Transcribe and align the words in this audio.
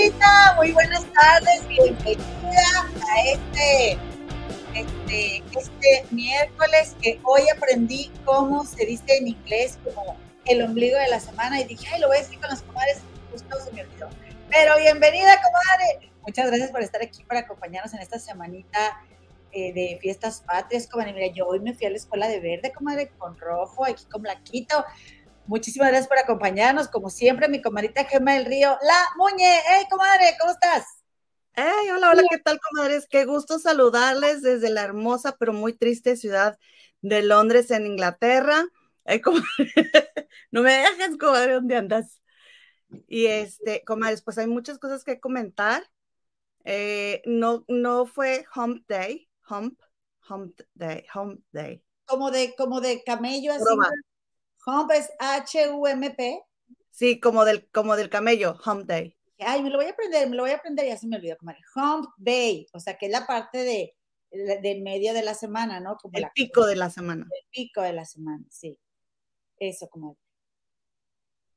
¿Qué 0.00 0.10
tal? 0.10 0.54
¿Cómo 0.54 0.54
estás, 0.54 0.54
comadrita? 0.54 0.54
Muy 0.56 0.72
buenas 0.72 1.04
tardes, 1.12 1.68
bienvenida 1.68 2.22
a 3.02 3.20
este, 3.32 3.98
este, 4.74 5.42
este 5.58 6.14
miércoles 6.14 6.94
que 7.02 7.20
hoy 7.24 7.42
aprendí 7.54 8.12
cómo 8.24 8.64
se 8.64 8.86
dice 8.86 9.16
en 9.16 9.28
inglés 9.28 9.76
como 9.82 10.16
el 10.44 10.62
ombligo 10.62 10.96
de 10.98 11.08
la 11.08 11.18
semana 11.18 11.60
y 11.60 11.64
dije, 11.64 11.88
ay, 11.92 12.00
lo 12.00 12.06
voy 12.06 12.18
a 12.18 12.20
decir 12.20 12.38
con 12.38 12.48
las 12.48 12.62
comadres, 12.62 13.00
justo 13.32 13.56
se 13.58 13.72
me 13.72 13.82
olvidó. 13.82 14.08
Pero 14.48 14.76
bienvenida, 14.76 15.34
comadre. 15.42 16.12
Muchas 16.24 16.46
gracias 16.46 16.70
por 16.70 16.82
estar 16.82 17.02
aquí 17.02 17.24
para 17.24 17.40
acompañarnos 17.40 17.92
en 17.92 18.00
esta 18.00 18.20
semanita 18.20 19.02
eh, 19.50 19.72
de 19.72 19.98
fiestas 20.00 20.42
patrias, 20.42 20.86
comadre. 20.86 21.12
Mira, 21.12 21.34
yo 21.34 21.48
hoy 21.48 21.58
me 21.58 21.74
fui 21.74 21.86
a 21.86 21.90
la 21.90 21.96
escuela 21.96 22.28
de 22.28 22.38
verde, 22.38 22.70
comadre, 22.72 23.08
con 23.18 23.36
rojo, 23.36 23.84
aquí 23.84 24.04
con 24.04 24.22
blanquito. 24.22 24.84
Muchísimas 25.48 25.88
gracias 25.88 26.08
por 26.08 26.18
acompañarnos, 26.18 26.88
como 26.88 27.08
siempre, 27.08 27.48
mi 27.48 27.62
comadrita 27.62 28.04
Gemma 28.04 28.34
del 28.34 28.44
Río, 28.44 28.76
la 28.82 29.02
Muñe. 29.16 29.60
Hey, 29.66 29.86
comadre, 29.88 30.36
¿cómo 30.38 30.52
estás? 30.52 30.84
Hey, 31.54 31.88
hola, 31.90 32.10
hola, 32.10 32.22
¿qué 32.28 32.36
tal, 32.36 32.60
comadres? 32.60 33.06
Qué 33.08 33.24
gusto 33.24 33.58
saludarles 33.58 34.42
desde 34.42 34.68
la 34.68 34.82
hermosa 34.82 35.36
pero 35.38 35.54
muy 35.54 35.72
triste 35.72 36.16
ciudad 36.16 36.58
de 37.00 37.22
Londres, 37.22 37.70
en 37.70 37.86
Inglaterra. 37.86 38.66
Hey, 39.06 39.22
comadre, 39.22 39.46
no 40.50 40.60
me 40.60 40.70
dejes, 40.70 41.16
comadre, 41.16 41.54
¿dónde 41.54 41.76
andas? 41.76 42.20
Y 43.06 43.24
este, 43.24 43.82
comadres, 43.84 44.20
pues 44.20 44.36
hay 44.36 44.48
muchas 44.48 44.78
cosas 44.78 45.02
que 45.02 45.18
comentar. 45.18 45.82
Eh, 46.64 47.22
no, 47.24 47.64
no 47.68 48.04
fue 48.04 48.44
Hump 48.54 48.84
Day, 48.86 49.30
Hump, 49.48 49.80
Hump 50.28 50.60
Day, 50.74 51.06
Hump 51.14 51.40
Day. 51.52 51.82
Como 52.04 52.30
de, 52.30 52.54
como 52.54 52.82
de 52.82 53.02
camello, 53.02 53.54
así. 53.54 53.64
Broma. 53.64 53.90
Hump 54.68 54.90
es 54.92 55.10
H-U-M-P. 55.18 56.42
Sí, 56.90 57.20
como 57.20 57.44
del, 57.44 57.68
como 57.70 57.96
del 57.96 58.10
camello, 58.10 58.56
Hump 58.66 58.84
Day. 58.86 59.16
Ay, 59.38 59.62
me 59.62 59.70
lo 59.70 59.78
voy 59.78 59.86
a 59.86 59.90
aprender, 59.90 60.28
me 60.28 60.36
lo 60.36 60.42
voy 60.42 60.50
a 60.50 60.56
aprender, 60.56 60.86
ya 60.86 60.96
se 60.96 61.06
me 61.06 61.16
olvidó, 61.16 61.36
comadre. 61.38 61.60
Hump 61.74 62.06
Day, 62.18 62.66
o 62.72 62.80
sea, 62.80 62.96
que 62.98 63.06
es 63.06 63.12
la 63.12 63.26
parte 63.26 63.58
de, 63.58 63.94
del 64.30 64.82
medio 64.82 65.14
de 65.14 65.22
la 65.22 65.34
semana, 65.34 65.80
¿no? 65.80 65.96
Como 65.96 66.16
El 66.16 66.22
la- 66.22 66.32
pico 66.32 66.66
de 66.66 66.76
la 66.76 66.90
semana. 66.90 67.24
El 67.30 67.46
pico 67.50 67.80
de 67.82 67.92
la 67.92 68.04
semana, 68.04 68.44
sí. 68.50 68.78
Eso, 69.58 69.88
comadre. 69.88 70.18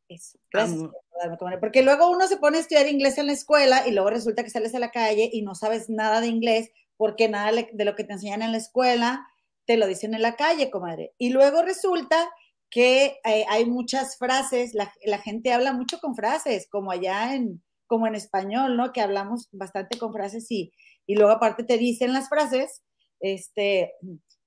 Eso. 0.08 0.38
Gracias 0.52 0.78
por 0.80 1.38
comadre. 1.38 1.60
Porque 1.60 1.82
luego 1.84 2.10
uno 2.12 2.28
se 2.28 2.38
pone 2.38 2.58
a 2.58 2.62
estudiar 2.62 2.88
inglés 2.88 3.18
en 3.18 3.28
la 3.28 3.34
escuela 3.34 3.88
y 3.88 3.92
luego 3.92 4.10
resulta 4.10 4.44
que 4.44 4.50
sales 4.50 4.76
a 4.76 4.80
la 4.80 4.92
calle 4.92 5.30
y 5.32 5.42
no 5.42 5.56
sabes 5.56 5.90
nada 5.90 6.22
de 6.22 6.28
inglés 6.28 6.70
porque 6.98 7.30
nada 7.30 7.52
de 7.52 7.86
lo 7.86 7.96
que 7.96 8.04
te 8.04 8.14
enseñan 8.14 8.42
en 8.42 8.52
la 8.52 8.58
escuela 8.58 9.28
te 9.66 9.78
lo 9.78 9.88
dicen 9.88 10.14
en 10.14 10.22
la 10.22 10.36
calle, 10.36 10.70
comadre. 10.70 11.14
Y 11.18 11.30
luego 11.30 11.62
resulta 11.62 12.30
que 12.72 13.20
eh, 13.26 13.46
hay 13.50 13.66
muchas 13.66 14.18
frases, 14.18 14.74
la, 14.74 14.92
la 15.06 15.20
gente 15.20 15.52
habla 15.52 15.74
mucho 15.74 16.00
con 16.00 16.16
frases, 16.16 16.68
como 16.70 16.92
allá 16.92 17.36
en, 17.36 17.62
como 17.86 18.08
en 18.08 18.16
español, 18.16 18.78
¿no? 18.78 18.94
Que 18.94 19.02
hablamos 19.02 19.50
bastante 19.52 20.00
con 20.00 20.14
frases 20.14 20.50
y, 20.50 20.72
y 21.06 21.16
luego 21.16 21.32
aparte 21.32 21.64
te 21.64 21.78
dicen 21.78 22.14
las 22.14 22.30
frases, 22.30 22.82
este, 23.20 23.92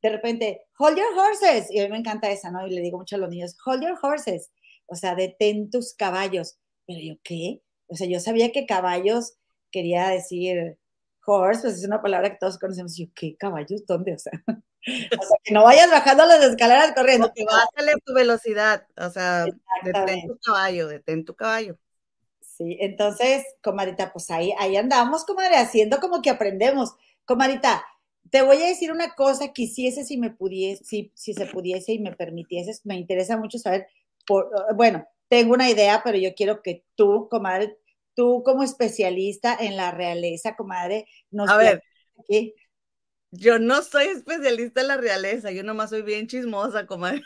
de 0.02 0.10
repente, 0.10 0.62
hold 0.78 0.96
your 0.96 1.18
horses, 1.18 1.70
y 1.70 1.78
a 1.80 1.84
mí 1.84 1.90
me 1.90 1.98
encanta 1.98 2.30
esa, 2.30 2.50
¿no? 2.50 2.66
Y 2.66 2.70
le 2.70 2.80
digo 2.80 2.98
mucho 2.98 3.16
a 3.16 3.18
los 3.18 3.28
niños, 3.28 3.56
hold 3.64 3.82
your 3.82 3.98
horses, 4.02 4.50
o 4.86 4.96
sea, 4.96 5.14
detén 5.14 5.70
tus 5.70 5.94
caballos. 5.94 6.58
Pero 6.86 7.00
yo, 7.02 7.14
¿qué? 7.22 7.60
O 7.88 7.96
sea, 7.96 8.06
yo 8.08 8.20
sabía 8.20 8.52
que 8.52 8.66
caballos 8.66 9.34
quería 9.70 10.08
decir 10.08 10.78
horse, 11.26 11.62
pues 11.62 11.78
es 11.78 11.86
una 11.86 12.02
palabra 12.02 12.30
que 12.30 12.38
todos 12.38 12.58
conocemos. 12.58 12.98
Y 12.98 13.06
yo, 13.06 13.12
¿qué 13.14 13.36
caballos? 13.36 13.84
¿Dónde? 13.86 14.14
O 14.14 14.18
sea, 14.18 14.32
o 14.86 15.22
sea, 15.22 15.38
que 15.42 15.54
no 15.54 15.64
vayas 15.64 15.90
bajando 15.90 16.26
las 16.26 16.42
escaleras 16.42 16.92
corriendo. 16.92 17.32
Que 17.34 17.44
bájale 17.44 17.92
tu 18.04 18.14
velocidad, 18.14 18.86
o 18.96 19.10
sea, 19.10 19.46
detén 19.82 20.26
tu 20.26 20.38
caballo, 20.38 20.88
detén 20.88 21.24
tu 21.24 21.34
caballo. 21.34 21.78
Sí, 22.40 22.76
entonces, 22.80 23.44
comadita, 23.62 24.12
pues 24.12 24.30
ahí, 24.30 24.52
ahí 24.58 24.76
andamos, 24.76 25.24
comadre, 25.24 25.56
haciendo 25.56 25.98
como 25.98 26.22
que 26.22 26.30
aprendemos. 26.30 26.94
Comadita, 27.24 27.84
te 28.30 28.42
voy 28.42 28.62
a 28.62 28.66
decir 28.66 28.92
una 28.92 29.14
cosa, 29.14 29.52
quisiese 29.52 30.04
si 30.04 30.18
me 30.18 30.30
pudiese, 30.30 30.84
si, 30.84 31.12
si 31.14 31.34
se 31.34 31.46
pudiese 31.46 31.92
y 31.92 31.98
me 31.98 32.12
permitieses, 32.12 32.84
me 32.84 32.96
interesa 32.96 33.36
mucho 33.36 33.58
saber, 33.58 33.88
por, 34.26 34.50
bueno, 34.76 35.06
tengo 35.28 35.54
una 35.54 35.68
idea, 35.68 36.02
pero 36.04 36.16
yo 36.18 36.34
quiero 36.34 36.62
que 36.62 36.84
tú, 36.94 37.28
comadre, 37.28 37.76
tú 38.14 38.42
como 38.44 38.62
especialista 38.62 39.56
en 39.58 39.76
la 39.76 39.90
realeza, 39.90 40.54
comadre, 40.54 41.06
nos 41.30 41.50
A 41.50 41.56
ver. 41.56 41.82
aquí. 42.20 42.54
Yo 43.36 43.58
no 43.58 43.82
soy 43.82 44.04
especialista 44.06 44.80
en 44.80 44.88
la 44.88 44.96
realeza, 44.96 45.50
yo 45.50 45.64
nomás 45.64 45.90
soy 45.90 46.02
bien 46.02 46.28
chismosa, 46.28 46.86
comadre. 46.86 47.22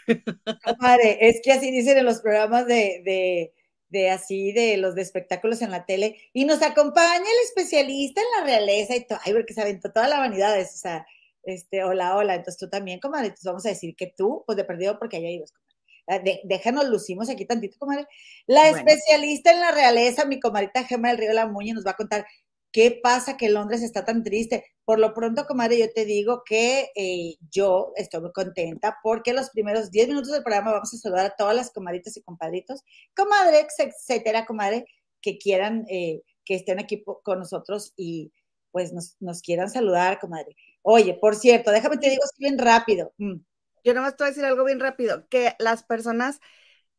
Comadre, 0.65 1.19
es 1.29 1.41
que 1.43 1.53
así 1.53 1.71
dicen 1.71 1.99
en 1.99 2.07
los 2.07 2.21
programas 2.21 2.67
de, 2.67 3.03
de, 3.05 3.53
de 3.91 4.11
así, 4.11 4.53
de 4.53 4.77
los 4.79 4.95
de 4.95 5.03
espectáculos 5.03 5.61
en 5.61 5.71
la 5.71 5.85
tele, 5.85 6.17
y 6.33 6.45
nos 6.47 6.63
acompaña 6.63 7.19
el 7.19 7.45
especialista 7.45 8.21
en 8.23 8.27
la 8.41 8.47
realeza 8.47 8.97
y 8.97 9.07
todo, 9.07 9.19
ay, 9.25 9.33
porque 9.35 9.53
se 9.55 9.61
aventó 9.61 9.93
toda 9.93 10.09
la 10.09 10.19
vanidad, 10.19 10.59
es, 10.59 10.75
o 10.75 10.79
sea, 10.79 11.07
este, 11.43 11.85
hola, 11.85 12.17
hola, 12.17 12.35
entonces 12.37 12.59
tú 12.59 12.69
también, 12.71 13.01
comadre, 13.01 13.27
entonces 13.27 13.45
vamos 13.47 13.67
a 13.67 13.71
decir 13.71 13.95
que 13.97 14.13
tú, 14.17 14.45
pues 14.47 14.57
de 14.57 14.65
perdido 14.65 14.99
porque 14.99 15.19
allá 15.19 15.29
ibas, 15.31 15.53
comadre. 15.53 15.69
Ah, 16.11 16.19
De, 16.21 16.41
déjanos, 16.45 16.89
lucimos 16.89 17.29
aquí 17.29 17.45
tantito, 17.45 17.77
comadre. 17.79 18.07
La 18.47 18.63
Bueno. 18.63 18.79
especialista 18.79 19.53
en 19.53 19.61
la 19.61 19.73
realeza, 19.73 20.25
mi 20.25 20.41
comadrita 20.41 20.85
Gema 20.85 21.09
del 21.09 21.19
Río 21.19 21.33
La 21.35 21.47
Muñe, 21.47 21.75
nos 21.75 21.87
va 21.87 21.91
a 21.93 21.97
contar 21.97 22.27
qué 22.73 22.99
pasa 23.03 23.37
que 23.37 23.51
Londres 23.51 23.83
está 23.83 24.05
tan 24.07 24.25
triste. 24.25 24.65
Por 24.88 25.00
lo 25.00 25.12
pronto, 25.12 25.44
comadre, 25.44 25.78
yo 25.78 25.93
te 25.93 26.06
digo 26.06 26.44
que 26.47 26.91
eh, 26.97 27.37
yo 27.50 27.93
estoy 27.97 28.22
muy 28.22 28.32
contenta 28.32 28.97
porque 29.03 29.34
los 29.34 29.50
primeros 29.50 29.91
10 29.91 30.09
minutos 30.09 30.32
del 30.32 30.43
programa 30.43 30.72
vamos 30.72 30.94
a 30.94 30.97
saludar 30.97 31.26
a 31.26 31.37
todas 31.37 31.54
las 31.54 31.71
comadritas 31.71 32.16
y 32.16 32.22
compadritos, 32.22 32.82
comadres, 33.15 33.66
etcétera, 33.76 34.47
comadre, 34.47 34.87
que 35.21 35.37
quieran 35.37 35.84
eh, 35.91 36.22
que 36.43 36.54
estén 36.54 36.78
aquí 36.78 37.04
con 37.22 37.38
nosotros 37.38 37.93
y 37.99 38.32
pues 38.71 38.94
nos, 39.21 39.43
quieran 39.43 39.69
saludar, 39.69 40.21
comadre. 40.21 40.56
Oye, 40.81 41.12
por 41.20 41.37
cierto, 41.37 41.70
déjame 41.70 41.99
te 41.99 42.09
digo 42.09 42.22
bien 42.38 42.56
rápido. 42.56 43.12
Mm, 43.19 43.41
Yo 43.84 43.93
nomás 43.93 44.16
te 44.16 44.25
voy 44.25 44.28
a 44.28 44.31
decir 44.31 44.47
algo 44.47 44.65
bien 44.65 44.81
rápido, 44.81 45.28
que 45.28 45.55
las 45.59 45.82
personas 45.82 46.41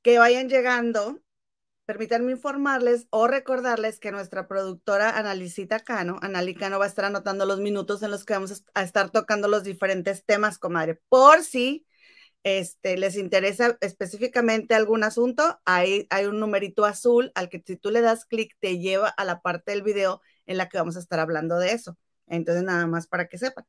que 0.03 0.19
vayan 0.19 0.47
llegando, 0.47 1.17
permítanme 1.89 2.33
informarles 2.33 3.07
o 3.09 3.25
recordarles 3.25 3.99
que 3.99 4.11
nuestra 4.11 4.47
productora 4.47 5.17
Analicita 5.17 5.79
Cano, 5.79 6.19
Anali 6.21 6.53
Cano 6.53 6.77
va 6.77 6.85
a 6.85 6.87
estar 6.87 7.05
anotando 7.05 7.47
los 7.47 7.61
minutos 7.61 8.03
en 8.03 8.11
los 8.11 8.25
que 8.25 8.33
vamos 8.33 8.63
a 8.75 8.83
estar 8.83 9.09
tocando 9.09 9.47
los 9.47 9.63
diferentes 9.63 10.23
temas, 10.23 10.59
comadre, 10.59 11.01
por 11.09 11.41
si 11.41 11.87
este, 12.43 12.95
les 12.95 13.15
interesa 13.15 13.75
específicamente 13.81 14.75
algún 14.75 15.03
asunto, 15.03 15.59
hay 15.65 16.07
un 16.27 16.39
numerito 16.39 16.85
azul 16.85 17.31
al 17.33 17.49
que 17.49 17.63
si 17.65 17.75
tú 17.75 17.89
le 17.89 18.01
das 18.01 18.25
clic 18.25 18.55
te 18.59 18.77
lleva 18.77 19.09
a 19.09 19.25
la 19.25 19.41
parte 19.41 19.71
del 19.71 19.81
video 19.81 20.21
en 20.45 20.57
la 20.57 20.69
que 20.69 20.77
vamos 20.77 20.95
a 20.95 20.99
estar 20.99 21.19
hablando 21.19 21.57
de 21.57 21.71
eso. 21.71 21.97
Entonces, 22.27 22.63
nada 22.63 22.85
más 22.85 23.07
para 23.07 23.27
que 23.27 23.39
sepan. 23.39 23.65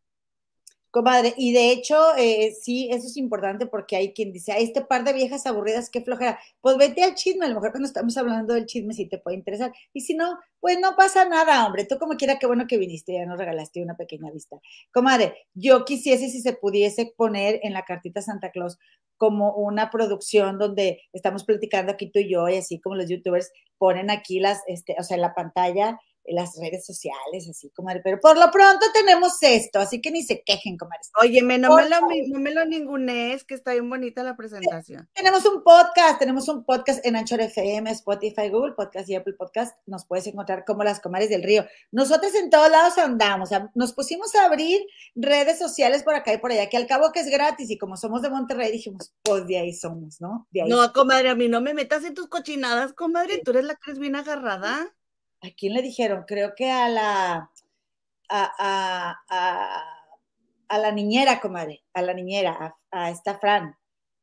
Comadre, 0.91 1.34
y 1.37 1.53
de 1.53 1.71
hecho, 1.71 1.97
eh, 2.17 2.53
sí, 2.61 2.89
eso 2.91 3.06
es 3.06 3.17
importante 3.17 3.67
porque 3.67 3.95
hay 3.95 4.12
quien 4.12 4.33
dice, 4.33 4.53
a 4.53 4.59
este 4.59 4.81
par 4.81 5.05
de 5.05 5.12
viejas 5.12 5.47
aburridas, 5.47 5.89
qué 5.89 6.01
flojera. 6.03 6.41
Pues 6.61 6.77
vete 6.77 7.05
al 7.05 7.15
chisme, 7.15 7.47
a 7.47 7.49
lo 7.49 7.55
mejor 7.55 7.71
cuando 7.71 7.87
estamos 7.87 8.17
hablando 8.17 8.55
del 8.55 8.67
chisme 8.67 8.93
sí 8.93 9.06
te 9.09 9.19
puede 9.19 9.37
interesar. 9.37 9.73
Y 9.93 10.00
si 10.00 10.15
no, 10.15 10.39
pues 10.59 10.79
no 10.81 10.97
pasa 10.97 11.29
nada, 11.29 11.65
hombre. 11.65 11.84
Tú 11.87 11.97
como 11.99 12.15
quiera, 12.17 12.39
qué 12.39 12.47
bueno 12.47 12.67
que 12.67 12.77
viniste, 12.77 13.12
ya 13.15 13.25
nos 13.25 13.39
regalaste 13.39 13.83
una 13.83 13.97
pequeña 13.97 14.33
vista. 14.33 14.56
Comadre, 14.93 15.47
yo 15.55 15.84
quisiese 15.84 16.29
si 16.29 16.41
se 16.41 16.55
pudiese 16.55 17.12
poner 17.17 17.61
en 17.62 17.73
la 17.73 17.84
cartita 17.84 18.21
Santa 18.21 18.50
Claus 18.50 18.79
como 19.17 19.55
una 19.55 19.91
producción 19.91 20.59
donde 20.59 21.03
estamos 21.12 21.45
platicando 21.45 21.93
aquí 21.93 22.11
tú 22.11 22.21
y 22.21 22.31
yo, 22.33 22.49
y 22.49 22.56
así 22.56 22.81
como 22.81 22.97
los 22.97 23.09
youtubers 23.09 23.53
ponen 23.79 24.11
aquí 24.11 24.41
las, 24.41 24.62
este, 24.67 24.97
o 24.99 25.03
sea, 25.05 25.17
en 25.17 25.20
la 25.20 25.35
pantalla 25.35 26.00
las 26.25 26.56
redes 26.61 26.87
sociales, 26.87 27.49
así, 27.49 27.70
comadre. 27.70 28.00
Pero 28.02 28.20
por 28.20 28.38
lo 28.38 28.50
pronto 28.50 28.87
tenemos 28.93 29.43
esto, 29.43 29.78
así 29.78 30.00
que 30.00 30.11
ni 30.11 30.22
se 30.22 30.43
quejen, 30.43 30.76
comadres. 30.76 31.11
Óyeme, 31.20 31.58
no 31.58 31.69
Por 31.69 31.82
me, 31.82 31.88
lo, 31.88 32.00
no 32.00 32.38
me 32.38 32.50
lo 32.52 32.64
ningunees, 32.64 33.44
que 33.44 33.55
está 33.55 33.72
bien 33.72 33.88
bonita 33.88 34.22
la 34.22 34.37
presentación. 34.37 35.08
Tenemos 35.14 35.44
un 35.46 35.62
podcast, 35.62 36.19
tenemos 36.19 36.49
un 36.49 36.64
podcast 36.64 37.05
en 37.05 37.17
Anchor 37.17 37.40
FM, 37.40 37.90
Spotify, 37.90 38.49
Google 38.49 38.75
Podcast 38.75 39.08
y 39.08 39.14
Apple 39.14 39.34
Podcast. 39.34 39.76
Nos 39.87 40.06
puedes 40.06 40.26
encontrar 40.26 40.64
como 40.64 40.84
las 40.84 41.00
comadres 41.00 41.31
del 41.31 41.43
río. 41.43 41.64
Nosotros 41.90 42.34
en 42.34 42.50
todos 42.50 42.70
lados 42.70 42.99
andamos. 42.99 43.50
Nos 43.75 43.93
pusimos 43.93 44.34
a 44.34 44.44
abrir 44.44 44.81
redes 45.14 45.58
sociales 45.58 46.02
por 46.02 46.14
acá 46.14 46.32
y 46.32 46.38
por 46.38 46.52
allá, 46.52 46.69
que 46.69 46.76
al 46.76 46.87
cabo 46.87 47.12
que 47.12 47.20
es 47.20 47.28
gratis 47.28 47.70
y 47.70 47.78
como 47.78 47.96
somos 47.96 48.23
de 48.23 48.31
Monterrey 48.31 48.70
dijimos, 48.73 49.14
pues 49.23 49.46
de 49.46 49.58
ahí 49.58 49.75
somos, 49.75 50.20
¿no? 50.20 50.46
De 50.50 50.62
ahí. 50.62 50.69
No, 50.69 50.93
comadre, 50.93 51.31
a 51.31 51.34
mí 51.34 51.49
no 51.49 51.61
me 51.61 51.75
metas 51.75 52.05
en 52.05 52.14
tus 52.14 52.28
cochinadas, 52.28 52.93
comadre. 52.93 53.40
Tú 53.44 53.52
eres 53.52 53.64
la 53.64 53.75
que 53.75 53.90
eres 53.90 53.99
bien 53.99 54.16
agarrada. 54.16 54.94
¿A 55.42 55.50
quién 55.56 55.75
le 55.75 55.82
dijeron? 55.82 56.25
Creo 56.26 56.54
que 56.54 56.70
a 56.70 56.88
la 56.88 57.50
a, 58.28 58.52
a, 58.58 59.22
a, 59.28 59.84
a 60.69 60.78
la 60.78 60.92
niñera, 60.92 61.40
comadre, 61.40 61.82
a 61.92 62.02
la 62.02 62.14
niñera, 62.14 62.75
a, 62.92 63.04
a 63.06 63.10
esta 63.10 63.38
Fran, 63.38 63.76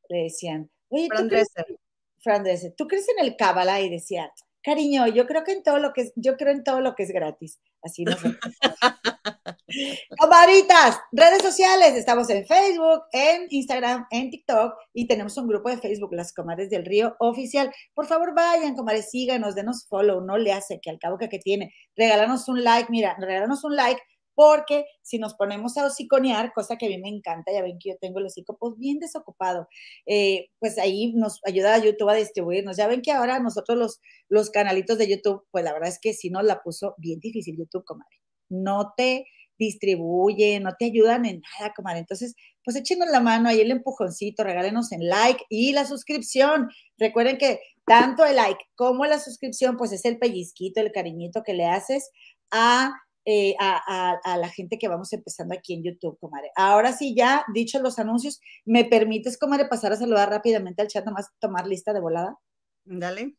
le 0.09 0.23
decían, 0.23 0.69
oye, 0.89 1.07
Fran 1.07 1.23
¿tú 1.23 1.29
crees, 1.29 1.47
Dresser. 1.53 1.79
Fran 2.19 2.43
Dresser, 2.43 2.73
¿tú 2.75 2.87
crees 2.87 3.07
en 3.09 3.25
el 3.25 3.35
cábala? 3.35 3.81
Y 3.81 3.89
decía, 3.89 4.31
cariño, 4.67 5.07
yo 5.07 5.25
creo 5.25 5.45
que 5.45 5.53
en 5.53 5.63
todo 5.63 5.79
lo 5.79 5.93
que 5.93 6.01
es, 6.01 6.13
yo 6.17 6.35
creo 6.35 6.51
en 6.51 6.65
todo 6.65 6.81
lo 6.81 6.93
que 6.93 7.03
es 7.03 7.11
gratis. 7.11 7.61
Así 7.81 8.03
no 8.03 8.17
sé. 8.17 8.35
Comadritas, 10.19 10.99
redes 11.13 11.41
sociales, 11.41 11.95
estamos 11.95 12.29
en 12.29 12.45
Facebook, 12.45 13.03
en 13.13 13.47
Instagram, 13.49 14.07
en 14.11 14.29
TikTok 14.29 14.73
y 14.93 15.07
tenemos 15.07 15.37
un 15.37 15.47
grupo 15.47 15.69
de 15.69 15.77
Facebook, 15.77 16.13
Las 16.13 16.33
Comadres 16.33 16.69
del 16.69 16.85
Río 16.85 17.15
Oficial. 17.19 17.73
Por 17.93 18.07
favor, 18.07 18.35
vayan, 18.35 18.75
comadres, 18.75 19.09
síganos, 19.09 19.55
denos 19.55 19.87
follow, 19.87 20.19
no 20.19 20.37
le 20.37 20.51
hace 20.51 20.81
que 20.81 20.89
al 20.89 20.99
cabo 20.99 21.17
que, 21.17 21.29
que 21.29 21.39
tiene. 21.39 21.73
Regálanos 21.95 22.49
un 22.49 22.61
like, 22.61 22.91
mira, 22.91 23.15
regálanos 23.17 23.63
un 23.63 23.73
like 23.77 24.01
porque 24.37 24.85
si 25.01 25.17
nos 25.17 25.33
ponemos 25.33 25.77
a 25.77 25.85
hociconear, 25.87 26.53
cosa 26.53 26.75
que 26.75 26.85
a 26.85 26.89
mí 26.89 26.99
me 26.99 27.09
encanta, 27.09 27.51
ya 27.51 27.63
ven 27.63 27.79
que 27.79 27.89
yo 27.89 27.95
tengo 27.99 28.19
el 28.19 28.27
hocico 28.27 28.55
pues, 28.55 28.77
bien 28.77 28.99
desocupado, 28.99 29.67
eh, 30.05 30.49
pues 30.59 30.77
ahí 30.77 31.11
nos 31.15 31.39
ayuda 31.43 31.73
a 31.73 31.83
YouTube 31.83 32.07
a 32.07 32.13
distribuirnos. 32.13 32.77
Ya 32.77 32.85
ven 32.85 33.01
que 33.01 33.11
ahora 33.11 33.39
nosotros 33.39 33.75
los, 33.79 33.99
los 34.29 34.51
canalitos 34.51 34.99
de 34.99 35.09
YouTube, 35.09 35.43
pues 35.49 35.63
la 35.65 35.73
verdad 35.73 35.89
es 35.89 35.97
que 35.99 36.13
sí 36.13 36.29
nos 36.29 36.43
la 36.43 36.61
puso 36.61 36.93
bien 36.99 37.19
difícil 37.19 37.57
YouTube, 37.57 37.83
comadre. 37.83 38.21
No 38.47 38.93
te 38.95 39.25
distribuye, 39.57 40.59
no 40.59 40.75
te 40.77 40.85
ayudan 40.85 41.25
en 41.25 41.41
nada, 41.41 41.73
comadre. 41.75 41.97
Entonces, 41.97 42.35
pues 42.63 42.77
échenos 42.77 43.09
la 43.09 43.21
mano 43.21 43.49
ahí 43.49 43.59
el 43.59 43.71
empujoncito, 43.71 44.43
regálenos 44.43 44.91
en 44.91 45.09
like 45.09 45.45
y 45.49 45.73
la 45.73 45.87
suscripción. 45.87 46.69
Recuerden 46.99 47.39
que 47.39 47.59
tanto 47.87 48.23
el 48.23 48.35
like 48.35 48.63
como 48.75 49.03
la 49.07 49.17
suscripción, 49.17 49.77
pues 49.77 49.93
es 49.93 50.05
el 50.05 50.19
pellizquito, 50.19 50.79
el 50.79 50.91
cariñito 50.91 51.41
que 51.41 51.55
le 51.55 51.65
haces 51.65 52.11
a, 52.51 52.91
eh, 53.29 53.57
a, 53.59 54.17
a, 54.23 54.37
la 54.37 54.47
gente 54.47 54.77
que 54.79 54.87
vamos 54.87 55.11
empezando 55.11 55.53
aquí 55.53 55.73
en 55.73 55.83
YouTube, 55.83 56.17
comadre. 56.17 56.49
Ahora 56.55 56.93
sí, 56.93 57.13
ya 57.13 57.43
dicho 57.53 57.77
los 57.79 57.99
anuncios, 57.99 58.39
¿me 58.63 58.85
permites, 58.85 59.37
comadre, 59.37 59.65
pasar 59.65 59.91
a 59.91 59.97
saludar 59.97 60.29
rápidamente 60.29 60.81
al 60.81 60.87
chat, 60.87 61.03
nomás 61.03 61.29
tomar 61.37 61.67
lista 61.67 61.91
de 61.91 61.99
volada? 61.99 62.39
Dale. 62.85 63.35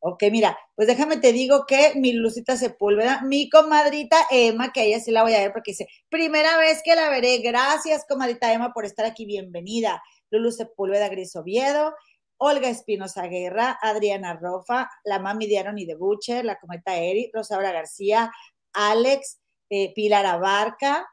Ok, 0.00 0.24
mira, 0.32 0.58
pues 0.74 0.88
déjame 0.88 1.18
te 1.18 1.32
digo 1.32 1.66
que 1.66 1.92
mi 1.94 2.14
Lucita 2.14 2.56
Sepúlveda, 2.56 3.22
mi 3.22 3.48
comadrita 3.48 4.16
Emma, 4.28 4.72
que 4.72 4.86
ella 4.86 4.98
sí 4.98 5.12
la 5.12 5.22
voy 5.22 5.34
a 5.34 5.38
ver 5.38 5.52
porque 5.52 5.70
dice, 5.70 5.86
primera 6.08 6.58
vez 6.58 6.82
que 6.84 6.96
la 6.96 7.08
veré, 7.08 7.38
gracias 7.38 8.06
comadrita 8.08 8.52
Emma 8.52 8.72
por 8.72 8.86
estar 8.86 9.06
aquí, 9.06 9.24
bienvenida. 9.24 10.02
Lulu 10.30 10.50
Sepúlveda 10.50 11.08
Gris 11.08 11.36
Oviedo, 11.36 11.94
Olga 12.38 12.68
Espinosa 12.68 13.28
Guerra, 13.28 13.78
Adriana 13.80 14.34
Rofa, 14.34 14.90
la 15.04 15.20
mami 15.20 15.46
de 15.46 15.58
Aaron 15.60 15.78
y 15.78 15.86
de 15.86 15.94
Butcher, 15.94 16.44
la 16.44 16.58
comadrita 16.58 16.96
Eri, 16.96 17.30
Rosaura 17.32 17.70
García, 17.70 18.32
Alex, 18.78 19.40
eh, 19.70 19.92
Pilar 19.92 20.24
Abarca, 20.24 21.04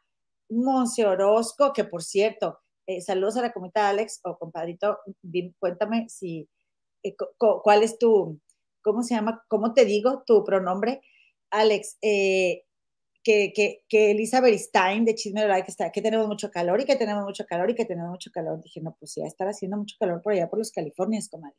Monse 0.50 1.06
Orozco, 1.06 1.73
que 1.73 1.83
por 1.83 2.03
cierto, 2.03 2.59
eh, 2.85 3.01
saludos 3.01 3.38
a 3.38 3.41
la 3.41 3.51
comadrita 3.51 3.89
Alex 3.89 4.19
o 4.23 4.38
compadrito, 4.38 5.00
cuéntame 5.57 6.07
si, 6.07 6.47
eh, 7.03 7.15
cuál 7.38 7.81
es 7.81 7.97
tu 7.97 8.39
¿cómo 8.83 9.01
se 9.01 9.15
llama? 9.15 9.44
¿Cómo 9.47 9.73
te 9.73 9.83
digo 9.83 10.23
tu 10.27 10.44
pronombre? 10.44 11.01
Alex, 11.50 11.97
que, 13.25 13.51
que, 13.56 13.83
que, 13.89 14.12
Elizabeth 14.12 14.59
Stein 14.59 15.03
de 15.03 15.15
Chisme 15.15 15.44
de 15.44 15.63
que, 15.63 15.71
está, 15.71 15.91
que 15.91 16.03
tenemos 16.03 16.27
mucho 16.27 16.51
calor 16.51 16.79
y 16.81 16.85
que 16.85 16.95
tenemos 16.95 17.23
mucho 17.23 17.45
calor 17.47 17.71
y 17.71 17.75
que 17.75 17.85
tenemos 17.85 18.12
mucho 18.12 18.29
calor. 18.31 18.62
Dije, 18.62 18.81
no, 18.81 18.95
pues 19.00 19.15
ya 19.15 19.25
estar 19.25 19.47
haciendo 19.47 19.77
mucho 19.77 19.95
calor 20.00 20.21
por 20.21 20.33
allá 20.33 20.47
por 20.47 20.59
los 20.59 20.71
Californias, 20.71 21.27
comadre. 21.29 21.56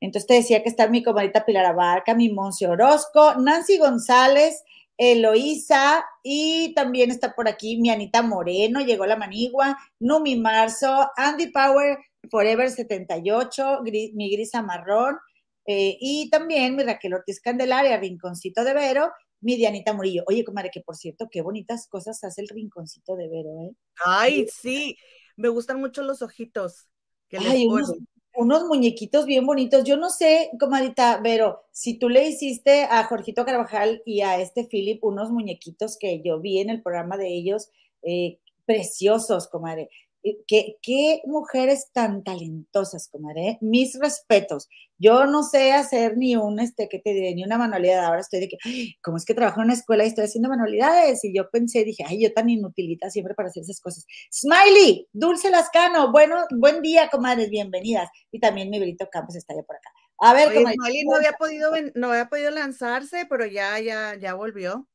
Entonces 0.00 0.28
te 0.28 0.34
decía 0.34 0.62
que 0.62 0.68
está 0.68 0.88
mi 0.88 1.02
comadita 1.02 1.44
Pilar 1.44 1.66
Abarca, 1.66 2.14
mi 2.14 2.28
Monse 2.28 2.68
Orozco, 2.68 3.34
Nancy 3.34 3.78
González, 3.78 4.62
Eloísa 5.02 6.04
y 6.22 6.74
también 6.74 7.10
está 7.10 7.34
por 7.34 7.48
aquí 7.48 7.80
mi 7.80 7.88
Anita 7.88 8.20
Moreno, 8.20 8.82
llegó 8.82 9.06
la 9.06 9.16
manigua, 9.16 9.78
Numi 9.98 10.36
Marzo, 10.36 11.08
Andy 11.16 11.46
Power, 11.46 11.96
Forever 12.30 12.68
78, 12.68 13.80
mi 13.82 14.30
Grisa 14.30 14.60
Marrón, 14.60 15.16
eh, 15.64 15.96
y 15.98 16.28
también 16.28 16.76
mi 16.76 16.82
Raquel 16.82 17.14
Ortiz 17.14 17.40
Candelaria, 17.40 17.96
Rinconcito 17.96 18.62
de 18.62 18.74
Vero, 18.74 19.10
mi 19.40 19.56
Dianita 19.56 19.94
Murillo. 19.94 20.22
Oye, 20.26 20.44
comadre, 20.44 20.70
que 20.70 20.82
por 20.82 20.96
cierto, 20.96 21.28
qué 21.30 21.40
bonitas 21.40 21.88
cosas 21.88 22.22
hace 22.22 22.42
el 22.42 22.48
Rinconcito 22.48 23.16
de 23.16 23.28
Vero, 23.30 23.48
¿eh? 23.62 23.74
Ay, 24.04 24.48
sí, 24.52 24.98
me 25.34 25.48
gustan 25.48 25.80
mucho 25.80 26.02
los 26.02 26.20
ojitos. 26.20 26.89
Que 27.30 27.38
Ay, 27.38 27.66
unos, 27.66 27.94
unos, 28.34 28.64
muñequitos 28.64 29.24
bien 29.24 29.46
bonitos. 29.46 29.84
Yo 29.84 29.96
no 29.96 30.10
sé, 30.10 30.50
comadita, 30.58 31.20
Vero, 31.22 31.62
si 31.70 31.98
tú 31.98 32.08
le 32.08 32.28
hiciste 32.28 32.82
a 32.84 33.04
Jorgito 33.04 33.44
Carvajal 33.44 34.02
y 34.04 34.20
a 34.20 34.38
este 34.40 34.64
Philip 34.64 35.02
unos 35.02 35.30
muñequitos 35.30 35.96
que 35.96 36.20
yo 36.22 36.40
vi 36.40 36.58
en 36.58 36.70
el 36.70 36.82
programa 36.82 37.16
de 37.16 37.28
ellos, 37.28 37.70
eh, 38.02 38.38
preciosos, 38.66 39.48
comadre. 39.48 39.88
Eh, 40.22 40.38
¿Qué, 40.46 40.76
qué, 40.82 41.22
mujeres 41.24 41.90
tan 41.92 42.22
talentosas, 42.22 43.08
comadre. 43.08 43.58
Mis 43.60 43.98
respetos. 43.98 44.68
Yo 44.98 45.24
no 45.24 45.42
sé 45.42 45.72
hacer 45.72 46.18
ni 46.18 46.36
un, 46.36 46.60
este, 46.60 46.88
que 46.88 46.98
te 46.98 47.14
diré, 47.14 47.34
ni 47.34 47.42
una 47.42 47.56
manualidad. 47.56 48.04
Ahora 48.04 48.20
estoy 48.20 48.40
de 48.40 48.48
que, 48.48 48.58
¿cómo 49.02 49.16
es 49.16 49.24
que 49.24 49.34
trabajo 49.34 49.60
en 49.60 49.66
una 49.66 49.74
escuela 49.74 50.04
y 50.04 50.08
estoy 50.08 50.24
haciendo 50.24 50.50
manualidades? 50.50 51.24
Y 51.24 51.34
yo 51.34 51.48
pensé, 51.50 51.84
dije, 51.84 52.04
ay, 52.06 52.22
yo 52.22 52.32
tan 52.34 52.50
inutilita 52.50 53.08
siempre 53.08 53.34
para 53.34 53.48
hacer 53.48 53.62
esas 53.62 53.80
cosas. 53.80 54.04
Smiley, 54.30 55.08
Dulce 55.12 55.50
Lascano, 55.50 56.12
bueno, 56.12 56.36
buen 56.50 56.82
día, 56.82 57.08
comadres, 57.08 57.48
bienvenidas. 57.48 58.10
Y 58.30 58.40
también 58.40 58.68
mi 58.68 58.78
Brito 58.78 59.08
Campos 59.10 59.36
está 59.36 59.54
ya 59.54 59.62
por 59.62 59.76
acá. 59.76 59.90
A 60.18 60.34
ver, 60.34 60.48
Oye, 60.48 60.74
Smiley 60.74 61.04
no 61.04 61.16
había 61.16 61.32
podido, 61.32 61.72
no 61.94 62.10
había 62.10 62.28
podido 62.28 62.50
lanzarse, 62.50 63.24
pero 63.26 63.46
ya, 63.46 63.80
ya, 63.80 64.16
ya 64.20 64.34
volvió. 64.34 64.86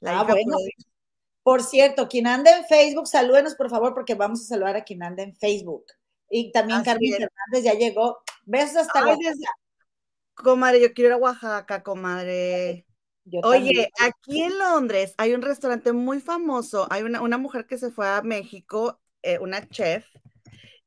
La 0.00 0.20
ah, 0.20 0.24
bueno. 0.24 0.58
Por 1.46 1.62
cierto, 1.62 2.08
quien 2.08 2.26
anda 2.26 2.58
en 2.58 2.64
Facebook, 2.64 3.06
salúdenos 3.06 3.54
por 3.54 3.70
favor, 3.70 3.94
porque 3.94 4.16
vamos 4.16 4.40
a 4.40 4.46
saludar 4.46 4.74
a 4.74 4.82
quien 4.82 5.04
anda 5.04 5.22
en 5.22 5.32
Facebook. 5.32 5.84
Y 6.28 6.50
también 6.50 6.82
Carmen 6.82 7.12
Fernández 7.12 7.62
ya 7.62 7.74
llegó. 7.74 8.18
Besos 8.46 8.78
hasta 8.78 9.04
Ay, 9.04 9.16
Comadre, 10.34 10.80
yo 10.80 10.92
quiero 10.92 11.10
ir 11.10 11.12
a 11.12 11.18
Oaxaca, 11.18 11.84
comadre. 11.84 12.84
Oye, 13.44 13.88
aquí 14.00 14.42
en 14.42 14.58
Londres 14.58 15.14
hay 15.18 15.34
un 15.34 15.42
restaurante 15.42 15.92
muy 15.92 16.20
famoso. 16.20 16.88
Hay 16.90 17.04
una, 17.04 17.20
una 17.20 17.38
mujer 17.38 17.68
que 17.68 17.78
se 17.78 17.92
fue 17.92 18.08
a 18.08 18.22
México, 18.22 18.98
eh, 19.22 19.38
una 19.38 19.68
chef, 19.68 20.04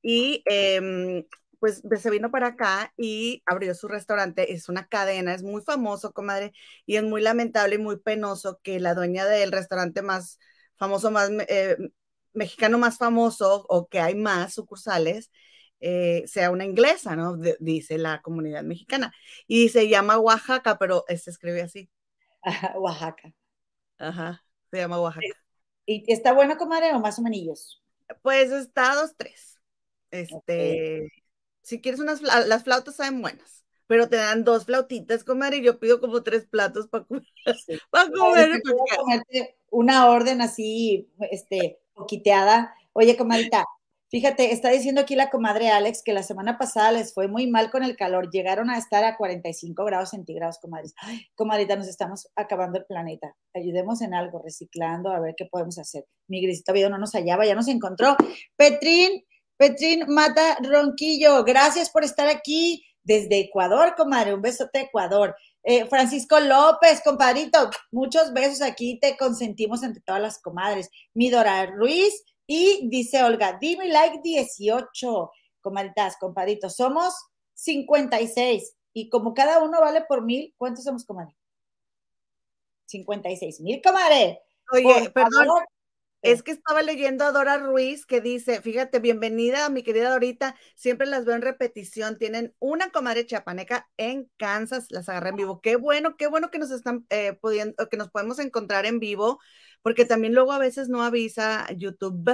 y 0.02 0.44
eh, 0.46 1.26
pues 1.60 1.82
se 1.98 2.10
vino 2.10 2.32
para 2.32 2.48
acá 2.48 2.94
y 2.98 3.44
abrió 3.46 3.74
su 3.76 3.88
restaurante. 3.88 4.54
Es 4.54 4.70
una 4.70 4.88
cadena, 4.88 5.34
es 5.34 5.44
muy 5.44 5.62
famoso, 5.62 6.14
comadre, 6.14 6.54
y 6.86 6.96
es 6.96 7.04
muy 7.04 7.22
lamentable 7.22 7.76
y 7.76 7.78
muy 7.80 8.00
penoso 8.00 8.60
que 8.64 8.80
la 8.80 8.96
dueña 8.96 9.26
del 9.26 9.52
restaurante 9.52 10.02
más 10.02 10.40
famoso, 10.78 11.12
más 11.12 11.30
eh, 11.48 11.78
mexicano 12.34 12.78
más 12.78 12.98
famoso 12.98 13.66
o 13.68 13.88
que 13.88 14.00
hay 14.00 14.16
más 14.16 14.54
sucursales, 14.54 15.32
eh, 15.82 16.24
sea 16.28 16.52
una 16.52 16.66
inglesa, 16.66 17.16
¿no? 17.16 17.38
dice 17.60 17.98
la 17.98 18.22
comunidad 18.22 18.64
mexicana. 18.64 19.14
Y 19.48 19.70
se 19.70 19.88
llama 19.90 20.18
Oaxaca, 20.18 20.78
pero 20.78 21.06
se 21.08 21.30
escribe 21.30 21.62
así. 21.62 21.90
Oaxaca. 22.76 23.33
Ajá, 23.98 24.44
se 24.72 24.78
llama 24.78 25.02
Oaxaca. 25.02 25.28
¿Y 25.86 26.12
está 26.12 26.33
bueno, 26.33 26.57
comadre, 26.57 26.94
o 26.94 27.00
más 27.00 27.18
o 27.19 27.22
menos? 27.22 27.81
Pues 28.22 28.52
está 28.52 28.95
dos, 28.95 29.16
tres. 29.18 29.60
Este, 30.12 31.12
si 31.69 31.81
quieres 31.81 31.99
unas, 31.99 32.21
las 32.23 32.64
flautas 32.64 32.95
saben 32.95 33.21
buenas, 33.21 33.64
pero 33.85 34.09
te 34.09 34.16
dan 34.16 34.44
dos 34.44 34.66
flautitas, 34.66 35.23
comadre, 35.23 35.57
y 35.57 35.64
yo 35.64 35.80
pido 35.80 35.99
como 35.99 36.23
tres 36.23 36.47
platos 36.47 36.88
para 36.88 37.04
comer. 37.04 37.23
comer. 38.18 38.61
una 39.69 40.09
orden 40.09 40.42
así, 40.42 41.07
este, 41.30 41.80
poquiteada. 41.94 42.73
Oye, 42.94 43.16
comadita, 43.16 43.66
fíjate, 44.09 44.52
está 44.52 44.69
diciendo 44.71 45.02
aquí 45.02 45.16
la 45.16 45.30
comadre 45.30 45.69
Alex 45.69 46.02
que 46.04 46.11
la 46.11 46.23
semana 46.23 46.57
pasada 46.57 46.92
les 46.92 47.14
fue 47.14 47.28
muy 47.28 47.45
mal 47.45 47.69
con 47.69 47.83
el 47.83 47.95
calor, 47.95 48.31
llegaron 48.31 48.71
a 48.71 48.80
estar 48.80 49.04
a 49.04 49.16
45 49.16 49.85
grados 49.85 50.09
centígrados, 50.09 50.57
comadres. 50.57 50.95
Ay, 50.97 51.28
comadita, 51.35 51.76
nos 51.76 51.88
estamos 51.88 52.28
acabando 52.35 52.80
el 52.80 52.85
planeta. 52.85 53.35
Ayudemos 53.54 54.02
en 54.02 54.16
algo, 54.16 54.42
reciclando, 54.44 55.11
a 55.11 55.19
ver 55.19 55.35
qué 55.38 55.45
podemos 55.45 55.78
hacer. 55.78 56.07
Mi 56.28 56.42
grisito 56.42 56.73
video 56.73 56.90
no 56.90 56.97
nos 56.97 57.11
hallaba, 57.11 57.45
ya 57.45 57.54
nos 57.54 57.68
encontró. 57.68 58.18
Petrín, 58.56 59.23
Petrín 59.59 60.06
Mata 60.07 60.57
Ronquillo, 60.61 61.44
gracias 61.44 61.89
por 61.89 62.06
estar 62.06 62.30
aquí 62.30 62.85
desde 63.04 63.42
Ecuador, 63.42 63.94
comadre. 63.97 64.33
Un 64.33 64.42
besote 64.42 64.80
Ecuador. 64.80 65.35
Eh, 65.63 65.85
Francisco 65.87 66.39
López, 66.39 67.01
compadrito, 67.04 67.69
muchos 67.92 68.31
besos 68.31 68.61
aquí, 68.61 68.97
te 69.01 69.18
consentimos 69.18 69.83
entre 69.83 70.01
todas 70.01 70.21
las 70.21 70.42
comadres. 70.42 70.89
Midora 71.13 71.66
Ruiz 71.66 72.23
y 72.47 72.87
dice 72.87 73.21
Olga, 73.21 73.57
dime 73.59 73.89
like 73.89 74.21
18, 74.23 75.30
comadritas, 75.59 76.16
compadritos. 76.18 76.78
Somos 76.78 77.13
56 77.56 78.78
y 78.94 79.09
como 79.09 79.33
cada 79.33 79.61
uno 79.61 79.81
vale 79.81 80.06
por 80.07 80.23
mil, 80.23 80.56
¿cuántos 80.57 80.85
somos, 80.85 81.04
comadre? 81.04 81.35
56 82.85 83.59
mil, 83.59 83.81
comadre. 83.81 84.42
Oye, 84.71 85.09
perdón, 85.09 85.66
es 86.21 86.44
que 86.44 86.52
estaba 86.52 86.81
leyendo 86.81 87.23
a 87.23 87.31
Dora 87.31 87.57
Ruiz 87.57 88.06
que 88.06 88.19
dice, 88.21 88.61
fíjate, 88.61 88.99
bienvenida 88.99 89.69
mi 89.69 89.83
querida 89.83 90.11
Dorita, 90.11 90.56
siempre 90.76 91.07
las 91.07 91.26
veo 91.26 91.35
en 91.35 91.42
repetición, 91.42 92.18
tienen 92.18 92.54
una 92.59 92.92
comadre 92.92 93.26
chapaneca 93.26 93.90
en 93.97 94.30
Kansas, 94.38 94.88
las 94.90 95.07
agarré 95.09 95.30
en 95.30 95.38
vivo. 95.38 95.61
Qué 95.61 95.78
bueno, 95.78 96.18
qué 96.18 96.28
bueno 96.28 96.52
que 96.52 96.59
nos 96.59 96.71
están 96.71 97.06
eh, 97.09 97.33
pudiendo, 97.42 97.88
que 97.90 97.97
nos 97.97 98.09
podemos 98.09 98.40
encontrar 98.40 98.85
en 98.85 98.99
vivo, 98.99 99.40
porque 99.81 100.06
también 100.06 100.33
luego 100.33 100.52
a 100.52 100.59
veces 100.59 100.90
no 100.90 101.04
avisa 101.04 101.68
YouTube. 101.76 102.31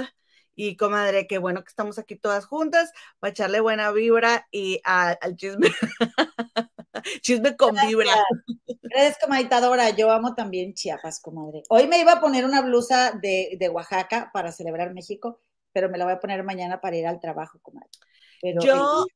Y 0.58 0.76
comadre, 0.76 1.26
qué 1.26 1.36
bueno 1.38 1.62
que 1.62 1.68
estamos 1.68 1.98
aquí 1.98 2.16
todas 2.16 2.46
juntas 2.46 2.90
para 3.18 3.30
echarle 3.30 3.60
buena 3.60 3.92
vibra 3.92 4.48
y 4.50 4.80
al 4.84 5.36
chisme. 5.36 5.68
Chisme 7.20 7.56
con 7.56 7.74
vibra. 7.86 8.12
Gracias, 8.82 9.18
comaditadora. 9.20 9.90
Yo 9.90 10.10
amo 10.10 10.34
también 10.34 10.74
Chiapas, 10.74 11.20
comadre. 11.20 11.62
Hoy 11.68 11.86
me 11.86 12.00
iba 12.00 12.12
a 12.12 12.20
poner 12.20 12.44
una 12.44 12.62
blusa 12.62 13.12
de, 13.12 13.56
de, 13.58 13.68
Oaxaca 13.68 14.30
para 14.32 14.52
celebrar 14.52 14.92
México, 14.94 15.40
pero 15.72 15.88
me 15.88 15.98
la 15.98 16.04
voy 16.04 16.14
a 16.14 16.20
poner 16.20 16.42
mañana 16.44 16.80
para 16.80 16.96
ir 16.96 17.06
al 17.06 17.20
trabajo, 17.20 17.58
comadre. 17.60 17.90
Pero 18.40 18.60
yo, 18.60 19.06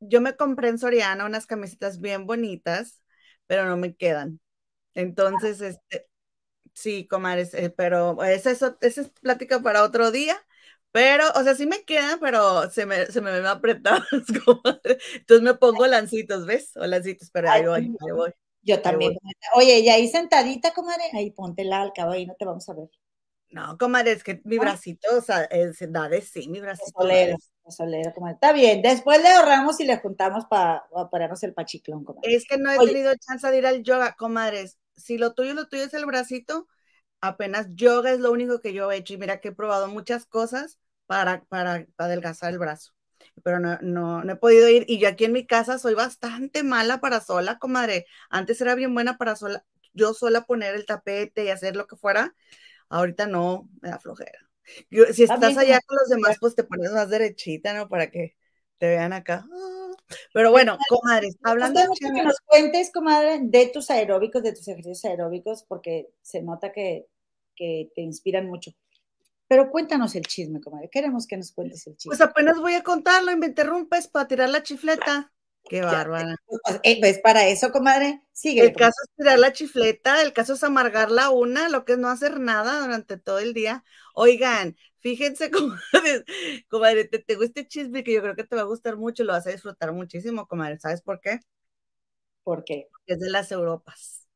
yo 0.00 0.20
me 0.20 0.36
compré 0.36 0.68
en 0.68 0.78
Soriana 0.78 1.24
unas 1.24 1.46
camisetas 1.46 2.00
bien 2.00 2.26
bonitas, 2.26 3.02
pero 3.46 3.66
no 3.66 3.76
me 3.76 3.94
quedan. 3.94 4.40
Entonces, 4.94 5.60
este, 5.60 6.08
sí, 6.72 7.06
comadres, 7.06 7.54
eh, 7.54 7.70
pero 7.70 8.22
esa 8.24 8.50
es, 8.50 8.62
esa 8.80 9.00
es 9.00 9.10
plática 9.20 9.60
para 9.60 9.82
otro 9.82 10.10
día. 10.10 10.36
Pero, 10.92 11.24
o 11.36 11.42
sea, 11.42 11.54
sí 11.54 11.66
me 11.66 11.84
quedan, 11.84 12.18
pero 12.18 12.68
se 12.70 12.84
me, 12.84 13.06
se 13.06 13.20
me 13.20 13.30
ven 13.30 13.46
apretadas. 13.46 14.02
Entonces 15.14 15.42
me 15.42 15.54
pongo 15.54 15.86
lancitos, 15.86 16.46
¿ves? 16.46 16.76
O 16.76 16.86
lancitos, 16.86 17.30
pero 17.30 17.50
ahí 17.50 17.64
voy, 17.64 17.96
ahí 18.00 18.12
voy. 18.12 18.32
Yo 18.62 18.82
también. 18.82 19.16
Oye, 19.54 19.78
y 19.80 19.88
ahí 19.88 20.08
sentadita, 20.08 20.72
comadre, 20.72 21.04
ahí 21.14 21.30
ponte 21.30 21.64
la 21.64 21.82
al 21.82 21.92
cabo, 21.92 22.12
ahí 22.12 22.26
no 22.26 22.34
te 22.38 22.44
vamos 22.44 22.68
a 22.68 22.74
ver. 22.74 22.90
No, 23.50 23.76
comadre, 23.78 24.12
es 24.12 24.22
que 24.22 24.40
mi 24.44 24.58
bracito, 24.58 25.08
o 25.16 25.20
sea, 25.20 25.48
da 25.88 26.08
de 26.08 26.20
sí, 26.20 26.48
mi 26.48 26.60
bracito. 26.60 27.00
Solero, 27.00 27.36
solero, 27.68 28.12
comadre. 28.14 28.34
Está 28.34 28.52
bien, 28.52 28.80
después 28.80 29.20
le 29.20 29.28
ahorramos 29.28 29.80
y 29.80 29.84
le 29.84 29.98
juntamos 29.98 30.44
para 30.46 30.84
pararnos 31.10 31.42
el 31.42 31.52
pachiclón, 31.52 32.04
comadre. 32.04 32.34
Es 32.34 32.46
que 32.46 32.58
no 32.58 32.70
he 32.70 32.78
tenido 32.78 33.12
chance 33.16 33.50
de 33.50 33.58
ir 33.58 33.66
al 33.66 33.82
yoga, 33.82 34.14
comadres. 34.16 34.78
Si 34.96 35.18
lo 35.18 35.34
tuyo, 35.34 35.54
lo 35.54 35.68
tuyo 35.68 35.84
es 35.84 35.94
el 35.94 36.06
bracito, 36.06 36.68
apenas 37.20 37.68
yoga 37.74 38.12
es 38.12 38.20
lo 38.20 38.32
único 38.32 38.60
que 38.60 38.72
yo 38.72 38.90
he 38.90 38.96
hecho 38.96 39.14
y 39.14 39.18
mira 39.18 39.40
que 39.40 39.48
he 39.48 39.52
probado 39.52 39.88
muchas 39.88 40.26
cosas 40.26 40.78
para, 41.06 41.44
para, 41.44 41.86
adelgazar 41.96 42.52
el 42.52 42.58
brazo, 42.58 42.92
pero 43.42 43.58
no, 43.58 43.78
no, 43.82 44.24
no, 44.24 44.32
he 44.32 44.36
podido 44.36 44.68
ir 44.68 44.84
y 44.88 44.98
yo 44.98 45.08
aquí 45.08 45.24
en 45.24 45.32
mi 45.32 45.46
casa 45.46 45.78
soy 45.78 45.94
bastante 45.94 46.62
mala 46.62 47.00
para 47.00 47.20
sola, 47.20 47.58
comadre. 47.58 48.06
Antes 48.30 48.60
era 48.60 48.74
bien 48.74 48.94
buena 48.94 49.18
para 49.18 49.36
sola, 49.36 49.64
yo 49.92 50.14
sola 50.14 50.44
poner 50.46 50.74
el 50.74 50.86
tapete 50.86 51.44
y 51.44 51.48
hacer 51.48 51.76
lo 51.76 51.86
que 51.86 51.96
fuera, 51.96 52.34
ahorita 52.88 53.26
no, 53.26 53.68
me 53.80 53.90
da 53.90 53.98
flojera. 53.98 54.38
si 55.12 55.24
estás 55.24 55.56
allá 55.56 55.80
con 55.86 55.98
los 55.98 56.08
demás, 56.08 56.36
pues 56.40 56.54
te 56.54 56.64
pones 56.64 56.92
más 56.92 57.08
derechita, 57.10 57.74
¿no? 57.74 57.88
Para 57.88 58.10
que 58.10 58.36
te 58.78 58.88
vean 58.88 59.12
acá. 59.12 59.44
Pero 60.32 60.50
bueno, 60.50 60.76
comadres, 60.88 61.36
hablando 61.42 61.80
de 61.80 61.88
que 61.98 62.22
nos 62.22 62.40
cuentes, 62.40 62.90
comadre, 62.92 63.40
de 63.42 63.66
tus 63.66 63.90
aeróbicos, 63.90 64.42
de 64.42 64.52
tus 64.52 64.66
ejercicios 64.68 65.04
aeróbicos, 65.04 65.64
porque 65.64 66.08
se 66.22 66.42
nota 66.42 66.72
que, 66.72 67.06
que 67.54 67.90
te 67.94 68.02
inspiran 68.02 68.48
mucho. 68.48 68.72
Pero 69.48 69.70
cuéntanos 69.70 70.14
el 70.14 70.22
chisme, 70.22 70.60
comadre. 70.60 70.88
Queremos 70.90 71.26
que 71.26 71.36
nos 71.36 71.52
cuentes 71.52 71.86
el 71.86 71.96
chisme. 71.96 72.10
Pues 72.10 72.20
apenas 72.20 72.60
voy 72.60 72.74
a 72.74 72.84
contarlo 72.84 73.32
y 73.32 73.36
me 73.36 73.46
interrumpes 73.46 74.06
para 74.06 74.28
tirar 74.28 74.48
la 74.48 74.62
chifleta. 74.62 75.32
Qué 75.68 75.82
bárbara. 75.82 76.36
Pues, 76.46 76.80
eh, 76.82 77.00
pues 77.00 77.18
para 77.20 77.46
eso, 77.46 77.70
comadre, 77.70 78.22
sigue. 78.32 78.62
El 78.62 78.72
caso 78.72 78.96
es 79.04 79.16
tirar 79.16 79.38
la 79.38 79.52
chifleta, 79.52 80.22
el 80.22 80.32
caso 80.32 80.54
es 80.54 80.64
amargar 80.64 81.10
la 81.10 81.30
una, 81.30 81.68
lo 81.68 81.84
que 81.84 81.92
es 81.92 81.98
no 81.98 82.08
hacer 82.08 82.40
nada 82.40 82.80
durante 82.80 83.18
todo 83.18 83.38
el 83.38 83.54
día. 83.54 83.84
Oigan, 84.14 84.76
fíjense, 84.98 85.50
comadre, 85.50 86.24
comadre 86.68 87.04
te 87.04 87.18
tengo 87.18 87.44
este 87.44 87.66
chisme 87.68 88.02
que 88.02 88.12
yo 88.12 88.22
creo 88.22 88.34
que 88.34 88.44
te 88.44 88.56
va 88.56 88.62
a 88.62 88.66
gustar 88.66 88.96
mucho, 88.96 89.22
lo 89.24 89.32
vas 89.32 89.46
a 89.46 89.50
disfrutar 89.50 89.92
muchísimo, 89.92 90.46
comadre. 90.48 90.78
¿Sabes 90.80 91.02
por 91.02 91.20
qué? 91.20 91.40
¿Por 92.42 92.64
qué? 92.64 92.88
Es 93.06 93.20
de 93.20 93.30
las 93.30 93.52
Europas. 93.52 94.28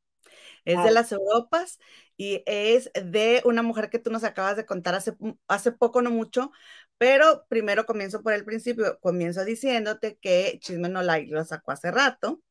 Es 0.64 0.82
de 0.82 0.88
ah. 0.88 0.92
las 0.92 1.12
Europas 1.12 1.78
y 2.16 2.42
es 2.46 2.90
de 2.94 3.42
una 3.44 3.62
mujer 3.62 3.90
que 3.90 3.98
tú 3.98 4.10
nos 4.10 4.24
acabas 4.24 4.56
de 4.56 4.64
contar 4.64 4.94
hace, 4.94 5.14
hace 5.48 5.72
poco, 5.72 6.00
no 6.00 6.10
mucho, 6.10 6.52
pero 7.04 7.44
primero 7.48 7.84
comienzo 7.84 8.22
por 8.22 8.32
el 8.32 8.46
principio, 8.46 8.98
comienzo 9.00 9.44
diciéndote 9.44 10.16
que 10.16 10.58
Chisme 10.62 10.88
No 10.88 11.02
lo 11.02 11.44
sacó 11.44 11.72
hace 11.72 11.90
rato, 11.90 12.42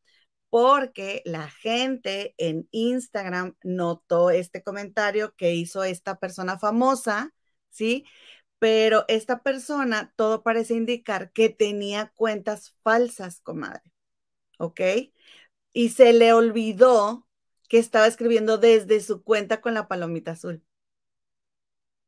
porque 0.52 1.24
la 1.26 1.50
gente 1.50 2.36
en 2.38 2.68
Instagram 2.72 3.56
notó 3.64 4.30
este 4.30 4.62
comentario 4.64 5.34
que 5.38 5.56
hizo 5.56 5.84
esta 5.84 6.20
persona 6.20 6.60
famosa, 6.60 7.34
¿sí? 7.72 8.06
Pero 8.60 9.06
esta 9.08 9.42
persona, 9.42 10.14
todo 10.16 10.44
parece 10.44 10.76
indicar 10.76 11.32
que 11.32 11.50
tenía 11.50 12.14
cuentas 12.16 12.76
falsas, 12.84 13.42
comadre, 13.42 13.82
¿ok? 14.60 14.82
Y 15.74 15.90
se 15.90 16.14
le 16.14 16.34
olvidó 16.34 17.28
que 17.70 17.80
estaba 17.80 18.08
escribiendo 18.08 18.60
desde 18.60 19.02
su 19.02 19.24
cuenta 19.24 19.62
con 19.62 19.74
la 19.74 19.88
palomita 19.88 20.34
azul. 20.34 20.64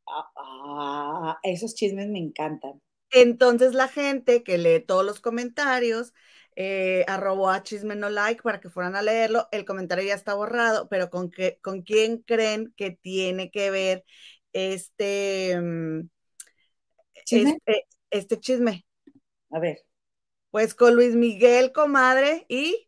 Ah, 0.07 1.39
esos 1.43 1.75
chismes 1.75 2.07
me 2.07 2.19
encantan. 2.19 2.81
Entonces 3.12 3.74
la 3.74 3.88
gente 3.88 4.43
que 4.43 4.57
lee 4.57 4.79
todos 4.79 5.05
los 5.05 5.19
comentarios 5.19 6.13
eh, 6.55 7.03
arrobó 7.07 7.50
a 7.50 7.63
chisme 7.63 7.95
no 7.95 8.09
like 8.09 8.41
para 8.41 8.59
que 8.59 8.69
fueran 8.69 8.95
a 8.95 9.01
leerlo. 9.01 9.47
El 9.51 9.65
comentario 9.65 10.05
ya 10.05 10.13
está 10.13 10.33
borrado, 10.33 10.88
pero 10.89 11.09
¿con, 11.09 11.31
qué, 11.31 11.59
con 11.62 11.81
quién 11.81 12.19
creen 12.19 12.74
que 12.77 12.91
tiene 12.91 13.51
que 13.51 13.71
ver 13.71 14.05
este 14.53 15.59
mm, 15.59 16.09
¿Chisme? 17.25 17.57
Este, 17.65 17.88
este 18.12 18.39
chisme? 18.39 18.85
A 19.50 19.59
ver. 19.59 19.79
Pues 20.51 20.74
con 20.74 20.95
Luis 20.95 21.15
Miguel, 21.15 21.74
comadre, 21.74 22.45
y 22.47 22.84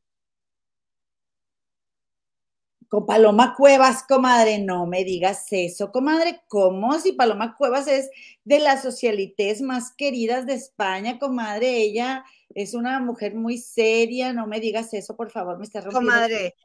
con 2.88 3.06
Paloma 3.06 3.53
Cuevas, 3.56 4.03
comadre, 4.08 4.60
no 4.60 4.86
me 4.86 5.03
digas 5.03 5.46
eso, 5.51 5.91
comadre, 5.91 6.41
¿cómo? 6.48 6.98
Si 7.00 7.12
Paloma 7.12 7.56
Cuevas 7.56 7.88
es 7.88 8.10
de 8.46 8.60
las 8.60 8.82
socialites 8.82 9.62
más 9.62 9.94
queridas 9.94 10.46
de 10.46 10.53
España, 10.53 11.20
comadre, 11.20 11.82
ella 11.82 12.24
es 12.56 12.74
una 12.74 13.00
mujer 13.00 13.36
muy 13.36 13.58
seria, 13.58 14.32
no 14.32 14.48
me 14.48 14.62
digas 14.62 14.94
eso, 14.94 15.17
por 15.17 15.32
favor, 15.32 15.58
me 15.58 15.65
está 15.65 15.82
rompiendo. 15.82 16.12
Comadre, 16.12 16.56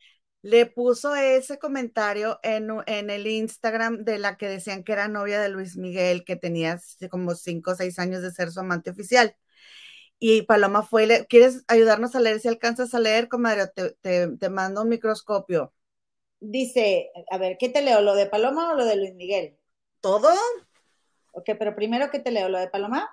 le 0.42 0.66
puso 0.66 1.14
ese 1.16 1.58
comentario 1.58 2.38
en, 2.44 2.68
en, 2.86 3.10
el 3.10 3.26
Instagram 3.26 4.04
de 4.04 4.18
la 4.18 4.36
que 4.36 4.48
decían 4.48 4.84
que 4.84 4.92
era 4.92 5.08
novia 5.08 5.40
de 5.40 5.48
Luis 5.48 5.76
Miguel, 5.76 6.24
que 6.24 6.36
tenía 6.36 6.80
como 7.10 7.34
cinco 7.34 7.72
o 7.72 7.74
seis 7.74 7.98
años 7.98 8.22
de 8.22 8.30
ser 8.30 8.52
su 8.52 8.60
amante 8.60 8.90
oficial. 8.90 9.36
Y 10.20 10.42
Paloma 10.42 10.84
fue, 10.84 11.26
¿quieres 11.28 11.64
ayudarnos 11.66 12.14
a 12.14 12.20
leer 12.20 12.38
si 12.38 12.46
alcanzas 12.46 12.94
a 12.94 13.00
leer, 13.00 13.28
comadre? 13.28 13.66
Te, 14.02 14.28
te 14.36 14.48
mando 14.50 14.82
un 14.82 14.88
microscopio 14.88 15.72
dice, 16.42 17.10
a 17.30 17.38
ver, 17.38 17.56
¿qué 17.58 17.68
te 17.68 17.82
leo? 17.82 18.00
¿Lo 18.00 18.14
de 18.14 18.26
Paloma 18.26 18.72
o 18.72 18.74
lo 18.74 18.84
de 18.84 18.96
Luis 18.96 19.14
Miguel? 19.14 19.56
Todo. 20.00 20.28
Ok, 21.32 21.50
pero 21.58 21.74
primero, 21.74 22.10
¿qué 22.10 22.18
te 22.18 22.30
leo? 22.30 22.48
¿Lo 22.48 22.58
de 22.58 22.68
Paloma? 22.68 23.08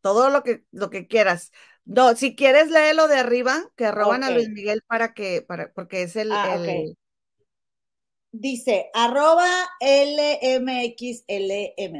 Todo 0.00 0.30
lo 0.30 0.42
que, 0.42 0.64
lo 0.70 0.90
que 0.90 1.06
quieras. 1.06 1.52
No, 1.84 2.14
si 2.14 2.36
quieres 2.36 2.70
lo 2.70 3.08
de 3.08 3.16
arriba, 3.16 3.70
que 3.76 3.90
roban 3.90 4.22
a 4.22 4.30
Luis 4.30 4.48
Miguel 4.50 4.82
para 4.86 5.14
que, 5.14 5.42
para, 5.42 5.72
porque 5.72 6.02
es 6.02 6.14
el, 6.16 6.30
ah, 6.30 6.56
Dice, 8.34 8.90
arroba 8.94 9.48
LMXLM, 9.80 11.26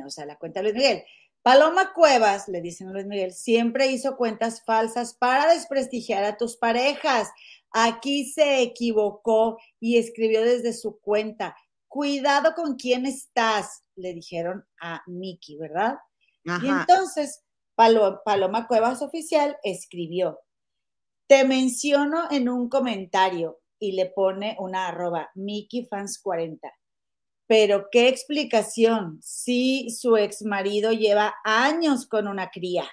o 0.06 0.10
sea, 0.10 0.24
la 0.24 0.38
cuenta 0.38 0.60
de 0.60 0.64
Luis 0.64 0.76
Miguel. 0.76 1.04
Paloma 1.42 1.92
Cuevas, 1.92 2.48
le 2.48 2.60
dicen 2.60 2.88
a 2.88 2.92
Luis 2.92 3.06
Miguel, 3.06 3.32
siempre 3.32 3.88
hizo 3.88 4.16
cuentas 4.16 4.64
falsas 4.64 5.14
para 5.14 5.52
desprestigiar 5.52 6.24
a 6.24 6.36
tus 6.36 6.56
parejas. 6.56 7.28
Aquí 7.72 8.30
se 8.30 8.62
equivocó 8.62 9.58
y 9.80 9.98
escribió 9.98 10.42
desde 10.42 10.72
su 10.72 11.00
cuenta. 11.00 11.56
Cuidado 11.88 12.54
con 12.54 12.76
quién 12.76 13.06
estás, 13.06 13.84
le 13.96 14.14
dijeron 14.14 14.64
a 14.80 15.02
Miki, 15.06 15.56
¿verdad? 15.56 15.98
Y 16.44 16.68
entonces 16.68 17.42
Paloma 17.74 18.66
Cuevas 18.66 19.02
Oficial 19.02 19.56
escribió, 19.62 20.40
te 21.26 21.44
menciono 21.44 22.28
en 22.30 22.48
un 22.48 22.68
comentario 22.68 23.60
y 23.78 23.92
le 23.92 24.06
pone 24.06 24.56
una 24.58 24.88
arroba, 24.88 25.30
Mickey 25.34 25.86
Fans 25.86 26.20
40. 26.20 26.72
Pero 27.46 27.88
qué 27.90 28.08
explicación 28.08 29.18
si 29.22 29.90
su 29.90 30.16
ex 30.16 30.42
marido 30.42 30.92
lleva 30.92 31.34
años 31.44 32.06
con 32.06 32.28
una 32.28 32.50
cría. 32.50 32.84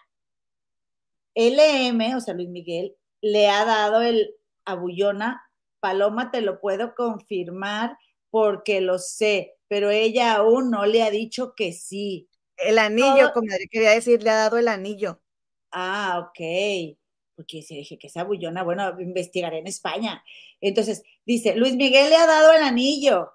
LM, 1.36 2.16
o 2.16 2.22
sea, 2.22 2.34
Luis 2.34 2.50
Miguel, 2.50 2.96
le 3.22 3.50
ha 3.50 3.66
dado 3.66 4.02
el 4.02 4.36
Bullona, 4.76 5.42
Paloma, 5.80 6.32
te 6.32 6.42
lo 6.42 6.60
puedo 6.60 6.96
confirmar 6.96 7.98
porque 8.30 8.82
lo 8.82 9.00
sé, 9.00 9.56
pero 9.68 9.90
ella 9.90 10.36
aún 10.36 10.70
no 10.70 10.86
le 10.86 11.04
ha 11.04 11.10
dicho 11.10 11.54
que 11.56 11.74
sí. 11.74 12.30
El 12.58 12.78
anillo, 12.78 13.32
como 13.34 13.48
quería 13.72 13.92
decir, 13.92 14.22
le 14.22 14.30
ha 14.30 14.36
dado 14.36 14.58
el 14.58 14.68
anillo. 14.68 15.22
Ah, 15.72 16.20
ok. 16.28 16.98
Porque 17.36 17.62
si 17.62 17.78
dije 17.78 17.98
que 17.98 18.08
esa 18.08 18.24
bullona, 18.24 18.64
bueno, 18.64 19.00
investigaré 19.00 19.60
en 19.60 19.68
España. 19.68 20.24
Entonces, 20.60 21.04
dice, 21.26 21.56
Luis 21.56 21.76
Miguel 21.76 22.10
le 22.10 22.18
ha 22.18 22.26
dado 22.26 22.52
el 22.52 22.64
anillo, 22.64 23.32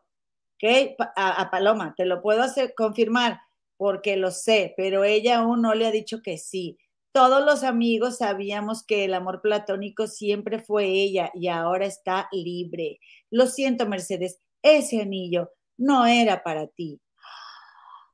¿ok? 0.56 0.96
A, 1.16 1.40
a 1.40 1.50
Paloma, 1.50 1.94
te 1.96 2.04
lo 2.04 2.20
puedo 2.20 2.42
hacer, 2.42 2.74
confirmar 2.74 3.40
porque 3.76 4.16
lo 4.16 4.30
sé, 4.30 4.74
pero 4.76 5.04
ella 5.04 5.38
aún 5.38 5.62
no 5.62 5.74
le 5.74 5.86
ha 5.86 5.90
dicho 5.90 6.22
que 6.22 6.38
sí. 6.38 6.78
Todos 7.14 7.44
los 7.44 7.62
amigos 7.62 8.16
sabíamos 8.18 8.82
que 8.82 9.04
el 9.04 9.14
amor 9.14 9.40
platónico 9.40 10.08
siempre 10.08 10.58
fue 10.58 10.86
ella 10.86 11.30
y 11.32 11.46
ahora 11.46 11.86
está 11.86 12.28
libre. 12.32 12.98
Lo 13.30 13.46
siento, 13.46 13.86
Mercedes, 13.86 14.40
ese 14.62 15.00
anillo 15.00 15.52
no 15.76 16.06
era 16.06 16.42
para 16.42 16.66
ti. 16.66 17.00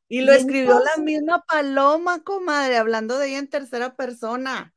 Y 0.06 0.20
lo 0.20 0.34
escribió 0.34 0.78
la 0.80 1.02
misma 1.02 1.42
Paloma, 1.48 2.22
comadre, 2.22 2.76
hablando 2.76 3.16
de 3.16 3.28
ella 3.28 3.38
en 3.38 3.48
tercera 3.48 3.96
persona. 3.96 4.74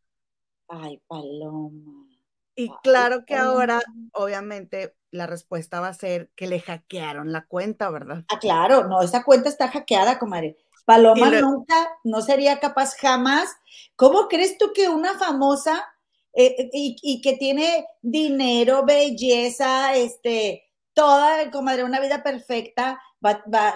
Ay, 0.69 1.01
Paloma. 1.05 2.07
Y 2.55 2.69
claro 2.81 3.25
que 3.25 3.35
ahora, 3.35 3.81
obviamente, 4.13 4.95
la 5.11 5.27
respuesta 5.27 5.81
va 5.81 5.89
a 5.89 5.93
ser 5.93 6.31
que 6.37 6.47
le 6.47 6.61
hackearon 6.61 7.33
la 7.33 7.45
cuenta, 7.45 7.89
¿verdad? 7.89 8.23
Ah, 8.29 8.39
claro, 8.39 8.87
no, 8.87 9.01
esa 9.01 9.25
cuenta 9.25 9.49
está 9.49 9.67
hackeada, 9.67 10.17
comadre. 10.17 10.55
Paloma 10.85 11.29
nunca, 11.29 11.97
no 12.03 12.21
sería 12.21 12.59
capaz 12.59 12.95
jamás. 12.95 13.49
¿Cómo 13.95 14.27
crees 14.27 14.57
tú 14.57 14.71
que 14.73 14.89
una 14.89 15.17
famosa 15.17 15.85
eh, 16.33 16.55
eh, 16.59 16.69
y, 16.73 17.21
que 17.21 17.37
tiene 17.37 17.85
dinero, 18.01 18.83
belleza, 18.85 19.95
este, 19.95 20.63
toda, 20.93 21.51
comadre, 21.51 21.83
una 21.83 21.99
vida 21.99 22.23
perfecta, 22.23 22.99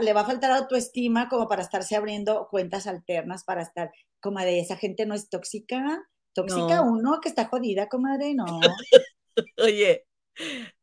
le 0.02 0.14
va 0.14 0.22
a 0.22 0.26
faltar 0.26 0.52
autoestima 0.52 1.30
como 1.30 1.48
para 1.48 1.62
estarse 1.62 1.96
abriendo 1.96 2.48
cuentas 2.50 2.88
alternas, 2.88 3.44
para 3.44 3.62
estar, 3.62 3.92
comadre, 4.20 4.60
esa 4.60 4.76
gente 4.76 5.06
no 5.06 5.14
es 5.14 5.30
tóxica, 5.30 6.04
tóxica 6.34 6.82
uno 6.82 7.20
que 7.22 7.30
está 7.30 7.46
jodida, 7.46 7.88
comadre, 7.90 8.34
no. 8.34 8.46
Oye, 9.58 10.08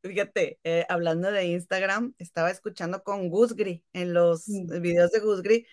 fíjate, 0.00 0.60
eh, 0.62 0.86
hablando 0.88 1.32
de 1.32 1.46
Instagram, 1.46 2.14
estaba 2.18 2.52
escuchando 2.52 3.02
con 3.02 3.28
Gusgri 3.30 3.84
en 3.92 4.14
los 4.14 4.48
mm. 4.48 4.80
videos 4.80 5.10
de 5.10 5.20
Gusgri 5.20 5.66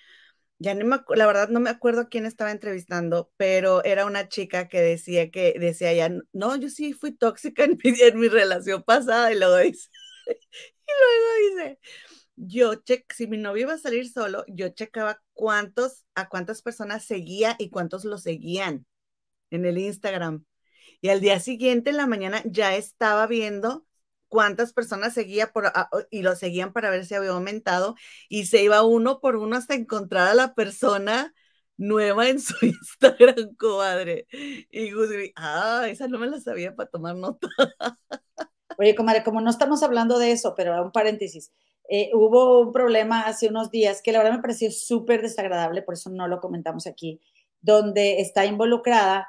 ya 0.62 0.76
no 0.76 0.86
me 0.86 1.00
la 1.16 1.26
verdad 1.26 1.50
no 1.50 1.60
me 1.60 1.72
acuerdo 1.72 2.08
quién 2.10 2.26
estaba 2.28 2.52
entrevistando, 2.52 3.32
pero 3.36 3.84
era 3.84 4.06
una 4.06 4.30
chica 4.30 4.68
que 4.68 4.80
decía 4.80 5.32
que 5.32 5.56
decía 5.60 5.92
ya, 5.94 6.10
no, 6.34 6.56
yo 6.56 6.70
sí 6.70 6.94
fui 6.94 7.14
tóxica 7.14 7.64
en 7.64 7.80
mi, 8.20 8.28
relación 8.30 8.84
pasada 8.84 9.32
y 9.34 9.40
luego 9.40 9.58
dice, 9.58 9.90
y 10.28 10.92
luego 11.00 11.66
dice, 11.66 11.80
yo 12.36 12.76
che, 12.76 13.06
si 13.10 13.28
mi 13.28 13.38
novio 13.38 13.64
iba 13.64 13.74
a 13.74 13.78
salir 13.80 14.08
solo, 14.10 14.46
yo 14.48 14.70
checaba 14.70 15.22
cuántos, 15.34 16.06
a 16.16 16.30
cuántas 16.30 16.62
personas 16.62 17.06
seguía 17.06 17.56
y 17.60 17.70
cuántos 17.72 18.06
lo 18.06 18.18
seguían 18.20 18.86
en 19.50 19.66
el 19.66 19.80
Instagram. 19.80 20.46
Y 21.02 21.10
al 21.10 21.22
día 21.22 21.40
siguiente, 21.40 21.90
en 21.92 21.98
la 21.98 22.08
mañana, 22.08 22.44
ya 22.46 22.76
estaba 22.76 23.28
viendo 23.28 23.86
cuántas 24.32 24.72
personas 24.72 25.14
seguía 25.14 25.52
ah, 25.54 25.90
y 26.10 26.22
lo 26.22 26.36
seguían 26.38 26.72
para 26.72 26.90
ver 26.90 27.06
si 27.06 27.16
había 27.16 27.32
aumentado 27.32 27.96
y 28.30 28.46
se 28.46 28.64
iba 28.64 28.82
uno 28.82 29.20
por 29.20 29.36
uno 29.36 29.58
hasta 29.58 29.76
encontrar 29.76 30.30
a 30.30 30.34
la 30.34 30.54
persona 30.54 31.34
nueva 31.76 32.30
en 32.30 32.40
su 32.40 32.56
Instagram, 32.66 33.56
comadre. 33.58 34.28
Y 34.72 34.94
Gusgri, 34.94 35.34
ah, 35.36 35.86
esa 35.90 36.08
no 36.08 36.18
me 36.18 36.28
la 36.28 36.40
sabía 36.40 36.74
para 36.74 36.90
tomar 36.90 37.18
nota. 37.18 37.50
Oye, 38.78 38.96
comadre, 38.96 39.24
como 39.24 39.42
no 39.42 39.50
estamos 39.50 39.84
hablando 39.84 40.18
de 40.18 40.32
eso, 40.32 40.54
pero 40.56 40.82
un 40.82 40.94
paréntesis, 40.94 41.52
eh, 41.90 42.10
hubo 42.14 42.62
un 42.62 42.72
problema 42.72 43.24
hace 43.24 43.50
unos 43.50 43.70
días 43.70 44.02
que 44.02 44.14
la 44.14 44.20
verdad 44.20 44.38
me 44.38 44.42
pareció 44.42 44.72
súper 44.72 45.22
desagradable, 45.22 45.82
por 45.82 45.96
eso 45.96 46.10
no 46.10 46.30
lo 46.30 46.40
comentamos 46.40 46.88
aquí, 46.88 47.20
donde 47.60 48.22
está 48.22 48.46
involucrada 48.46 49.28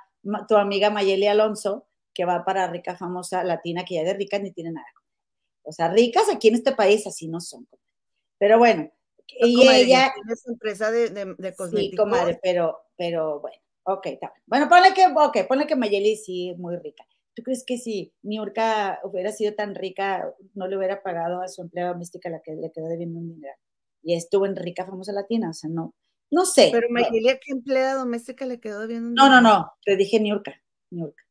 tu 0.48 0.54
amiga 0.56 0.90
Mayeli 0.90 1.26
Alonso, 1.26 1.88
que 2.14 2.24
va 2.24 2.44
para 2.44 2.66
rica, 2.68 2.96
famosa, 2.96 3.44
latina, 3.44 3.84
que 3.84 3.96
ya 3.96 4.04
de 4.04 4.14
ricas 4.14 4.40
ni 4.42 4.52
tiene 4.52 4.72
nada. 4.72 4.86
O 5.62 5.72
sea, 5.72 5.88
ricas 5.88 6.28
aquí 6.28 6.48
en 6.48 6.56
este 6.56 6.72
país 6.72 7.06
así 7.06 7.28
no 7.28 7.40
son. 7.40 7.66
Pero 8.38 8.58
bueno, 8.58 8.90
y 9.28 9.68
ella... 9.68 10.12
Es 10.30 10.46
empresa 10.46 10.90
de, 10.90 11.10
de, 11.10 11.54
cosméticos. 11.54 11.90
Sí, 11.90 11.96
comadre, 11.96 12.38
pero, 12.42 12.78
pero 12.96 13.40
bueno, 13.40 13.56
ok, 13.84 14.06
está 14.06 14.32
Bueno, 14.46 14.68
ponle 14.68 14.92
que, 14.94 15.06
ok, 15.06 15.48
ponle 15.48 15.66
que 15.66 15.76
Mayeli 15.76 16.16
sí 16.16 16.50
es 16.50 16.58
muy 16.58 16.76
rica. 16.76 17.06
¿Tú 17.34 17.42
crees 17.42 17.64
que 17.64 17.78
si 17.78 18.12
Niurka 18.22 19.00
hubiera 19.04 19.32
sido 19.32 19.54
tan 19.54 19.74
rica, 19.74 20.30
no 20.54 20.68
le 20.68 20.76
hubiera 20.76 21.02
pagado 21.02 21.40
a 21.40 21.48
su 21.48 21.62
empleada 21.62 21.92
doméstica 21.92 22.28
la 22.28 22.42
que 22.42 22.52
le 22.52 22.70
quedó 22.70 22.88
debiendo 22.88 23.18
un 23.20 23.28
dinero? 23.28 23.56
Y 24.02 24.14
estuvo 24.14 24.44
en 24.44 24.56
rica, 24.56 24.84
famosa 24.84 25.12
latina, 25.12 25.50
o 25.50 25.54
sea, 25.54 25.70
no, 25.70 25.94
no 26.30 26.44
sé. 26.44 26.68
Pero 26.72 26.88
Mayeli, 26.90 27.30
¿a 27.30 27.38
qué 27.38 27.52
empleada 27.52 27.94
doméstica 27.94 28.44
le 28.44 28.60
quedó 28.60 28.80
debiendo 28.80 29.08
un 29.08 29.14
dinero? 29.14 29.30
No, 29.30 29.40
no, 29.40 29.58
no, 29.58 29.72
te 29.84 29.96
dije 29.96 30.20
Niurka, 30.20 30.52
Niurka. 30.90 31.22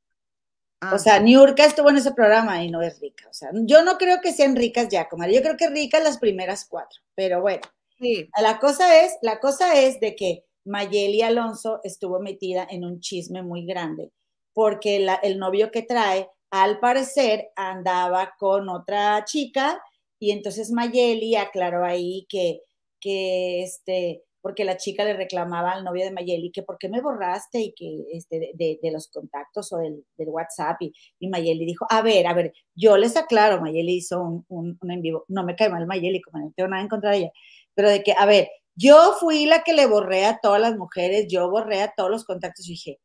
O 0.83 0.95
ah. 0.95 0.99
sea, 0.99 1.19
Niurka 1.19 1.63
estuvo 1.63 1.89
en 1.89 1.97
ese 1.97 2.11
programa 2.11 2.63
y 2.63 2.71
no 2.71 2.81
es 2.81 2.99
rica. 2.99 3.27
O 3.29 3.33
sea, 3.33 3.49
yo 3.53 3.83
no 3.83 3.97
creo 3.97 4.19
que 4.19 4.33
sean 4.33 4.55
ricas 4.55 4.87
ya, 4.89 5.07
comadre. 5.07 5.35
Yo 5.35 5.41
creo 5.41 5.57
que 5.57 5.69
ricas 5.69 6.03
las 6.03 6.17
primeras 6.17 6.65
cuatro. 6.65 7.01
Pero 7.13 7.41
bueno, 7.41 7.61
sí. 7.99 8.27
la 8.41 8.59
cosa 8.59 9.03
es, 9.03 9.15
la 9.21 9.39
cosa 9.39 9.79
es 9.79 9.99
de 9.99 10.15
que 10.15 10.45
Mayeli 10.65 11.21
Alonso 11.21 11.79
estuvo 11.83 12.19
metida 12.19 12.67
en 12.69 12.83
un 12.83 12.99
chisme 12.99 13.43
muy 13.43 13.65
grande, 13.65 14.11
porque 14.53 15.07
el 15.21 15.39
novio 15.39 15.71
que 15.71 15.83
trae, 15.83 16.29
al 16.49 16.79
parecer, 16.79 17.51
andaba 17.55 18.33
con 18.37 18.67
otra 18.69 19.23
chica, 19.25 19.81
y 20.19 20.31
entonces 20.31 20.71
Mayeli 20.71 21.35
aclaró 21.35 21.85
ahí 21.85 22.25
que, 22.29 22.61
que 22.99 23.63
este, 23.63 24.23
porque 24.41 24.65
la 24.65 24.77
chica 24.77 25.03
le 25.03 25.13
reclamaba 25.13 25.71
al 25.71 25.83
novio 25.83 26.03
de 26.03 26.11
Mayeli 26.11 26.51
que 26.51 26.63
por 26.63 26.77
qué 26.77 26.89
me 26.89 27.01
borraste 27.01 27.59
y 27.59 27.73
que 27.73 28.05
este, 28.13 28.51
de, 28.53 28.91
los 28.91 29.07
contactos 29.07 29.71
o 29.73 29.77
del, 29.77 30.03
WhatsApp 30.17 30.81
y, 30.81 30.93
y, 31.19 31.29
Mayeli 31.29 31.65
dijo, 31.65 31.85
a 31.89 32.01
ver, 32.01 32.27
a 32.27 32.33
ver, 32.33 32.53
yo 32.75 32.97
les 32.97 33.15
aclaro, 33.17 33.61
Mayeli 33.61 33.95
hizo 33.95 34.21
un, 34.21 34.45
un, 34.49 34.91
en 34.91 35.01
vivo, 35.01 35.25
no 35.27 35.43
me 35.43 35.55
cae 35.55 35.69
mal 35.69 35.87
Mayeli, 35.87 36.21
como 36.21 36.43
no 36.43 36.53
tengo 36.55 36.69
nada 36.69 36.81
en 36.81 36.89
contra 36.89 37.11
de 37.11 37.17
ella, 37.17 37.31
pero 37.73 37.89
de 37.89 38.03
que, 38.03 38.13
a 38.17 38.25
ver, 38.25 38.49
yo 38.75 39.13
fui 39.19 39.45
la 39.45 39.63
que 39.63 39.73
le 39.73 39.85
borré 39.85 40.25
a 40.25 40.39
todas 40.41 40.61
las 40.61 40.77
mujeres, 40.77 41.27
yo 41.29 41.49
borré 41.49 41.81
a 41.81 41.93
todos 41.95 42.09
los 42.09 42.25
contactos 42.25 42.67
y 42.67 42.71
dije, 42.73 42.99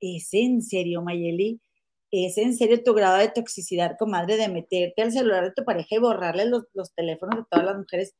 ¿es 0.00 0.34
en 0.34 0.62
serio, 0.62 1.02
Mayeli? 1.02 1.60
¿Es 2.10 2.36
en 2.38 2.54
serio 2.54 2.82
tu 2.82 2.92
grado 2.94 3.16
de 3.18 3.28
toxicidad, 3.30 3.96
comadre, 3.98 4.36
de 4.36 4.48
meterte 4.48 5.00
al 5.02 5.12
celular 5.12 5.44
de 5.44 5.52
tu 5.52 5.64
pareja 5.64 5.96
y 5.96 5.98
borrarle 5.98 6.46
los, 6.46 6.64
los 6.74 6.92
teléfonos 6.94 7.38
de 7.38 7.44
todas 7.50 7.64
las 7.66 7.78
mujeres? 7.78 8.14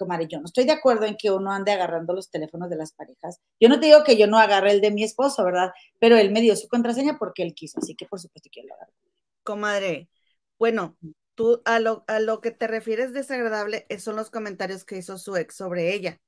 Comadre, 0.00 0.26
yo 0.26 0.38
no 0.40 0.46
estoy 0.46 0.64
de 0.64 0.72
acuerdo 0.72 1.04
en 1.04 1.16
que 1.16 1.30
uno 1.30 1.52
ande 1.52 1.72
agarrando 1.72 2.14
los 2.14 2.30
teléfonos 2.30 2.70
de 2.70 2.76
las 2.76 2.92
parejas. 2.92 3.38
Yo 3.60 3.68
no 3.68 3.78
te 3.78 3.86
digo 3.86 4.02
que 4.02 4.16
yo 4.16 4.26
no 4.26 4.38
agarre 4.38 4.72
el 4.72 4.80
de 4.80 4.90
mi 4.90 5.04
esposo, 5.04 5.44
¿verdad? 5.44 5.72
Pero 5.98 6.16
él 6.16 6.32
me 6.32 6.40
dio 6.40 6.56
su 6.56 6.68
contraseña 6.68 7.18
porque 7.18 7.42
él 7.42 7.54
quiso, 7.54 7.78
así 7.78 7.94
que 7.94 8.06
por 8.06 8.18
supuesto 8.18 8.48
que 8.50 8.62
yo 8.62 8.68
lo. 8.68 8.74
Comadre, 9.42 10.08
bueno, 10.58 10.96
tú 11.34 11.60
a 11.64 11.78
lo, 11.78 12.04
a 12.06 12.18
lo 12.18 12.40
que 12.40 12.50
te 12.50 12.66
refieres 12.66 13.12
desagradable 13.12 13.86
son 13.98 14.16
los 14.16 14.30
comentarios 14.30 14.84
que 14.84 14.96
hizo 14.96 15.18
su 15.18 15.36
ex 15.36 15.54
sobre 15.54 15.94
ella. 15.94 16.18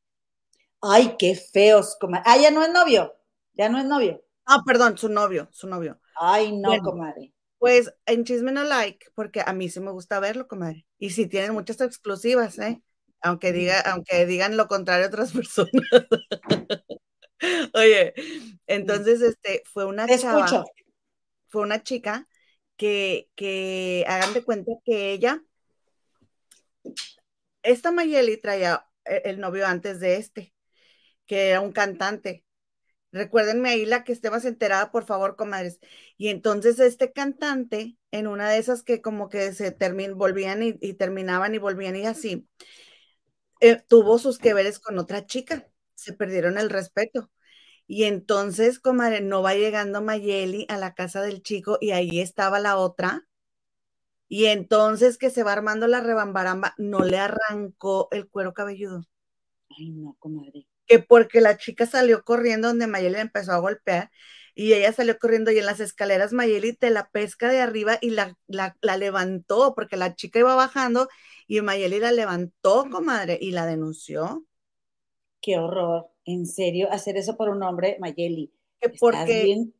Ay, 0.81 1.17
qué 1.19 1.35
feos, 1.35 1.97
comadre. 1.99 2.25
Ah, 2.27 2.37
ya 2.37 2.51
no 2.51 2.63
es 2.63 2.71
novio, 2.71 3.15
ya 3.55 3.69
no 3.69 3.79
es 3.79 3.87
novio. 3.87 4.23
Ah, 4.45 4.61
perdón, 4.67 4.99
su 4.99 5.09
novio, 5.09 5.49
su 5.53 5.67
novio. 5.67 5.99
Ay, 6.21 6.53
no, 6.53 6.77
comadre. 6.83 7.33
Pues 7.59 7.95
en 8.07 8.25
Chisme 8.25 8.51
No 8.51 8.65
Like, 8.65 9.07
porque 9.15 9.41
a 9.47 9.53
mí 9.53 9.69
sí 9.69 9.79
me 9.79 9.93
gusta 9.93 10.19
verlo, 10.19 10.49
comadre. 10.49 10.85
Y 10.99 11.11
sí 11.11 11.29
tienen 11.29 11.55
muchas 11.55 11.81
exclusivas, 11.81 12.59
¿eh? 12.59 12.83
Aunque, 13.23 13.53
diga, 13.53 13.81
aunque 13.81 14.27
digan 14.27 14.57
lo 14.57 14.69
contrario 14.69 15.07
otras 15.07 15.33
personas. 15.33 15.71
Oye, 17.75 18.15
entonces 18.67 19.21
este 19.21 19.63
fue 19.73 19.85
una 19.85 20.07
chava, 20.07 20.65
fue 21.49 21.63
una 21.63 21.83
chica 21.83 22.29
que, 22.77 23.29
que 23.35 24.05
hagan 24.07 24.35
de 24.35 24.45
cuenta 24.45 24.73
que 24.85 25.13
ella, 25.13 25.43
esta 27.63 27.93
Mayeli 27.93 28.41
traía 28.41 28.87
e, 29.05 29.23
el 29.25 29.41
novio 29.41 29.67
antes 29.67 30.01
de 30.01 30.17
este, 30.17 30.55
que 31.27 31.51
era 31.51 31.61
un 31.61 31.73
cantante. 31.73 32.45
Recuérdenme 33.13 33.71
ahí 33.71 33.85
la 33.85 34.05
que 34.05 34.13
esté 34.13 34.31
más 34.31 34.45
enterada, 34.45 34.91
por 34.91 35.05
favor, 35.05 35.37
comadres. 35.37 35.81
Y 36.17 36.29
entonces 36.29 36.79
este 36.79 37.13
cantante, 37.13 37.99
en 38.11 38.27
una 38.27 38.49
de 38.51 38.59
esas 38.59 38.83
que 38.83 39.03
como 39.03 39.29
que 39.29 39.53
se 39.53 39.71
termin, 39.71 40.17
volvían 40.17 40.63
y, 40.63 40.79
y 40.81 40.95
terminaban 40.95 41.55
y 41.55 41.59
volvían 41.59 41.97
y 41.97 42.07
así, 42.07 42.49
eh, 43.63 43.81
tuvo 43.89 44.19
sus 44.19 44.39
que 44.39 44.55
veres 44.55 44.81
con 44.81 44.99
otra 44.99 45.25
chica, 45.25 45.69
se 45.95 46.13
perdieron 46.13 46.59
el 46.59 46.69
respeto. 46.69 47.31
Y 47.87 48.05
entonces, 48.05 48.81
comadre, 48.81 49.21
no 49.21 49.41
va 49.43 49.55
llegando 49.55 50.03
Mayeli 50.03 50.67
a 50.69 50.77
la 50.79 50.95
casa 50.95 51.23
del 51.23 51.43
chico 51.43 51.79
y 51.81 51.93
ahí 51.93 52.21
estaba 52.21 52.59
la 52.59 52.77
otra. 52.77 53.29
Y 54.29 54.47
entonces 54.47 55.17
que 55.17 55.31
se 55.31 55.45
va 55.45 55.53
armando 55.53 55.87
la 55.87 56.01
rebambaramba, 56.01 56.75
no 56.77 57.05
le 57.05 57.19
arrancó 57.19 58.09
el 58.11 58.29
cuero 58.29 58.53
cabelludo. 58.53 59.05
Ay, 59.79 59.91
no, 59.91 60.17
comadre. 60.19 60.67
Que 60.87 60.99
porque 60.99 61.41
la 61.41 61.57
chica 61.57 61.87
salió 61.87 62.25
corriendo 62.25 62.69
donde 62.69 62.89
Mayeli 62.89 63.21
empezó 63.21 63.53
a 63.53 63.59
golpear 63.59 64.11
y 64.55 64.73
ella 64.73 64.93
salió 64.93 65.19
corriendo 65.19 65.53
y 65.53 65.59
en 65.59 65.67
las 65.67 65.81
escaleras 65.81 66.33
Mayeli 66.33 66.75
te 66.75 66.91
la 66.91 67.09
pesca 67.11 67.49
de 67.49 67.61
arriba 67.61 67.99
y 68.01 68.11
la, 68.11 68.37
la, 68.49 68.77
la 68.81 68.97
levantó 68.97 69.75
porque 69.75 69.97
la 69.97 70.15
chica 70.17 70.41
iba 70.41 70.55
bajando 70.57 71.09
y 71.53 71.61
Mayeli 71.61 71.99
la 72.01 72.13
levantó, 72.13 72.87
comadre, 72.91 73.37
y 73.39 73.51
la 73.51 73.67
denunció. 73.67 74.47
Qué 75.43 75.59
horror, 75.59 76.11
en 76.25 76.47
serio, 76.47 76.89
hacer 76.91 77.19
eso 77.19 77.37
por 77.37 77.51
un 77.51 77.63
hombre, 77.63 77.99
Mayeli. 78.01 78.51
Porque 78.99 79.43
bien, 79.45 79.75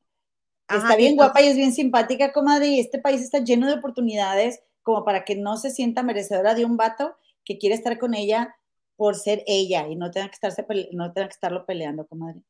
está 0.69 0.97
bien 0.97 1.17
guapa 1.17 1.41
y 1.41 1.47
es 1.47 1.57
bien 1.57 1.73
simpática, 1.73 2.31
comadre, 2.31 2.67
y 2.67 2.79
este 2.79 2.99
país 2.99 3.23
está 3.23 3.39
lleno 3.39 3.67
de 3.69 3.73
oportunidades 3.73 4.61
como 4.83 5.03
para 5.03 5.25
que 5.25 5.35
no 5.35 5.57
se 5.57 5.71
sienta 5.71 6.03
merecedora 6.03 6.55
de 6.55 6.67
un 6.67 6.77
vato 6.77 7.17
que 7.43 7.57
quiere 7.57 7.75
estar 7.75 7.99
con 7.99 8.13
ella 8.13 8.55
por 8.97 9.17
ser 9.17 9.43
ella 9.47 9.89
y 9.89 9.97
no 9.97 10.11
tenga 10.11 10.29
que, 10.29 10.35
estarse, 10.35 10.67
no 10.93 11.15
tenga 11.15 11.29
que 11.29 11.35
estarlo 11.35 11.65
peleando, 11.65 12.07
comadre. 12.07 12.43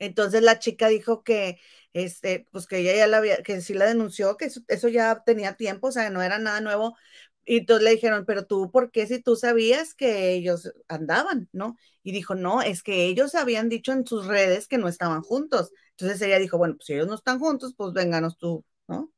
Entonces 0.00 0.42
la 0.42 0.58
chica 0.58 0.88
dijo 0.88 1.22
que, 1.22 1.60
este, 1.92 2.48
pues 2.50 2.66
que 2.66 2.78
ella 2.78 2.96
ya 2.96 3.06
la 3.06 3.18
había, 3.18 3.36
que 3.44 3.60
sí 3.60 3.74
la 3.74 3.86
denunció, 3.86 4.36
que 4.36 4.46
eso, 4.46 4.60
eso, 4.66 4.88
ya 4.88 5.22
tenía 5.24 5.54
tiempo, 5.54 5.88
o 5.88 5.92
sea, 5.92 6.10
no 6.10 6.22
era 6.22 6.38
nada 6.38 6.60
nuevo, 6.60 6.96
y 7.44 7.58
entonces 7.58 7.84
le 7.84 7.90
dijeron, 7.92 8.24
pero 8.26 8.46
tú, 8.46 8.70
¿por 8.70 8.90
qué 8.90 9.06
si 9.06 9.20
tú 9.20 9.36
sabías 9.36 9.94
que 9.94 10.32
ellos 10.32 10.72
andaban, 10.88 11.48
no? 11.52 11.76
Y 12.02 12.12
dijo, 12.12 12.34
no, 12.34 12.62
es 12.62 12.82
que 12.82 13.06
ellos 13.06 13.34
habían 13.34 13.68
dicho 13.68 13.92
en 13.92 14.06
sus 14.06 14.26
redes 14.26 14.68
que 14.68 14.78
no 14.78 14.88
estaban 14.88 15.22
juntos. 15.22 15.72
Entonces 15.90 16.20
ella 16.22 16.38
dijo, 16.38 16.58
bueno, 16.58 16.76
pues 16.76 16.86
si 16.86 16.94
ellos 16.94 17.08
no 17.08 17.14
están 17.14 17.38
juntos, 17.38 17.74
pues 17.76 17.92
vénganos 17.92 18.38
tú, 18.38 18.64
¿no? 18.88 19.10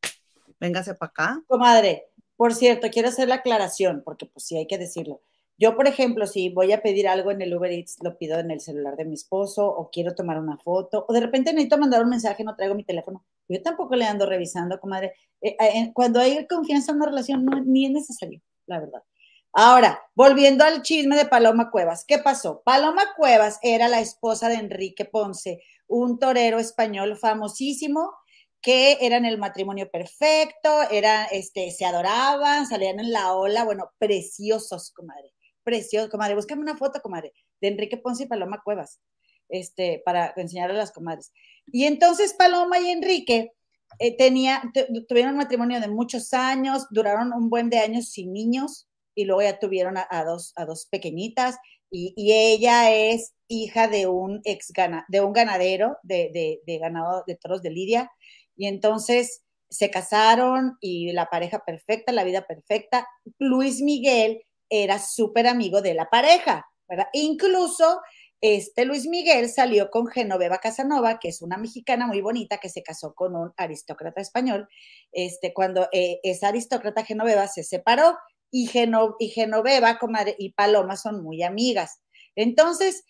véngase 0.63 0.95
para 0.95 1.11
acá. 1.11 1.43
Comadre, 1.49 2.05
por 2.37 2.55
cierto, 2.55 2.89
quiero 2.91 3.09
hacer 3.09 3.29
la 3.29 3.37
aclaración, 3.37 4.03
porque 4.05 4.27
pues 4.27 4.47
sí 4.47 4.57
hay 4.57 4.69
que 4.69 4.79
decirlo. 4.79 5.21
Yo, 5.63 5.77
por 5.77 5.87
ejemplo, 5.87 6.27
si 6.27 6.49
voy 6.49 6.73
a 6.73 6.83
pedir 6.83 7.07
algo 7.07 7.31
en 7.31 7.41
el 7.41 7.55
Uber 7.55 7.71
Eats, 7.71 7.99
lo 8.03 8.19
pido 8.19 8.37
en 8.41 8.51
el 8.51 8.61
celular 8.61 8.97
de 8.97 9.05
mi 9.05 9.15
esposo 9.15 9.65
o 9.65 9.91
quiero 9.93 10.13
tomar 10.13 10.41
una 10.41 10.59
foto 10.59 11.07
o 11.09 11.13
de 11.13 11.21
repente 11.21 11.53
necesito 11.53 11.79
mandar 11.79 12.03
un 12.03 12.11
mensaje, 12.11 12.43
no 12.43 12.57
traigo 12.57 12.75
mi 12.75 12.83
teléfono. 12.83 13.25
Yo 13.49 13.63
tampoco 13.63 13.95
le 13.95 14.05
ando 14.05 14.27
revisando, 14.27 14.81
comadre. 14.81 15.15
Eh, 15.41 15.55
eh, 15.61 15.93
cuando 15.95 16.19
hay 16.19 16.49
confianza 16.49 16.91
en 16.91 16.97
una 16.97 17.07
relación, 17.07 17.45
no, 17.45 17.63
ni 17.63 17.87
es 17.87 17.93
necesario, 17.93 18.41
la 18.67 18.81
verdad. 18.81 19.05
Ahora, 19.53 20.03
volviendo 20.17 20.65
al 20.65 20.83
chisme 20.83 21.15
de 21.15 21.27
Paloma 21.27 21.71
Cuevas, 21.71 22.05
¿qué 22.09 22.19
pasó? 22.19 22.63
Paloma 22.65 23.15
Cuevas 23.17 23.61
era 23.63 23.87
la 23.87 24.01
esposa 24.01 24.49
de 24.49 24.57
Enrique 24.57 25.05
Ponce, 25.05 25.63
un 25.87 26.19
torero 26.19 26.59
español 26.59 27.17
famosísimo 27.17 28.15
que 28.61 28.99
eran 29.01 29.27
el 29.27 29.39
matrimonio 29.39 29.89
perfecto, 29.89 30.83
eran, 30.91 31.29
este, 31.31 31.71
se 31.71 31.85
adoraban, 31.85 32.67
salían 32.67 32.99
en 32.99 33.13
la 33.13 33.35
ola, 33.35 33.63
bueno, 33.63 33.93
preciosos, 33.99 34.91
comadre, 34.91 35.33
preciosos, 35.65 36.11
comadre, 36.11 36.35
búscame 36.35 36.63
una 36.63 36.77
foto, 36.77 37.01
comadre, 37.01 37.33
de 37.61 37.69
Enrique 37.69 37.97
Ponce 37.97 38.25
y 38.25 38.27
Paloma 38.27 38.63
Cuevas, 38.65 39.01
este, 39.49 40.03
para 40.05 40.33
enseñarle 40.37 40.77
a 40.77 40.79
las 40.79 40.93
comadres. 40.93 41.33
Y 41.67 41.85
entonces 41.85 42.35
Paloma 42.35 42.79
y 42.79 42.91
Enrique 42.91 43.53
eh, 43.99 44.17
tenía, 44.17 44.63
tuvieron 45.09 45.33
un 45.33 45.39
matrimonio 45.39 45.81
de 45.81 45.89
muchos 45.89 46.33
años, 46.33 46.87
duraron 46.91 47.33
un 47.33 47.51
buen 47.51 47.71
de 47.71 47.79
años 47.79 48.11
sin 48.11 48.33
niños, 48.33 48.89
y 49.15 49.25
luego 49.25 49.43
ya 49.43 49.59
tuvieron 49.59 49.97
a, 49.97 50.25
dos, 50.25 50.53
a 50.57 50.65
dos 50.65 50.87
pequeñitas 50.91 51.57
y, 51.91 52.15
ella 52.33 52.91
es 52.91 53.35
hija 53.49 53.89
de 53.89 54.07
un 54.07 54.41
ex 54.45 54.73
gana, 54.73 55.05
de 55.09 55.21
un 55.21 55.33
ganadero 55.33 55.99
de, 56.03 56.61
de, 56.65 56.79
ganado 56.79 57.23
de 57.27 57.37
toros 57.37 57.63
de 57.63 57.71
Lidia 57.71 58.11
y 58.57 58.67
entonces 58.67 59.43
se 59.69 59.91
casaron 59.91 60.77
y 60.81 61.13
la 61.13 61.27
pareja 61.27 61.65
perfecta, 61.65 62.13
la 62.13 62.25
vida 62.25 62.47
perfecta. 62.47 63.07
Luis 63.39 63.81
Miguel 63.81 64.43
era 64.73 64.99
súper 64.99 65.47
amigo 65.47 65.83
de 65.83 65.95
la 65.95 66.09
pareja, 66.09 66.67
¿verdad? 66.89 67.09
Incluso 67.13 68.01
este 68.41 68.85
Luis 68.87 69.07
Miguel 69.07 69.49
salió 69.49 69.91
con 69.91 70.07
Genoveva 70.09 70.59
Casanova, 70.59 71.19
que 71.21 71.29
es 71.29 71.43
una 71.43 71.59
mexicana 71.59 72.07
muy 72.07 72.21
bonita 72.23 72.59
que 72.59 72.69
se 72.69 72.83
casó 72.83 73.15
con 73.15 73.37
un 73.37 73.53
aristócrata 73.57 74.21
español. 74.21 74.67
Este, 75.13 75.53
cuando 75.53 75.89
eh, 75.93 76.19
esa 76.23 76.49
aristócrata 76.49 77.05
Genoveva 77.05 77.47
se 77.47 77.63
separó, 77.63 78.17
y, 78.53 78.67
Genoveva 78.67 79.99
y 80.39 80.53
Paloma 80.53 80.97
son 80.97 81.23
muy 81.23 81.43
amigas. 81.43 82.01
Entonces, 82.37 83.05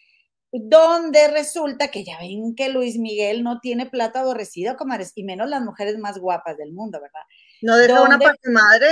donde 0.52 1.28
resulta 1.28 1.88
que 1.88 2.04
ya 2.04 2.18
ven 2.18 2.54
que 2.54 2.68
Luis 2.68 2.98
Miguel 2.98 3.42
no 3.42 3.58
tiene 3.60 3.86
plato 3.86 4.20
aborrecido, 4.20 4.76
comadres, 4.76 5.12
y 5.14 5.24
menos 5.24 5.48
las 5.48 5.62
mujeres 5.62 5.98
más 5.98 6.18
guapas 6.18 6.56
del 6.56 6.72
mundo, 6.72 7.00
¿verdad? 7.00 7.22
¿No 7.60 7.76
deja 7.76 8.02
una 8.02 8.18
pa' 8.18 8.34
madre? 8.50 8.86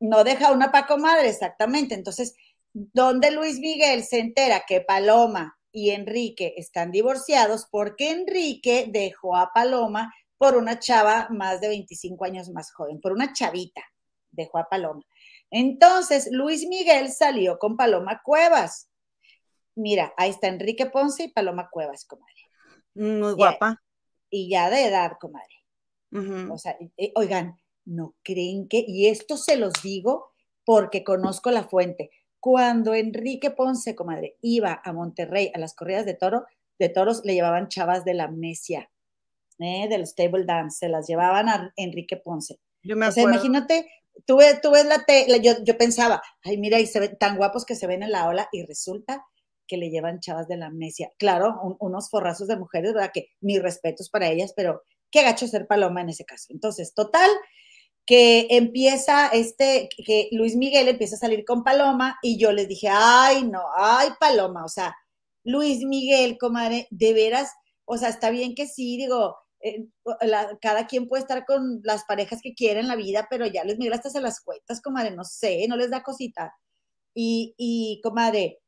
No 0.00 0.24
deja 0.24 0.52
una 0.52 0.72
pa' 0.72 0.96
madre, 0.96 1.28
exactamente. 1.28 1.94
Entonces, 1.94 2.34
donde 2.72 3.30
Luis 3.30 3.58
Miguel 3.60 4.02
se 4.02 4.18
entera 4.18 4.64
que 4.66 4.80
Paloma 4.80 5.58
y 5.72 5.90
Enrique 5.90 6.54
están 6.56 6.90
divorciados 6.90 7.66
porque 7.70 8.10
Enrique 8.10 8.86
dejó 8.90 9.36
a 9.36 9.52
Paloma 9.52 10.12
por 10.38 10.56
una 10.56 10.78
chava 10.78 11.28
más 11.30 11.60
de 11.60 11.68
25 11.68 12.24
años 12.24 12.48
más 12.48 12.72
joven, 12.72 13.00
por 13.00 13.12
una 13.12 13.32
chavita, 13.32 13.82
dejó 14.30 14.58
a 14.58 14.68
Paloma. 14.68 15.02
Entonces, 15.50 16.28
Luis 16.32 16.66
Miguel 16.66 17.10
salió 17.10 17.58
con 17.58 17.76
Paloma 17.76 18.22
Cuevas. 18.24 18.88
Mira, 19.74 20.14
ahí 20.16 20.30
está 20.30 20.48
Enrique 20.48 20.86
Ponce 20.86 21.24
y 21.24 21.28
Paloma 21.28 21.68
Cuevas, 21.70 22.06
comadre. 22.06 22.34
Muy 22.94 23.34
guapa. 23.34 23.82
Y 24.30 24.48
ya, 24.48 24.70
de 24.70 24.86
edad, 24.86 25.12
comadre. 25.20 25.54
O 26.50 26.58
sea, 26.58 26.76
oigan, 27.14 27.59
no 27.84 28.14
creen 28.22 28.68
que, 28.68 28.84
y 28.86 29.06
esto 29.08 29.36
se 29.36 29.56
los 29.56 29.72
digo 29.82 30.30
porque 30.64 31.04
conozco 31.04 31.50
la 31.50 31.64
fuente. 31.64 32.10
Cuando 32.38 32.94
Enrique 32.94 33.50
Ponce, 33.50 33.94
comadre, 33.94 34.36
iba 34.40 34.80
a 34.84 34.92
Monterrey 34.92 35.50
a 35.54 35.58
las 35.58 35.74
corridas 35.74 36.06
de 36.06 36.14
toro, 36.14 36.46
de 36.78 36.88
toros, 36.88 37.22
le 37.24 37.34
llevaban 37.34 37.68
chavas 37.68 38.04
de 38.04 38.14
la 38.14 38.24
amnesia, 38.24 38.90
¿eh? 39.58 39.88
del 39.88 40.06
stable 40.06 40.44
dance, 40.44 40.78
se 40.78 40.88
las 40.88 41.06
llevaban 41.06 41.48
a 41.48 41.72
Enrique 41.76 42.16
Ponce. 42.16 42.58
Yo 42.82 42.96
me 42.96 43.08
o 43.08 43.12
sea, 43.12 43.24
imagínate 43.24 43.86
tú 44.26 44.36
ves, 44.36 44.60
tú 44.60 44.70
ves 44.70 44.86
la 44.86 45.04
tela, 45.04 45.36
yo, 45.38 45.52
yo 45.64 45.76
pensaba, 45.76 46.22
ay, 46.42 46.58
mira, 46.58 46.78
y 46.78 46.86
se 46.86 47.00
ven 47.00 47.16
tan 47.18 47.36
guapos 47.36 47.64
que 47.64 47.74
se 47.74 47.86
ven 47.86 48.02
en 48.02 48.12
la 48.12 48.28
ola, 48.28 48.48
y 48.52 48.64
resulta 48.64 49.24
que 49.66 49.76
le 49.76 49.90
llevan 49.90 50.20
chavas 50.20 50.48
de 50.48 50.56
la 50.56 50.66
amnesia. 50.66 51.10
Claro, 51.16 51.76
unos 51.78 52.10
forrazos 52.10 52.48
de 52.48 52.56
mujeres, 52.56 52.92
¿verdad? 52.92 53.12
Que 53.14 53.28
mis 53.40 53.62
respetos 53.62 54.10
para 54.10 54.28
ellas, 54.28 54.52
pero 54.54 54.82
qué 55.10 55.22
gacho 55.22 55.46
ser 55.46 55.66
paloma 55.66 56.00
en 56.00 56.08
ese 56.08 56.24
caso. 56.24 56.46
Entonces, 56.50 56.92
total, 56.92 57.30
que 58.10 58.48
empieza 58.50 59.28
este, 59.28 59.88
que 60.04 60.30
Luis 60.32 60.56
Miguel 60.56 60.88
empieza 60.88 61.14
a 61.14 61.20
salir 61.20 61.44
con 61.44 61.62
Paloma, 61.62 62.18
y 62.22 62.38
yo 62.38 62.50
les 62.50 62.66
dije, 62.66 62.88
ay, 62.90 63.44
no, 63.44 63.62
ay, 63.76 64.08
Paloma, 64.18 64.64
o 64.64 64.68
sea, 64.68 64.96
Luis 65.44 65.84
Miguel, 65.84 66.36
comadre, 66.36 66.88
de 66.90 67.12
veras, 67.12 67.52
o 67.84 67.96
sea, 67.96 68.08
está 68.08 68.30
bien 68.30 68.56
que 68.56 68.66
sí, 68.66 68.96
digo, 68.96 69.36
eh, 69.60 69.86
cada 70.60 70.88
quien 70.88 71.06
puede 71.06 71.22
estar 71.22 71.46
con 71.46 71.82
las 71.84 72.02
parejas 72.02 72.40
que 72.42 72.52
quiera 72.52 72.80
en 72.80 72.88
la 72.88 72.96
vida, 72.96 73.28
pero 73.30 73.46
ya 73.46 73.62
les 73.62 73.78
Miguel 73.78 73.92
hasta 73.92 74.10
se 74.10 74.20
las 74.20 74.40
cuentas, 74.40 74.82
comadre, 74.82 75.12
no 75.12 75.22
sé, 75.22 75.68
no 75.68 75.76
les 75.76 75.90
da 75.90 76.02
cosita. 76.02 76.52
Y, 77.14 77.54
y 77.56 78.00
comadre, 78.02 78.58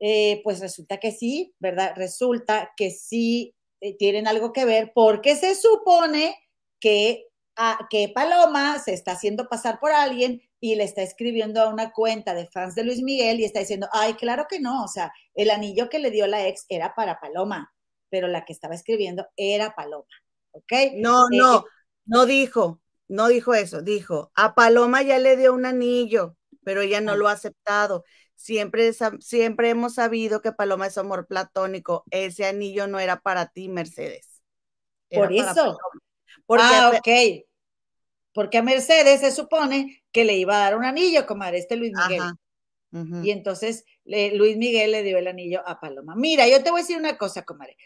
eh, 0.00 0.40
pues 0.42 0.58
resulta 0.58 0.98
que 0.98 1.12
sí, 1.12 1.54
¿verdad? 1.60 1.92
Resulta 1.94 2.72
que 2.76 2.90
sí 2.90 3.54
eh, 3.80 3.96
tienen 3.96 4.26
algo 4.26 4.52
que 4.52 4.64
ver 4.64 4.90
porque 4.92 5.36
se 5.36 5.54
supone 5.54 6.34
que, 6.80 7.27
a, 7.58 7.86
que 7.90 8.10
Paloma 8.14 8.78
se 8.78 8.94
está 8.94 9.12
haciendo 9.12 9.48
pasar 9.48 9.78
por 9.80 9.92
alguien 9.92 10.40
y 10.60 10.76
le 10.76 10.84
está 10.84 11.02
escribiendo 11.02 11.60
a 11.60 11.68
una 11.68 11.92
cuenta 11.92 12.32
de 12.34 12.46
fans 12.46 12.74
de 12.74 12.84
Luis 12.84 13.02
Miguel 13.02 13.40
y 13.40 13.44
está 13.44 13.60
diciendo, 13.60 13.88
ay, 13.92 14.14
claro 14.14 14.46
que 14.48 14.60
no, 14.60 14.84
o 14.84 14.88
sea, 14.88 15.12
el 15.34 15.50
anillo 15.50 15.90
que 15.90 15.98
le 15.98 16.10
dio 16.10 16.26
la 16.26 16.46
ex 16.46 16.64
era 16.70 16.94
para 16.94 17.20
Paloma 17.20 17.70
pero 18.10 18.28
la 18.28 18.44
que 18.44 18.52
estaba 18.52 18.74
escribiendo 18.74 19.26
era 19.36 19.74
Paloma, 19.74 20.06
¿ok? 20.52 20.72
No, 20.96 21.24
eh, 21.26 21.36
no, 21.36 21.64
no 22.06 22.26
dijo, 22.26 22.80
no 23.08 23.28
dijo 23.28 23.54
eso, 23.54 23.82
dijo, 23.82 24.30
a 24.34 24.54
Paloma 24.54 25.02
ya 25.02 25.18
le 25.18 25.36
dio 25.36 25.52
un 25.52 25.66
anillo, 25.66 26.36
pero 26.64 26.80
ella 26.80 27.00
no 27.00 27.16
lo 27.16 27.28
ha 27.28 27.32
aceptado. 27.32 28.04
Siempre, 28.34 28.92
siempre 29.20 29.70
hemos 29.70 29.94
sabido 29.94 30.40
que 30.40 30.52
Paloma 30.52 30.86
es 30.86 30.96
amor 30.96 31.26
platónico. 31.26 32.04
Ese 32.10 32.46
anillo 32.46 32.86
no 32.86 33.00
era 33.00 33.20
para 33.20 33.46
ti, 33.46 33.68
Mercedes. 33.68 34.42
Por 35.10 35.32
eso. 35.32 35.76
Ah, 36.48 36.92
ok. 36.96 37.44
Porque 38.32 38.58
a 38.58 38.62
Mercedes 38.62 39.20
se 39.20 39.32
supone 39.32 40.04
que 40.12 40.24
le 40.24 40.36
iba 40.36 40.56
a 40.56 40.60
dar 40.60 40.76
un 40.76 40.84
anillo, 40.84 41.26
como 41.26 41.42
a 41.42 41.50
este 41.50 41.76
Luis 41.76 41.92
Miguel. 41.92 42.32
Y 43.22 43.30
entonces 43.30 43.84
Luis 44.04 44.56
Miguel 44.56 44.92
le 44.92 45.02
dio 45.02 45.18
el 45.18 45.26
anillo 45.26 45.62
a 45.66 45.78
Paloma. 45.80 46.14
Mira, 46.16 46.48
yo 46.48 46.62
te 46.62 46.70
voy 46.70 46.80
a 46.80 46.82
decir 46.82 46.96
una 46.96 47.18
cosa, 47.18 47.42
comadre. 47.42 47.76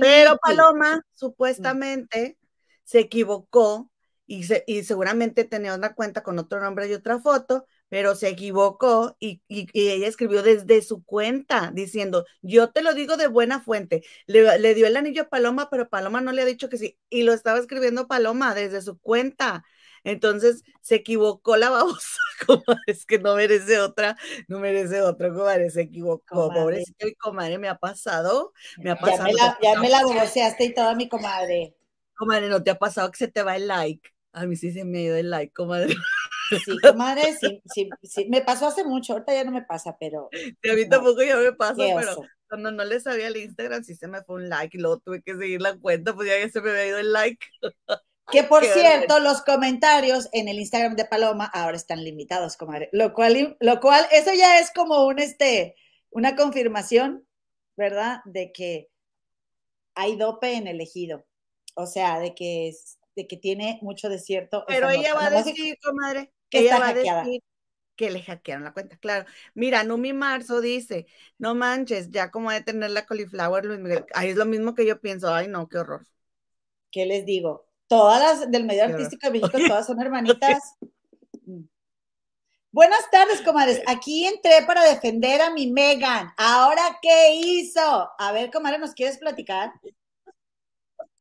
Pero 0.00 0.36
Paloma 0.38 1.02
supuestamente 1.12 2.38
se 2.84 3.00
equivocó 3.00 3.90
y, 4.26 4.44
y, 4.66 4.84
seguramente 4.84 5.44
tenía 5.44 5.74
una 5.74 5.94
cuenta 5.94 6.22
con 6.22 6.38
otro 6.38 6.60
nombre 6.60 6.88
y 6.88 6.94
otra 6.94 7.18
foto, 7.20 7.66
pero 7.92 8.14
se 8.14 8.30
equivocó 8.30 9.18
y, 9.20 9.42
ella 9.50 10.08
escribió 10.08 10.42
desde 10.42 10.80
su 10.80 11.04
cuenta 11.04 11.70
diciendo, 11.74 12.24
yo 12.40 12.70
te 12.70 12.80
lo 12.80 12.94
digo 12.94 13.18
de 13.18 13.26
buena 13.26 13.60
fuente. 13.60 14.02
Le, 14.24 14.58
le, 14.58 14.72
dio 14.72 14.86
el 14.86 14.96
anillo 14.96 15.24
a 15.24 15.28
Paloma, 15.28 15.68
pero 15.68 15.90
Paloma 15.90 16.22
no 16.22 16.32
le 16.32 16.40
ha 16.40 16.46
dicho 16.46 16.70
que 16.70 16.78
sí. 16.78 16.98
Y 17.10 17.24
lo 17.24 17.34
estaba 17.34 17.58
escribiendo 17.58 18.08
Paloma 18.08 18.54
desde 18.54 18.80
su 18.80 18.98
cuenta. 18.98 19.62
Entonces 20.04 20.62
se 20.80 20.94
equivocó 20.94 21.58
la 21.58 21.68
babosa, 21.70 22.16
como 22.46 22.62
es 22.86 23.04
que 23.04 23.18
no 23.18 23.34
merece 23.34 23.78
otra, 23.78 24.16
no 24.48 24.58
merece 24.58 25.02
otro, 25.02 25.34
comadre, 25.34 25.68
se 25.68 25.82
equivocó. 25.82 26.48
Pobrecito 26.50 27.06
y 27.06 27.14
comadre, 27.16 27.58
me 27.58 27.68
ha 27.68 27.76
pasado, 27.76 28.54
me 28.78 28.90
ha 28.90 28.96
pasado. 28.96 29.28
Ya 29.60 29.78
me 29.78 29.90
la, 29.90 30.02
baboseaste 30.02 30.64
y 30.64 30.72
toda 30.72 30.94
mi 30.94 31.10
comadre. 31.10 31.76
Comadre, 32.14 32.48
¿no 32.48 32.62
te 32.62 32.70
ha 32.70 32.78
pasado 32.78 33.10
que 33.10 33.18
se 33.18 33.28
te 33.28 33.42
va 33.42 33.56
el 33.56 33.68
like? 33.68 34.08
A 34.32 34.46
mí 34.46 34.56
sí 34.56 34.72
se 34.72 34.86
me 34.86 34.96
ha 34.96 35.02
ido 35.02 35.16
el 35.16 35.28
like, 35.28 35.52
comadre. 35.52 35.94
Sí, 36.58 36.76
comadre, 36.82 37.36
sí, 37.40 37.62
sí, 37.66 37.88
sí, 38.02 38.26
me 38.28 38.42
pasó 38.42 38.66
hace 38.66 38.84
mucho, 38.84 39.12
ahorita 39.12 39.34
ya 39.34 39.44
no 39.44 39.52
me 39.52 39.62
pasa, 39.62 39.96
pero. 39.98 40.28
a 40.32 40.74
mí 40.74 40.88
tampoco 40.88 41.22
ya 41.22 41.36
me 41.36 41.52
pasa, 41.52 41.76
pero 41.76 42.22
cuando 42.52 42.70
no 42.70 42.84
le 42.84 43.00
sabía 43.00 43.28
el 43.28 43.36
Instagram 43.38 43.82
sí 43.82 43.94
se 43.94 44.08
me 44.08 44.22
fue 44.22 44.36
un 44.36 44.50
like 44.50 44.76
y 44.76 44.80
luego 44.80 44.98
tuve 44.98 45.22
que 45.22 45.34
seguir 45.34 45.62
la 45.62 45.74
cuenta, 45.78 46.14
pues 46.14 46.28
ya 46.28 46.50
se 46.50 46.60
me 46.60 46.70
había 46.70 46.86
ido 46.86 46.98
el 46.98 47.12
like. 47.12 47.46
Que 48.30 48.44
por 48.44 48.64
cierto, 48.64 49.18
los 49.18 49.42
comentarios 49.42 50.28
en 50.32 50.48
el 50.48 50.58
Instagram 50.58 50.94
de 50.94 51.04
Paloma 51.04 51.44
ahora 51.52 51.76
están 51.76 52.04
limitados, 52.04 52.56
comadre. 52.56 52.88
Lo 52.92 53.12
cual, 53.14 53.56
lo 53.58 53.80
cual, 53.80 54.06
eso 54.12 54.32
ya 54.32 54.60
es 54.60 54.70
como 54.70 55.06
un 55.06 55.18
este, 55.18 55.74
una 56.10 56.36
confirmación, 56.36 57.26
¿verdad? 57.76 58.20
De 58.24 58.52
que 58.52 58.90
hay 59.94 60.16
dope 60.16 60.54
en 60.54 60.66
el 60.66 60.80
ejido. 60.80 61.26
O 61.74 61.86
sea, 61.86 62.20
de 62.20 62.34
que, 62.34 62.72
de 63.16 63.26
que 63.26 63.36
tiene 63.36 63.78
mucho 63.82 64.08
desierto. 64.08 64.64
Pero 64.68 64.88
ella 64.88 65.14
va 65.14 65.26
a 65.26 65.30
decir, 65.30 65.76
comadre, 65.82 66.32
que 66.52 66.60
ella 66.60 66.78
va 66.78 66.88
a 66.88 66.94
decir 66.94 67.42
que 67.96 68.10
le 68.10 68.22
hackearon 68.22 68.64
la 68.64 68.72
cuenta. 68.72 68.96
Claro. 68.96 69.26
Mira, 69.54 69.84
Numi 69.84 70.12
Marzo 70.12 70.60
dice, 70.60 71.06
no 71.38 71.54
manches, 71.54 72.10
ya 72.10 72.30
como 72.30 72.50
de 72.50 72.62
tener 72.62 72.90
la 72.90 73.06
cauliflower 73.06 73.64
Luis 73.64 73.80
Miguel. 73.80 74.04
Ahí 74.14 74.30
es 74.30 74.36
lo 74.36 74.44
mismo 74.44 74.74
que 74.74 74.86
yo 74.86 75.00
pienso. 75.00 75.32
Ay, 75.32 75.48
no, 75.48 75.68
qué 75.68 75.78
horror. 75.78 76.06
¿Qué 76.90 77.06
les 77.06 77.24
digo? 77.24 77.68
Todas 77.86 78.20
las 78.20 78.50
del 78.50 78.64
medio 78.64 78.84
artístico 78.84 79.26
de 79.26 79.32
México, 79.32 79.58
todas 79.66 79.86
son 79.86 80.00
hermanitas. 80.00 80.76
Mm. 81.44 81.64
Buenas 82.70 83.10
tardes, 83.10 83.42
comadres. 83.42 83.82
Aquí 83.86 84.26
entré 84.26 84.64
para 84.66 84.84
defender 84.84 85.42
a 85.42 85.50
mi 85.50 85.70
Megan. 85.70 86.32
¿Ahora 86.36 86.98
qué 87.02 87.34
hizo? 87.34 88.10
A 88.18 88.32
ver, 88.32 88.50
comadre, 88.50 88.78
¿nos 88.78 88.94
quieres 88.94 89.18
platicar? 89.18 89.72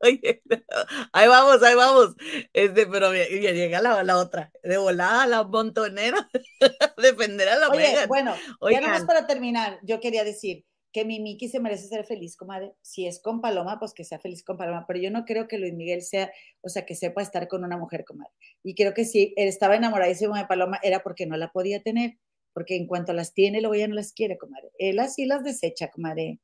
Oye, 0.04 0.42
ahí 1.14 1.28
vamos, 1.28 1.62
ahí 1.64 1.76
vamos. 1.76 2.16
Este, 2.54 2.88
pero 2.88 3.14
ya 3.14 3.52
llega 3.52 3.82
la, 3.82 4.04
la, 4.04 4.18
otra, 4.18 4.52
de 4.64 4.78
volada, 4.78 5.28
la 5.28 5.44
montonera, 5.44 6.30
defender 6.98 7.50
a 7.50 7.58
la 7.58 7.70
Oye, 7.70 8.08
bueno, 8.08 8.36
ya 8.72 8.82
nomás 8.82 9.06
para 9.06 9.28
terminar, 9.28 9.80
yo 9.84 10.00
quería 10.00 10.24
decir 10.24 10.66
que 10.92 11.06
mi 11.06 11.20
Miki 11.20 11.48
se 11.48 11.60
merece 11.60 11.88
ser 11.88 12.06
feliz, 12.06 12.36
comadre. 12.36 12.74
Si 12.82 13.08
es 13.08 13.22
con 13.22 13.42
Paloma, 13.42 13.80
pues 13.80 13.94
que 13.94 14.04
sea 14.04 14.20
feliz 14.20 14.44
con 14.44 14.58
Paloma, 14.58 14.86
pero 14.88 15.00
yo 15.00 15.10
no 15.10 15.26
creo 15.26 15.48
que 15.48 15.58
Luis 15.58 15.74
Miguel 15.74 16.02
sea, 16.02 16.32
o 16.62 16.70
sea, 16.70 16.86
que 16.86 16.96
sepa 16.96 17.22
estar 17.22 17.48
con 17.48 17.64
una 17.64 17.78
mujer, 17.78 18.04
comadre. 18.06 18.32
Y 18.64 18.76
creo 18.76 18.94
que 18.94 19.06
si 19.06 19.34
él 19.38 19.48
estaba 19.48 19.76
enamoradísimo 19.76 20.36
de 20.36 20.46
Paloma, 20.46 20.80
era 20.84 21.02
porque 21.02 21.26
no 21.26 21.38
la 21.38 21.52
podía 21.52 21.82
tener, 21.82 22.18
porque 22.54 22.76
en 22.76 22.88
cuanto 22.88 23.14
las 23.14 23.34
tiene, 23.34 23.62
luego 23.62 23.76
ya 23.76 23.88
no 23.88 23.96
las 23.96 24.12
quiere, 24.14 24.38
comadre. 24.38 24.70
Él 24.78 25.00
así 25.00 25.26
las 25.26 25.44
desecha, 25.44 25.90
comadre. 25.90 26.40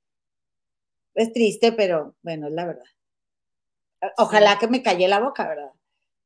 Es 1.13 1.33
triste, 1.33 1.71
pero 1.73 2.15
bueno, 2.21 2.47
es 2.47 2.53
la 2.53 2.65
verdad. 2.65 2.85
Ojalá 4.17 4.57
que 4.59 4.67
me 4.67 4.83
calle 4.83 5.07
la 5.07 5.19
boca, 5.19 5.47
¿verdad? 5.47 5.71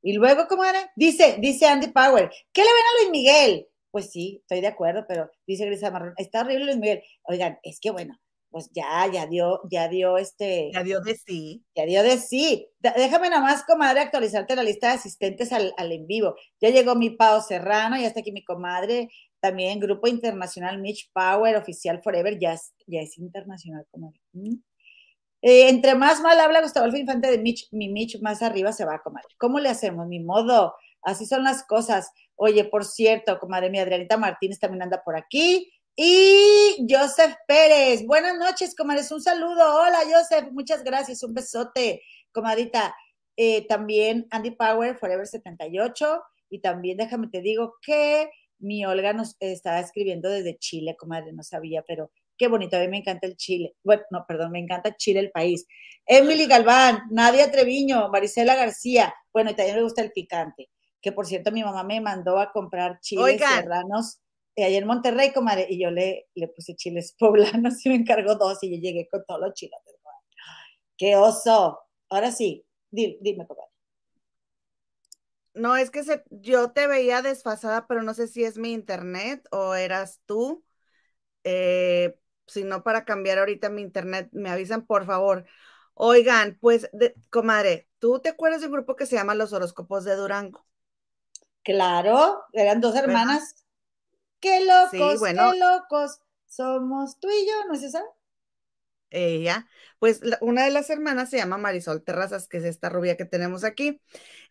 Y 0.02 0.14
luego, 0.14 0.48
¿cómo 0.48 0.64
era? 0.64 0.92
Dice, 0.96 1.38
dice 1.40 1.68
Andy 1.68 1.88
Power, 1.88 2.32
¿qué 2.52 2.62
le 2.62 2.68
ven 2.68 2.84
a 2.84 3.02
Luis 3.02 3.12
Miguel? 3.12 3.68
Pues 3.92 4.10
sí, 4.10 4.40
estoy 4.42 4.62
de 4.62 4.68
acuerdo, 4.68 5.06
pero 5.08 5.30
dice 5.46 5.66
Grisa 5.66 5.92
Marrón, 5.92 6.14
está 6.18 6.42
horrible 6.42 6.66
Luis 6.66 6.78
Miguel. 6.78 7.04
Oigan, 7.24 7.60
es 7.62 7.80
que 7.80 7.92
bueno, 7.92 8.18
pues 8.50 8.70
ya, 8.74 9.08
ya 9.12 9.28
dio, 9.28 9.62
ya 9.70 9.88
dio 9.88 10.18
este. 10.18 10.72
Ya 10.74 10.84
dio 10.84 11.02
de 11.02 11.16
sí. 11.16 11.64
Ya 11.76 11.86
dio 11.86 12.04
de 12.04 12.18
sí. 12.18 12.68
Déjame 12.80 13.30
nada 13.30 13.42
más, 13.42 13.64
comadre, 13.64 14.02
actualizarte 14.02 14.56
la 14.56 14.64
lista 14.64 14.88
de 14.88 14.94
asistentes 14.96 15.54
al, 15.54 15.74
al 15.78 15.92
en 15.92 16.08
vivo. 16.08 16.36
Ya 16.60 16.70
llegó 16.70 16.96
mi 16.96 17.12
Pau 17.12 17.42
Serrano, 17.42 17.98
ya 17.98 18.08
está 18.08 18.20
aquí 18.20 18.32
mi 18.32 18.44
comadre, 18.44 19.10
también 19.40 19.80
Grupo 19.80 20.08
Internacional 20.08 20.80
Mitch 20.82 21.12
Power, 21.14 21.56
Oficial 21.56 22.02
Forever, 22.02 22.38
ya 22.40 22.54
es, 22.54 22.74
ya 22.88 23.02
es 23.02 23.18
internacional, 23.18 23.86
comadre. 23.90 24.20
¿Mm? 24.34 24.56
Eh, 25.42 25.70
entre 25.70 25.96
más 25.96 26.22
mal 26.22 26.40
habla 26.40 26.62
Gustavo 26.62 26.86
Alfa 26.86 27.00
Infante 27.00 27.32
de 27.32 27.40
Mitch, 27.40 27.68
mi 27.72 27.90
Mitch 27.90 28.22
más 28.22 28.42
arriba 28.42 28.72
se 28.74 28.86
va 28.86 28.96
a 28.96 29.02
comer. 29.02 29.24
¿Cómo 29.38 29.60
le 29.60 29.70
hacemos? 29.70 30.08
Mi 30.08 30.20
modo. 30.20 30.76
Así 31.02 31.26
son 31.26 31.44
las 31.44 31.64
cosas. 31.64 32.12
Oye, 32.36 32.66
por 32.66 32.86
cierto, 32.86 33.40
comadre 33.40 33.70
mi 33.70 33.80
Adrianita 33.80 34.18
Martínez 34.18 34.60
también 34.60 34.84
anda 34.84 35.04
por 35.04 35.16
aquí. 35.16 35.72
Y 35.96 36.86
Joseph 36.90 37.36
Pérez. 37.48 38.06
Buenas 38.06 38.38
noches, 38.38 38.76
comadres. 38.76 39.12
Un 39.12 39.22
saludo. 39.22 39.82
Hola, 39.82 40.00
Joseph. 40.12 40.52
Muchas 40.52 40.84
gracias. 40.84 41.24
Un 41.24 41.34
besote, 41.34 42.02
comadita. 42.32 42.96
Eh, 43.36 43.66
también 43.68 44.28
Andy 44.32 44.52
Power, 44.52 44.98
Forever 44.98 45.28
78. 45.28 46.22
Y 46.50 46.60
también 46.60 46.98
déjame 46.98 47.28
te 47.30 47.42
digo 47.42 47.76
que 47.82 48.30
mi 48.60 48.86
Olga 48.86 49.14
nos 49.14 49.36
estaba 49.40 49.80
escribiendo 49.80 50.30
desde 50.30 50.58
Chile, 50.58 50.96
comadre, 50.98 51.34
no 51.34 51.44
sabía, 51.44 51.84
pero 51.88 52.12
Qué 52.42 52.48
bonito, 52.48 52.76
a 52.76 52.80
mí 52.80 52.88
me 52.88 52.98
encanta 52.98 53.28
el 53.28 53.38
Chile. 53.38 53.76
Bueno, 53.84 54.02
no, 54.10 54.26
perdón, 54.28 54.52
me 54.52 54.58
encanta 54.58 54.96
Chile, 54.98 55.20
el 55.20 55.30
país. 55.30 55.68
Emily 56.08 56.48
Galván, 56.48 57.04
Nadia 57.12 57.52
Treviño, 57.52 58.10
Marisela 58.10 58.56
García. 58.56 59.14
Bueno, 59.32 59.52
y 59.52 59.56
también 59.56 59.76
me 59.76 59.84
gusta 59.84 60.02
el 60.02 60.12
picante. 60.12 60.72
Que 61.04 61.12
por 61.12 61.28
cierto, 61.28 61.52
mi 61.52 61.64
mamá 61.64 61.84
me 61.84 62.02
mandó 62.02 62.40
a 62.40 62.52
comprar 62.52 63.00
chiles 63.00 63.46
serranos 63.48 64.22
eh, 64.56 64.64
allá 64.66 64.80
en 64.80 64.88
Monterrey, 64.88 65.32
comadre, 65.34 65.68
y 65.70 65.80
yo 65.80 65.92
le, 65.92 66.30
le 66.34 66.48
puse 66.48 66.76
chiles 66.76 67.16
poblanos 67.20 67.86
y 67.86 67.90
me 67.90 67.96
encargó 67.98 68.34
dos 68.34 68.58
y 68.64 68.72
yo 68.76 68.82
llegué 68.82 69.08
con 69.08 69.24
todos 69.28 69.40
los 69.42 69.54
chiles. 69.54 69.80
¡Qué 70.98 71.16
oso! 71.16 71.80
Ahora 72.10 72.32
sí, 72.32 72.66
dime, 72.90 73.18
dime 73.22 73.46
comadre. 73.46 73.70
No, 75.54 75.78
es 75.78 75.92
que 75.92 76.04
se, 76.04 76.24
yo 76.32 76.72
te 76.72 76.88
veía 76.88 77.22
desfasada, 77.22 77.86
pero 77.86 78.02
no 78.02 78.16
sé 78.16 78.28
si 78.28 78.44
es 78.44 78.58
mi 78.58 78.72
internet 78.74 79.48
o 79.52 79.76
eras 79.76 80.20
tú. 80.26 80.64
Eh, 81.44 82.18
si 82.52 82.64
no 82.64 82.84
para 82.84 83.06
cambiar 83.06 83.40
ahorita 83.40 83.70
mi 83.70 83.82
internet, 83.82 84.30
me 84.32 84.50
avisan 84.50 84.86
por 84.86 85.06
favor. 85.06 85.46
Oigan, 85.94 86.58
pues, 86.62 86.90
comadre, 87.30 87.88
¿tú 88.00 88.20
te 88.20 88.30
acuerdas 88.30 88.62
de 88.62 88.68
un 88.68 88.74
grupo 88.74 88.96
que 88.96 89.06
se 89.06 89.16
llama 89.16 89.36
Los 89.36 89.54
Horóscopos 89.54 90.04
de 90.04 90.16
Durango? 90.16 90.66
Claro, 91.64 92.44
eran 92.54 92.82
dos 92.82 92.96
hermanas. 92.96 93.56
Qué 94.40 94.66
locos, 94.66 95.22
qué 95.22 95.34
locos. 95.60 96.20
Somos 96.48 97.20
tú 97.20 97.30
y 97.30 97.48
yo, 97.48 97.68
¿no 97.68 97.74
es 97.76 97.84
esa? 97.84 98.04
Ella, 99.14 99.68
pues 100.00 100.22
una 100.40 100.64
de 100.64 100.72
las 100.72 100.90
hermanas 100.90 101.30
se 101.30 101.38
llama 101.38 101.58
Marisol 101.58 102.02
Terrazas, 102.02 102.48
que 102.48 102.58
es 102.58 102.64
esta 102.64 102.88
rubia 102.88 103.18
que 103.18 103.26
tenemos 103.26 103.66
aquí, 103.66 104.02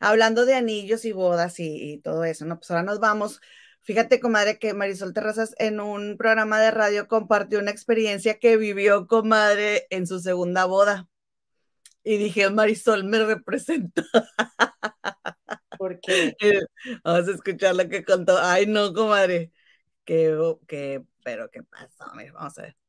hablando 0.01 0.45
de 0.45 0.55
anillos 0.55 1.07
y 1.07 1.13
bodas 1.13 1.59
y, 1.61 1.93
y 1.95 1.99
todo 2.01 2.25
eso, 2.25 2.45
¿no? 2.45 2.59
Pues 2.59 2.71
ahora 2.71 2.83
nos 2.83 3.01
vamos 3.01 3.41
Fíjate, 3.83 4.21
comadre, 4.21 4.59
que 4.59 4.75
Marisol 4.75 5.14
Terrazas 5.14 5.55
en 5.59 5.81
un 5.81 6.16
programa 6.16 6.61
de 6.61 6.71
radio 6.71 7.09
compartió 7.09 7.59
una 7.59 7.71
experiencia 7.71 8.38
que 8.38 8.57
vivió, 8.57 9.07
comadre, 9.07 9.87
en 9.90 10.07
su 10.07 10.21
segunda 10.21 10.66
boda. 10.66 11.09
Y 12.05 12.19
dije, 12.19 12.51
Marisol 12.51 13.05
me 13.05 13.25
representa. 13.25 14.03
¿Por 15.79 15.99
qué? 16.01 16.35
Vamos 17.05 17.29
a 17.29 17.33
escuchar 17.33 17.75
lo 17.75 17.88
que 17.88 18.05
contó. 18.05 18.38
Ay, 18.38 18.66
no, 18.66 18.93
comadre. 18.93 19.53
Que, 20.05 20.37
que, 20.66 21.03
pero 21.25 21.51
¿qué 21.51 21.62
pasó? 21.62 22.12
Vamos 22.35 22.59
a 22.59 22.62
ver 22.62 22.80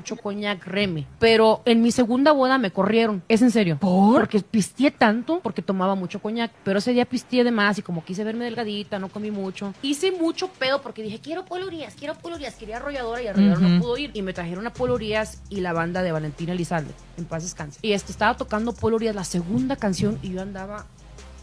mucho 0.00 0.14
coñac 0.14 0.64
reme. 0.64 1.06
Pero 1.18 1.60
en 1.64 1.82
mi 1.82 1.90
segunda 1.90 2.30
boda 2.30 2.56
me 2.56 2.70
corrieron. 2.70 3.20
Es 3.26 3.42
en 3.42 3.50
serio. 3.50 3.78
¿Por? 3.80 4.20
Porque 4.20 4.38
pisteé 4.38 4.92
tanto 4.92 5.40
porque 5.40 5.60
tomaba 5.60 5.96
mucho 5.96 6.22
coñac. 6.22 6.52
Pero 6.62 6.78
ese 6.78 6.92
día 6.92 7.04
pisteé 7.04 7.42
de 7.42 7.50
más 7.50 7.78
y 7.78 7.82
como 7.82 8.04
quise 8.04 8.22
verme 8.22 8.44
delgadita, 8.44 9.00
no 9.00 9.08
comí 9.08 9.32
mucho. 9.32 9.74
Hice 9.82 10.12
mucho 10.12 10.48
pedo 10.52 10.80
porque 10.82 11.02
dije, 11.02 11.18
quiero 11.18 11.44
polorías, 11.44 11.96
quiero 11.96 12.14
polorías. 12.14 12.54
Quería 12.54 12.76
arrolladora 12.76 13.22
y 13.22 13.26
arrolladora 13.26 13.68
no 13.68 13.80
pudo 13.80 13.98
ir. 13.98 14.12
Y 14.14 14.22
me 14.22 14.32
trajeron 14.32 14.68
a 14.68 14.72
polorías 14.72 15.42
y 15.50 15.62
la 15.62 15.72
banda 15.72 16.04
de 16.04 16.12
Valentina 16.12 16.52
Elizalde. 16.52 16.94
En 17.16 17.24
paz 17.24 17.42
descanse. 17.42 17.80
Y 17.82 17.90
este, 17.90 18.12
estaba 18.12 18.36
tocando 18.36 18.72
polorías, 18.74 19.16
la 19.16 19.24
segunda 19.24 19.74
canción, 19.74 20.20
y 20.22 20.30
yo 20.30 20.42
andaba 20.42 20.86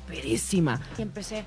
perísima. 0.07 0.79
Y 0.97 1.01
empecé 1.01 1.43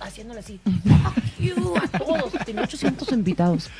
haciéndole 0.00 0.40
así, 0.40 0.60
a 0.64 1.98
todos. 1.98 2.32
Tenía 2.44 2.62
800 2.62 3.12
invitados, 3.12 3.70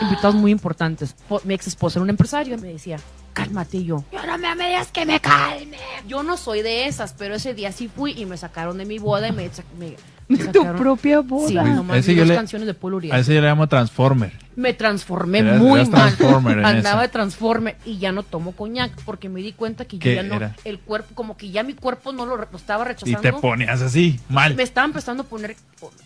invitados 0.00 0.34
muy 0.34 0.50
importantes. 0.50 1.14
Mi 1.44 1.54
ex 1.54 1.66
esposa 1.66 1.98
era 1.98 2.04
un 2.04 2.10
empresario 2.10 2.54
y 2.54 2.58
me 2.58 2.68
decía, 2.68 2.98
cálmate 3.32 3.84
yo. 3.84 4.04
Yo 4.12 4.26
no 4.26 4.38
me 4.38 4.66
digas 4.66 4.90
que 4.92 5.06
me 5.06 5.20
calme. 5.20 5.78
Yo 6.06 6.22
no 6.22 6.36
soy 6.36 6.62
de 6.62 6.86
esas, 6.86 7.14
pero 7.14 7.34
ese 7.34 7.54
día 7.54 7.72
sí 7.72 7.88
fui 7.88 8.12
y 8.12 8.26
me 8.26 8.36
sacaron 8.36 8.78
de 8.78 8.84
mi 8.84 8.98
boda 8.98 9.28
y 9.28 9.32
me, 9.32 9.50
me 9.78 9.96
tu 10.36 10.76
propia 10.76 11.20
boda. 11.20 11.48
Sí, 11.48 11.54
nomás 11.54 11.98
ese 11.98 12.14
dos 12.14 12.30
canciones 12.30 12.66
de 12.66 12.74
Paul 12.74 13.08
A 13.10 13.18
ese 13.18 13.34
yo 13.34 13.40
le 13.40 13.46
llamo 13.46 13.66
Transformer. 13.66 14.32
Me 14.56 14.74
transformé 14.74 15.42
muy 15.42 15.86
mal. 15.86 16.14
Andaba 16.64 17.02
de 17.02 17.08
Transformer 17.08 17.76
y 17.84 17.98
ya 17.98 18.12
no 18.12 18.22
tomo 18.22 18.52
coñac 18.52 18.92
porque 19.04 19.28
me 19.28 19.40
di 19.40 19.52
cuenta 19.52 19.86
que 19.86 19.98
yo 19.98 20.12
ya 20.12 20.22
no, 20.22 20.38
el 20.64 20.80
cuerpo, 20.80 21.14
como 21.14 21.36
que 21.36 21.50
ya 21.50 21.62
mi 21.62 21.74
cuerpo 21.74 22.12
no 22.12 22.26
lo, 22.26 22.42
estaba 22.54 22.84
rechazando. 22.84 23.18
Y 23.18 23.22
te 23.22 23.32
ponías 23.32 23.80
así, 23.80 24.20
mal. 24.28 24.54
Me 24.54 24.62
estaba 24.62 24.84
empezando 24.84 25.22
a 25.22 25.26
poner, 25.26 25.56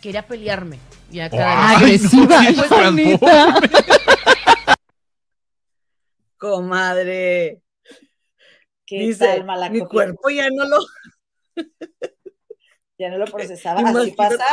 quería 0.01 0.23
pelearme. 0.23 0.79
Ya 1.11 1.29
oh, 1.33 1.41
agresiva. 1.41 2.41
Comadre. 6.39 7.61
¿Qué 8.87 8.99
Dice, 8.99 9.45
mi 9.71 9.81
cuerpo 9.81 10.29
ya 10.29 10.49
no 10.51 10.65
lo 10.67 10.79
ya 13.03 13.11
no 13.11 13.19
lo 13.19 13.27
procesaba. 13.27 13.81
Así 13.81 14.13
pasa. 14.13 14.45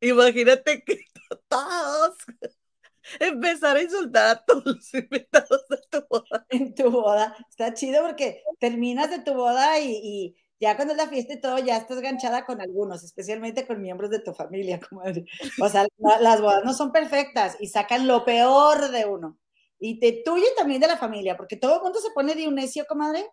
Imagínate 0.00 0.82
que 0.84 1.00
todos 1.48 2.16
empezar 3.20 3.76
a 3.76 3.82
insultar 3.82 4.36
a 4.36 4.44
todos 4.44 4.64
los 4.64 4.94
invitados 4.94 5.64
de 5.68 5.78
tu 5.90 6.06
boda. 6.08 6.46
En 6.50 6.74
tu 6.74 6.90
boda. 6.90 7.36
Está 7.48 7.74
chido 7.74 8.02
porque 8.02 8.42
terminas 8.58 9.10
de 9.10 9.20
tu 9.20 9.34
boda 9.34 9.78
y, 9.80 10.36
ya 10.60 10.76
cuando 10.76 10.94
es 10.94 10.98
la 10.98 11.08
fiesta 11.08 11.34
y 11.34 11.40
todo, 11.40 11.58
ya 11.58 11.76
estás 11.76 12.00
ganchada 12.00 12.44
con 12.44 12.60
algunos, 12.60 13.04
especialmente 13.04 13.66
con 13.66 13.80
miembros 13.80 14.10
de 14.10 14.20
tu 14.20 14.32
familia. 14.32 14.80
o 15.60 15.68
sea, 15.68 15.86
las 15.98 16.40
bodas 16.40 16.64
no 16.64 16.74
son 16.74 16.92
perfectas 16.92 17.56
y 17.60 17.68
sacan 17.68 18.06
lo 18.06 18.24
peor 18.24 18.90
de 18.90 19.04
uno. 19.04 19.38
Y 19.80 20.00
te 20.00 20.22
tuyo 20.24 20.46
también 20.56 20.80
de 20.80 20.88
la 20.88 20.96
familia, 20.96 21.36
porque 21.36 21.56
todo 21.56 21.76
el 21.76 21.82
mundo 21.82 22.00
se 22.00 22.10
pone 22.10 22.34
de 22.34 22.48
un 22.48 22.56
necio, 22.56 22.84
comadre. 22.86 23.28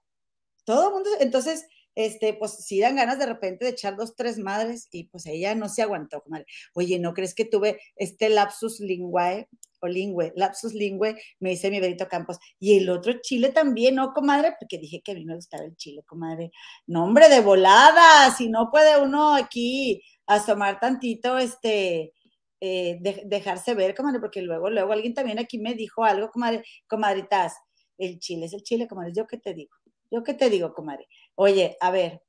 Todo 0.64 0.88
el 0.88 0.94
mundo, 0.94 1.10
entonces 1.20 1.68
este, 1.96 2.34
pues 2.34 2.52
sí 2.66 2.80
dan 2.80 2.98
ganas 2.98 3.18
de 3.18 3.26
repente 3.26 3.66
de 3.66 3.72
echar 3.72 3.96
dos, 3.96 4.16
tres 4.16 4.38
madres 4.38 4.88
y 4.92 5.06
pues 5.06 5.26
ella 5.26 5.56
no 5.56 5.70
se 5.70 5.82
aguantó, 5.82 6.22
comadre. 6.22 6.46
Oye, 6.74 7.00
¿no 7.00 7.14
crees 7.14 7.34
que 7.34 7.46
tuve 7.46 7.80
este 7.96 8.30
lapsus 8.30 8.80
linguae 8.80 9.48
o 9.82 9.88
lingüe, 9.88 10.34
lapsus 10.36 10.74
lingüe, 10.74 11.16
me 11.40 11.52
dice 11.52 11.70
mi 11.70 11.80
Benito 11.80 12.08
Campos, 12.08 12.38
y 12.60 12.78
el 12.78 12.90
otro 12.90 13.14
chile 13.22 13.50
también, 13.52 13.96
¿no, 13.96 14.14
comadre? 14.14 14.56
Porque 14.60 14.78
dije 14.78 15.02
que 15.02 15.12
a 15.12 15.16
mí 15.16 15.26
me 15.26 15.36
gustaba 15.36 15.64
el 15.64 15.76
chile, 15.76 16.04
comadre. 16.06 16.52
No, 16.88 17.04
hombre, 17.06 17.30
de 17.30 17.42
volada, 17.42 18.34
si 18.36 18.50
no 18.50 18.70
puede 18.72 19.02
uno 19.02 19.36
aquí 19.36 20.02
asomar 20.26 20.80
tantito, 20.80 21.38
este, 21.38 22.14
eh, 22.62 23.00
dejarse 23.26 23.76
ver, 23.76 23.96
comadre, 23.96 24.20
porque 24.20 24.42
luego, 24.42 24.70
luego 24.70 24.94
alguien 24.94 25.14
también 25.14 25.40
aquí 25.40 25.60
me 25.60 25.76
dijo 25.76 26.04
algo, 26.04 26.30
comadre, 26.32 26.64
comadritas, 26.88 27.56
el 27.98 28.20
chile 28.20 28.48
es 28.48 28.54
el 28.54 28.64
chile, 28.64 28.88
comadre, 28.88 29.14
yo 29.16 29.28
qué 29.28 29.38
te 29.38 29.54
digo, 29.54 29.76
yo 30.12 30.24
qué 30.24 30.34
te 30.34 30.50
digo, 30.50 30.74
comadre. 30.74 31.08
Oye, 31.36 31.78
a 31.82 31.92
ver, 31.92 32.22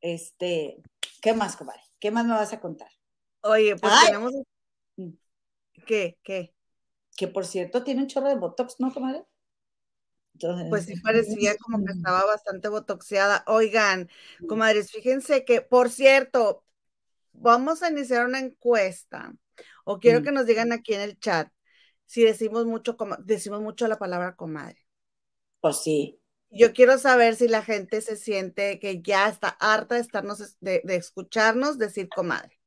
Este, 0.00 0.82
¿qué 1.22 1.34
más, 1.34 1.56
comadre? 1.56 1.82
¿Qué 2.00 2.10
más 2.10 2.26
me 2.26 2.34
vas 2.34 2.52
a 2.52 2.60
contar? 2.60 2.90
Oye, 3.42 3.76
pues 3.76 3.92
Ay. 3.94 4.06
tenemos. 4.06 4.32
Mm. 4.96 5.10
¿Qué? 5.86 6.18
¿Qué? 6.22 6.54
Que 7.18 7.28
por 7.28 7.44
cierto 7.44 7.84
tiene 7.84 8.00
un 8.00 8.06
chorro 8.06 8.28
de 8.30 8.36
botox, 8.36 8.76
¿no, 8.78 8.90
comadre? 8.94 9.26
Entonces, 10.34 10.66
Pues 10.68 10.84
sí 10.84 10.94
parecía 11.02 11.56
como 11.56 11.84
que 11.84 11.92
estaba 11.92 12.24
bastante 12.26 12.68
botoxeada. 12.68 13.44
Oigan, 13.46 14.08
comadres, 14.46 14.90
fíjense 14.90 15.44
que, 15.44 15.60
por 15.62 15.90
cierto, 15.90 16.64
vamos 17.32 17.82
a 17.82 17.90
iniciar 17.90 18.26
una 18.26 18.40
encuesta. 18.40 19.34
O 19.84 20.00
quiero 20.00 20.20
Mm. 20.20 20.24
que 20.24 20.32
nos 20.32 20.46
digan 20.46 20.72
aquí 20.72 20.94
en 20.94 21.00
el 21.02 21.18
chat 21.18 21.50
si 22.06 22.24
decimos 22.24 22.66
mucho, 22.66 22.96
decimos 23.24 23.60
mucho 23.62 23.88
la 23.88 23.98
palabra 23.98 24.36
comadre. 24.36 24.86
Pues 25.60 25.82
sí. 25.84 26.20
Yo 26.50 26.72
quiero 26.74 26.98
saber 26.98 27.36
si 27.36 27.48
la 27.48 27.62
gente 27.62 28.00
se 28.02 28.16
siente 28.16 28.78
que 28.80 29.00
ya 29.02 29.28
está 29.28 29.48
harta 29.48 29.94
de 29.96 30.00
estarnos, 30.02 30.40
es- 30.40 30.56
de, 30.60 30.82
de 30.84 30.96
escucharnos 30.96 31.78
decir 31.78 32.08
comadre. 32.14 32.58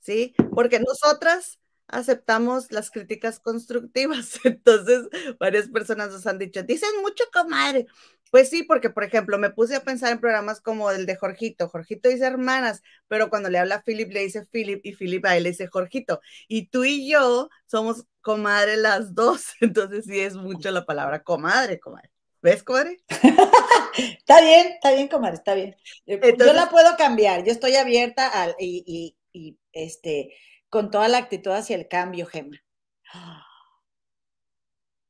¿Sí? 0.00 0.34
Porque 0.54 0.80
nosotras 0.80 1.58
aceptamos 1.88 2.70
las 2.72 2.90
críticas 2.90 3.40
constructivas. 3.40 4.38
Entonces, 4.44 5.08
varias 5.38 5.68
personas 5.68 6.10
nos 6.10 6.26
han 6.26 6.38
dicho, 6.38 6.62
dicen 6.62 6.90
mucho 7.02 7.24
comadre. 7.32 7.86
Pues 8.30 8.50
sí, 8.50 8.64
porque 8.64 8.90
por 8.90 9.04
ejemplo, 9.04 9.38
me 9.38 9.50
puse 9.50 9.76
a 9.76 9.84
pensar 9.84 10.10
en 10.12 10.18
programas 10.20 10.60
como 10.60 10.90
el 10.90 11.06
de 11.06 11.16
Jorgito. 11.16 11.68
Jorgito 11.68 12.08
dice 12.08 12.26
hermanas, 12.26 12.82
pero 13.06 13.30
cuando 13.30 13.48
le 13.48 13.58
habla 13.58 13.76
a 13.76 13.82
Philip 13.82 14.10
le 14.12 14.20
dice 14.20 14.44
Philip 14.50 14.80
y 14.84 14.94
Philip 14.94 15.24
a 15.24 15.36
él 15.36 15.44
le 15.44 15.50
dice 15.50 15.68
Jorgito. 15.68 16.20
Y 16.48 16.66
tú 16.68 16.84
y 16.84 17.08
yo 17.10 17.48
somos 17.66 18.04
comadre 18.22 18.76
las 18.76 19.14
dos. 19.14 19.52
Entonces 19.60 20.04
sí 20.06 20.18
es 20.20 20.34
mucho 20.36 20.70
la 20.72 20.84
palabra 20.84 21.22
comadre, 21.22 21.78
comadre. 21.80 22.10
¿Ves, 22.44 22.62
comadre? 22.62 22.98
Está 24.18 24.40
bien, 24.40 24.66
está 24.74 24.92
bien, 24.92 25.08
comadre, 25.08 25.36
está 25.36 25.54
bien. 25.54 25.76
Eh, 26.06 26.36
yo 26.38 26.52
la 26.52 26.68
puedo 26.70 26.96
cambiar, 26.96 27.44
yo 27.44 27.52
estoy 27.52 27.76
abierta 27.76 28.28
al, 28.28 28.54
y, 28.58 28.82
y- 28.86 29.16
y, 29.32 29.58
este, 29.72 30.34
con 30.68 30.90
toda 30.90 31.08
la 31.08 31.18
actitud 31.18 31.52
hacia 31.52 31.76
el 31.76 31.88
cambio, 31.88 32.26
Gema. 32.26 32.58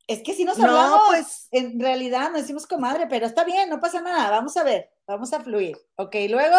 Es 0.07 0.21
que 0.21 0.33
si 0.33 0.45
nos 0.45 0.59
No, 0.59 0.67
hablamos, 0.67 1.01
pues- 1.07 1.47
en 1.51 1.79
realidad 1.79 2.29
no 2.31 2.37
decimos 2.37 2.67
comadre, 2.67 3.07
pero 3.07 3.25
está 3.25 3.43
bien, 3.43 3.69
no 3.69 3.79
pasa 3.79 4.01
nada, 4.01 4.29
vamos 4.29 4.55
a 4.57 4.63
ver, 4.63 4.91
vamos 5.07 5.33
a 5.33 5.41
fluir. 5.41 5.77
Ok, 5.97 6.15
luego, 6.29 6.57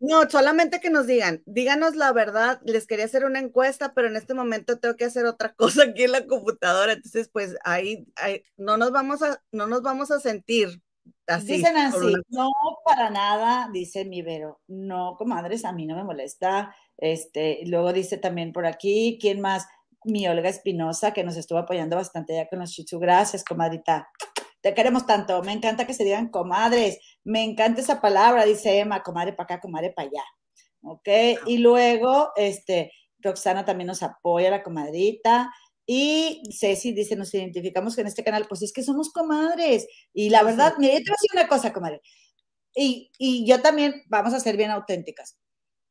No, 0.00 0.28
solamente 0.30 0.80
que 0.80 0.88
nos 0.88 1.06
digan, 1.06 1.42
díganos 1.44 1.94
la 1.94 2.10
verdad, 2.12 2.60
les 2.64 2.86
quería 2.86 3.04
hacer 3.04 3.24
una 3.26 3.38
encuesta, 3.38 3.92
pero 3.94 4.08
en 4.08 4.16
este 4.16 4.32
momento 4.32 4.78
tengo 4.78 4.96
que 4.96 5.04
hacer 5.04 5.26
otra 5.26 5.52
cosa 5.56 5.84
aquí 5.84 6.04
en 6.04 6.12
la 6.12 6.26
computadora, 6.26 6.94
entonces 6.94 7.28
pues 7.30 7.56
ahí, 7.64 8.06
ahí 8.16 8.42
no 8.56 8.76
nos 8.78 8.92
vamos 8.92 9.22
a, 9.22 9.42
no 9.52 9.66
nos 9.66 9.82
vamos 9.82 10.10
a 10.10 10.18
sentir 10.18 10.82
así. 11.26 11.58
dice 11.58 11.66
por 11.66 11.74
Nancy, 11.74 11.98
una- 12.06 12.22
no 12.30 12.48
para 12.84 13.10
nada, 13.10 13.68
dice 13.72 14.06
mi 14.06 14.22
Vero, 14.22 14.60
no, 14.68 15.16
comadres, 15.18 15.64
a 15.66 15.72
mí 15.72 15.84
no 15.86 15.94
me 15.96 16.04
molesta. 16.04 16.74
Este, 16.96 17.60
luego 17.66 17.92
dice 17.92 18.16
también 18.18 18.52
por 18.52 18.66
aquí, 18.66 19.18
¿quién 19.20 19.40
más? 19.40 19.66
Mi 20.04 20.26
Olga 20.28 20.48
Espinosa, 20.48 21.12
que 21.12 21.24
nos 21.24 21.36
estuvo 21.36 21.58
apoyando 21.58 21.96
bastante 21.96 22.34
ya 22.34 22.48
con 22.48 22.58
los 22.60 22.70
Tzu. 22.74 22.98
Gracias, 22.98 23.44
comadrita. 23.44 24.08
Te 24.62 24.74
queremos 24.74 25.06
tanto. 25.06 25.42
Me 25.42 25.52
encanta 25.52 25.86
que 25.86 25.94
se 25.94 26.04
digan 26.04 26.28
comadres. 26.28 26.98
Me 27.24 27.42
encanta 27.44 27.80
esa 27.80 28.00
palabra, 28.00 28.44
dice 28.44 28.78
Emma, 28.78 29.02
comadre 29.02 29.32
para 29.32 29.44
acá, 29.44 29.60
comadre 29.60 29.92
para 29.92 30.08
allá. 30.08 30.24
¿Ok? 30.82 31.08
Y 31.46 31.58
luego, 31.58 32.30
este, 32.36 32.92
Roxana 33.18 33.64
también 33.64 33.88
nos 33.88 34.02
apoya, 34.02 34.50
la 34.50 34.62
comadrita. 34.62 35.52
Y 35.86 36.42
Ceci 36.56 36.92
dice, 36.92 37.16
nos 37.16 37.34
identificamos 37.34 37.96
con 37.96 38.06
este 38.06 38.24
canal. 38.24 38.46
Pues 38.48 38.62
es 38.62 38.72
que 38.72 38.82
somos 38.82 39.12
comadres. 39.12 39.86
Y 40.12 40.30
la 40.30 40.42
verdad, 40.42 40.74
mira, 40.78 40.94
yo 40.94 40.98
te 41.00 41.10
voy 41.10 41.14
a 41.14 41.20
decir 41.20 41.30
una 41.34 41.48
cosa, 41.48 41.72
comadre. 41.72 42.00
Y, 42.74 43.10
y 43.18 43.46
yo 43.46 43.60
también, 43.62 44.02
vamos 44.08 44.32
a 44.34 44.40
ser 44.40 44.56
bien 44.56 44.70
auténticas. 44.70 45.36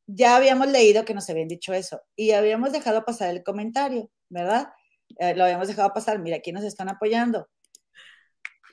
Ya 0.06 0.36
habíamos 0.36 0.68
leído 0.68 1.04
que 1.04 1.14
nos 1.14 1.28
habían 1.30 1.48
dicho 1.48 1.72
eso 1.72 2.00
y 2.16 2.32
habíamos 2.32 2.72
dejado 2.72 3.04
pasar 3.04 3.30
el 3.30 3.44
comentario, 3.44 4.10
¿verdad? 4.28 4.70
Eh, 5.18 5.34
lo 5.36 5.44
habíamos 5.44 5.68
dejado 5.68 5.92
pasar. 5.92 6.18
Mira, 6.18 6.38
aquí 6.38 6.52
nos 6.52 6.64
están 6.64 6.88
apoyando. 6.88 7.48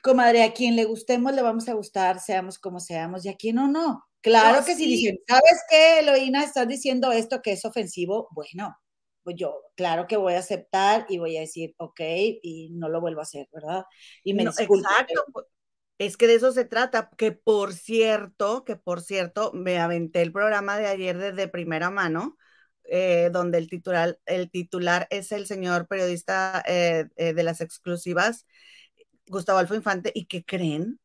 Comadre, 0.02 0.42
a 0.44 0.52
quien 0.52 0.76
le 0.76 0.84
gustemos 0.84 1.34
le 1.34 1.42
vamos 1.42 1.68
a 1.68 1.74
gustar, 1.74 2.20
seamos 2.20 2.58
como 2.58 2.80
seamos, 2.80 3.24
y 3.24 3.28
a 3.28 3.36
quien 3.36 3.56
no, 3.56 3.68
no. 3.68 4.04
Claro 4.20 4.64
que 4.64 4.74
si 4.74 4.84
sí. 4.84 4.88
dicen, 4.88 5.18
¿sabes 5.28 5.62
qué, 5.70 6.00
Eloína? 6.00 6.44
Estás 6.44 6.66
diciendo 6.68 7.12
esto 7.12 7.40
que 7.42 7.52
es 7.52 7.64
ofensivo. 7.64 8.28
Bueno, 8.32 8.76
pues 9.22 9.36
yo, 9.36 9.62
claro 9.76 10.06
que 10.06 10.16
voy 10.16 10.34
a 10.34 10.38
aceptar 10.40 11.06
y 11.08 11.18
voy 11.18 11.36
a 11.36 11.40
decir, 11.40 11.74
ok, 11.78 12.00
y 12.42 12.70
no 12.72 12.88
lo 12.88 13.00
vuelvo 13.00 13.20
a 13.20 13.22
hacer, 13.22 13.48
¿verdad? 13.52 13.84
Y 14.24 14.34
me 14.34 14.44
No, 14.44 14.50
disculpo. 14.50 14.88
exacto. 14.88 15.24
pues, 15.32 15.46
Es 15.98 16.16
que 16.16 16.26
de 16.28 16.34
eso 16.36 16.52
se 16.52 16.64
trata, 16.64 17.10
que 17.16 17.32
por 17.32 17.72
cierto, 17.74 18.64
que 18.64 18.76
por 18.76 19.00
cierto, 19.02 19.52
me 19.52 19.78
aventé 19.78 20.22
el 20.22 20.32
programa 20.32 20.78
de 20.78 20.86
ayer 20.86 21.18
de, 21.18 21.32
de 21.32 21.48
primera 21.48 21.90
mano, 21.90 22.36
eh, 22.84 23.30
donde 23.32 23.58
el 23.58 23.68
titular, 23.68 24.18
el 24.26 24.50
titular 24.50 25.06
es 25.10 25.32
el 25.32 25.46
señor 25.46 25.88
periodista 25.88 26.62
eh, 26.66 27.06
eh, 27.16 27.34
de 27.34 27.42
las 27.42 27.60
exclusivas, 27.60 28.46
Gustavo 29.28 29.58
Alfo 29.58 29.74
Infante, 29.74 30.12
¿y 30.14 30.26
qué 30.26 30.44
creen? 30.44 31.00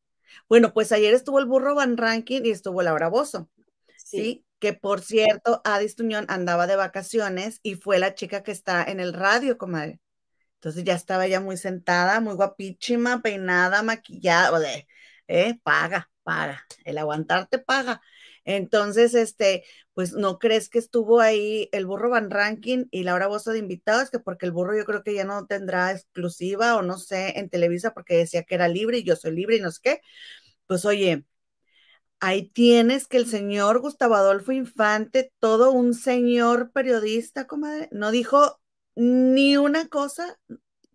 Bueno, 0.48 0.72
pues 0.72 0.92
ayer 0.92 1.14
estuvo 1.14 1.38
el 1.38 1.46
burro 1.46 1.74
Van 1.74 1.96
Ranking 1.96 2.42
y 2.44 2.50
estuvo 2.50 2.82
Laura 2.82 3.08
Bozo, 3.08 3.50
¿sí? 3.96 4.44
Que 4.58 4.72
por 4.72 5.00
cierto, 5.02 5.60
Adis 5.64 5.96
Tuñón 5.96 6.26
andaba 6.28 6.66
de 6.66 6.76
vacaciones 6.76 7.60
y 7.62 7.76
fue 7.76 7.98
la 7.98 8.14
chica 8.14 8.42
que 8.42 8.52
está 8.52 8.84
en 8.84 9.00
el 9.00 9.12
radio, 9.12 9.58
comadre. 9.58 10.00
Entonces 10.56 10.84
ya 10.84 10.94
estaba 10.94 11.26
ya 11.26 11.40
muy 11.40 11.56
sentada, 11.58 12.20
muy 12.20 12.34
guapísima, 12.34 13.20
peinada, 13.22 13.82
maquillada, 13.82 14.52
o 14.52 14.58
de, 14.60 14.88
eh, 15.28 15.58
paga, 15.62 16.10
paga, 16.22 16.64
el 16.84 16.98
aguantarte 16.98 17.58
paga. 17.58 18.00
Entonces, 18.44 19.14
este, 19.14 19.64
pues 19.94 20.12
no 20.12 20.38
crees 20.38 20.68
que 20.68 20.78
estuvo 20.78 21.20
ahí 21.20 21.68
el 21.72 21.86
burro 21.86 22.10
Van 22.10 22.30
Ranking 22.30 22.86
y 22.90 23.04
Laura 23.04 23.26
Bozo 23.28 23.52
de 23.52 23.58
invitados, 23.58 24.10
que 24.10 24.18
porque 24.20 24.46
el 24.46 24.52
burro 24.52 24.76
yo 24.76 24.84
creo 24.84 25.02
que 25.02 25.14
ya 25.14 25.24
no 25.24 25.46
tendrá 25.46 25.92
exclusiva 25.92 26.76
o 26.76 26.82
no 26.82 26.98
sé 26.98 27.38
en 27.38 27.48
Televisa 27.50 27.94
porque 27.94 28.16
decía 28.16 28.44
que 28.44 28.54
era 28.56 28.68
libre 28.68 28.98
y 28.98 29.04
yo 29.04 29.16
soy 29.16 29.32
libre 29.34 29.56
y 29.56 29.60
no 29.60 29.70
sé 29.70 29.80
qué. 29.82 30.00
Pues 30.66 30.84
oye, 30.84 31.24
ahí 32.20 32.48
tienes 32.50 33.06
que 33.08 33.16
el 33.18 33.26
señor 33.26 33.80
Gustavo 33.80 34.14
Adolfo 34.14 34.52
Infante, 34.52 35.32
todo 35.40 35.72
un 35.72 35.94
señor 35.94 36.72
periodista, 36.72 37.46
comadre, 37.46 37.88
no 37.92 38.10
dijo 38.10 38.60
ni 38.96 39.56
una 39.56 39.88
cosa 39.88 40.38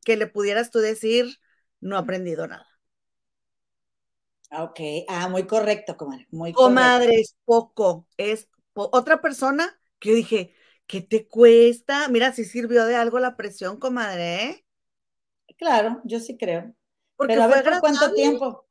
que 0.06 0.18
le 0.18 0.28
pudieras 0.28 0.72
tú 0.72 0.80
decir, 0.80 1.38
no 1.82 1.96
ha 1.98 2.00
aprendido 2.02 2.48
nada. 2.48 2.68
Ah, 4.52 4.64
Ok, 4.64 4.80
ah, 5.08 5.28
muy 5.30 5.48
correcto, 5.48 5.98
comadre, 5.98 6.28
muy 6.32 6.60
correcto. 6.60 7.02
Comadre, 7.02 7.20
es 7.22 7.36
poco, 7.46 8.08
es 8.18 8.50
po- 8.74 8.90
otra 8.94 9.22
persona 9.22 9.80
que 10.00 10.10
yo 10.10 10.16
dije, 10.16 10.54
¿qué 10.88 11.02
te 11.02 11.28
cuesta? 11.28 12.08
Mira, 12.10 12.34
si 12.34 12.44
sirvió 12.46 12.86
de 12.86 12.96
algo 12.96 13.20
la 13.20 13.36
presión, 13.38 13.78
comadre, 13.80 14.44
¿eh? 14.46 14.66
Claro, 15.58 16.02
yo 16.06 16.20
sí 16.20 16.38
creo. 16.38 16.74
Porque 17.18 17.28
Pero 17.28 17.44
a 17.44 17.48
fue 17.48 17.62
ver, 17.62 17.64
¿por 17.64 17.80
cuánto 17.80 18.14
tiempo? 18.14 18.68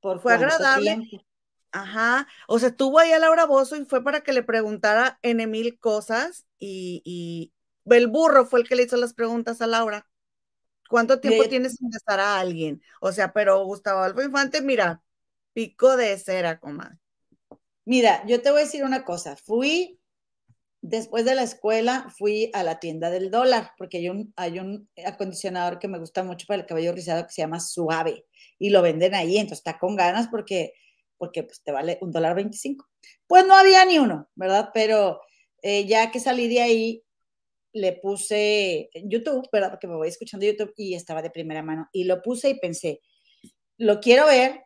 ¿Por 0.00 0.22
Fue 0.22 0.32
cuánto 0.32 0.68
agradable. 0.72 0.72
tiempo? 0.72 1.24
Ajá, 1.72 2.28
o 2.48 2.58
sea, 2.60 2.74
tuvo 2.76 2.98
ahí 3.00 3.12
a 3.12 3.20
Laura 3.20 3.46
Bozo 3.46 3.76
y 3.76 3.84
fue 3.86 4.04
para 4.04 4.22
que 4.22 4.32
le 4.34 4.42
preguntara 4.44 5.20
en 5.22 5.50
mil 5.50 5.78
cosas 5.80 6.46
y, 6.58 7.02
y 7.04 7.52
el 7.94 8.08
burro 8.08 8.46
fue 8.46 8.60
el 8.62 8.68
que 8.68 8.76
le 8.76 8.84
hizo 8.84 8.96
las 8.98 9.14
preguntas 9.14 9.60
a 9.62 9.68
Laura. 9.68 10.08
¿Cuánto 10.90 11.20
tiempo 11.20 11.48
tienes 11.48 11.76
sin 11.76 11.90
besar 11.90 12.20
a 12.20 12.40
alguien? 12.40 12.82
O 13.02 13.12
sea, 13.12 13.34
pero 13.34 13.64
Gustavo 13.66 14.00
Adolfo 14.02 14.22
Infante, 14.24 14.62
mira, 14.62 15.03
pico 15.54 15.96
de 15.96 16.18
cera, 16.18 16.60
comadre. 16.60 16.98
Mira, 17.86 18.22
yo 18.26 18.42
te 18.42 18.50
voy 18.50 18.60
a 18.60 18.64
decir 18.64 18.84
una 18.84 19.04
cosa. 19.04 19.36
Fui, 19.36 20.00
después 20.82 21.24
de 21.24 21.34
la 21.34 21.42
escuela, 21.42 22.12
fui 22.18 22.50
a 22.52 22.62
la 22.62 22.80
tienda 22.80 23.10
del 23.10 23.30
dólar, 23.30 23.72
porque 23.78 23.98
hay 23.98 24.08
un, 24.08 24.32
hay 24.36 24.58
un 24.58 24.88
acondicionador 25.06 25.78
que 25.78 25.88
me 25.88 25.98
gusta 25.98 26.22
mucho 26.22 26.46
para 26.46 26.60
el 26.60 26.66
cabello 26.66 26.92
rizado 26.92 27.26
que 27.26 27.32
se 27.32 27.42
llama 27.42 27.60
Suave, 27.60 28.26
y 28.58 28.70
lo 28.70 28.82
venden 28.82 29.14
ahí, 29.14 29.36
entonces 29.36 29.58
está 29.58 29.78
con 29.78 29.96
ganas 29.96 30.28
porque, 30.28 30.74
porque 31.16 31.42
pues, 31.42 31.62
te 31.62 31.72
vale 31.72 31.98
un 32.00 32.10
dólar 32.10 32.34
veinticinco. 32.34 32.88
Pues 33.26 33.46
no 33.46 33.54
había 33.54 33.84
ni 33.84 33.98
uno, 33.98 34.28
¿verdad? 34.34 34.70
Pero 34.74 35.20
eh, 35.62 35.86
ya 35.86 36.10
que 36.10 36.20
salí 36.20 36.48
de 36.48 36.60
ahí, 36.60 37.02
le 37.72 37.92
puse 37.92 38.88
YouTube, 38.94 39.48
¿verdad? 39.52 39.70
Porque 39.70 39.88
me 39.88 39.96
voy 39.96 40.08
escuchando 40.08 40.46
YouTube 40.46 40.72
y 40.76 40.94
estaba 40.94 41.22
de 41.22 41.30
primera 41.30 41.62
mano, 41.62 41.88
y 41.92 42.04
lo 42.04 42.22
puse 42.22 42.50
y 42.50 42.58
pensé, 42.58 43.00
lo 43.76 44.00
quiero 44.00 44.26
ver, 44.26 44.62